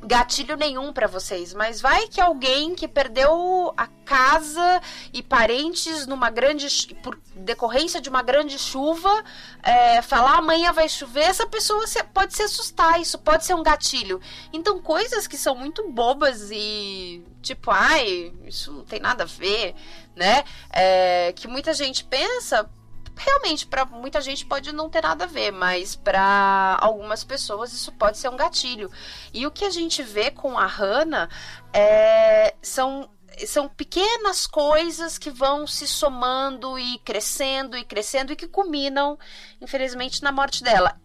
gatilho 0.05 0.57
nenhum 0.57 0.93
para 0.93 1.07
vocês, 1.07 1.55
mas 1.55 1.81
vai 1.81 2.07
que 2.09 2.21
alguém 2.21 2.75
que 2.75 2.87
perdeu 2.87 3.73
a 3.77 3.87
casa 4.05 4.81
e 5.13 5.23
parentes 5.23 6.07
numa 6.07 6.31
grande 6.31 6.95
por 7.03 7.19
decorrência 7.35 8.01
de 8.01 8.09
uma 8.09 8.23
grande 8.23 8.59
chuva, 8.59 9.25
é, 9.63 10.03
falar 10.03 10.39
amanhã 10.39 10.73
vai 10.73 10.89
chover, 10.89 11.23
essa 11.23 11.47
pessoa 11.47 11.85
pode 12.13 12.35
se 12.35 12.43
assustar, 12.43 13.01
isso 13.01 13.19
pode 13.19 13.45
ser 13.45 13.55
um 13.55 13.63
gatilho. 13.63 14.21
Então 14.53 14.81
coisas 14.81 15.27
que 15.27 15.37
são 15.37 15.55
muito 15.55 15.89
bobas 15.91 16.51
e 16.51 17.25
tipo, 17.43 17.71
ai, 17.71 18.33
isso 18.47 18.73
não 18.73 18.85
tem 18.85 19.01
nada 19.01 19.25
a 19.25 19.27
ver, 19.27 19.75
né? 20.15 20.45
É, 20.71 21.33
que 21.35 21.49
muita 21.49 21.73
gente 21.73 22.05
pensa 22.05 22.69
realmente 23.17 23.67
para 23.67 23.85
muita 23.85 24.21
gente 24.21 24.45
pode 24.45 24.73
não 24.73 24.89
ter 24.91 25.03
nada 25.03 25.25
a 25.25 25.29
ver, 25.29 25.51
mas 25.51 25.95
para 25.95 26.77
algumas 26.81 27.23
pessoas 27.25 27.73
isso 27.73 27.93
pode 27.93 28.19
ser 28.19 28.29
um 28.29 28.37
gatilho. 28.37 28.91
E 29.33 29.47
o 29.47 29.51
que 29.51 29.65
a 29.65 29.71
gente 29.71 30.03
vê 30.03 30.31
com 30.31 30.59
a 30.59 30.67
Hannah 30.67 31.29
é, 31.73 32.55
são 32.61 33.09
são 33.47 33.69
pequenas 33.69 34.47
coisas 34.47 35.19
que 35.19 35.29
vão 35.29 35.67
se 35.67 35.89
somando 35.89 36.79
e 36.79 36.99
crescendo 36.99 37.77
e 37.77 37.85
crescendo 37.85 38.33
e 38.33 38.37
que 38.37 38.47
culminam, 38.47 39.19
infelizmente, 39.61 40.23
na 40.23 40.31
morte 40.31 40.63
dela. 40.63 40.97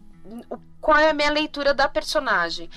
Qual 0.80 0.96
é 0.96 1.10
a 1.10 1.14
minha 1.14 1.30
leitura 1.30 1.74
da 1.74 1.88
personagem? 1.88 2.70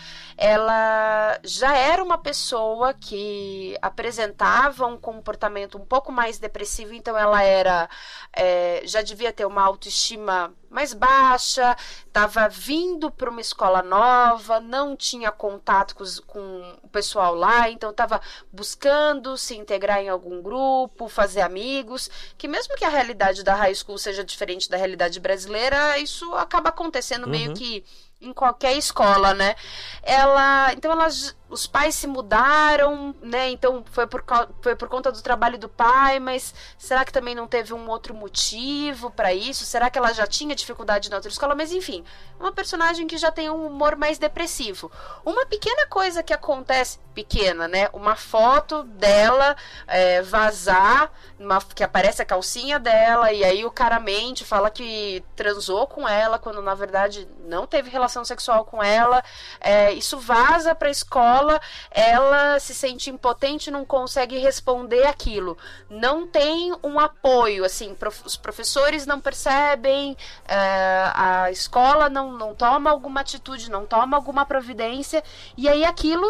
Ela 0.45 1.39
já 1.41 1.73
era 1.77 2.03
uma 2.03 2.17
pessoa 2.17 2.93
que 2.93 3.77
apresentava 3.81 4.85
um 4.85 4.97
comportamento 4.97 5.77
um 5.77 5.85
pouco 5.85 6.11
mais 6.11 6.37
depressivo, 6.37 6.93
então 6.93 7.17
ela 7.17 7.41
era 7.41 7.89
é, 8.35 8.81
já 8.83 9.01
devia 9.01 9.31
ter 9.31 9.45
uma 9.45 9.63
autoestima 9.63 10.53
mais 10.69 10.93
baixa, 10.93 11.77
estava 12.05 12.49
vindo 12.49 13.09
para 13.11 13.29
uma 13.29 13.39
escola 13.39 13.81
nova, 13.81 14.59
não 14.59 14.97
tinha 14.97 15.31
contato 15.31 15.95
com, 15.95 16.03
com 16.25 16.77
o 16.81 16.89
pessoal 16.89 17.35
lá, 17.35 17.69
então 17.69 17.91
estava 17.91 18.19
buscando 18.51 19.37
se 19.37 19.55
integrar 19.55 19.99
em 19.99 20.09
algum 20.09 20.41
grupo, 20.41 21.07
fazer 21.07 21.41
amigos, 21.41 22.09
que 22.37 22.47
mesmo 22.47 22.75
que 22.75 22.83
a 22.83 22.89
realidade 22.89 23.43
da 23.43 23.53
high 23.53 23.75
school 23.75 23.97
seja 23.97 24.25
diferente 24.25 24.69
da 24.69 24.75
realidade 24.75 25.19
brasileira, 25.19 25.97
isso 25.99 26.33
acaba 26.33 26.69
acontecendo 26.69 27.25
uhum. 27.25 27.29
meio 27.29 27.53
que 27.53 27.85
em 28.23 28.33
qualquer 28.33 28.77
escola, 28.77 29.33
né? 29.33 29.55
Ela, 30.01 30.73
então 30.73 30.91
elas 30.91 31.35
os 31.53 31.67
pais 31.67 31.93
se 31.93 32.07
mudaram, 32.07 33.15
né? 33.21 33.51
Então 33.51 33.85
foi 33.91 34.07
por, 34.07 34.23
foi 34.59 34.75
por 34.75 34.89
conta 34.89 35.11
do 35.11 35.21
trabalho 35.21 35.57
do 35.59 35.69
pai, 35.69 36.19
mas 36.19 36.53
será 36.77 37.05
que 37.05 37.13
também 37.13 37.35
não 37.35 37.47
teve 37.47 37.73
um 37.73 37.87
outro 37.87 38.13
motivo 38.13 39.11
para 39.11 39.31
isso? 39.33 39.63
Será 39.63 39.89
que 39.89 39.97
ela 39.97 40.11
já 40.13 40.25
tinha 40.25 40.55
dificuldade 40.55 41.11
na 41.11 41.17
outra 41.17 41.29
escola? 41.29 41.53
Mas 41.53 41.71
enfim, 41.71 42.03
uma 42.39 42.51
personagem 42.51 43.05
que 43.05 43.17
já 43.17 43.31
tem 43.31 43.51
um 43.51 43.67
humor 43.67 43.95
mais 43.95 44.17
depressivo. 44.17 44.91
Uma 45.23 45.45
pequena 45.45 45.85
coisa 45.85 46.23
que 46.23 46.33
acontece, 46.33 46.99
pequena, 47.13 47.67
né? 47.67 47.87
Uma 47.93 48.15
foto 48.15 48.83
dela 48.83 49.55
é, 49.85 50.23
vazar, 50.23 51.11
uma, 51.39 51.61
que 51.61 51.83
aparece 51.83 52.21
a 52.21 52.25
calcinha 52.25 52.79
dela, 52.79 53.31
e 53.31 53.43
aí 53.43 53.63
o 53.63 53.69
cara 53.69 53.99
mente, 53.99 54.43
fala 54.43 54.71
que 54.71 55.23
transou 55.35 55.85
com 55.85 56.07
ela, 56.07 56.39
quando 56.39 56.61
na 56.63 56.73
verdade 56.73 57.27
não 57.45 57.67
teve 57.67 57.91
relação 57.91 58.25
sexual 58.25 58.65
com 58.65 58.81
ela. 58.81 59.23
É, 59.61 59.93
isso 59.93 60.17
vaza 60.17 60.73
pra 60.73 60.89
escola 60.89 61.42
escola, 61.43 61.61
ela 61.91 62.59
se 62.59 62.73
sente 62.73 63.09
impotente, 63.09 63.69
não 63.69 63.85
consegue 63.85 64.37
responder 64.37 65.05
aquilo. 65.05 65.57
Não 65.89 66.25
tem 66.25 66.73
um 66.83 66.99
apoio, 66.99 67.65
assim, 67.65 67.93
prof 67.93 68.23
os 68.25 68.37
professores 68.37 69.05
não 69.05 69.19
percebem, 69.19 70.15
é, 70.47 71.11
a 71.13 71.51
escola 71.51 72.09
não, 72.09 72.31
não 72.31 72.55
toma 72.55 72.89
alguma 72.89 73.21
atitude, 73.21 73.69
não 73.69 73.85
toma 73.85 74.15
alguma 74.15 74.45
providência, 74.45 75.23
e 75.57 75.67
aí 75.67 75.83
aquilo 75.83 76.27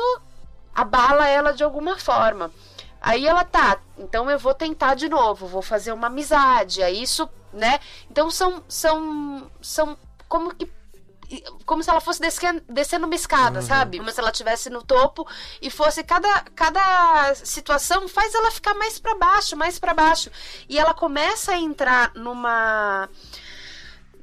abala 0.73 1.27
ela 1.27 1.53
de 1.53 1.63
alguma 1.63 1.97
forma. 1.97 2.51
Aí 2.99 3.27
ela 3.27 3.43
tá, 3.43 3.79
então 3.97 4.31
eu 4.31 4.39
vou 4.39 4.53
tentar 4.53 4.95
de 4.95 5.09
novo, 5.09 5.45
vou 5.45 5.61
fazer 5.61 5.91
uma 5.91 6.07
amizade, 6.07 6.81
é 6.81 6.89
isso, 6.89 7.29
né? 7.51 7.79
Então 8.09 8.31
são 8.31 8.63
são 8.67 9.51
são 9.61 9.97
como 10.29 10.55
que 10.55 10.65
como 11.65 11.83
se 11.83 11.89
ela 11.89 12.01
fosse 12.01 12.19
descendo, 12.19 12.61
descendo 12.67 13.05
uma 13.05 13.15
escada, 13.15 13.59
uhum. 13.59 13.65
sabe? 13.65 13.97
Como 13.97 14.11
se 14.11 14.19
ela 14.19 14.29
estivesse 14.29 14.69
no 14.69 14.83
topo 14.83 15.27
e 15.61 15.69
fosse 15.69 16.03
cada, 16.03 16.41
cada 16.55 17.33
situação 17.35 18.07
faz 18.07 18.33
ela 18.35 18.51
ficar 18.51 18.73
mais 18.73 18.99
para 18.99 19.15
baixo, 19.15 19.55
mais 19.55 19.79
para 19.79 19.93
baixo. 19.93 20.29
E 20.67 20.77
ela 20.77 20.93
começa 20.93 21.53
a 21.53 21.57
entrar 21.57 22.11
numa 22.15 23.09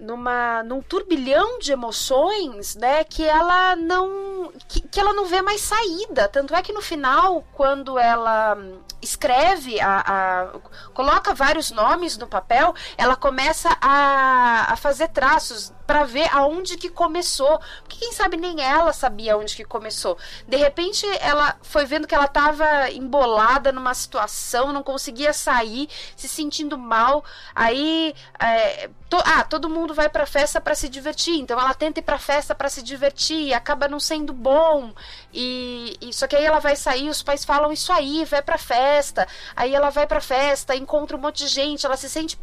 numa 0.01 0.63
num 0.63 0.81
turbilhão 0.81 1.59
de 1.59 1.73
emoções, 1.73 2.75
né, 2.75 3.05
que 3.05 3.23
ela 3.23 3.77
não 3.77 4.40
que, 4.69 4.81
que 4.81 5.01
ela 5.01 5.13
não 5.13 5.27
vê 5.27 5.43
mais 5.43 5.61
saída. 5.61 6.29
Tanto 6.29 6.55
é 6.55 6.63
que 6.63 6.73
no 6.73 6.81
final, 6.81 7.45
quando 7.53 7.99
ela 7.99 8.57
escreve 9.03 9.81
a, 9.81 10.01
a 10.01 10.59
coloca 10.93 11.35
vários 11.35 11.71
nomes 11.71 12.17
no 12.19 12.27
papel, 12.27 12.75
ela 12.97 13.17
começa 13.17 13.69
a, 13.81 14.73
a 14.73 14.77
fazer 14.77 15.09
traços 15.09 15.73
para 15.87 16.05
ver 16.05 16.29
aonde 16.33 16.77
que 16.77 16.89
começou. 16.89 17.59
Porque 17.83 17.99
quem 17.99 18.13
sabe 18.13 18.37
nem 18.37 18.61
ela 18.61 18.93
sabia 18.93 19.37
onde 19.37 19.57
que 19.57 19.65
começou. 19.65 20.17
De 20.47 20.57
repente 20.57 21.07
ela 21.21 21.57
foi 21.63 21.85
vendo 21.85 22.07
que 22.07 22.15
ela 22.15 22.27
estava 22.27 22.91
embolada 22.91 23.73
numa 23.73 23.95
situação, 23.95 24.73
não 24.73 24.83
conseguia 24.83 25.33
sair, 25.33 25.89
se 26.15 26.29
sentindo 26.29 26.79
mal. 26.79 27.25
Aí, 27.55 28.15
é, 28.39 28.89
to, 29.09 29.17
ah, 29.25 29.43
todo 29.43 29.69
mundo 29.69 29.93
vai 29.93 30.09
para 30.09 30.27
festa 30.27 30.61
para 30.61 30.75
se 30.75 30.89
divertir. 30.89 31.39
Então 31.39 31.59
ela 31.59 31.75
tenta 31.75 32.01
ir 32.01 32.03
para 32.03 32.19
festa 32.19 32.55
para 32.55 32.69
se 32.69 32.83
divertir, 32.83 33.49
e 33.49 33.55
acaba 33.55 33.89
não 33.89 33.99
sendo 33.99 34.33
bom. 34.41 34.93
E, 35.33 35.97
e 36.01 36.13
só 36.13 36.27
que 36.27 36.35
aí 36.35 36.45
ela 36.45 36.59
vai 36.59 36.75
sair, 36.75 37.09
os 37.09 37.23
pais 37.23 37.45
falam 37.45 37.73
isso 37.73 37.93
aí, 37.93 38.25
vai 38.25 38.43
para 38.43 38.59
festa. 38.59 39.29
Aí 39.55 39.75
ela 39.75 39.91
vai 39.91 40.07
para 40.07 40.21
festa, 40.21 40.75
encontra 40.75 41.17
um 41.17 41.21
monte 41.21 41.45
de 41.45 41.49
gente, 41.49 41.85
ela 41.87 41.97
se 41.97 42.09
sente 42.09 42.39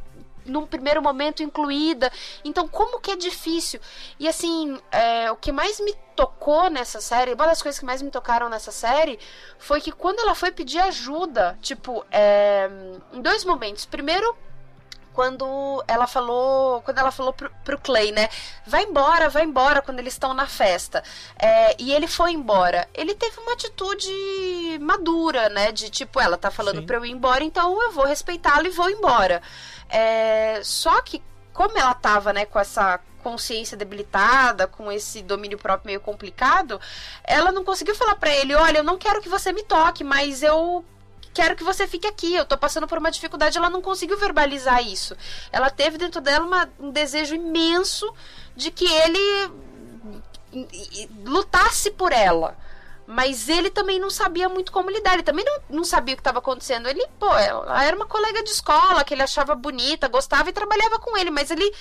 num 0.46 0.66
primeiro 0.66 1.02
momento 1.02 1.44
incluída. 1.44 2.12
Então, 2.44 2.68
como 2.68 3.00
que 3.00 3.12
é 3.12 3.16
difícil? 3.16 3.80
E 4.20 4.28
assim, 4.28 4.80
é, 4.92 5.32
o 5.32 5.36
que 5.36 5.52
mais 5.52 5.80
me 5.80 5.94
tocou 6.16 6.70
nessa 6.70 7.02
série, 7.02 7.34
uma 7.34 7.46
das 7.46 7.62
coisas 7.62 7.80
que 7.80 7.86
mais 7.86 8.02
me 8.02 8.10
tocaram 8.10 8.50
nessa 8.50 8.72
série, 8.72 9.20
foi 9.60 9.82
que 9.82 9.92
quando 9.92 10.20
ela 10.20 10.34
foi 10.34 10.52
pedir 10.52 10.80
ajuda, 10.80 11.58
tipo, 11.62 12.06
é, 12.12 12.70
em 13.14 13.22
dois 13.22 13.44
momentos. 13.44 13.86
Primeiro, 13.86 14.36
quando 15.18 15.84
ela 15.88 16.06
falou, 16.06 16.80
quando 16.84 17.00
ela 17.00 17.12
falou 17.12 17.34
pro, 17.34 17.50
pro 17.66 17.80
Clay, 17.80 18.12
né? 18.12 18.30
Vai 18.68 18.84
embora, 18.84 19.30
vai 19.30 19.44
embora 19.44 19.82
quando 19.82 19.98
eles 19.98 20.14
estão 20.14 20.32
na 20.32 20.46
festa. 20.46 21.04
É, 21.40 21.76
e 21.80 21.92
ele 21.92 22.08
foi 22.08 22.34
embora. 22.34 22.88
Ele 22.94 23.16
teve 23.16 23.40
uma 23.40 23.54
atitude 23.54 24.08
madura, 24.80 25.50
né? 25.50 25.72
De 25.72 25.90
tipo, 25.90 26.20
ela 26.20 26.38
tá 26.38 26.52
falando 26.52 26.82
Sim. 26.82 26.86
pra 26.86 26.98
eu 26.98 27.06
ir 27.06 27.10
embora, 27.10 27.44
então 27.44 27.82
eu 27.82 27.92
vou 27.94 28.06
respeitá-lo 28.06 28.68
e 28.68 28.70
vou 28.70 28.92
embora. 28.92 29.42
É, 29.90 30.60
só 30.64 31.02
que, 31.02 31.20
como 31.52 31.76
ela 31.80 31.96
tava, 31.96 32.32
né, 32.32 32.46
com 32.46 32.60
essa 32.60 33.00
consciência 33.24 33.76
debilitada, 33.76 34.68
com 34.68 34.92
esse 34.92 35.24
domínio 35.24 35.58
próprio 35.58 35.88
meio 35.88 36.00
complicado, 36.00 36.80
ela 37.24 37.52
não 37.52 37.64
conseguiu 37.64 37.96
falar 37.96 38.18
para 38.18 38.30
ele: 38.36 38.54
olha, 38.54 38.78
eu 38.78 38.84
não 38.84 39.00
quero 39.00 39.20
que 39.20 39.30
você 39.30 39.52
me 39.52 39.64
toque, 39.64 40.04
mas 40.04 40.44
eu 40.44 40.86
quero 41.38 41.56
que 41.56 41.64
você 41.64 41.86
fique 41.88 42.08
aqui, 42.08 42.34
eu 42.34 42.46
tô 42.46 42.58
passando 42.58 42.88
por 42.88 42.98
uma 42.98 43.12
dificuldade. 43.12 43.60
Ela 43.60 43.70
não 43.70 43.80
conseguiu 43.80 44.18
verbalizar 44.18 44.82
isso. 44.84 45.16
Ela 45.52 45.70
teve 45.70 45.96
dentro 45.96 46.20
dela 46.20 46.44
uma, 46.44 46.68
um 46.80 46.90
desejo 46.90 47.36
imenso 47.36 48.12
de 48.56 48.72
que 48.72 48.86
ele 48.86 49.52
lutasse 51.24 51.92
por 51.92 52.12
ela. 52.12 52.58
Mas 53.08 53.48
ele 53.48 53.70
também 53.70 54.00
não 54.00 54.10
sabia 54.10 54.50
muito 54.50 54.70
como 54.70 54.92
lidar. 54.92 55.14
Ele 55.14 55.24
também 55.24 55.46
não, 55.46 55.78
não 55.78 55.84
sabia 55.86 56.14
o 56.14 56.18
que 56.18 56.22
estava 56.22 56.40
acontecendo. 56.40 56.90
Ele, 56.90 57.04
pô, 57.18 57.34
ela 57.38 57.84
era 57.84 57.96
uma 57.96 58.06
colega 58.06 58.44
de 58.44 58.50
escola 58.50 59.04
que 59.06 59.14
ele 59.14 59.24
achava 59.24 59.56
bonita, 59.56 60.10
gostava 60.10 60.50
e 60.50 60.54
trabalhava 60.54 61.00
com 61.00 61.18
ele. 61.18 61.32
Mas 61.32 61.50
ele 61.50 61.74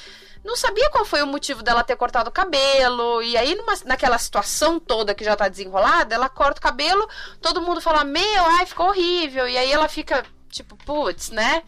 não 0.44 0.54
sabia 0.54 0.88
qual 0.90 1.04
foi 1.04 1.22
o 1.22 1.26
motivo 1.26 1.64
dela 1.64 1.82
ter 1.82 1.96
cortado 1.96 2.30
o 2.30 2.32
cabelo. 2.32 3.20
E 3.22 3.36
aí, 3.36 3.56
numa, 3.56 3.74
naquela 3.84 4.18
situação 4.18 4.78
toda 4.78 5.16
que 5.16 5.24
já 5.24 5.34
tá 5.34 5.48
desenrolada, 5.48 6.14
ela 6.14 6.28
corta 6.28 6.60
o 6.60 6.62
cabelo, 6.62 7.08
todo 7.42 7.60
mundo 7.60 7.80
fala, 7.80 8.04
meu, 8.04 8.44
ai, 8.58 8.64
ficou 8.64 8.86
horrível. 8.86 9.48
E 9.48 9.58
aí 9.58 9.72
ela 9.72 9.88
fica, 9.88 10.24
tipo, 10.48 10.76
putz, 10.76 11.30
né? 11.30 11.64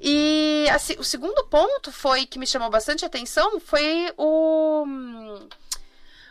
E 0.00 0.66
assim, 0.70 0.94
o 0.98 1.04
segundo 1.04 1.44
ponto 1.46 1.90
foi 1.90 2.24
que 2.26 2.38
me 2.38 2.46
chamou 2.46 2.70
bastante 2.70 3.04
atenção 3.04 3.60
foi 3.60 4.12
o 4.16 4.84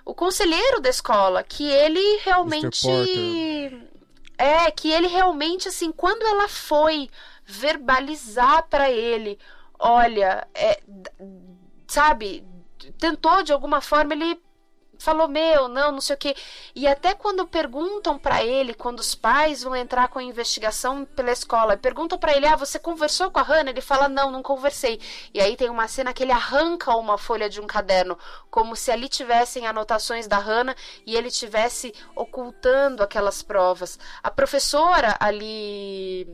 o 0.06 0.14
conselheiro 0.14 0.80
da 0.82 0.90
escola, 0.90 1.44
que 1.44 1.70
ele 1.70 2.20
realmente 2.24 2.88
é 4.38 4.72
que 4.72 4.92
ele 4.92 5.08
realmente 5.08 5.68
assim, 5.68 5.92
quando 5.92 6.24
ela 6.24 6.48
foi 6.48 7.10
verbalizar 7.46 8.68
para 8.70 8.90
ele, 8.90 9.38
olha, 9.78 10.48
é, 10.54 10.82
sabe, 11.88 12.44
tentou 12.98 13.44
de 13.44 13.54
alguma 13.54 13.82
forma 13.82 14.14
ele 14.14 14.42
falou 15.02 15.28
meu, 15.28 15.68
não, 15.68 15.92
não 15.92 16.02
sei 16.02 16.16
o 16.16 16.20
quê. 16.20 16.36
E 16.76 16.88
até 16.88 17.14
quando 17.14 17.48
perguntam 17.48 18.18
para 18.18 18.44
ele, 18.44 18.74
quando 18.74 19.00
os 19.00 19.16
pais 19.16 19.64
vão 19.64 19.76
entrar 19.76 20.08
com 20.08 20.20
a 20.20 20.24
investigação 20.24 21.06
pela 21.06 21.32
escola, 21.32 21.78
perguntam 21.78 22.18
para 22.18 22.36
ele: 22.36 22.46
"Ah, 22.46 22.56
você 22.56 22.80
conversou 22.80 23.32
com 23.32 23.40
a 23.40 23.44
Hannah?" 23.44 23.72
Ele 23.72 23.82
fala: 23.82 24.08
"Não, 24.08 24.32
não 24.32 24.44
conversei". 24.44 25.00
E 25.34 25.42
aí 25.42 25.56
tem 25.56 25.70
uma 25.70 25.88
cena 25.88 26.14
que 26.14 26.24
ele 26.24 26.32
arranca 26.32 26.96
uma 26.96 27.18
folha 27.18 27.50
de 27.50 27.60
um 27.60 27.68
caderno, 27.68 28.18
como 28.50 28.76
se 28.76 28.92
ali 28.92 29.10
tivessem 29.10 29.68
anotações 29.68 30.28
da 30.28 30.38
Hannah 30.38 30.76
e 31.06 31.16
ele 31.16 31.32
tivesse 31.32 31.94
ocultando 32.16 33.04
aquelas 33.04 33.42
provas. 33.44 34.00
A 34.24 34.32
professora 34.32 35.16
ali 35.20 36.28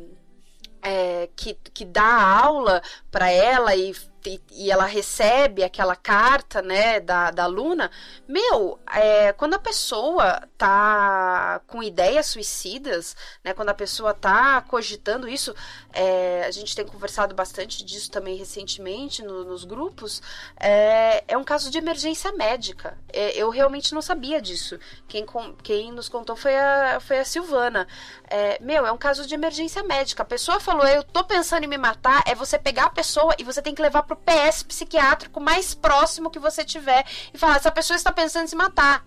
é, 0.81 1.30
que, 1.35 1.53
que 1.73 1.85
dá 1.85 2.39
aula 2.41 2.81
para 3.11 3.30
ela 3.30 3.76
e 3.76 3.94
e, 4.28 4.41
e, 4.52 4.72
ela 4.72 4.86
recebe 4.86 5.64
aquela 5.64 5.95
carta, 5.95 6.62
né, 6.62 6.99
da, 6.99 7.32
da 7.32 7.44
aluna, 7.44 7.90
meu, 8.28 8.80
é, 8.94 9.32
quando 9.34 9.54
a 9.54 9.60
pessoa 9.60 10.41
tá 10.58 11.62
com 11.68 11.82
ideias 11.82 12.26
suicidas, 12.28 13.16
né, 13.44 13.54
quando 13.54 13.70
a 13.70 13.74
pessoa 13.74 14.14
tá 14.14 14.62
cogitando 14.62 15.28
isso, 15.28 15.56
é, 15.94 16.44
a 16.45 16.52
gente 16.52 16.76
tem 16.76 16.86
conversado 16.86 17.34
bastante 17.34 17.84
disso 17.84 18.12
também 18.12 18.36
recentemente 18.36 19.24
no, 19.24 19.45
nos 19.45 19.64
grupos, 19.64 20.22
é, 20.60 21.24
é, 21.28 21.38
um 21.38 21.44
caso 21.44 21.72
de 21.72 21.78
emergência 21.78 22.32
médica. 22.34 22.98
É, 23.12 23.38
eu 23.38 23.49
realmente 23.49 23.94
não 23.94 24.02
sabia 24.02 24.41
disso. 24.41 24.80
Quem, 25.08 25.26
quem 25.64 25.91
nos 25.91 26.10
contou 26.10 26.36
foi 26.36 26.56
a, 26.56 26.99
foi 26.99 27.20
a 27.20 27.26
Silvana. 27.26 27.88
É, 28.30 28.58
meu, 28.62 28.86
é 28.86 28.91
um 28.91 28.98
caso 28.98 29.26
de 29.26 29.34
emergência 29.34 29.84
médica. 29.84 30.24
A 30.24 30.26
pessoa 30.26 30.60
falou, 30.60 30.86
eu 30.86 31.04
tô 31.04 31.24
pensando 31.24 31.64
em 31.64 31.68
me 31.68 31.78
matar, 31.78 32.24
é 32.26 32.36
você 32.36 32.60
pegar 32.60 32.86
a 32.86 32.90
pessoa 32.90 33.34
e 33.38 33.44
você 33.44 33.62
tem 33.62 33.74
que 33.74 33.82
levar 33.82 34.04
pro 34.04 34.16
PS 34.18 34.64
psiquiátrico 34.64 35.39
mais 35.39 35.73
próximo 35.73 36.30
que 36.30 36.39
você 36.39 36.64
tiver 36.64 37.06
e 37.34 37.38
falar: 37.38 37.57
essa 37.57 37.72
pessoa 37.72 37.95
está 37.95 38.11
pensando 38.11 38.45
em 38.45 38.48
se 38.48 38.56
matar. 38.56 39.06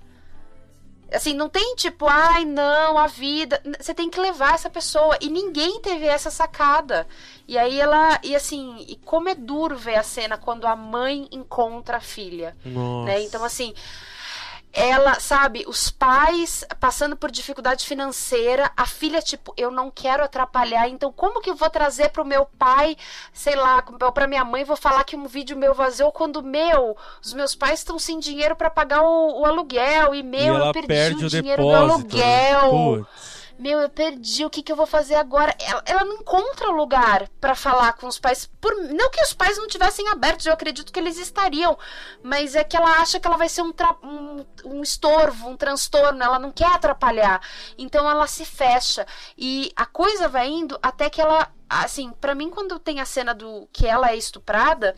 Assim, 1.13 1.35
não 1.35 1.49
tem 1.49 1.75
tipo, 1.75 2.07
ai 2.07 2.45
não, 2.45 2.97
a 2.97 3.09
vida. 3.09 3.61
Você 3.81 3.93
tem 3.93 4.09
que 4.09 4.21
levar 4.21 4.55
essa 4.55 4.71
pessoa. 4.71 5.19
E 5.21 5.29
ninguém 5.29 5.81
teve 5.81 6.07
essa 6.07 6.31
sacada. 6.31 7.07
E 7.49 7.59
aí 7.59 7.81
ela. 7.81 8.21
E 8.23 8.35
assim, 8.37 8.85
e 8.89 8.95
como 8.97 9.29
é 9.29 9.35
duro 9.35 9.77
ver 9.77 9.97
a 9.97 10.05
cena 10.05 10.39
quando 10.39 10.67
a 10.67 10.77
mãe 10.77 11.29
encontra 11.33 11.97
a 11.97 12.01
filha. 12.01 12.57
Nossa. 12.65 13.07
Né? 13.07 13.23
Então, 13.23 13.45
assim 13.45 13.75
ela, 14.73 15.19
sabe, 15.19 15.65
os 15.67 15.91
pais 15.91 16.65
passando 16.79 17.17
por 17.17 17.31
dificuldade 17.31 17.85
financeira, 17.85 18.71
a 18.77 18.87
filha, 18.87 19.21
tipo, 19.21 19.53
eu 19.57 19.71
não 19.71 19.91
quero 19.91 20.23
atrapalhar, 20.23 20.89
então 20.89 21.13
como 21.13 21.41
que 21.41 21.51
eu 21.51 21.57
vou 21.57 21.69
trazer 21.69 22.11
pro 22.11 22.25
meu 22.25 22.47
pai, 22.59 22.97
sei 23.33 23.57
lá, 23.57 23.83
pra 24.15 24.27
minha 24.27 24.45
mãe, 24.45 24.65
vou 24.65 24.77
falar 24.77 25.05
que 25.05 25.17
um 25.17 25.27
vídeo 25.27 25.57
meu 25.57 25.75
vazou 25.75 26.13
quando, 26.13 26.43
meu, 26.43 26.97
os 27.23 27.35
meus 27.35 27.55
pais 27.55 27.81
estão 27.81 27.99
sem 27.99 28.19
dinheiro 28.19 28.55
para 28.55 28.71
pagar 28.71 29.03
o, 29.03 29.41
o, 29.41 29.45
aluguel, 29.45 30.15
e, 30.15 30.23
meu, 30.23 30.55
e 30.55 30.67
eu 30.69 30.73
perdi 30.87 31.25
o, 31.25 31.27
o 31.27 31.31
dinheiro 31.31 31.63
do 31.63 31.75
aluguel. 31.75 32.99
Né? 32.99 33.07
Meu, 33.61 33.79
eu 33.79 33.89
perdi, 33.91 34.45
o 34.45 34.51
que, 34.51 34.63
que 34.63 34.73
eu 34.73 34.77
vou 34.77 34.87
fazer 34.87 35.17
agora? 35.17 35.55
Ela, 35.59 35.83
ela 35.85 36.05
não 36.05 36.15
encontra 36.17 36.71
lugar 36.71 37.29
para 37.41 37.55
falar 37.55 37.93
com 37.93 38.07
os 38.07 38.19
pais. 38.19 38.51
Por, 38.61 38.75
não 38.93 39.11
que 39.11 39.23
os 39.23 39.35
pais 39.35 39.59
não 39.59 39.69
tivessem 39.69 40.09
abertos, 40.09 40.47
eu 40.47 40.53
acredito 40.53 40.91
que 40.91 40.99
eles 40.99 41.19
estariam, 41.19 41.79
mas 42.23 42.55
é 42.55 42.65
que 42.65 42.77
ela 42.77 43.01
acha 43.01 43.21
que 43.21 43.27
ela 43.27 43.37
vai 43.37 43.49
ser 43.49 43.63
um, 43.63 43.73
um, 44.03 44.47
um 44.65 44.83
estorvo, 44.83 45.49
um 45.49 45.57
transtorno, 45.57 46.23
ela 46.23 46.39
não 46.39 46.51
quer 46.51 46.73
atrapalhar. 46.73 47.41
Então 47.77 48.09
ela 48.09 48.27
se 48.27 48.45
fecha. 48.45 49.07
E 49.37 49.71
a 49.77 49.85
coisa 49.85 50.27
vai 50.27 50.49
indo 50.49 50.79
até 50.83 51.11
que 51.11 51.21
ela. 51.21 51.53
Assim, 51.69 52.11
para 52.21 52.35
mim, 52.35 52.51
quando 52.51 52.81
tem 52.81 52.99
a 52.99 53.05
cena 53.05 53.33
do 53.33 53.69
que 53.73 53.87
ela 53.87 54.11
é 54.11 54.17
estuprada, 54.17 54.97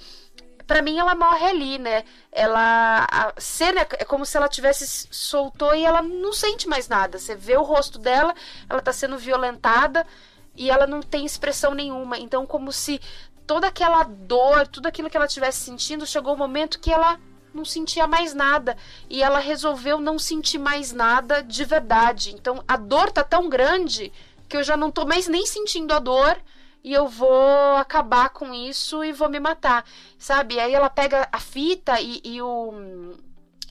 para 0.66 0.82
mim 0.82 0.98
ela 0.98 1.14
morre 1.14 1.46
ali, 1.46 1.78
né? 1.78 2.04
Ela 2.30 3.06
a 3.10 3.32
cena 3.38 3.80
é 3.80 4.04
como 4.04 4.24
se 4.24 4.36
ela 4.36 4.48
tivesse 4.48 5.08
soltou 5.10 5.74
e 5.74 5.84
ela 5.84 6.02
não 6.02 6.32
sente 6.32 6.68
mais 6.68 6.88
nada. 6.88 7.18
Você 7.18 7.34
vê 7.34 7.56
o 7.56 7.62
rosto 7.62 7.98
dela, 7.98 8.34
ela 8.68 8.80
tá 8.80 8.92
sendo 8.92 9.18
violentada 9.18 10.06
e 10.54 10.70
ela 10.70 10.86
não 10.86 11.00
tem 11.00 11.24
expressão 11.24 11.74
nenhuma. 11.74 12.18
Então 12.18 12.46
como 12.46 12.72
se 12.72 13.00
toda 13.46 13.66
aquela 13.66 14.04
dor, 14.04 14.66
tudo 14.66 14.86
aquilo 14.86 15.10
que 15.10 15.16
ela 15.16 15.26
estivesse 15.26 15.64
sentindo, 15.64 16.06
chegou 16.06 16.32
o 16.32 16.34
um 16.36 16.38
momento 16.38 16.80
que 16.80 16.92
ela 16.92 17.18
não 17.52 17.64
sentia 17.64 18.06
mais 18.06 18.32
nada 18.32 18.76
e 19.10 19.22
ela 19.22 19.38
resolveu 19.38 20.00
não 20.00 20.18
sentir 20.18 20.58
mais 20.58 20.92
nada 20.92 21.42
de 21.42 21.64
verdade. 21.64 22.34
Então 22.34 22.62
a 22.66 22.76
dor 22.76 23.10
tá 23.10 23.22
tão 23.22 23.48
grande 23.48 24.12
que 24.48 24.56
eu 24.56 24.62
já 24.62 24.76
não 24.76 24.90
tô 24.90 25.04
mais 25.04 25.28
nem 25.28 25.46
sentindo 25.46 25.92
a 25.92 25.98
dor 25.98 26.38
e 26.84 26.92
eu 26.92 27.08
vou 27.08 27.76
acabar 27.76 28.30
com 28.30 28.52
isso 28.52 29.04
e 29.04 29.12
vou 29.12 29.28
me 29.28 29.38
matar, 29.38 29.84
sabe? 30.18 30.58
Aí 30.58 30.74
ela 30.74 30.90
pega 30.90 31.28
a 31.30 31.38
fita 31.38 32.00
e, 32.00 32.20
e 32.24 32.42
o 32.42 33.14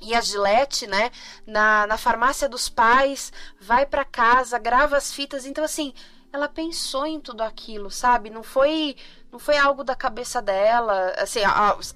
e 0.01 0.15
a 0.15 0.21
Gillette, 0.21 0.87
né, 0.87 1.11
na, 1.45 1.85
na 1.85 1.95
farmácia 1.95 2.49
dos 2.49 2.67
pais, 2.67 3.31
vai 3.59 3.85
para 3.85 4.03
casa, 4.03 4.57
grava 4.57 4.97
as 4.97 5.13
fitas. 5.13 5.45
Então, 5.45 5.63
assim, 5.63 5.93
ela 6.33 6.49
pensou 6.49 7.05
em 7.05 7.19
tudo 7.19 7.41
aquilo, 7.41 7.91
sabe? 7.91 8.31
Não 8.31 8.41
foi 8.41 8.95
não 9.31 9.39
foi 9.39 9.57
algo 9.57 9.83
da 9.83 9.95
cabeça 9.95 10.41
dela, 10.41 11.13
assim, 11.17 11.39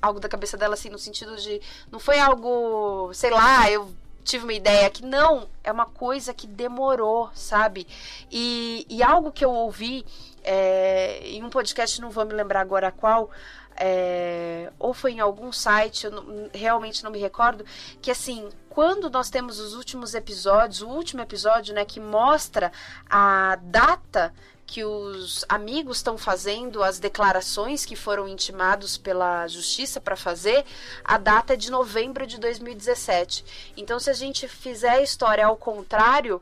algo 0.02 0.20
da 0.20 0.30
cabeça 0.30 0.56
dela, 0.56 0.76
assim, 0.76 0.90
no 0.90 0.98
sentido 0.98 1.36
de. 1.36 1.62
Não 1.92 2.00
foi 2.00 2.18
algo, 2.20 3.12
sei 3.14 3.30
lá, 3.30 3.70
eu 3.70 3.94
tive 4.24 4.46
uma 4.46 4.54
ideia 4.54 4.90
que 4.90 5.06
não, 5.06 5.48
é 5.64 5.72
uma 5.72 5.86
coisa 5.86 6.34
que 6.34 6.48
demorou, 6.48 7.30
sabe? 7.34 7.86
E, 8.32 8.86
e 8.90 9.04
algo 9.04 9.32
que 9.32 9.44
eu 9.44 9.52
ouvi 9.52 10.06
é, 10.46 11.20
em 11.24 11.44
um 11.44 11.50
podcast, 11.50 12.00
não 12.00 12.12
vou 12.12 12.24
me 12.24 12.34
lembrar 12.34 12.62
agora 12.62 12.92
qual, 12.92 13.32
é, 13.76 14.72
ou 14.78 14.94
foi 14.94 15.14
em 15.14 15.20
algum 15.20 15.52
site, 15.52 16.06
eu 16.06 16.12
não, 16.12 16.50
realmente 16.54 17.04
não 17.04 17.12
me 17.12 17.20
recordo, 17.20 17.66
que 18.02 18.12
assim, 18.12 18.48
quando 18.70 19.10
nós 19.10 19.30
temos 19.30 19.60
os 19.60 19.74
últimos 19.74 20.14
episódios, 20.14 20.82
o 20.82 20.88
último 20.88 21.22
episódio, 21.22 21.74
né, 21.74 21.84
que 21.84 22.00
mostra 22.00 22.72
a 23.10 23.58
data 23.62 24.32
que 24.68 24.84
os 24.84 25.46
amigos 25.48 25.98
estão 25.98 26.18
fazendo 26.18 26.84
as 26.84 27.00
declarações 27.00 27.86
que 27.86 27.96
foram 27.96 28.28
intimados 28.28 28.98
pela 28.98 29.48
justiça 29.48 30.02
para 30.02 30.16
fazer, 30.16 30.66
a 31.04 31.18
data 31.18 31.54
é 31.54 31.56
de 31.56 31.70
novembro 31.70 32.26
de 32.26 32.40
2017. 32.40 33.74
Então, 33.78 34.00
se 34.00 34.10
a 34.10 34.14
gente 34.14 34.48
fizer 34.48 34.90
a 34.90 35.02
história 35.02 35.46
ao 35.46 35.56
contrário, 35.56 36.42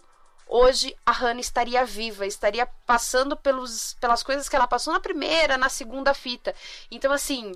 hoje 0.54 0.96
a 1.04 1.12
Hannah 1.12 1.42
estaria 1.42 1.84
viva, 1.84 2.28
estaria 2.28 2.68
passando 2.86 3.36
pelos, 3.36 3.96
pelas 3.96 4.22
coisas 4.22 4.48
que 4.48 4.56
ela 4.56 4.68
passou 4.68 4.94
na 4.94 5.00
primeira, 5.00 5.58
na 5.58 5.68
segunda 5.68 6.14
fita. 6.14 6.54
Então, 6.92 7.12
assim, 7.12 7.54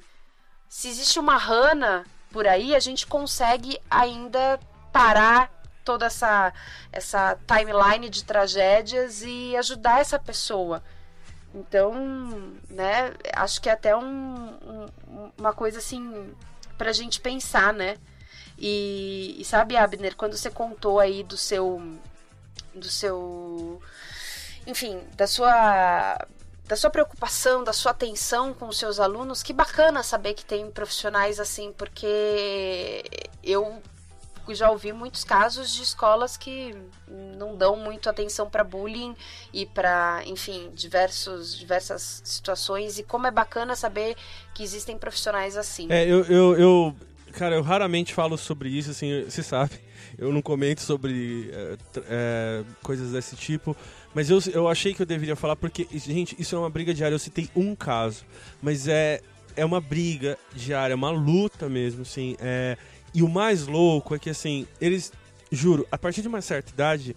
se 0.68 0.90
existe 0.90 1.20
uma 1.20 1.38
Hannah 1.38 2.06
por 2.32 2.48
aí, 2.48 2.76
a 2.76 2.80
gente 2.80 3.06
consegue 3.06 3.80
ainda 3.88 4.60
parar 4.92 5.54
toda 5.86 6.08
essa, 6.08 6.52
essa 6.92 7.38
timeline 7.46 8.10
de 8.10 8.24
tragédias 8.24 9.22
e 9.22 9.56
ajudar 9.56 10.02
essa 10.02 10.18
pessoa. 10.18 10.84
Então, 11.54 11.94
né, 12.68 13.14
acho 13.36 13.62
que 13.62 13.70
é 13.70 13.74
até 13.74 13.96
um, 13.96 14.02
um, 14.02 15.32
uma 15.38 15.54
coisa 15.54 15.78
assim 15.78 16.34
pra 16.80 16.92
gente 16.92 17.22
pensar, 17.22 17.72
né? 17.72 17.98
E, 18.58 19.36
e 19.40 19.46
sabe, 19.46 19.78
Abner, 19.78 20.16
quando 20.16 20.36
você 20.36 20.50
contou 20.50 21.00
aí 21.00 21.24
do 21.24 21.38
seu 21.38 21.80
do 22.74 22.90
seu 22.90 23.82
enfim, 24.68 25.00
da 25.16 25.26
sua 25.26 26.28
da 26.68 26.76
sua 26.76 26.90
preocupação, 26.90 27.64
da 27.64 27.72
sua 27.72 27.92
atenção 27.92 28.54
com 28.54 28.68
os 28.68 28.78
seus 28.78 29.00
alunos, 29.00 29.42
que 29.42 29.54
bacana 29.54 30.04
saber 30.04 30.34
que 30.34 30.44
tem 30.44 30.70
profissionais 30.70 31.40
assim, 31.40 31.72
porque 31.72 33.06
eu 33.42 33.82
já 34.50 34.70
ouvi 34.70 34.92
muitos 34.92 35.24
casos 35.24 35.74
de 35.74 35.82
escolas 35.82 36.36
que 36.36 36.76
não 37.08 37.56
dão 37.56 37.78
muito 37.78 38.10
atenção 38.10 38.50
para 38.50 38.66
bullying 38.66 39.16
e 39.54 39.66
para, 39.66 40.22
enfim, 40.26 40.70
diversos, 40.74 41.58
diversas 41.58 42.22
situações. 42.26 43.00
E 43.00 43.04
como 43.04 43.28
é 43.28 43.32
bacana 43.32 43.74
saber 43.74 44.18
que 44.54 44.62
existem 44.62 44.98
profissionais 44.98 45.56
assim. 45.56 45.88
É, 45.90 46.04
eu, 46.06 46.26
eu, 46.26 46.60
eu 46.60 46.96
cara, 47.32 47.56
eu 47.56 47.62
raramente 47.62 48.14
falo 48.14 48.38
sobre 48.38 48.68
isso, 48.68 48.92
assim, 48.92 49.24
você 49.24 49.42
sabe 49.42 49.87
eu 50.18 50.34
não 50.34 50.42
comento 50.42 50.82
sobre 50.82 51.52
é, 51.54 51.78
é, 52.10 52.64
coisas 52.82 53.12
desse 53.12 53.36
tipo. 53.36 53.76
Mas 54.14 54.30
eu, 54.30 54.40
eu 54.52 54.68
achei 54.68 54.94
que 54.94 55.02
eu 55.02 55.06
deveria 55.06 55.36
falar 55.36 55.56
porque, 55.56 55.88
gente, 55.94 56.36
isso 56.40 56.56
é 56.56 56.60
uma 56.60 56.70
briga 56.70 56.94
diária. 56.94 57.14
Eu 57.14 57.20
citei 57.20 57.50
um 57.56 57.76
caso, 57.76 58.26
mas 58.62 58.88
é, 58.88 59.22
é 59.56 59.64
uma 59.64 59.80
briga 59.80 60.38
diária, 60.54 60.94
é 60.94 60.96
uma 60.96 61.12
luta 61.12 61.70
mesmo, 61.70 62.02
assim. 62.02 62.36
É, 62.40 62.78
e 63.14 63.22
o 63.22 63.30
mais 63.30 63.68
louco 63.68 64.16
é 64.16 64.20
que, 64.20 64.30
assim, 64.30 64.66
eles, 64.82 65.12
juro, 65.52 65.88
a 65.92 65.98
partir 65.98 66.22
de 66.22 66.28
uma 66.28 66.42
certa 66.42 66.72
idade, 66.72 67.16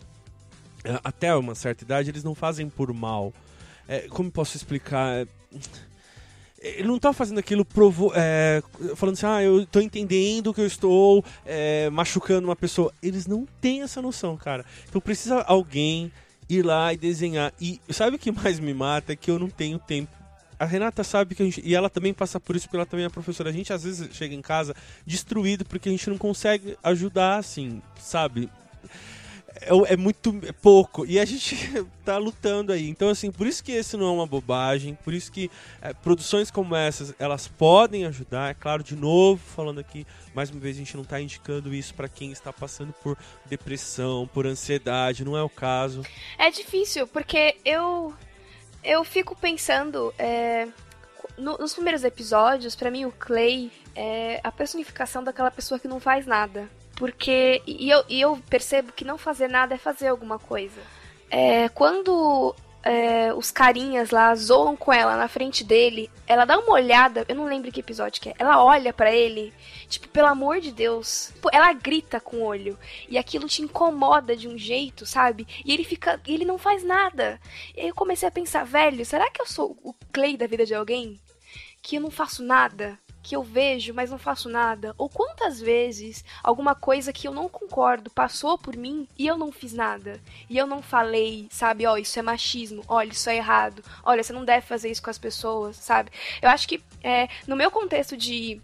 é, 0.85 1.01
até 1.03 1.35
uma 1.35 1.55
certa 1.55 1.85
idade, 1.85 2.11
eles 2.11 2.25
não 2.25 2.35
fazem 2.35 2.69
por 2.69 2.93
mal. 2.93 3.33
É, 3.89 4.01
como 4.09 4.31
posso 4.31 4.57
explicar? 4.57 5.27
Ele 6.61 6.89
não 6.89 6.99
tá 6.99 7.13
fazendo 7.13 7.39
aquilo 7.39 7.65
provo 7.65 8.13
é, 8.15 8.63
falando 8.95 9.15
assim, 9.15 9.27
ah, 9.27 9.43
eu 9.43 9.67
tô 9.67 9.81
entendendo 9.81 10.53
que 10.53 10.61
eu 10.61 10.67
estou 10.67 11.25
é, 11.45 11.89
machucando 11.91 12.49
uma 12.49 12.57
pessoa. 12.57 12.93
Eles 13.03 13.27
não 13.27 13.47
têm 13.61 13.83
essa 13.83 14.03
noção, 14.03 14.37
cara. 14.37 14.65
Então 14.89 15.01
precisa 15.01 15.41
alguém 15.43 16.13
ir 16.49 16.63
lá 16.63 16.93
e 16.93 16.97
desenhar. 16.97 17.53
E 17.61 17.81
sabe 17.89 18.17
o 18.17 18.19
que 18.19 18.31
mais 18.31 18.61
me 18.61 18.75
mata? 18.75 19.13
É 19.13 19.17
que 19.17 19.31
eu 19.31 19.39
não 19.39 19.49
tenho 19.49 19.79
tempo 19.79 20.21
a 20.61 20.67
Renata 20.67 21.03
sabe 21.03 21.35
que 21.35 21.43
a 21.43 21.47
gente. 21.47 21.63
E 21.65 21.75
ela 21.75 21.89
também 21.89 22.13
passa 22.13 22.39
por 22.39 22.55
isso, 22.55 22.67
porque 22.67 22.77
ela 22.77 22.85
também 22.85 23.07
é 23.07 23.09
professora. 23.09 23.49
A 23.49 23.53
gente 23.53 23.73
às 23.73 23.83
vezes 23.83 24.15
chega 24.15 24.35
em 24.35 24.43
casa 24.43 24.77
destruído 25.07 25.65
porque 25.65 25.89
a 25.89 25.93
gente 25.93 26.11
não 26.11 26.19
consegue 26.19 26.77
ajudar, 26.83 27.39
assim, 27.39 27.81
sabe? 27.99 28.51
É, 29.63 29.93
é 29.93 29.97
muito 29.97 30.39
é 30.47 30.53
pouco. 30.53 31.05
E 31.07 31.19
a 31.19 31.25
gente 31.25 31.57
tá 32.05 32.17
lutando 32.17 32.73
aí. 32.73 32.89
Então, 32.89 33.09
assim, 33.09 33.31
por 33.31 33.47
isso 33.47 33.63
que 33.63 33.73
esse 33.73 33.97
não 33.97 34.07
é 34.07 34.11
uma 34.11 34.27
bobagem. 34.27 34.97
Por 35.05 35.13
isso 35.13 35.31
que 35.31 35.51
é, 35.83 35.93
produções 35.93 36.51
como 36.51 36.75
essas, 36.75 37.15
elas 37.19 37.47
podem 37.49 38.07
ajudar. 38.07 38.51
É 38.51 38.55
claro, 38.55 38.83
de 38.83 38.97
novo, 38.97 39.41
falando 39.55 39.79
aqui, 39.81 40.07
mais 40.35 40.51
uma 40.51 40.61
vez, 40.61 40.77
a 40.77 40.79
gente 40.79 40.97
não 40.97 41.05
tá 41.05 41.21
indicando 41.21 41.75
isso 41.75 41.95
para 41.95 42.09
quem 42.09 42.33
está 42.33 42.53
passando 42.53 42.93
por 43.03 43.17
depressão, 43.47 44.29
por 44.33 44.47
ansiedade. 44.47 45.25
Não 45.25 45.37
é 45.37 45.43
o 45.43 45.49
caso. 45.49 46.03
É 46.39 46.51
difícil, 46.51 47.07
porque 47.07 47.57
eu. 47.65 48.15
Eu 48.83 49.05
fico 49.05 49.37
pensando. 49.37 50.13
É, 50.19 50.67
no- 51.37 51.59
nos 51.59 51.75
primeiros 51.75 52.03
episódios, 52.03 52.75
pra 52.75 52.91
mim, 52.91 53.05
o 53.05 53.13
Clay 53.13 53.71
é 53.95 54.41
a 54.43 54.51
personificação 54.51 55.23
daquela 55.23 55.51
pessoa 55.51 55.79
que 55.79 55.87
não 55.89 56.01
faz 56.01 56.27
nada. 56.27 56.69
Porque. 57.01 57.63
E 57.67 57.89
eu, 57.89 58.05
e 58.11 58.21
eu 58.21 58.39
percebo 58.51 58.93
que 58.93 59.07
não 59.07 59.17
fazer 59.17 59.49
nada 59.49 59.75
é 59.75 59.79
fazer 59.79 60.09
alguma 60.09 60.39
coisa. 60.39 60.79
É, 61.31 61.71
quando 61.71 62.55
é, 62.83 63.33
os 63.33 63.51
carinhas 63.51 64.11
lá 64.11 64.35
zoam 64.35 64.77
com 64.77 64.93
ela 64.93 65.17
na 65.17 65.27
frente 65.27 65.65
dele, 65.65 66.11
ela 66.27 66.45
dá 66.45 66.59
uma 66.59 66.75
olhada, 66.75 67.25
eu 67.27 67.35
não 67.35 67.47
lembro 67.47 67.73
que 67.73 67.81
episódio 67.81 68.21
que 68.21 68.29
é. 68.29 68.35
Ela 68.39 68.63
olha 68.63 68.93
pra 68.93 69.11
ele, 69.11 69.51
tipo, 69.89 70.09
pelo 70.09 70.27
amor 70.27 70.61
de 70.61 70.73
Deus. 70.73 71.33
Pô, 71.41 71.49
Ela 71.51 71.73
grita 71.73 72.21
com 72.21 72.37
o 72.37 72.45
olho. 72.45 72.79
E 73.09 73.17
aquilo 73.17 73.49
te 73.49 73.63
incomoda 73.63 74.37
de 74.37 74.47
um 74.47 74.59
jeito, 74.59 75.07
sabe? 75.07 75.47
E 75.65 75.73
ele 75.73 75.85
fica. 75.85 76.21
Ele 76.27 76.45
não 76.45 76.59
faz 76.59 76.85
nada. 76.85 77.41
E 77.75 77.81
aí 77.81 77.89
eu 77.89 77.95
comecei 77.95 78.29
a 78.29 78.33
pensar, 78.33 78.67
velho, 78.67 79.07
será 79.07 79.31
que 79.31 79.41
eu 79.41 79.47
sou 79.47 79.75
o 79.83 79.95
Clay 80.13 80.37
da 80.37 80.47
vida 80.47 80.67
de 80.67 80.75
alguém? 80.75 81.19
Que 81.81 81.97
eu 81.97 82.03
não 82.03 82.11
faço 82.11 82.43
nada? 82.43 82.99
Que 83.23 83.37
eu 83.37 83.43
vejo, 83.43 83.93
mas 83.93 84.11
não 84.11 84.19
faço 84.19 84.49
nada? 84.49 84.95
Ou 84.97 85.09
quantas 85.09 85.61
vezes 85.61 86.25
alguma 86.43 86.75
coisa 86.75 87.13
que 87.13 87.29
eu 87.29 87.33
não 87.33 87.49
concordo 87.49 88.11
passou 88.11 88.57
por 88.57 88.77
mim 88.77 89.07
e 89.19 89.27
eu 89.27 89.37
não 89.37 89.53
fiz 89.53 89.73
nada? 89.73 90.21
E 90.49 90.57
eu 90.57 90.67
não 90.67 90.83
falei, 90.83 91.47
sabe? 91.51 91.87
Ó, 91.87 91.97
isso 91.97 92.19
é 92.19 92.23
machismo. 92.23 92.83
Olha, 92.89 93.11
isso 93.11 93.29
é 93.29 93.37
errado. 93.37 93.83
Olha, 94.03 94.23
você 94.23 94.33
não 94.33 94.45
deve 94.45 94.67
fazer 94.67 94.91
isso 94.91 95.03
com 95.03 95.11
as 95.11 95.19
pessoas, 95.19 95.77
sabe? 95.77 96.11
Eu 96.41 96.49
acho 96.49 96.67
que 96.67 96.83
é, 97.03 97.29
no 97.47 97.57
meu 97.57 97.71
contexto 97.71 98.17
de 98.17 98.61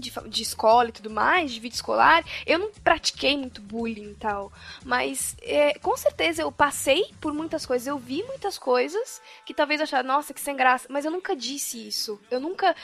de, 0.00 0.12
de 0.28 0.42
escola 0.42 0.88
e 0.88 0.92
tudo 0.92 1.10
mais, 1.10 1.52
de 1.52 1.60
vida 1.60 1.74
escolar, 1.74 2.24
eu 2.46 2.58
não 2.58 2.70
pratiquei 2.82 3.36
muito 3.36 3.60
bullying 3.60 4.12
e 4.12 4.14
tal. 4.14 4.52
Mas 4.84 5.36
é, 5.42 5.78
com 5.78 5.96
certeza 5.96 6.42
eu 6.42 6.50
passei 6.50 7.12
por 7.20 7.32
muitas 7.32 7.64
coisas, 7.66 7.86
eu 7.86 7.98
vi 7.98 8.22
muitas 8.24 8.58
coisas 8.58 9.20
que 9.44 9.54
talvez 9.54 9.80
achasse, 9.80 10.06
nossa, 10.06 10.34
que 10.34 10.40
sem 10.40 10.56
graça. 10.56 10.88
Mas 10.90 11.04
eu 11.04 11.10
nunca 11.10 11.36
disse 11.36 11.86
isso. 11.86 12.20
Eu 12.30 12.40
nunca. 12.40 12.74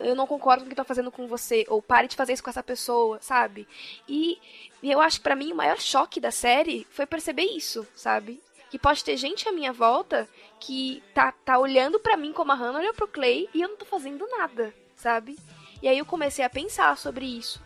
eu 0.00 0.14
não 0.14 0.26
concordo 0.26 0.62
com 0.62 0.66
o 0.66 0.68
que 0.68 0.74
estão 0.74 0.84
fazendo 0.84 1.10
com 1.10 1.26
você. 1.26 1.64
Ou 1.68 1.80
pare 1.80 2.08
de 2.08 2.16
fazer 2.16 2.32
isso 2.32 2.42
com 2.42 2.50
essa 2.50 2.62
pessoa, 2.62 3.18
sabe? 3.20 3.66
E, 4.08 4.38
e 4.82 4.90
eu 4.90 5.00
acho 5.00 5.18
que 5.18 5.22
pra 5.22 5.36
mim 5.36 5.52
o 5.52 5.56
maior 5.56 5.80
choque 5.80 6.20
da 6.20 6.30
série 6.30 6.86
foi 6.90 7.06
perceber 7.06 7.44
isso, 7.44 7.86
sabe? 7.94 8.40
Que 8.70 8.78
pode 8.78 9.02
ter 9.02 9.16
gente 9.16 9.48
à 9.48 9.52
minha 9.52 9.72
volta 9.72 10.28
que 10.60 11.02
tá, 11.14 11.32
tá 11.32 11.58
olhando 11.58 11.98
pra 11.98 12.16
mim 12.16 12.32
como 12.32 12.52
a 12.52 12.54
Hannah 12.54 12.80
olhou 12.80 12.94
pro 12.94 13.08
Clay 13.08 13.48
e 13.54 13.62
eu 13.62 13.68
não 13.68 13.76
tô 13.76 13.84
fazendo 13.84 14.26
nada, 14.26 14.74
sabe? 14.96 15.38
E 15.80 15.88
aí 15.88 15.98
eu 15.98 16.06
comecei 16.06 16.44
a 16.44 16.50
pensar 16.50 16.96
sobre 16.96 17.24
isso. 17.24 17.60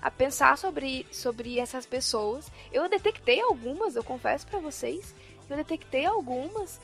A 0.00 0.10
pensar 0.10 0.58
sobre, 0.58 1.06
sobre 1.12 1.58
essas 1.58 1.86
pessoas. 1.86 2.50
Eu 2.72 2.88
detectei 2.88 3.40
algumas, 3.40 3.94
eu 3.94 4.02
confesso 4.02 4.46
pra 4.46 4.58
vocês. 4.58 5.14
Eu 5.48 5.56
detectei 5.56 6.04
algumas. 6.06 6.80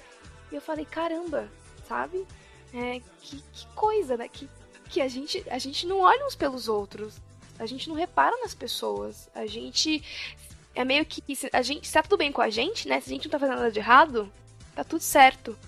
E 0.52 0.54
eu 0.54 0.60
falei, 0.60 0.84
caramba, 0.84 1.48
sabe? 1.86 2.26
É, 2.72 3.00
que, 3.20 3.42
que 3.52 3.66
coisa, 3.74 4.16
né? 4.16 4.28
Que, 4.28 4.48
que 4.88 5.00
a, 5.00 5.08
gente, 5.08 5.44
a 5.50 5.58
gente 5.58 5.86
não 5.86 6.00
olha 6.00 6.26
uns 6.26 6.36
pelos 6.36 6.68
outros. 6.68 7.20
A 7.58 7.66
gente 7.66 7.88
não 7.88 7.96
repara 7.96 8.36
nas 8.40 8.54
pessoas. 8.54 9.28
A 9.34 9.46
gente. 9.46 10.02
É 10.74 10.84
meio 10.84 11.04
que. 11.04 11.22
A 11.52 11.62
gente, 11.62 11.88
se 11.88 11.92
tá 11.92 12.02
tudo 12.02 12.18
bem 12.18 12.30
com 12.30 12.40
a 12.40 12.50
gente, 12.50 12.86
né? 12.86 13.00
Se 13.00 13.10
a 13.10 13.12
gente 13.12 13.24
não 13.24 13.32
tá 13.32 13.38
fazendo 13.38 13.56
nada 13.56 13.72
de 13.72 13.80
errado, 13.80 14.32
tá 14.76 14.84
tudo 14.84 15.00
certo. 15.00 15.58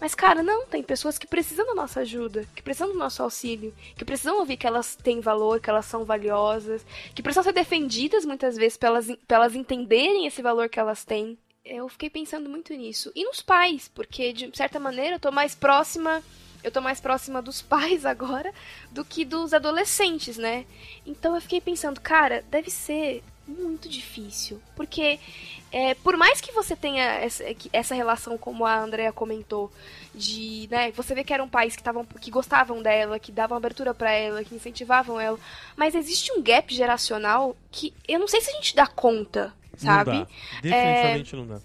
Mas, 0.00 0.14
cara, 0.14 0.42
não, 0.42 0.64
tem 0.64 0.82
pessoas 0.82 1.18
que 1.18 1.26
precisam 1.26 1.66
da 1.66 1.74
nossa 1.74 2.00
ajuda, 2.00 2.46
que 2.56 2.62
precisam 2.62 2.90
do 2.90 2.98
nosso 2.98 3.22
auxílio, 3.22 3.74
que 3.94 4.04
precisam 4.04 4.38
ouvir 4.38 4.56
que 4.56 4.66
elas 4.66 4.96
têm 4.96 5.20
valor, 5.20 5.60
que 5.60 5.68
elas 5.68 5.84
são 5.84 6.04
valiosas, 6.04 6.84
que 7.14 7.22
precisam 7.22 7.44
ser 7.44 7.52
defendidas 7.52 8.24
muitas 8.24 8.56
vezes 8.56 8.78
pra 8.78 8.88
elas, 8.88 9.08
elas 9.28 9.54
entenderem 9.54 10.26
esse 10.26 10.40
valor 10.40 10.70
que 10.70 10.80
elas 10.80 11.04
têm. 11.04 11.36
Eu 11.62 11.86
fiquei 11.90 12.08
pensando 12.08 12.48
muito 12.48 12.72
nisso. 12.72 13.12
E 13.14 13.24
nos 13.24 13.42
pais, 13.42 13.88
porque 13.94 14.32
de 14.32 14.50
certa 14.56 14.80
maneira 14.80 15.16
eu 15.16 15.20
tô 15.20 15.30
mais 15.30 15.54
próxima. 15.54 16.22
Eu 16.64 16.70
tô 16.70 16.80
mais 16.80 17.00
próxima 17.00 17.42
dos 17.42 17.60
pais 17.62 18.06
agora 18.06 18.52
do 18.90 19.04
que 19.04 19.24
dos 19.24 19.52
adolescentes, 19.52 20.38
né? 20.38 20.64
Então 21.06 21.34
eu 21.34 21.40
fiquei 21.42 21.60
pensando, 21.60 22.00
cara, 22.00 22.42
deve 22.50 22.70
ser 22.70 23.22
muito 23.50 23.88
difícil. 23.88 24.60
Porque 24.74 25.18
é, 25.72 25.94
por 25.94 26.16
mais 26.16 26.40
que 26.40 26.52
você 26.52 26.74
tenha 26.74 27.20
essa, 27.72 27.94
relação, 27.94 28.36
como 28.36 28.64
a 28.64 28.78
Andrea 28.78 29.12
comentou, 29.12 29.70
de, 30.14 30.68
né, 30.70 30.90
você 30.92 31.14
vê 31.14 31.22
que 31.22 31.32
eram 31.32 31.48
pais 31.48 31.76
que, 31.76 31.82
tavam, 31.82 32.04
que 32.04 32.30
gostavam 32.30 32.82
dela, 32.82 33.18
que 33.18 33.30
davam 33.30 33.56
abertura 33.56 33.94
pra 33.94 34.10
ela, 34.10 34.42
que 34.42 34.54
incentivavam 34.54 35.20
ela, 35.20 35.38
mas 35.76 35.94
existe 35.94 36.32
um 36.32 36.42
gap 36.42 36.74
geracional 36.74 37.56
que 37.70 37.94
eu 38.08 38.18
não 38.18 38.26
sei 38.26 38.40
se 38.40 38.50
a 38.50 38.54
gente 38.54 38.74
dá 38.74 38.86
conta, 38.86 39.54
sabe? 39.76 40.10
Não 40.10 40.20
dá. 40.20 40.28
Definitivamente 40.62 41.36
não 41.36 41.46
dá. 41.46 41.60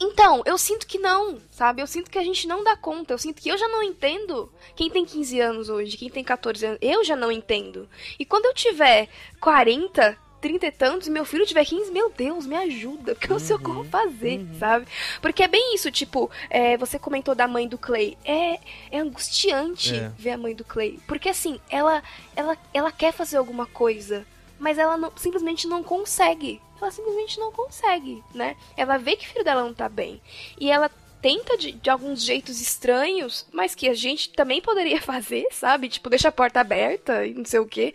Então, 0.00 0.42
eu 0.46 0.56
sinto 0.56 0.86
que 0.86 0.98
não, 0.98 1.38
sabe? 1.50 1.82
Eu 1.82 1.86
sinto 1.86 2.08
que 2.08 2.18
a 2.18 2.22
gente 2.22 2.46
não 2.46 2.62
dá 2.62 2.76
conta. 2.76 3.14
Eu 3.14 3.18
sinto 3.18 3.42
que 3.42 3.48
eu 3.48 3.58
já 3.58 3.66
não 3.66 3.82
entendo 3.82 4.50
quem 4.76 4.88
tem 4.88 5.04
15 5.04 5.40
anos 5.40 5.68
hoje, 5.68 5.96
quem 5.96 6.08
tem 6.08 6.22
14 6.22 6.64
anos. 6.64 6.78
Eu 6.80 7.04
já 7.04 7.16
não 7.16 7.32
entendo. 7.32 7.88
E 8.16 8.24
quando 8.24 8.44
eu 8.44 8.54
tiver 8.54 9.08
40, 9.40 10.16
30 10.40 10.66
e 10.66 10.70
tantos, 10.72 11.06
e 11.08 11.10
meu 11.10 11.24
filho 11.24 11.44
tiver 11.46 11.64
15, 11.64 11.90
meu 11.90 12.10
Deus, 12.10 12.46
me 12.46 12.56
ajuda, 12.56 13.14
porque 13.14 13.26
eu 13.26 13.38
não 13.38 13.38
sei 13.38 13.56
o 13.56 13.58
que 13.58 13.68
eu 13.68 13.74
vou 13.74 13.84
fazer, 13.84 14.46
sabe? 14.58 14.86
Porque 15.20 15.42
é 15.42 15.48
bem 15.48 15.74
isso, 15.74 15.90
tipo, 15.90 16.30
é, 16.48 16.76
você 16.76 16.98
comentou 16.98 17.34
da 17.34 17.48
mãe 17.48 17.66
do 17.66 17.76
Clay. 17.78 18.16
É, 18.24 18.58
é 18.90 18.98
angustiante 19.00 19.94
É. 19.96 20.12
ver 20.16 20.30
a 20.30 20.38
mãe 20.38 20.54
do 20.54 20.64
Clay. 20.64 20.98
Porque 21.06 21.28
assim, 21.28 21.60
ela, 21.68 22.02
ela, 22.36 22.56
ela 22.72 22.92
quer 22.92 23.12
fazer 23.12 23.36
alguma 23.36 23.66
coisa, 23.66 24.26
mas 24.58 24.78
ela 24.78 24.96
não- 24.96 25.12
simplesmente 25.16 25.66
não 25.66 25.82
consegue. 25.82 26.60
Ela 26.80 26.90
simplesmente 26.92 27.38
não 27.40 27.50
consegue, 27.50 28.22
né? 28.32 28.56
Ela 28.76 28.96
vê 28.98 29.16
que 29.16 29.26
o 29.26 29.28
filho 29.30 29.44
dela 29.44 29.62
não 29.64 29.74
tá 29.74 29.88
bem. 29.88 30.20
E 30.60 30.70
ela 30.70 30.88
tenta 31.20 31.56
de, 31.56 31.72
de 31.72 31.90
alguns 31.90 32.22
jeitos 32.22 32.60
estranhos, 32.60 33.46
mas 33.52 33.74
que 33.74 33.88
a 33.88 33.94
gente 33.94 34.30
também 34.30 34.60
poderia 34.60 35.00
fazer, 35.02 35.46
sabe? 35.52 35.88
Tipo, 35.88 36.10
deixa 36.10 36.28
a 36.28 36.32
porta 36.32 36.60
aberta 36.60 37.26
e 37.26 37.34
não 37.34 37.44
sei 37.44 37.60
o 37.60 37.66
quê. 37.66 37.94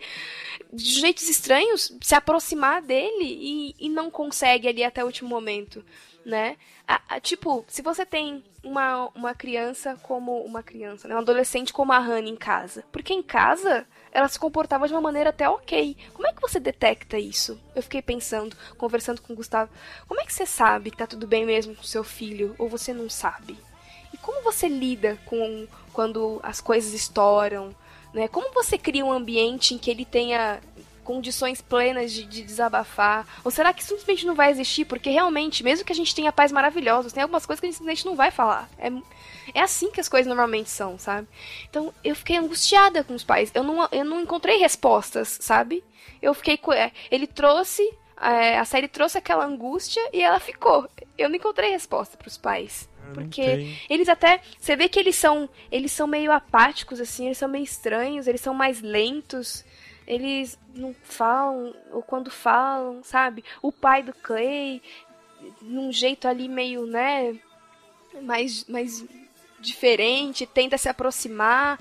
De 0.72 1.00
jeitos 1.00 1.28
estranhos, 1.28 1.92
se 2.00 2.14
aproximar 2.14 2.82
dele 2.82 3.24
e, 3.24 3.74
e 3.86 3.88
não 3.88 4.10
consegue 4.10 4.68
ali 4.68 4.82
até 4.84 5.02
o 5.02 5.06
último 5.06 5.28
momento, 5.28 5.84
né? 6.24 6.56
A- 6.86 7.00
a- 7.08 7.20
tipo, 7.20 7.64
se 7.68 7.80
você 7.82 8.04
tem 8.04 8.44
uma, 8.62 9.08
uma 9.14 9.34
criança 9.34 9.98
como 10.02 10.40
uma 10.42 10.62
criança, 10.62 11.06
né? 11.08 11.14
Um 11.14 11.18
adolescente 11.18 11.72
como 11.72 11.92
a 11.92 11.98
Hannah 11.98 12.28
em 12.28 12.36
casa. 12.36 12.84
Porque 12.92 13.12
em 13.12 13.22
casa 13.22 13.86
ela 14.14 14.28
se 14.28 14.38
comportava 14.38 14.86
de 14.86 14.94
uma 14.94 15.00
maneira 15.00 15.30
até 15.30 15.48
ok. 15.48 15.96
Como 16.14 16.28
é 16.28 16.32
que 16.32 16.40
você 16.40 16.60
detecta 16.60 17.18
isso? 17.18 17.60
Eu 17.74 17.82
fiquei 17.82 18.00
pensando, 18.00 18.56
conversando 18.78 19.20
com 19.20 19.32
o 19.32 19.36
Gustavo. 19.36 19.72
Como 20.06 20.20
é 20.20 20.24
que 20.24 20.32
você 20.32 20.46
sabe 20.46 20.92
que 20.92 20.96
tá 20.96 21.06
tudo 21.06 21.26
bem 21.26 21.44
mesmo 21.44 21.74
com 21.74 21.82
seu 21.82 22.04
filho? 22.04 22.54
Ou 22.56 22.68
você 22.68 22.94
não 22.94 23.10
sabe? 23.10 23.58
E 24.12 24.16
como 24.16 24.40
você 24.44 24.68
lida 24.68 25.18
com 25.26 25.66
quando 25.92 26.38
as 26.44 26.60
coisas 26.60 26.92
estouram? 26.94 27.74
Né? 28.14 28.28
Como 28.28 28.54
você 28.54 28.78
cria 28.78 29.04
um 29.04 29.10
ambiente 29.10 29.74
em 29.74 29.78
que 29.78 29.90
ele 29.90 30.04
tenha 30.04 30.60
condições 31.04 31.60
plenas 31.60 32.12
de, 32.12 32.24
de 32.24 32.42
desabafar? 32.42 33.26
Ou 33.44 33.50
será 33.50 33.72
que 33.72 33.84
simplesmente 33.84 34.26
não 34.26 34.34
vai 34.34 34.50
existir? 34.50 34.84
Porque 34.84 35.10
realmente, 35.10 35.62
mesmo 35.62 35.84
que 35.84 35.92
a 35.92 35.96
gente 35.96 36.14
tenha 36.14 36.32
pais 36.32 36.50
maravilhosos, 36.50 37.12
tem 37.12 37.22
algumas 37.22 37.46
coisas 37.46 37.60
que 37.60 37.66
a 37.66 37.68
gente 37.68 37.78
simplesmente 37.78 38.06
não 38.06 38.16
vai 38.16 38.30
falar. 38.30 38.68
É, 38.78 38.90
é 39.54 39.60
assim 39.60 39.90
que 39.90 40.00
as 40.00 40.08
coisas 40.08 40.26
normalmente 40.26 40.70
são, 40.70 40.98
sabe? 40.98 41.28
Então 41.68 41.94
eu 42.02 42.16
fiquei 42.16 42.36
angustiada 42.36 43.04
com 43.04 43.14
os 43.14 43.22
pais. 43.22 43.52
Eu 43.54 43.62
não, 43.62 43.88
eu 43.92 44.04
não 44.04 44.20
encontrei 44.20 44.56
respostas, 44.56 45.38
sabe? 45.40 45.84
Eu 46.20 46.32
fiquei 46.34 46.58
é, 46.72 46.90
Ele 47.10 47.26
trouxe. 47.26 47.82
é, 48.20 48.58
a 48.58 48.64
série 48.64 48.88
trouxe 48.88 49.18
aquela 49.18 49.44
angústia 49.44 50.02
e 50.12 50.22
ela 50.22 50.40
ficou. 50.40 50.88
Eu 51.18 51.28
não 51.28 51.36
encontrei 51.36 51.70
resposta 51.70 52.16
pros 52.16 52.38
pais. 52.38 52.88
Ah, 53.02 53.08
não 53.08 53.14
Porque 53.14 53.76
eles 53.88 54.08
até. 54.08 54.40
Você 54.58 54.74
vê 54.74 54.88
que 54.88 54.98
eles 54.98 55.16
são. 55.16 55.48
Eles 55.70 55.92
são 55.92 56.06
meio 56.06 56.32
apáticos, 56.32 57.00
assim, 57.00 57.26
eles 57.26 57.38
são 57.38 57.48
meio 57.48 57.64
estranhos, 57.64 58.26
eles 58.26 58.40
são 58.40 58.54
mais 58.54 58.80
lentos. 58.80 59.64
Eles 60.06 60.58
não 60.74 60.94
falam, 61.02 61.74
ou 61.92 62.02
quando 62.02 62.30
falam, 62.30 63.02
sabe? 63.02 63.44
O 63.62 63.72
pai 63.72 64.02
do 64.02 64.12
Clay, 64.12 64.82
num 65.62 65.90
jeito 65.90 66.28
ali 66.28 66.48
meio, 66.48 66.86
né? 66.86 67.34
Mais, 68.22 68.64
mais 68.66 69.04
diferente, 69.60 70.46
tenta 70.46 70.76
se 70.78 70.88
aproximar. 70.88 71.78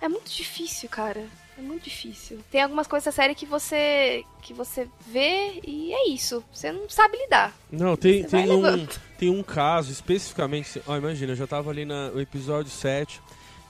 É 0.00 0.08
muito 0.08 0.30
difícil, 0.30 0.88
cara. 0.88 1.26
É 1.56 1.62
muito 1.62 1.84
difícil. 1.84 2.40
Tem 2.50 2.60
algumas 2.62 2.86
coisas 2.86 3.04
da 3.04 3.12
série 3.12 3.34
que 3.34 3.46
você 3.46 4.24
que 4.42 4.52
você 4.52 4.88
vê 5.06 5.60
e 5.64 5.92
é 5.94 6.08
isso. 6.08 6.44
Você 6.52 6.72
não 6.72 6.88
sabe 6.88 7.16
lidar. 7.16 7.56
Não, 7.70 7.96
tem, 7.96 8.22
Você 8.22 8.28
tem, 8.28 8.50
um, 8.50 8.60
levando. 8.60 9.00
tem 9.16 9.30
um 9.30 9.42
caso 9.42 9.92
especificamente. 9.92 10.82
Ó, 10.86 10.96
imagina, 10.96 11.32
eu 11.32 11.36
já 11.36 11.46
tava 11.46 11.70
ali 11.70 11.84
no 11.84 12.20
episódio 12.20 12.70
7, 12.72 13.20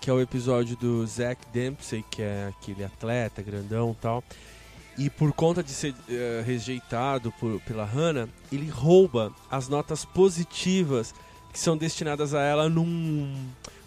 que 0.04 0.10
é 0.10 0.12
o 0.12 0.20
episódio 0.20 0.76
do 0.76 1.06
Zack 1.06 1.40
Dempsey, 1.50 2.04
que 2.10 2.20
é 2.20 2.48
aquele 2.48 2.84
atleta 2.84 3.40
grandão 3.40 3.96
tal. 3.98 4.22
E 4.98 5.08
por 5.08 5.32
conta 5.32 5.62
de 5.62 5.70
ser 5.70 5.92
uh, 5.94 6.44
rejeitado 6.44 7.32
por, 7.40 7.58
pela 7.62 7.86
Hannah, 7.86 8.28
ele 8.52 8.68
rouba 8.68 9.34
as 9.50 9.66
notas 9.66 10.04
positivas 10.04 11.14
que 11.50 11.58
são 11.58 11.74
destinadas 11.74 12.34
a 12.34 12.42
ela 12.42 12.68
num, 12.68 13.34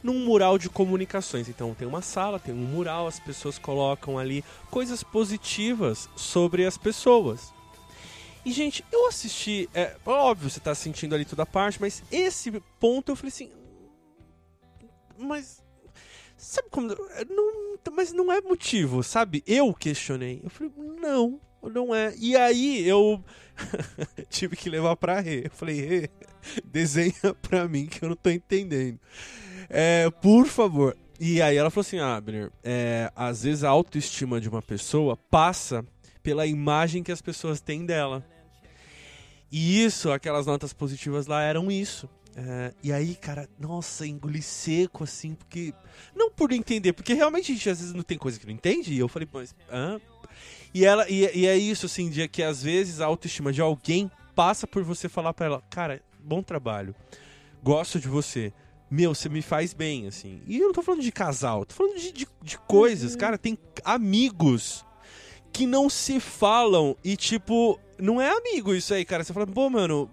num 0.01 0.25
mural 0.25 0.57
de 0.57 0.69
comunicações. 0.69 1.49
Então 1.49 1.75
tem 1.75 1.87
uma 1.87 2.01
sala, 2.01 2.39
tem 2.39 2.51
um 2.51 2.65
mural, 2.65 3.05
as 3.05 3.19
pessoas 3.19 3.59
colocam 3.59 4.17
ali 4.17 4.43
coisas 4.71 5.03
positivas 5.03 6.09
sobre 6.15 6.65
as 6.65 6.79
pessoas. 6.79 7.53
E, 8.43 8.51
gente, 8.51 8.83
eu 8.91 9.07
assisti. 9.07 9.69
É 9.71 9.95
óbvio, 10.03 10.49
você 10.49 10.59
tá 10.59 10.73
sentindo 10.73 11.13
ali 11.13 11.25
toda 11.25 11.43
a 11.43 11.45
parte, 11.45 11.79
mas 11.79 12.01
esse 12.11 12.59
ponto 12.79 13.11
eu 13.11 13.15
falei 13.15 13.29
assim. 13.29 13.51
Mas. 15.15 15.66
Sabe 16.37 16.69
como. 16.69 16.87
Não, 16.87 17.77
mas 17.91 18.13
não 18.13 18.31
é 18.31 18.39
motivo, 18.41 19.03
sabe? 19.03 19.43
Eu 19.47 19.73
questionei. 19.73 20.39
Eu 20.43 20.49
falei, 20.49 20.71
não, 21.01 21.41
não 21.63 21.93
é. 21.93 22.13
E 22.17 22.35
aí 22.35 22.87
eu 22.87 23.23
tive 24.29 24.55
que 24.55 24.69
levar 24.69 24.95
pra 24.95 25.19
Rê. 25.19 25.45
Eu 25.45 25.51
falei, 25.51 25.81
Rê, 25.81 26.09
desenha 26.63 27.33
pra 27.41 27.67
mim 27.67 27.87
que 27.87 28.03
eu 28.03 28.09
não 28.09 28.15
tô 28.15 28.29
entendendo. 28.29 28.99
É, 29.67 30.09
por 30.21 30.45
favor. 30.45 30.95
E 31.19 31.41
aí 31.41 31.57
ela 31.57 31.71
falou 31.71 31.81
assim, 31.81 31.97
Abner, 31.97 32.51
é, 32.63 33.11
às 33.15 33.41
vezes 33.43 33.63
a 33.63 33.69
autoestima 33.69 34.39
de 34.39 34.47
uma 34.47 34.61
pessoa 34.61 35.17
passa 35.17 35.83
pela 36.21 36.45
imagem 36.45 37.01
que 37.01 37.11
as 37.11 37.21
pessoas 37.21 37.59
têm 37.59 37.85
dela. 37.85 38.23
E 39.51 39.83
isso, 39.83 40.11
aquelas 40.11 40.45
notas 40.45 40.73
positivas 40.73 41.25
lá 41.25 41.41
eram 41.41 41.71
isso. 41.71 42.07
É, 42.39 42.71
e 42.83 42.93
aí, 42.93 43.15
cara, 43.15 43.49
nossa, 43.59 44.05
engoli 44.05 44.43
seco, 44.43 45.03
assim, 45.03 45.33
porque. 45.33 45.73
Não 46.15 46.29
por 46.29 46.51
entender, 46.51 46.93
porque 46.93 47.15
realmente 47.15 47.51
a 47.51 47.55
gente 47.55 47.67
às 47.67 47.79
vezes 47.79 47.93
não 47.95 48.03
tem 48.03 48.15
coisa 48.15 48.39
que 48.39 48.45
não 48.45 48.53
entende. 48.53 48.93
E 48.93 48.99
eu 48.99 49.07
falei, 49.07 49.27
mas. 49.33 49.55
Hã? 49.71 49.99
E, 50.71 50.85
ela, 50.85 51.09
e, 51.09 51.27
e 51.35 51.47
é 51.47 51.57
isso, 51.57 51.87
assim, 51.87 52.11
de 52.11 52.27
que 52.27 52.43
às 52.43 52.61
vezes 52.61 53.01
a 53.01 53.07
autoestima 53.07 53.51
de 53.51 53.59
alguém 53.59 54.11
passa 54.35 54.67
por 54.67 54.83
você 54.83 55.09
falar 55.09 55.33
para 55.33 55.47
ela, 55.47 55.63
cara, 55.67 55.99
bom 56.19 56.43
trabalho, 56.43 56.93
gosto 57.63 57.99
de 57.99 58.07
você. 58.07 58.53
Meu, 58.89 59.15
você 59.15 59.27
me 59.27 59.41
faz 59.41 59.73
bem, 59.73 60.05
assim. 60.05 60.39
E 60.45 60.59
eu 60.59 60.67
não 60.67 60.73
tô 60.73 60.83
falando 60.83 61.01
de 61.01 61.11
casal, 61.11 61.65
tô 61.65 61.73
falando 61.73 61.97
de, 61.97 62.11
de, 62.11 62.27
de 62.43 62.57
coisas. 62.59 63.13
Uhum. 63.13 63.17
Cara, 63.17 63.37
tem 63.39 63.57
amigos 63.83 64.85
que 65.51 65.65
não 65.65 65.89
se 65.89 66.19
falam 66.19 66.95
e, 67.03 67.17
tipo, 67.17 67.79
não 67.97 68.21
é 68.21 68.29
amigo 68.29 68.75
isso 68.75 68.93
aí, 68.93 69.03
cara. 69.03 69.23
Você 69.23 69.33
fala, 69.33 69.47
pô, 69.47 69.69
mano, 69.71 70.09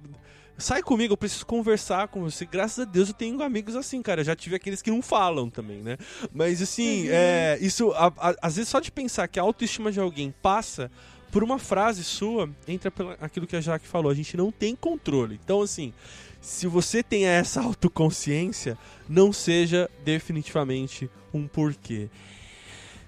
sai 0.57 0.83
comigo, 0.83 1.13
eu 1.13 1.17
preciso 1.17 1.47
conversar 1.47 2.09
com 2.09 2.23
você. 2.23 2.45
Graças 2.47 2.81
a 2.81 2.85
Deus 2.85 3.09
eu 3.09 3.15
tenho 3.15 3.43
amigos 3.43 3.77
assim, 3.77 4.01
cara. 4.03 4.21
Eu 4.21 4.25
já 4.25 4.37
tive 4.37 4.57
aqueles 4.57 4.83
que 4.83 4.91
não 4.91 5.03
falam 5.03 5.51
também, 5.51 5.79
né? 5.79 5.97
Mas 6.33 6.63
assim, 6.63 7.05
uhum. 7.05 7.11
é, 7.13 7.59
isso, 7.61 7.93
a, 7.93 8.13
a, 8.17 8.35
às 8.43 8.57
vezes 8.57 8.69
só 8.69 8.81
de 8.81 8.91
pensar 8.91 9.29
que 9.29 9.39
a 9.39 9.43
autoestima 9.43 9.91
de 9.91 10.01
alguém 10.01 10.35
passa 10.43 10.91
por 11.31 11.43
uma 11.43 11.59
frase 11.59 12.05
sua, 12.05 12.49
entra 12.69 12.91
pelo 12.93 13.11
aquilo 13.21 13.47
que 13.47 13.57
a 13.57 13.61
Jaque 13.61 13.89
falou. 13.89 14.11
A 14.11 14.15
gente 14.15 14.37
não 14.37 14.53
tem 14.53 14.77
controle. 14.77 15.39
Então, 15.43 15.63
assim, 15.63 15.93
se 16.41 16.67
você 16.67 17.03
tem 17.03 17.27
essa 17.27 17.61
autoconsciência, 17.61 18.79
não 19.09 19.33
seja 19.33 19.91
definitivamente 20.05 21.11
um 21.33 21.49
porquê. 21.49 22.09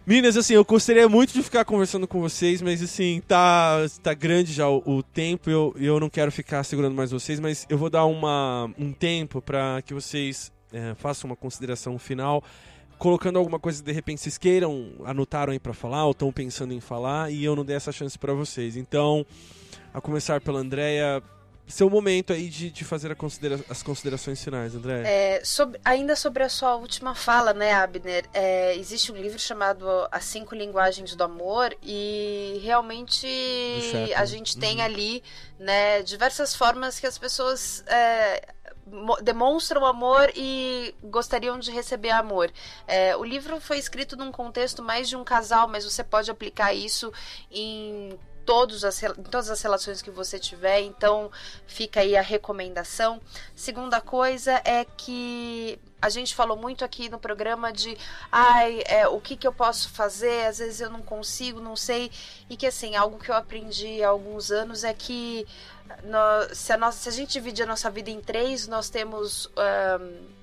Meninas, 0.07 0.37
assim, 0.37 0.55
eu 0.55 0.65
gostaria 0.65 1.09
muito 1.09 1.33
de 1.33 1.43
ficar 1.43 1.65
conversando 1.65 2.07
com 2.07 2.21
vocês, 2.21 2.63
mas 2.63 2.81
assim, 2.81 3.21
tá, 3.27 3.79
tá 4.01 4.15
grande 4.15 4.53
já 4.53 4.69
o, 4.69 4.81
o 4.87 5.03
tempo, 5.03 5.51
eu, 5.51 5.75
eu 5.77 5.99
não 5.99 6.09
quero 6.09 6.31
ficar 6.31 6.63
segurando 6.63 6.95
mais 6.95 7.11
vocês, 7.11 7.41
mas 7.41 7.67
eu 7.69 7.77
vou 7.77 7.91
dar 7.91 8.05
uma, 8.05 8.71
um 8.79 8.93
tempo 8.93 9.43
para 9.43 9.83
que 9.83 9.93
vocês 9.93 10.53
é, 10.73 10.95
façam 10.95 11.29
uma 11.29 11.35
consideração 11.35 11.99
final, 11.99 12.41
colocando 12.99 13.37
alguma 13.37 13.59
coisa 13.59 13.83
de 13.83 13.91
repente 13.91 14.21
vocês 14.21 14.39
queiram, 14.39 14.93
anotaram 15.05 15.53
aí 15.53 15.59
para 15.59 15.75
falar, 15.75 16.05
ou 16.05 16.13
estão 16.13 16.31
pensando 16.31 16.73
em 16.73 16.81
falar, 16.81 17.33
e 17.33 17.45
eu 17.45 17.57
não 17.57 17.65
dei 17.65 17.75
essa 17.75 17.91
chance 17.91 18.17
para 18.17 18.33
vocês. 18.33 18.77
Então, 18.77 19.27
a 19.93 20.01
começar 20.01 20.41
pela 20.41 20.61
Andrea, 20.61 21.21
seu 21.67 21.91
momento 21.91 22.33
aí 22.33 22.49
de, 22.49 22.71
de 22.71 22.85
fazer 22.85 23.15
considera 23.17 23.59
as 23.69 23.83
considerações 23.83 24.43
finais, 24.43 24.75
André. 24.75 25.03
É, 25.05 25.45
sobre, 25.45 25.81
ainda 25.85 26.15
sobre 26.15 26.43
a 26.43 26.49
sua 26.49 26.77
última 26.77 27.15
fala, 27.15 27.53
né, 27.53 27.73
Abner? 27.73 28.25
É, 28.33 28.77
existe 28.77 29.11
um 29.11 29.17
livro 29.17 29.39
chamado 29.39 29.87
As 30.11 30.25
Cinco 30.25 30.55
Linguagens 30.55 31.15
do 31.15 31.25
Amor 31.25 31.77
e 31.83 32.61
realmente 32.63 33.27
a 34.15 34.25
gente 34.25 34.55
uhum. 34.55 34.61
tem 34.61 34.83
ali 34.83 35.23
né, 35.59 36.03
diversas 36.03 36.55
formas 36.55 37.01
que 37.01 37.07
as 37.07 37.19
pessoas 37.19 37.83
é, 37.87 38.43
demonstram 39.23 39.85
amor 39.85 40.31
e 40.37 40.95
gostariam 41.03 41.59
de 41.59 41.73
receber 41.73 42.11
amor. 42.11 42.53
É, 42.87 43.17
o 43.17 43.25
livro 43.25 43.61
foi 43.61 43.79
escrito 43.79 44.17
num 44.17 44.31
contexto 44.31 44.83
mais 44.83 45.09
de 45.09 45.17
um 45.17 45.25
casal, 45.25 45.67
mas 45.67 45.85
você 45.85 46.05
pode 46.05 46.31
aplicar 46.31 46.73
isso 46.73 47.13
em 47.51 48.17
todos 48.47 48.85
as, 48.85 49.03
em 49.03 49.25
todas 49.25 49.51
as 49.51 49.61
relações 49.61 50.01
que 50.01 50.11
você 50.11 50.39
tiver, 50.39 50.81
então 50.81 51.31
fica 51.67 52.01
aí 52.01 52.17
a 52.17 52.23
recomendação. 52.23 53.21
Segunda 53.55 54.01
coisa 54.01 54.63
é 54.65 54.85
que 54.85 55.79
a 56.01 56.09
gente 56.09 56.35
falou 56.35 56.57
muito 56.57 56.85
aqui 56.85 57.09
no 57.09 57.19
programa 57.19 57.73
de 57.73 57.99
ai, 58.31 58.83
é, 58.87 59.09
o 59.09 59.21
que, 59.21 59.37
que 59.37 59.47
eu 59.47 59.53
posso 59.53 59.91
fazer, 59.91 60.47
às 60.47 60.59
vezes 60.59 60.81
eu 60.81 60.91
não 60.91 61.03
consigo, 61.03 61.61
não 61.61 61.75
sei, 61.75 62.11
e 62.49 62.57
que 62.57 62.67
assim, 62.67 62.95
algo 62.95 63.19
que 63.19 63.31
eu 63.31 63.35
aprendi 63.35 64.03
há 64.03 64.09
alguns 64.09 64.53
anos 64.53 64.85
é 64.85 64.95
que 64.95 65.45
se, 66.53 66.73
a 66.73 66.77
nossa, 66.77 66.99
se 66.99 67.09
a 67.09 67.13
gente 67.13 67.33
dividir 67.33 67.65
a 67.65 67.67
nossa 67.67 67.91
vida 67.91 68.11
em 68.11 68.21
três, 68.21 68.69
nós 68.69 68.89
temos. 68.89 69.51
Um, 70.01 70.36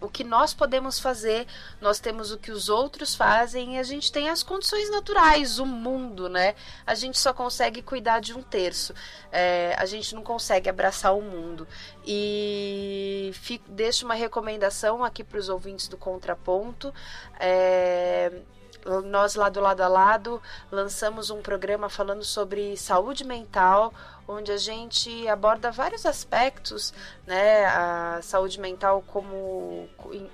o 0.00 0.08
que 0.08 0.24
nós 0.24 0.54
podemos 0.54 0.98
fazer, 0.98 1.46
nós 1.80 2.00
temos 2.00 2.32
o 2.32 2.38
que 2.38 2.50
os 2.50 2.68
outros 2.68 3.14
fazem 3.14 3.76
e 3.76 3.78
a 3.78 3.82
gente 3.82 4.10
tem 4.10 4.30
as 4.30 4.42
condições 4.42 4.90
naturais, 4.90 5.58
o 5.58 5.66
mundo, 5.66 6.28
né? 6.28 6.54
A 6.86 6.94
gente 6.94 7.18
só 7.18 7.32
consegue 7.32 7.82
cuidar 7.82 8.20
de 8.20 8.32
um 8.32 8.42
terço, 8.42 8.94
é, 9.30 9.74
a 9.78 9.84
gente 9.84 10.14
não 10.14 10.22
consegue 10.22 10.68
abraçar 10.70 11.14
o 11.14 11.20
mundo. 11.20 11.68
E 12.06 13.30
fico, 13.34 13.70
deixo 13.70 14.04
uma 14.04 14.14
recomendação 14.14 15.04
aqui 15.04 15.22
para 15.22 15.38
os 15.38 15.48
ouvintes 15.48 15.86
do 15.86 15.96
Contraponto. 15.96 16.92
É, 17.38 18.32
nós 19.04 19.34
lá 19.34 19.48
do 19.48 19.60
lado 19.60 19.82
a 19.82 19.88
lado 19.88 20.42
lançamos 20.70 21.30
um 21.30 21.42
programa 21.42 21.88
falando 21.88 22.24
sobre 22.24 22.76
saúde 22.76 23.24
mental, 23.24 23.92
onde 24.30 24.52
a 24.52 24.56
gente 24.56 25.26
aborda 25.28 25.70
vários 25.70 26.06
aspectos, 26.06 26.94
né, 27.26 27.66
a 27.66 28.20
saúde 28.22 28.60
mental 28.60 29.02
como, 29.06 29.88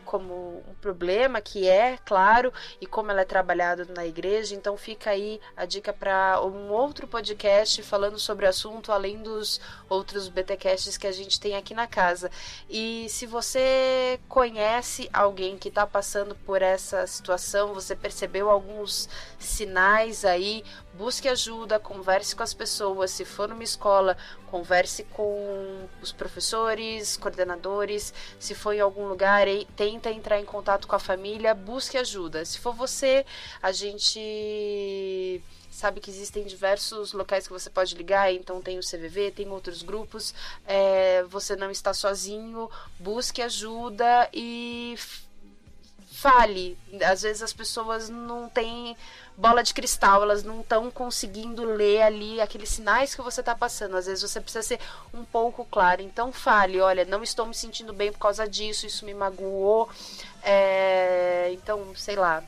como 0.05 0.63
um 0.69 0.75
problema 0.81 1.41
que 1.41 1.67
é, 1.67 1.99
claro, 2.05 2.53
e 2.81 2.87
como 2.87 3.11
ela 3.11 3.23
é 3.23 3.25
trabalhada 3.25 3.87
na 3.87 4.07
igreja. 4.07 4.55
Então 4.55 4.77
fica 4.77 5.11
aí 5.11 5.41
a 5.57 5.65
dica 5.65 5.93
para 5.93 6.41
um 6.43 6.71
outro 6.71 7.07
podcast 7.07 7.83
falando 7.83 8.19
sobre 8.19 8.47
o 8.47 8.49
assunto, 8.49 8.93
além 8.93 9.23
dos 9.23 9.61
outros 9.89 10.29
BTcasts 10.29 10.97
que 10.97 11.07
a 11.07 11.13
gente 11.13 11.41
tem 11.41 11.57
aqui 11.57 11.75
na 11.75 11.87
casa. 11.87 12.31
E 12.69 13.07
se 13.09 13.27
você 13.27 14.21
conhece 14.29 15.09
alguém 15.13 15.57
que 15.57 15.69
está 15.69 15.87
passando 15.87 16.35
por 16.35 16.63
essa 16.63 17.07
situação, 17.07 17.73
você 17.73 17.97
percebeu 17.97 18.51
alguns 18.51 19.09
sinais 19.39 20.25
aí, 20.25 20.65
busque 20.97 21.29
ajuda, 21.29 21.79
converse 21.79 22.35
com 22.35 22.43
as 22.43 22.55
pessoas. 22.55 23.11
Se 23.11 23.25
for 23.25 23.49
numa 23.49 23.63
escola, 23.63 24.17
converse 24.51 25.05
com 25.05 25.89
os 26.01 26.13
professores, 26.13 27.17
coordenadores. 27.17 28.13
Se 28.39 28.55
for 28.55 28.73
em 28.73 28.81
algum 28.81 29.07
lugar, 29.07 29.47
tenta 29.77 30.11
entrar 30.11 30.41
em 30.41 30.45
contato 30.45 30.87
com 30.87 30.97
a 30.97 30.99
família, 30.99 31.55
busque 31.55 31.99
ajuda. 31.99 32.45
Se 32.45 32.59
for 32.59 32.73
você, 32.75 33.25
a 33.63 33.73
gente 33.73 35.43
sabe 35.71 36.01
que 36.01 36.11
existem 36.11 36.45
diversos 36.45 37.13
locais 37.13 37.47
que 37.47 37.53
você 37.53 37.69
pode 37.69 37.95
ligar, 37.95 38.33
então 38.33 38.63
tem 38.63 38.79
o 38.79 38.83
CVV, 38.83 39.31
tem 39.31 39.49
outros 39.51 39.83
grupos. 39.83 40.35
É, 40.67 41.23
você 41.25 41.55
não 41.55 41.71
está 41.71 41.93
sozinho, 41.93 42.71
busque 42.99 43.43
ajuda 43.43 44.31
e 44.33 44.97
fale. 46.17 46.79
Às 47.05 47.23
vezes 47.23 47.43
as 47.43 47.53
pessoas 47.53 48.09
não 48.09 48.49
têm 48.49 48.97
bola 49.37 49.63
de 49.63 49.75
cristal, 49.75 50.23
elas 50.23 50.43
não 50.43 50.61
estão 50.61 50.91
conseguindo 50.91 51.65
ler 51.65 52.03
ali 52.03 52.41
aqueles 52.41 52.71
sinais 52.71 53.15
que 53.15 53.23
você 53.23 53.41
está 53.41 53.55
passando. 53.55 53.97
Às 53.97 54.07
vezes 54.07 54.29
você 54.29 54.41
precisa 54.41 54.63
ser 54.63 54.81
um 55.13 55.25
pouco 55.25 55.65
claro. 55.65 56.01
Então 56.03 56.33
fale, 56.33 56.81
olha, 56.81 57.05
não 57.05 57.23
estou 57.23 57.47
me 57.47 57.55
sentindo 57.55 57.93
bem 57.93 58.11
por 58.11 58.19
causa 58.19 58.49
disso, 58.49 58.87
isso 58.87 59.05
me 59.05 59.15
magoou. 59.15 59.89
É, 60.43 61.51
então, 61.53 61.95
sei 61.95 62.17
lá, 62.17 62.43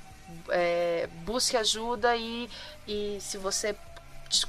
é, 0.51 1.09
busque 1.25 1.57
ajuda 1.57 2.17
e, 2.17 2.49
e 2.87 3.19
se 3.21 3.37
você 3.37 3.77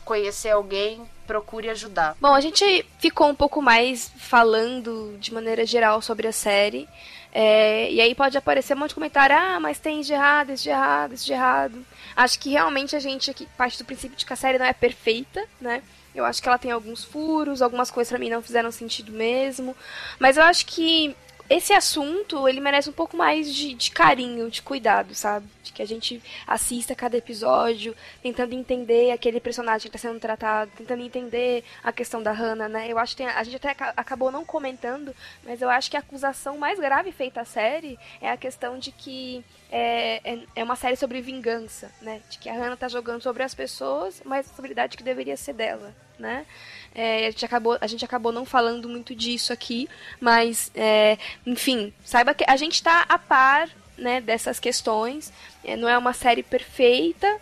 conhecer 0.03 0.49
alguém, 0.49 1.09
procure 1.25 1.69
ajudar. 1.69 2.15
Bom, 2.19 2.33
a 2.33 2.41
gente 2.41 2.85
ficou 2.99 3.27
um 3.29 3.35
pouco 3.35 3.61
mais 3.61 4.11
falando 4.17 5.17
de 5.19 5.33
maneira 5.33 5.65
geral 5.65 6.01
sobre 6.01 6.27
a 6.27 6.31
série. 6.31 6.87
É, 7.31 7.91
e 7.91 8.01
aí 8.01 8.15
pode 8.15 8.37
aparecer 8.37 8.75
um 8.75 8.79
monte 8.79 8.89
de 8.89 8.95
comentário, 8.95 9.35
ah, 9.35 9.59
mas 9.59 9.79
tem 9.79 10.01
de 10.01 10.11
errado, 10.13 10.51
isso 10.51 10.63
de 10.63 10.69
errado, 10.69 11.13
isso 11.13 11.25
de 11.25 11.33
errado. 11.33 11.85
Acho 12.15 12.39
que 12.39 12.49
realmente 12.49 12.95
a 12.95 12.99
gente 12.99 13.29
aqui 13.31 13.47
parte 13.57 13.77
do 13.77 13.85
princípio 13.85 14.17
de 14.17 14.25
que 14.25 14.33
a 14.33 14.35
série 14.35 14.57
não 14.57 14.65
é 14.65 14.73
perfeita, 14.73 15.45
né? 15.59 15.81
Eu 16.13 16.25
acho 16.25 16.41
que 16.41 16.47
ela 16.47 16.57
tem 16.57 16.71
alguns 16.71 17.03
furos, 17.03 17.61
algumas 17.61 17.91
coisas 17.91 18.09
para 18.09 18.19
mim 18.19 18.29
não 18.29 18.41
fizeram 18.41 18.71
sentido 18.71 19.11
mesmo. 19.11 19.75
Mas 20.19 20.37
eu 20.37 20.43
acho 20.43 20.65
que 20.65 21.15
esse 21.49 21.73
assunto, 21.73 22.47
ele 22.47 22.59
merece 22.59 22.89
um 22.89 22.93
pouco 22.93 23.17
mais 23.17 23.53
de, 23.53 23.73
de 23.73 23.89
carinho, 23.89 24.51
de 24.51 24.61
cuidado, 24.61 25.15
sabe? 25.15 25.47
De 25.63 25.73
que 25.73 25.81
a 25.81 25.87
gente 25.87 26.21
assista 26.45 26.93
cada 26.93 27.17
episódio, 27.17 27.95
tentando 28.21 28.53
entender 28.53 29.11
aquele 29.11 29.39
personagem 29.39 29.89
que 29.89 29.97
está 29.97 30.07
sendo 30.07 30.19
tratado, 30.19 30.69
tentando 30.77 31.01
entender 31.01 31.63
a 31.83 31.91
questão 31.91 32.21
da 32.21 32.31
Hannah, 32.31 32.69
né? 32.69 32.87
Eu 32.87 32.99
acho 32.99 33.15
que 33.15 33.23
tem, 33.23 33.27
a 33.27 33.43
gente 33.43 33.55
até 33.55 33.75
acabou 33.97 34.31
não 34.31 34.45
comentando, 34.45 35.15
mas 35.43 35.59
eu 35.59 35.69
acho 35.69 35.89
que 35.89 35.97
a 35.97 36.01
acusação 36.01 36.55
mais 36.55 36.77
grave 36.77 37.11
feita 37.11 37.41
à 37.41 37.45
série 37.45 37.97
é 38.21 38.29
a 38.29 38.37
questão 38.37 38.77
de 38.77 38.91
que 38.91 39.43
é, 39.71 40.21
é, 40.23 40.39
é, 40.55 40.63
uma 40.63 40.75
série 40.75 40.95
sobre 40.95 41.19
vingança, 41.19 41.91
né? 41.99 42.21
De 42.29 42.37
que 42.37 42.47
a 42.47 42.53
Hannah 42.53 42.77
tá 42.77 42.87
jogando 42.87 43.23
sobre 43.23 43.41
as 43.41 43.55
pessoas, 43.55 44.21
mas 44.23 44.39
a 44.39 44.41
responsabilidade 44.41 44.95
que 44.95 45.03
deveria 45.03 45.35
ser 45.35 45.53
dela, 45.53 45.95
né? 46.19 46.45
É, 46.93 47.27
a, 47.27 47.31
gente 47.31 47.45
acabou, 47.45 47.77
a 47.79 47.87
gente 47.87 48.05
acabou 48.05 48.31
não 48.31 48.45
falando 48.45 48.89
muito 48.89 49.15
disso 49.15 49.53
aqui, 49.53 49.87
mas, 50.19 50.71
é, 50.75 51.17
enfim, 51.45 51.93
saiba 52.03 52.33
que 52.33 52.43
a 52.47 52.55
gente 52.55 52.75
está 52.75 53.05
a 53.07 53.17
par 53.17 53.69
né, 53.97 54.21
dessas 54.21 54.59
questões. 54.59 55.31
É, 55.63 55.75
não 55.75 55.87
é 55.87 55.97
uma 55.97 56.13
série 56.13 56.41
perfeita, 56.43 57.39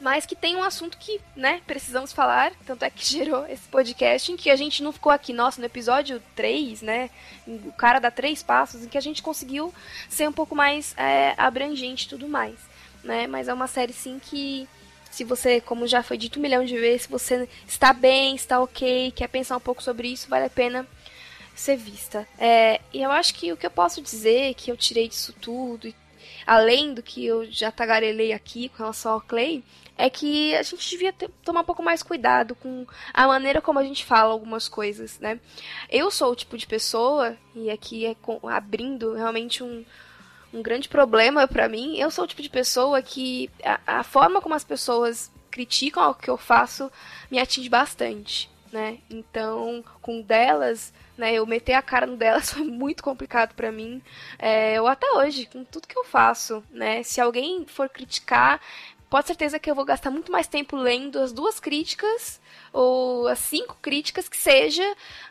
mas 0.00 0.24
que 0.24 0.36
tem 0.36 0.56
um 0.56 0.62
assunto 0.62 0.96
que, 0.98 1.20
né, 1.36 1.60
precisamos 1.66 2.12
falar, 2.12 2.52
tanto 2.66 2.84
é 2.84 2.90
que 2.90 3.04
gerou 3.06 3.46
esse 3.46 3.68
podcast, 3.68 4.32
em 4.32 4.36
que 4.36 4.50
a 4.50 4.56
gente 4.56 4.82
não 4.82 4.92
ficou 4.92 5.12
aqui, 5.12 5.32
nossa, 5.32 5.60
no 5.60 5.66
episódio 5.66 6.22
3, 6.34 6.82
né, 6.82 7.10
o 7.46 7.72
cara 7.72 7.98
dá 7.98 8.10
três 8.10 8.42
passos, 8.42 8.84
em 8.84 8.88
que 8.88 8.98
a 8.98 9.02
gente 9.02 9.22
conseguiu 9.22 9.72
ser 10.08 10.28
um 10.28 10.32
pouco 10.32 10.54
mais 10.54 10.94
é, 10.96 11.34
abrangente 11.36 12.06
e 12.06 12.08
tudo 12.08 12.28
mais, 12.28 12.56
né, 13.02 13.26
mas 13.26 13.48
é 13.48 13.54
uma 13.54 13.66
série, 13.66 13.92
sim, 13.92 14.20
que 14.22 14.68
se 15.18 15.24
você, 15.24 15.60
como 15.60 15.84
já 15.84 16.00
foi 16.00 16.16
dito 16.16 16.38
um 16.38 16.42
milhão 16.42 16.64
de 16.64 16.78
vezes, 16.78 17.02
se 17.02 17.08
você 17.08 17.48
está 17.66 17.92
bem, 17.92 18.36
está 18.36 18.60
ok, 18.60 19.10
quer 19.10 19.26
pensar 19.26 19.56
um 19.56 19.60
pouco 19.60 19.82
sobre 19.82 20.06
isso, 20.06 20.28
vale 20.28 20.44
a 20.44 20.50
pena 20.50 20.86
ser 21.56 21.76
vista. 21.76 22.24
É, 22.38 22.80
e 22.92 23.02
eu 23.02 23.10
acho 23.10 23.34
que 23.34 23.52
o 23.52 23.56
que 23.56 23.66
eu 23.66 23.70
posso 23.70 24.00
dizer 24.00 24.54
que 24.54 24.70
eu 24.70 24.76
tirei 24.76 25.08
disso 25.08 25.32
tudo, 25.40 25.92
além 26.46 26.94
do 26.94 27.02
que 27.02 27.26
eu 27.26 27.50
já 27.50 27.72
tagarelei 27.72 28.32
aqui 28.32 28.68
com 28.68 28.78
relação 28.78 29.10
ao 29.10 29.20
Clay, 29.20 29.64
é 29.96 30.08
que 30.08 30.54
a 30.54 30.62
gente 30.62 30.88
devia 30.88 31.12
ter, 31.12 31.28
tomar 31.44 31.62
um 31.62 31.64
pouco 31.64 31.82
mais 31.82 32.00
cuidado 32.00 32.54
com 32.54 32.86
a 33.12 33.26
maneira 33.26 33.60
como 33.60 33.80
a 33.80 33.82
gente 33.82 34.04
fala 34.04 34.32
algumas 34.32 34.68
coisas, 34.68 35.18
né? 35.18 35.40
Eu 35.90 36.12
sou 36.12 36.30
o 36.30 36.36
tipo 36.36 36.56
de 36.56 36.64
pessoa, 36.64 37.36
e 37.56 37.68
aqui 37.70 38.06
é 38.06 38.14
com, 38.14 38.48
abrindo 38.48 39.14
realmente 39.14 39.64
um, 39.64 39.84
um 40.52 40.62
grande 40.62 40.88
problema 40.88 41.46
para 41.46 41.68
mim. 41.68 41.98
Eu 41.98 42.10
sou 42.10 42.24
o 42.24 42.26
tipo 42.26 42.42
de 42.42 42.50
pessoa 42.50 43.02
que 43.02 43.50
a, 43.62 43.98
a, 43.98 44.02
forma 44.02 44.40
como 44.40 44.54
as 44.54 44.64
pessoas 44.64 45.30
criticam 45.50 46.10
o 46.10 46.14
que 46.14 46.30
eu 46.30 46.36
faço 46.36 46.90
me 47.30 47.38
atinge 47.38 47.68
bastante, 47.68 48.50
né? 48.72 48.98
Então, 49.10 49.84
com 50.00 50.20
delas, 50.20 50.92
né, 51.16 51.34
eu 51.34 51.46
meter 51.46 51.74
a 51.74 51.82
cara 51.82 52.06
no 52.06 52.16
delas 52.16 52.50
foi 52.52 52.64
muito 52.64 53.02
complicado 53.02 53.54
para 53.54 53.72
mim. 53.72 54.00
É, 54.38 54.74
eu 54.74 54.86
até 54.86 55.10
hoje, 55.12 55.46
com 55.46 55.64
tudo 55.64 55.88
que 55.88 55.98
eu 55.98 56.04
faço, 56.04 56.62
né? 56.70 57.02
Se 57.02 57.20
alguém 57.20 57.66
for 57.66 57.88
criticar, 57.88 58.60
pode 59.10 59.26
certeza 59.26 59.58
que 59.58 59.70
eu 59.70 59.74
vou 59.74 59.84
gastar 59.84 60.10
muito 60.10 60.30
mais 60.30 60.46
tempo 60.46 60.76
lendo 60.76 61.18
as 61.18 61.32
duas 61.32 61.58
críticas 61.58 62.40
ou 62.72 63.26
as 63.26 63.38
cinco 63.38 63.76
críticas 63.80 64.28
que 64.28 64.36
seja 64.36 64.84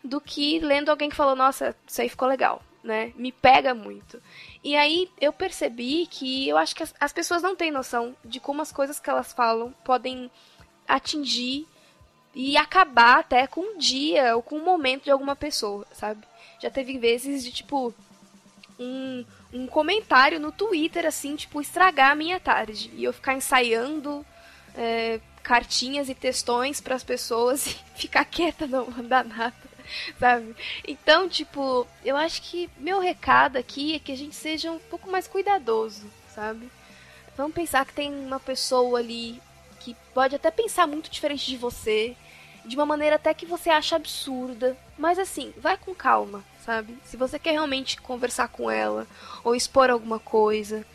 do 0.03 0.19
que 0.19 0.59
lendo 0.59 0.89
alguém 0.89 1.09
que 1.09 1.15
falou, 1.15 1.35
nossa, 1.35 1.75
isso 1.87 2.01
aí 2.01 2.09
ficou 2.09 2.27
legal, 2.27 2.61
né? 2.83 3.13
Me 3.15 3.31
pega 3.31 3.73
muito. 3.73 4.21
E 4.63 4.75
aí 4.75 5.09
eu 5.19 5.31
percebi 5.31 6.07
que 6.07 6.47
eu 6.47 6.57
acho 6.57 6.75
que 6.75 6.83
as, 6.83 6.93
as 6.99 7.13
pessoas 7.13 7.41
não 7.41 7.55
têm 7.55 7.71
noção 7.71 8.15
de 8.23 8.39
como 8.39 8.61
as 8.61 8.71
coisas 8.71 8.99
que 8.99 9.09
elas 9.09 9.31
falam 9.31 9.73
podem 9.83 10.29
atingir 10.87 11.67
e 12.33 12.55
acabar 12.57 13.19
até 13.19 13.47
com 13.47 13.61
um 13.61 13.77
dia 13.77 14.35
ou 14.35 14.41
com 14.41 14.57
um 14.57 14.63
momento 14.63 15.05
de 15.05 15.11
alguma 15.11 15.35
pessoa, 15.35 15.85
sabe? 15.91 16.21
Já 16.61 16.69
teve 16.69 16.97
vezes 16.97 17.43
de 17.43 17.51
tipo 17.51 17.93
um, 18.79 19.25
um 19.51 19.67
comentário 19.67 20.39
no 20.39 20.51
Twitter 20.51 21.05
assim, 21.05 21.35
tipo, 21.35 21.61
estragar 21.61 22.11
a 22.11 22.15
minha 22.15 22.39
tarde 22.39 22.91
e 22.93 23.03
eu 23.03 23.13
ficar 23.13 23.33
ensaiando 23.33 24.25
é, 24.75 25.19
cartinhas 25.41 26.09
e 26.09 26.15
textões 26.15 26.79
para 26.79 26.95
as 26.95 27.03
pessoas 27.03 27.65
e 27.67 27.75
ficar 27.95 28.25
quieta, 28.25 28.67
não 28.67 28.89
mandar 28.89 29.25
nada. 29.25 29.66
sabe? 30.19 30.55
Então, 30.87 31.27
tipo, 31.27 31.87
eu 32.03 32.15
acho 32.15 32.41
que 32.41 32.69
meu 32.77 32.99
recado 32.99 33.57
aqui 33.57 33.95
é 33.95 33.99
que 33.99 34.11
a 34.11 34.17
gente 34.17 34.35
seja 34.35 34.71
um 34.71 34.79
pouco 34.79 35.09
mais 35.09 35.27
cuidadoso, 35.27 36.05
sabe? 36.33 36.69
Vamos 37.35 37.53
pensar 37.53 37.85
que 37.85 37.93
tem 37.93 38.13
uma 38.13 38.39
pessoa 38.39 38.99
ali 38.99 39.41
que 39.79 39.95
pode 40.13 40.35
até 40.35 40.49
pensar 40.49 40.87
muito 40.87 41.09
diferente 41.09 41.45
de 41.45 41.57
você, 41.57 42.15
de 42.65 42.75
uma 42.75 42.85
maneira 42.85 43.15
até 43.15 43.33
que 43.33 43.45
você 43.45 43.69
acha 43.69 43.95
absurda, 43.95 44.77
mas 44.97 45.17
assim, 45.17 45.53
vai 45.57 45.77
com 45.77 45.95
calma, 45.95 46.43
sabe? 46.65 46.97
Se 47.05 47.15
você 47.15 47.39
quer 47.39 47.51
realmente 47.51 48.01
conversar 48.01 48.49
com 48.49 48.69
ela 48.69 49.07
ou 49.43 49.55
expor 49.55 49.89
alguma 49.89 50.19
coisa, 50.19 50.85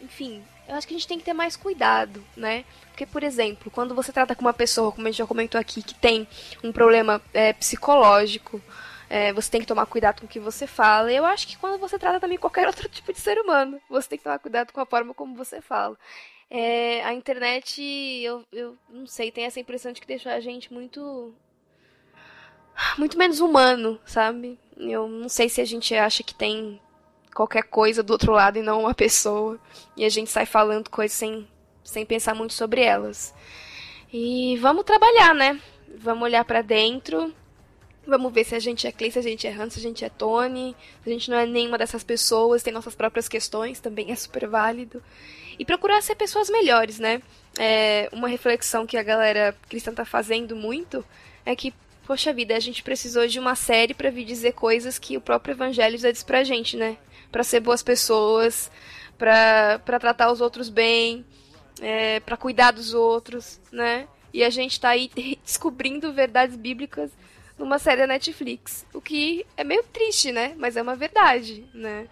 enfim, 0.00 0.42
eu 0.68 0.74
acho 0.74 0.86
que 0.86 0.94
a 0.94 0.96
gente 0.96 1.08
tem 1.08 1.18
que 1.18 1.24
ter 1.24 1.32
mais 1.32 1.56
cuidado, 1.56 2.24
né? 2.36 2.64
Porque, 2.88 3.06
por 3.06 3.22
exemplo, 3.22 3.70
quando 3.70 3.94
você 3.94 4.12
trata 4.12 4.34
com 4.34 4.42
uma 4.42 4.54
pessoa, 4.54 4.90
como 4.90 5.06
a 5.06 5.10
gente 5.10 5.18
já 5.18 5.26
comentou 5.26 5.60
aqui, 5.60 5.82
que 5.82 5.94
tem 5.94 6.26
um 6.64 6.72
problema 6.72 7.20
é, 7.32 7.52
psicológico, 7.52 8.60
é, 9.08 9.32
você 9.32 9.50
tem 9.50 9.60
que 9.60 9.66
tomar 9.66 9.86
cuidado 9.86 10.20
com 10.20 10.26
o 10.26 10.28
que 10.28 10.40
você 10.40 10.66
fala. 10.66 11.12
Eu 11.12 11.24
acho 11.24 11.46
que 11.46 11.56
quando 11.56 11.78
você 11.78 11.98
trata 11.98 12.20
também 12.20 12.38
qualquer 12.38 12.66
outro 12.68 12.88
tipo 12.88 13.12
de 13.12 13.20
ser 13.20 13.38
humano, 13.38 13.80
você 13.88 14.08
tem 14.08 14.18
que 14.18 14.24
tomar 14.24 14.38
cuidado 14.38 14.72
com 14.72 14.80
a 14.80 14.86
forma 14.86 15.14
como 15.14 15.36
você 15.36 15.60
fala. 15.60 15.96
É, 16.50 17.02
a 17.04 17.12
internet, 17.12 17.82
eu, 17.82 18.44
eu 18.52 18.76
não 18.88 19.06
sei, 19.06 19.30
tem 19.30 19.44
essa 19.44 19.60
impressão 19.60 19.92
de 19.92 20.00
que 20.00 20.06
deixa 20.06 20.32
a 20.32 20.40
gente 20.40 20.72
muito. 20.72 21.34
muito 22.98 23.18
menos 23.18 23.40
humano, 23.40 24.00
sabe? 24.04 24.58
Eu 24.76 25.08
não 25.08 25.28
sei 25.28 25.48
se 25.48 25.60
a 25.60 25.64
gente 25.64 25.94
acha 25.94 26.22
que 26.22 26.34
tem 26.34 26.80
qualquer 27.36 27.64
coisa 27.64 28.02
do 28.02 28.14
outro 28.14 28.32
lado 28.32 28.58
e 28.58 28.62
não 28.62 28.80
uma 28.80 28.94
pessoa. 28.94 29.60
E 29.94 30.06
a 30.06 30.08
gente 30.08 30.30
sai 30.30 30.46
falando 30.46 30.88
coisas 30.88 31.16
sem, 31.16 31.46
sem 31.84 32.06
pensar 32.06 32.34
muito 32.34 32.54
sobre 32.54 32.80
elas. 32.80 33.34
E 34.10 34.56
vamos 34.56 34.84
trabalhar, 34.84 35.34
né? 35.34 35.60
Vamos 35.98 36.24
olhar 36.24 36.44
para 36.46 36.62
dentro. 36.62 37.32
Vamos 38.06 38.32
ver 38.32 38.44
se 38.44 38.54
a 38.54 38.58
gente 38.58 38.86
é 38.86 38.92
Clay, 38.92 39.10
se 39.10 39.18
a 39.18 39.22
gente 39.22 39.46
é 39.46 39.52
Hans, 39.52 39.74
se 39.74 39.80
a 39.80 39.82
gente 39.82 40.04
é 40.04 40.08
Tony. 40.08 40.74
Se 41.04 41.10
a 41.10 41.12
gente 41.12 41.30
não 41.30 41.36
é 41.36 41.44
nenhuma 41.44 41.76
dessas 41.76 42.02
pessoas, 42.02 42.62
tem 42.62 42.72
nossas 42.72 42.94
próprias 42.94 43.28
questões, 43.28 43.80
também 43.80 44.10
é 44.10 44.16
super 44.16 44.48
válido. 44.48 45.02
E 45.58 45.64
procurar 45.64 46.00
ser 46.02 46.14
pessoas 46.14 46.48
melhores, 46.48 46.98
né? 46.98 47.20
É, 47.58 48.08
uma 48.12 48.28
reflexão 48.28 48.86
que 48.86 48.96
a 48.96 49.02
galera 49.02 49.54
cristã 49.68 49.92
tá 49.92 50.04
fazendo 50.04 50.56
muito 50.56 51.04
é 51.44 51.54
que 51.54 51.74
poxa 52.06 52.32
vida, 52.32 52.56
a 52.56 52.60
gente 52.60 52.84
precisou 52.84 53.26
de 53.26 53.40
uma 53.40 53.56
série 53.56 53.92
para 53.92 54.10
vir 54.10 54.24
dizer 54.24 54.52
coisas 54.52 54.96
que 54.96 55.16
o 55.16 55.20
próprio 55.20 55.52
evangelho 55.54 55.98
já 55.98 56.10
diz 56.10 56.22
pra 56.22 56.44
gente, 56.44 56.76
né? 56.76 56.96
Para 57.36 57.44
ser 57.44 57.60
boas 57.60 57.82
pessoas, 57.82 58.70
para 59.18 60.00
tratar 60.00 60.32
os 60.32 60.40
outros 60.40 60.70
bem, 60.70 61.22
é, 61.82 62.18
para 62.20 62.34
cuidar 62.34 62.70
dos 62.70 62.94
outros, 62.94 63.60
né? 63.70 64.08
E 64.32 64.42
a 64.42 64.48
gente 64.48 64.72
está 64.72 64.88
aí 64.88 65.10
descobrindo 65.44 66.14
verdades 66.14 66.56
bíblicas 66.56 67.10
numa 67.58 67.78
série 67.78 68.00
da 68.00 68.06
Netflix, 68.06 68.86
o 68.90 69.02
que 69.02 69.44
é 69.54 69.62
meio 69.62 69.82
triste, 69.82 70.32
né? 70.32 70.54
Mas 70.56 70.78
é 70.78 70.82
uma 70.82 70.96
verdade, 70.96 71.66
né? 71.74 72.08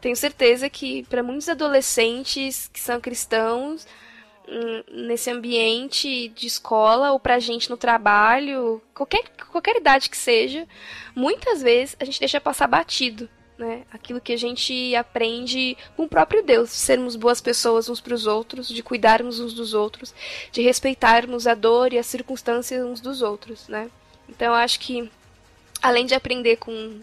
Tenho 0.00 0.14
certeza 0.14 0.70
que 0.70 1.02
para 1.06 1.24
muitos 1.24 1.48
adolescentes 1.48 2.70
que 2.72 2.78
são 2.78 3.00
cristãos 3.00 3.84
hum, 4.46 5.06
nesse 5.08 5.28
ambiente 5.28 6.28
de 6.28 6.46
escola 6.46 7.10
ou 7.10 7.18
pra 7.18 7.40
gente 7.40 7.68
no 7.68 7.76
trabalho, 7.76 8.80
qualquer, 8.94 9.28
qualquer 9.50 9.74
idade 9.74 10.08
que 10.08 10.16
seja, 10.16 10.68
muitas 11.16 11.60
vezes 11.60 11.96
a 11.98 12.04
gente 12.04 12.20
deixa 12.20 12.40
passar 12.40 12.68
batido 12.68 13.28
né? 13.58 13.82
Aquilo 13.92 14.20
que 14.20 14.32
a 14.32 14.38
gente 14.38 14.94
aprende 14.94 15.76
com 15.96 16.04
o 16.04 16.08
próprio 16.08 16.42
Deus, 16.42 16.70
sermos 16.70 17.16
boas 17.16 17.40
pessoas 17.40 17.88
uns 17.88 18.00
para 18.00 18.14
os 18.14 18.26
outros, 18.26 18.68
de 18.68 18.82
cuidarmos 18.82 19.40
uns 19.40 19.52
dos 19.52 19.74
outros, 19.74 20.14
de 20.52 20.62
respeitarmos 20.62 21.46
a 21.46 21.54
dor 21.54 21.92
e 21.92 21.98
as 21.98 22.06
circunstâncias 22.06 22.84
uns 22.84 23.00
dos 23.00 23.20
outros, 23.20 23.66
né? 23.68 23.90
Então 24.28 24.54
acho 24.54 24.78
que 24.78 25.10
além 25.82 26.06
de 26.06 26.14
aprender 26.14 26.56
com 26.56 27.00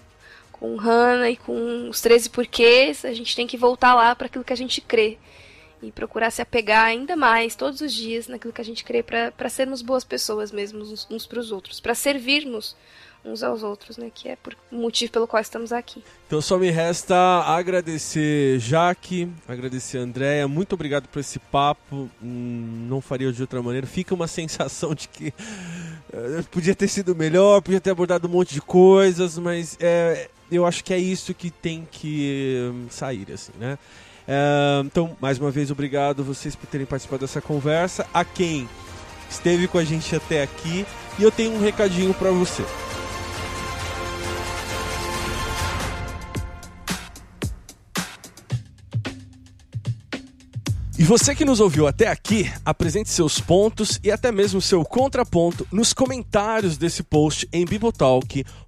com 0.51 0.77
Hannah 0.77 1.29
e 1.29 1.35
com 1.35 1.89
os 1.89 1.99
13 1.99 2.29
porquês, 2.29 3.03
a 3.03 3.13
gente 3.13 3.35
tem 3.35 3.45
que 3.45 3.57
voltar 3.57 3.93
lá 3.93 4.15
para 4.15 4.27
aquilo 4.27 4.43
que 4.43 4.53
a 4.53 4.57
gente 4.57 4.79
crê 4.79 5.17
e 5.83 5.91
procurar 5.91 6.31
se 6.31 6.41
apegar 6.41 6.85
ainda 6.85 7.15
mais 7.15 7.55
todos 7.55 7.81
os 7.81 7.93
dias 7.93 8.27
naquilo 8.27 8.53
que 8.53 8.61
a 8.61 8.65
gente 8.65 8.83
crê 8.83 9.03
para 9.03 9.49
sermos 9.49 9.81
boas 9.81 10.05
pessoas 10.05 10.53
mesmo 10.53 10.79
uns, 10.79 11.05
uns 11.11 11.27
para 11.27 11.39
os 11.39 11.51
outros, 11.51 11.81
para 11.81 11.93
servirmos 11.93 12.75
uns 13.25 13.43
aos 13.43 13.63
outros, 13.63 13.97
né? 13.97 14.11
Que 14.13 14.29
é 14.29 14.35
por 14.35 14.55
o 14.71 14.75
motivo 14.75 15.11
pelo 15.11 15.27
qual 15.27 15.41
estamos 15.41 15.71
aqui. 15.71 16.03
Então 16.27 16.41
só 16.41 16.57
me 16.57 16.69
resta 16.69 17.15
agradecer 17.45 18.59
Jaque, 18.59 19.29
agradecer 19.47 19.97
Andréia, 19.97 20.47
muito 20.47 20.73
obrigado 20.73 21.07
por 21.07 21.19
esse 21.19 21.39
papo. 21.39 22.09
Hum, 22.21 22.87
não 22.87 23.01
faria 23.01 23.31
de 23.31 23.41
outra 23.41 23.61
maneira. 23.61 23.87
Fica 23.87 24.13
uma 24.13 24.27
sensação 24.27 24.93
de 24.93 25.07
que 25.07 25.29
uh, 25.29 26.43
podia 26.51 26.75
ter 26.75 26.87
sido 26.87 27.15
melhor, 27.15 27.61
podia 27.61 27.81
ter 27.81 27.91
abordado 27.91 28.27
um 28.27 28.31
monte 28.31 28.53
de 28.53 28.61
coisas, 28.61 29.37
mas 29.37 29.77
é, 29.79 30.29
eu 30.51 30.65
acho 30.65 30.83
que 30.83 30.93
é 30.93 30.99
isso 30.99 31.33
que 31.33 31.49
tem 31.49 31.87
que 31.89 32.71
um, 32.71 32.87
sair, 32.89 33.31
assim, 33.33 33.51
né? 33.59 33.77
É, 34.27 34.81
então, 34.83 35.15
mais 35.21 35.37
uma 35.37 35.51
vez, 35.51 35.69
obrigado 35.69 36.23
vocês 36.23 36.55
por 36.55 36.67
terem 36.67 36.85
participado 36.85 37.21
dessa 37.21 37.41
conversa. 37.41 38.07
A 38.13 38.25
quem 38.25 38.67
esteve 39.29 39.67
com 39.67 39.77
a 39.77 39.83
gente 39.83 40.15
até 40.15 40.43
aqui. 40.43 40.85
E 41.17 41.23
eu 41.23 41.31
tenho 41.31 41.53
um 41.53 41.61
recadinho 41.61 42.13
para 42.13 42.31
você. 42.31 42.63
Você 51.03 51.35
que 51.35 51.43
nos 51.43 51.59
ouviu 51.59 51.87
até 51.87 52.07
aqui, 52.07 52.49
apresente 52.63 53.09
seus 53.09 53.39
pontos 53.39 53.99
e 54.03 54.11
até 54.11 54.31
mesmo 54.31 54.61
seu 54.61 54.85
contraponto 54.85 55.67
nos 55.71 55.91
comentários 55.93 56.77
desse 56.77 57.03
post 57.03 57.47
em 57.51 57.65
bibotalk.com 57.65 58.64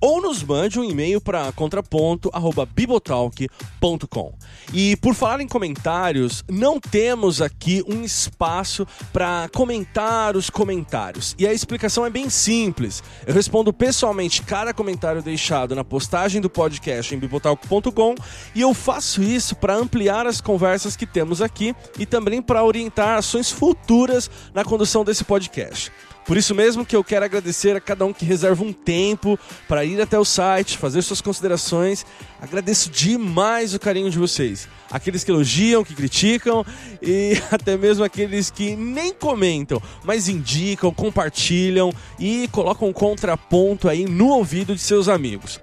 ou 0.00 0.22
nos 0.22 0.42
mande 0.42 0.80
um 0.80 0.84
e-mail 0.84 1.20
para 1.20 1.52
contraponto@bibotalk.com. 1.52 4.32
E 4.72 4.96
por 4.96 5.14
falar 5.14 5.40
em 5.40 5.48
comentários, 5.48 6.42
não 6.48 6.80
temos 6.80 7.42
aqui 7.42 7.84
um 7.86 8.02
espaço 8.02 8.86
para 9.12 9.50
comentar 9.54 10.34
os 10.36 10.48
comentários. 10.48 11.34
E 11.38 11.46
a 11.46 11.52
explicação 11.52 12.06
é 12.06 12.10
bem 12.10 12.30
simples. 12.30 13.02
Eu 13.26 13.34
respondo 13.34 13.70
pessoalmente 13.72 14.42
cada 14.42 14.72
comentário 14.72 15.20
deixado 15.22 15.74
na 15.74 15.82
postagem 15.84 16.40
do 16.40 16.48
podcast 16.48 17.12
em 17.14 17.18
bibotalk.com 17.18 18.14
e 18.54 18.60
eu 18.60 18.72
faço 18.72 19.20
isso 19.22 19.56
para 19.56 19.76
ampliar 19.76 20.26
as 20.26 20.40
conversas 20.40 20.96
que 20.96 21.06
temos 21.06 21.42
aqui 21.42 21.76
e 21.98 22.06
também 22.06 22.40
para 22.40 22.64
orientar 22.64 23.18
ações 23.18 23.50
futuras 23.50 24.30
na 24.54 24.64
condução 24.64 25.04
desse 25.04 25.24
podcast. 25.24 25.92
Por 26.28 26.36
isso 26.36 26.54
mesmo 26.54 26.84
que 26.84 26.94
eu 26.94 27.02
quero 27.02 27.24
agradecer 27.24 27.74
a 27.74 27.80
cada 27.80 28.04
um 28.04 28.12
que 28.12 28.22
reserva 28.22 28.62
um 28.62 28.70
tempo 28.70 29.38
para 29.66 29.82
ir 29.82 29.98
até 29.98 30.18
o 30.18 30.26
site, 30.26 30.76
fazer 30.76 31.00
suas 31.00 31.22
considerações. 31.22 32.04
Agradeço 32.38 32.90
demais 32.90 33.72
o 33.72 33.80
carinho 33.80 34.10
de 34.10 34.18
vocês. 34.18 34.68
Aqueles 34.90 35.24
que 35.24 35.30
elogiam, 35.30 35.82
que 35.82 35.94
criticam 35.94 36.66
e 37.00 37.32
até 37.50 37.78
mesmo 37.78 38.04
aqueles 38.04 38.50
que 38.50 38.76
nem 38.76 39.10
comentam, 39.10 39.80
mas 40.04 40.28
indicam, 40.28 40.92
compartilham 40.92 41.90
e 42.18 42.46
colocam 42.52 42.88
um 42.88 42.92
contraponto 42.92 43.88
aí 43.88 44.04
no 44.04 44.28
ouvido 44.28 44.74
de 44.74 44.82
seus 44.82 45.08
amigos. 45.08 45.58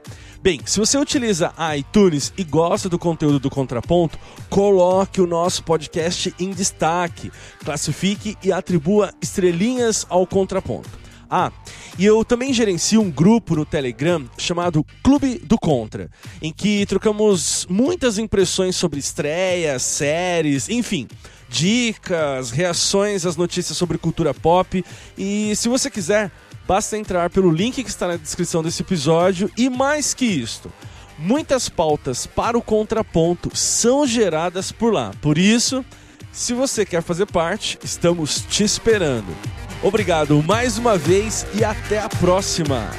Bem, 0.46 0.62
se 0.64 0.78
você 0.78 0.96
utiliza 0.96 1.52
iTunes 1.76 2.32
e 2.38 2.44
gosta 2.44 2.88
do 2.88 3.00
conteúdo 3.00 3.40
do 3.40 3.50
Contraponto, 3.50 4.20
coloque 4.48 5.20
o 5.20 5.26
nosso 5.26 5.64
podcast 5.64 6.36
em 6.40 6.52
destaque, 6.52 7.32
classifique 7.64 8.38
e 8.44 8.52
atribua 8.52 9.12
estrelinhas 9.20 10.06
ao 10.08 10.28
Contraponto. 10.28 11.00
Ah, 11.28 11.52
e 11.98 12.06
eu 12.06 12.24
também 12.24 12.54
gerencio 12.54 13.02
um 13.02 13.10
grupo 13.10 13.56
no 13.56 13.66
Telegram 13.66 14.24
chamado 14.38 14.86
Clube 15.02 15.40
do 15.40 15.58
Contra, 15.58 16.12
em 16.40 16.54
que 16.54 16.86
trocamos 16.86 17.66
muitas 17.68 18.20
impressões 18.20 18.76
sobre 18.76 19.00
estreias, 19.00 19.82
séries, 19.82 20.70
enfim, 20.70 21.08
dicas, 21.50 22.52
reações 22.52 23.26
às 23.26 23.36
notícias 23.36 23.76
sobre 23.76 23.98
cultura 23.98 24.32
pop. 24.32 24.86
E 25.18 25.56
se 25.56 25.68
você 25.68 25.90
quiser, 25.90 26.32
Basta 26.68 26.98
entrar 26.98 27.30
pelo 27.30 27.52
link 27.52 27.84
que 27.84 27.90
está 27.90 28.08
na 28.08 28.16
descrição 28.16 28.64
desse 28.64 28.82
episódio 28.82 29.52
e 29.56 29.70
mais 29.70 30.14
que 30.14 30.26
isto, 30.26 30.72
muitas 31.18 31.70
pautas 31.70 32.26
para 32.26 32.58
o 32.58 32.62
contraponto 32.62 33.56
são 33.56 34.06
geradas 34.08 34.72
por 34.72 34.92
lá. 34.92 35.12
Por 35.22 35.38
isso, 35.38 35.86
se 36.32 36.54
você 36.54 36.86
quer 36.86 37.04
fazer 37.04 37.28
parte, 37.28 37.78
estamos 37.84 38.44
te 38.50 38.64
esperando. 38.64 39.36
Obrigado 39.84 40.42
mais 40.42 40.78
uma 40.78 40.98
vez 40.98 41.46
e 41.54 41.64
até 41.64 42.00
a 42.00 42.10
próxima! 42.10 42.90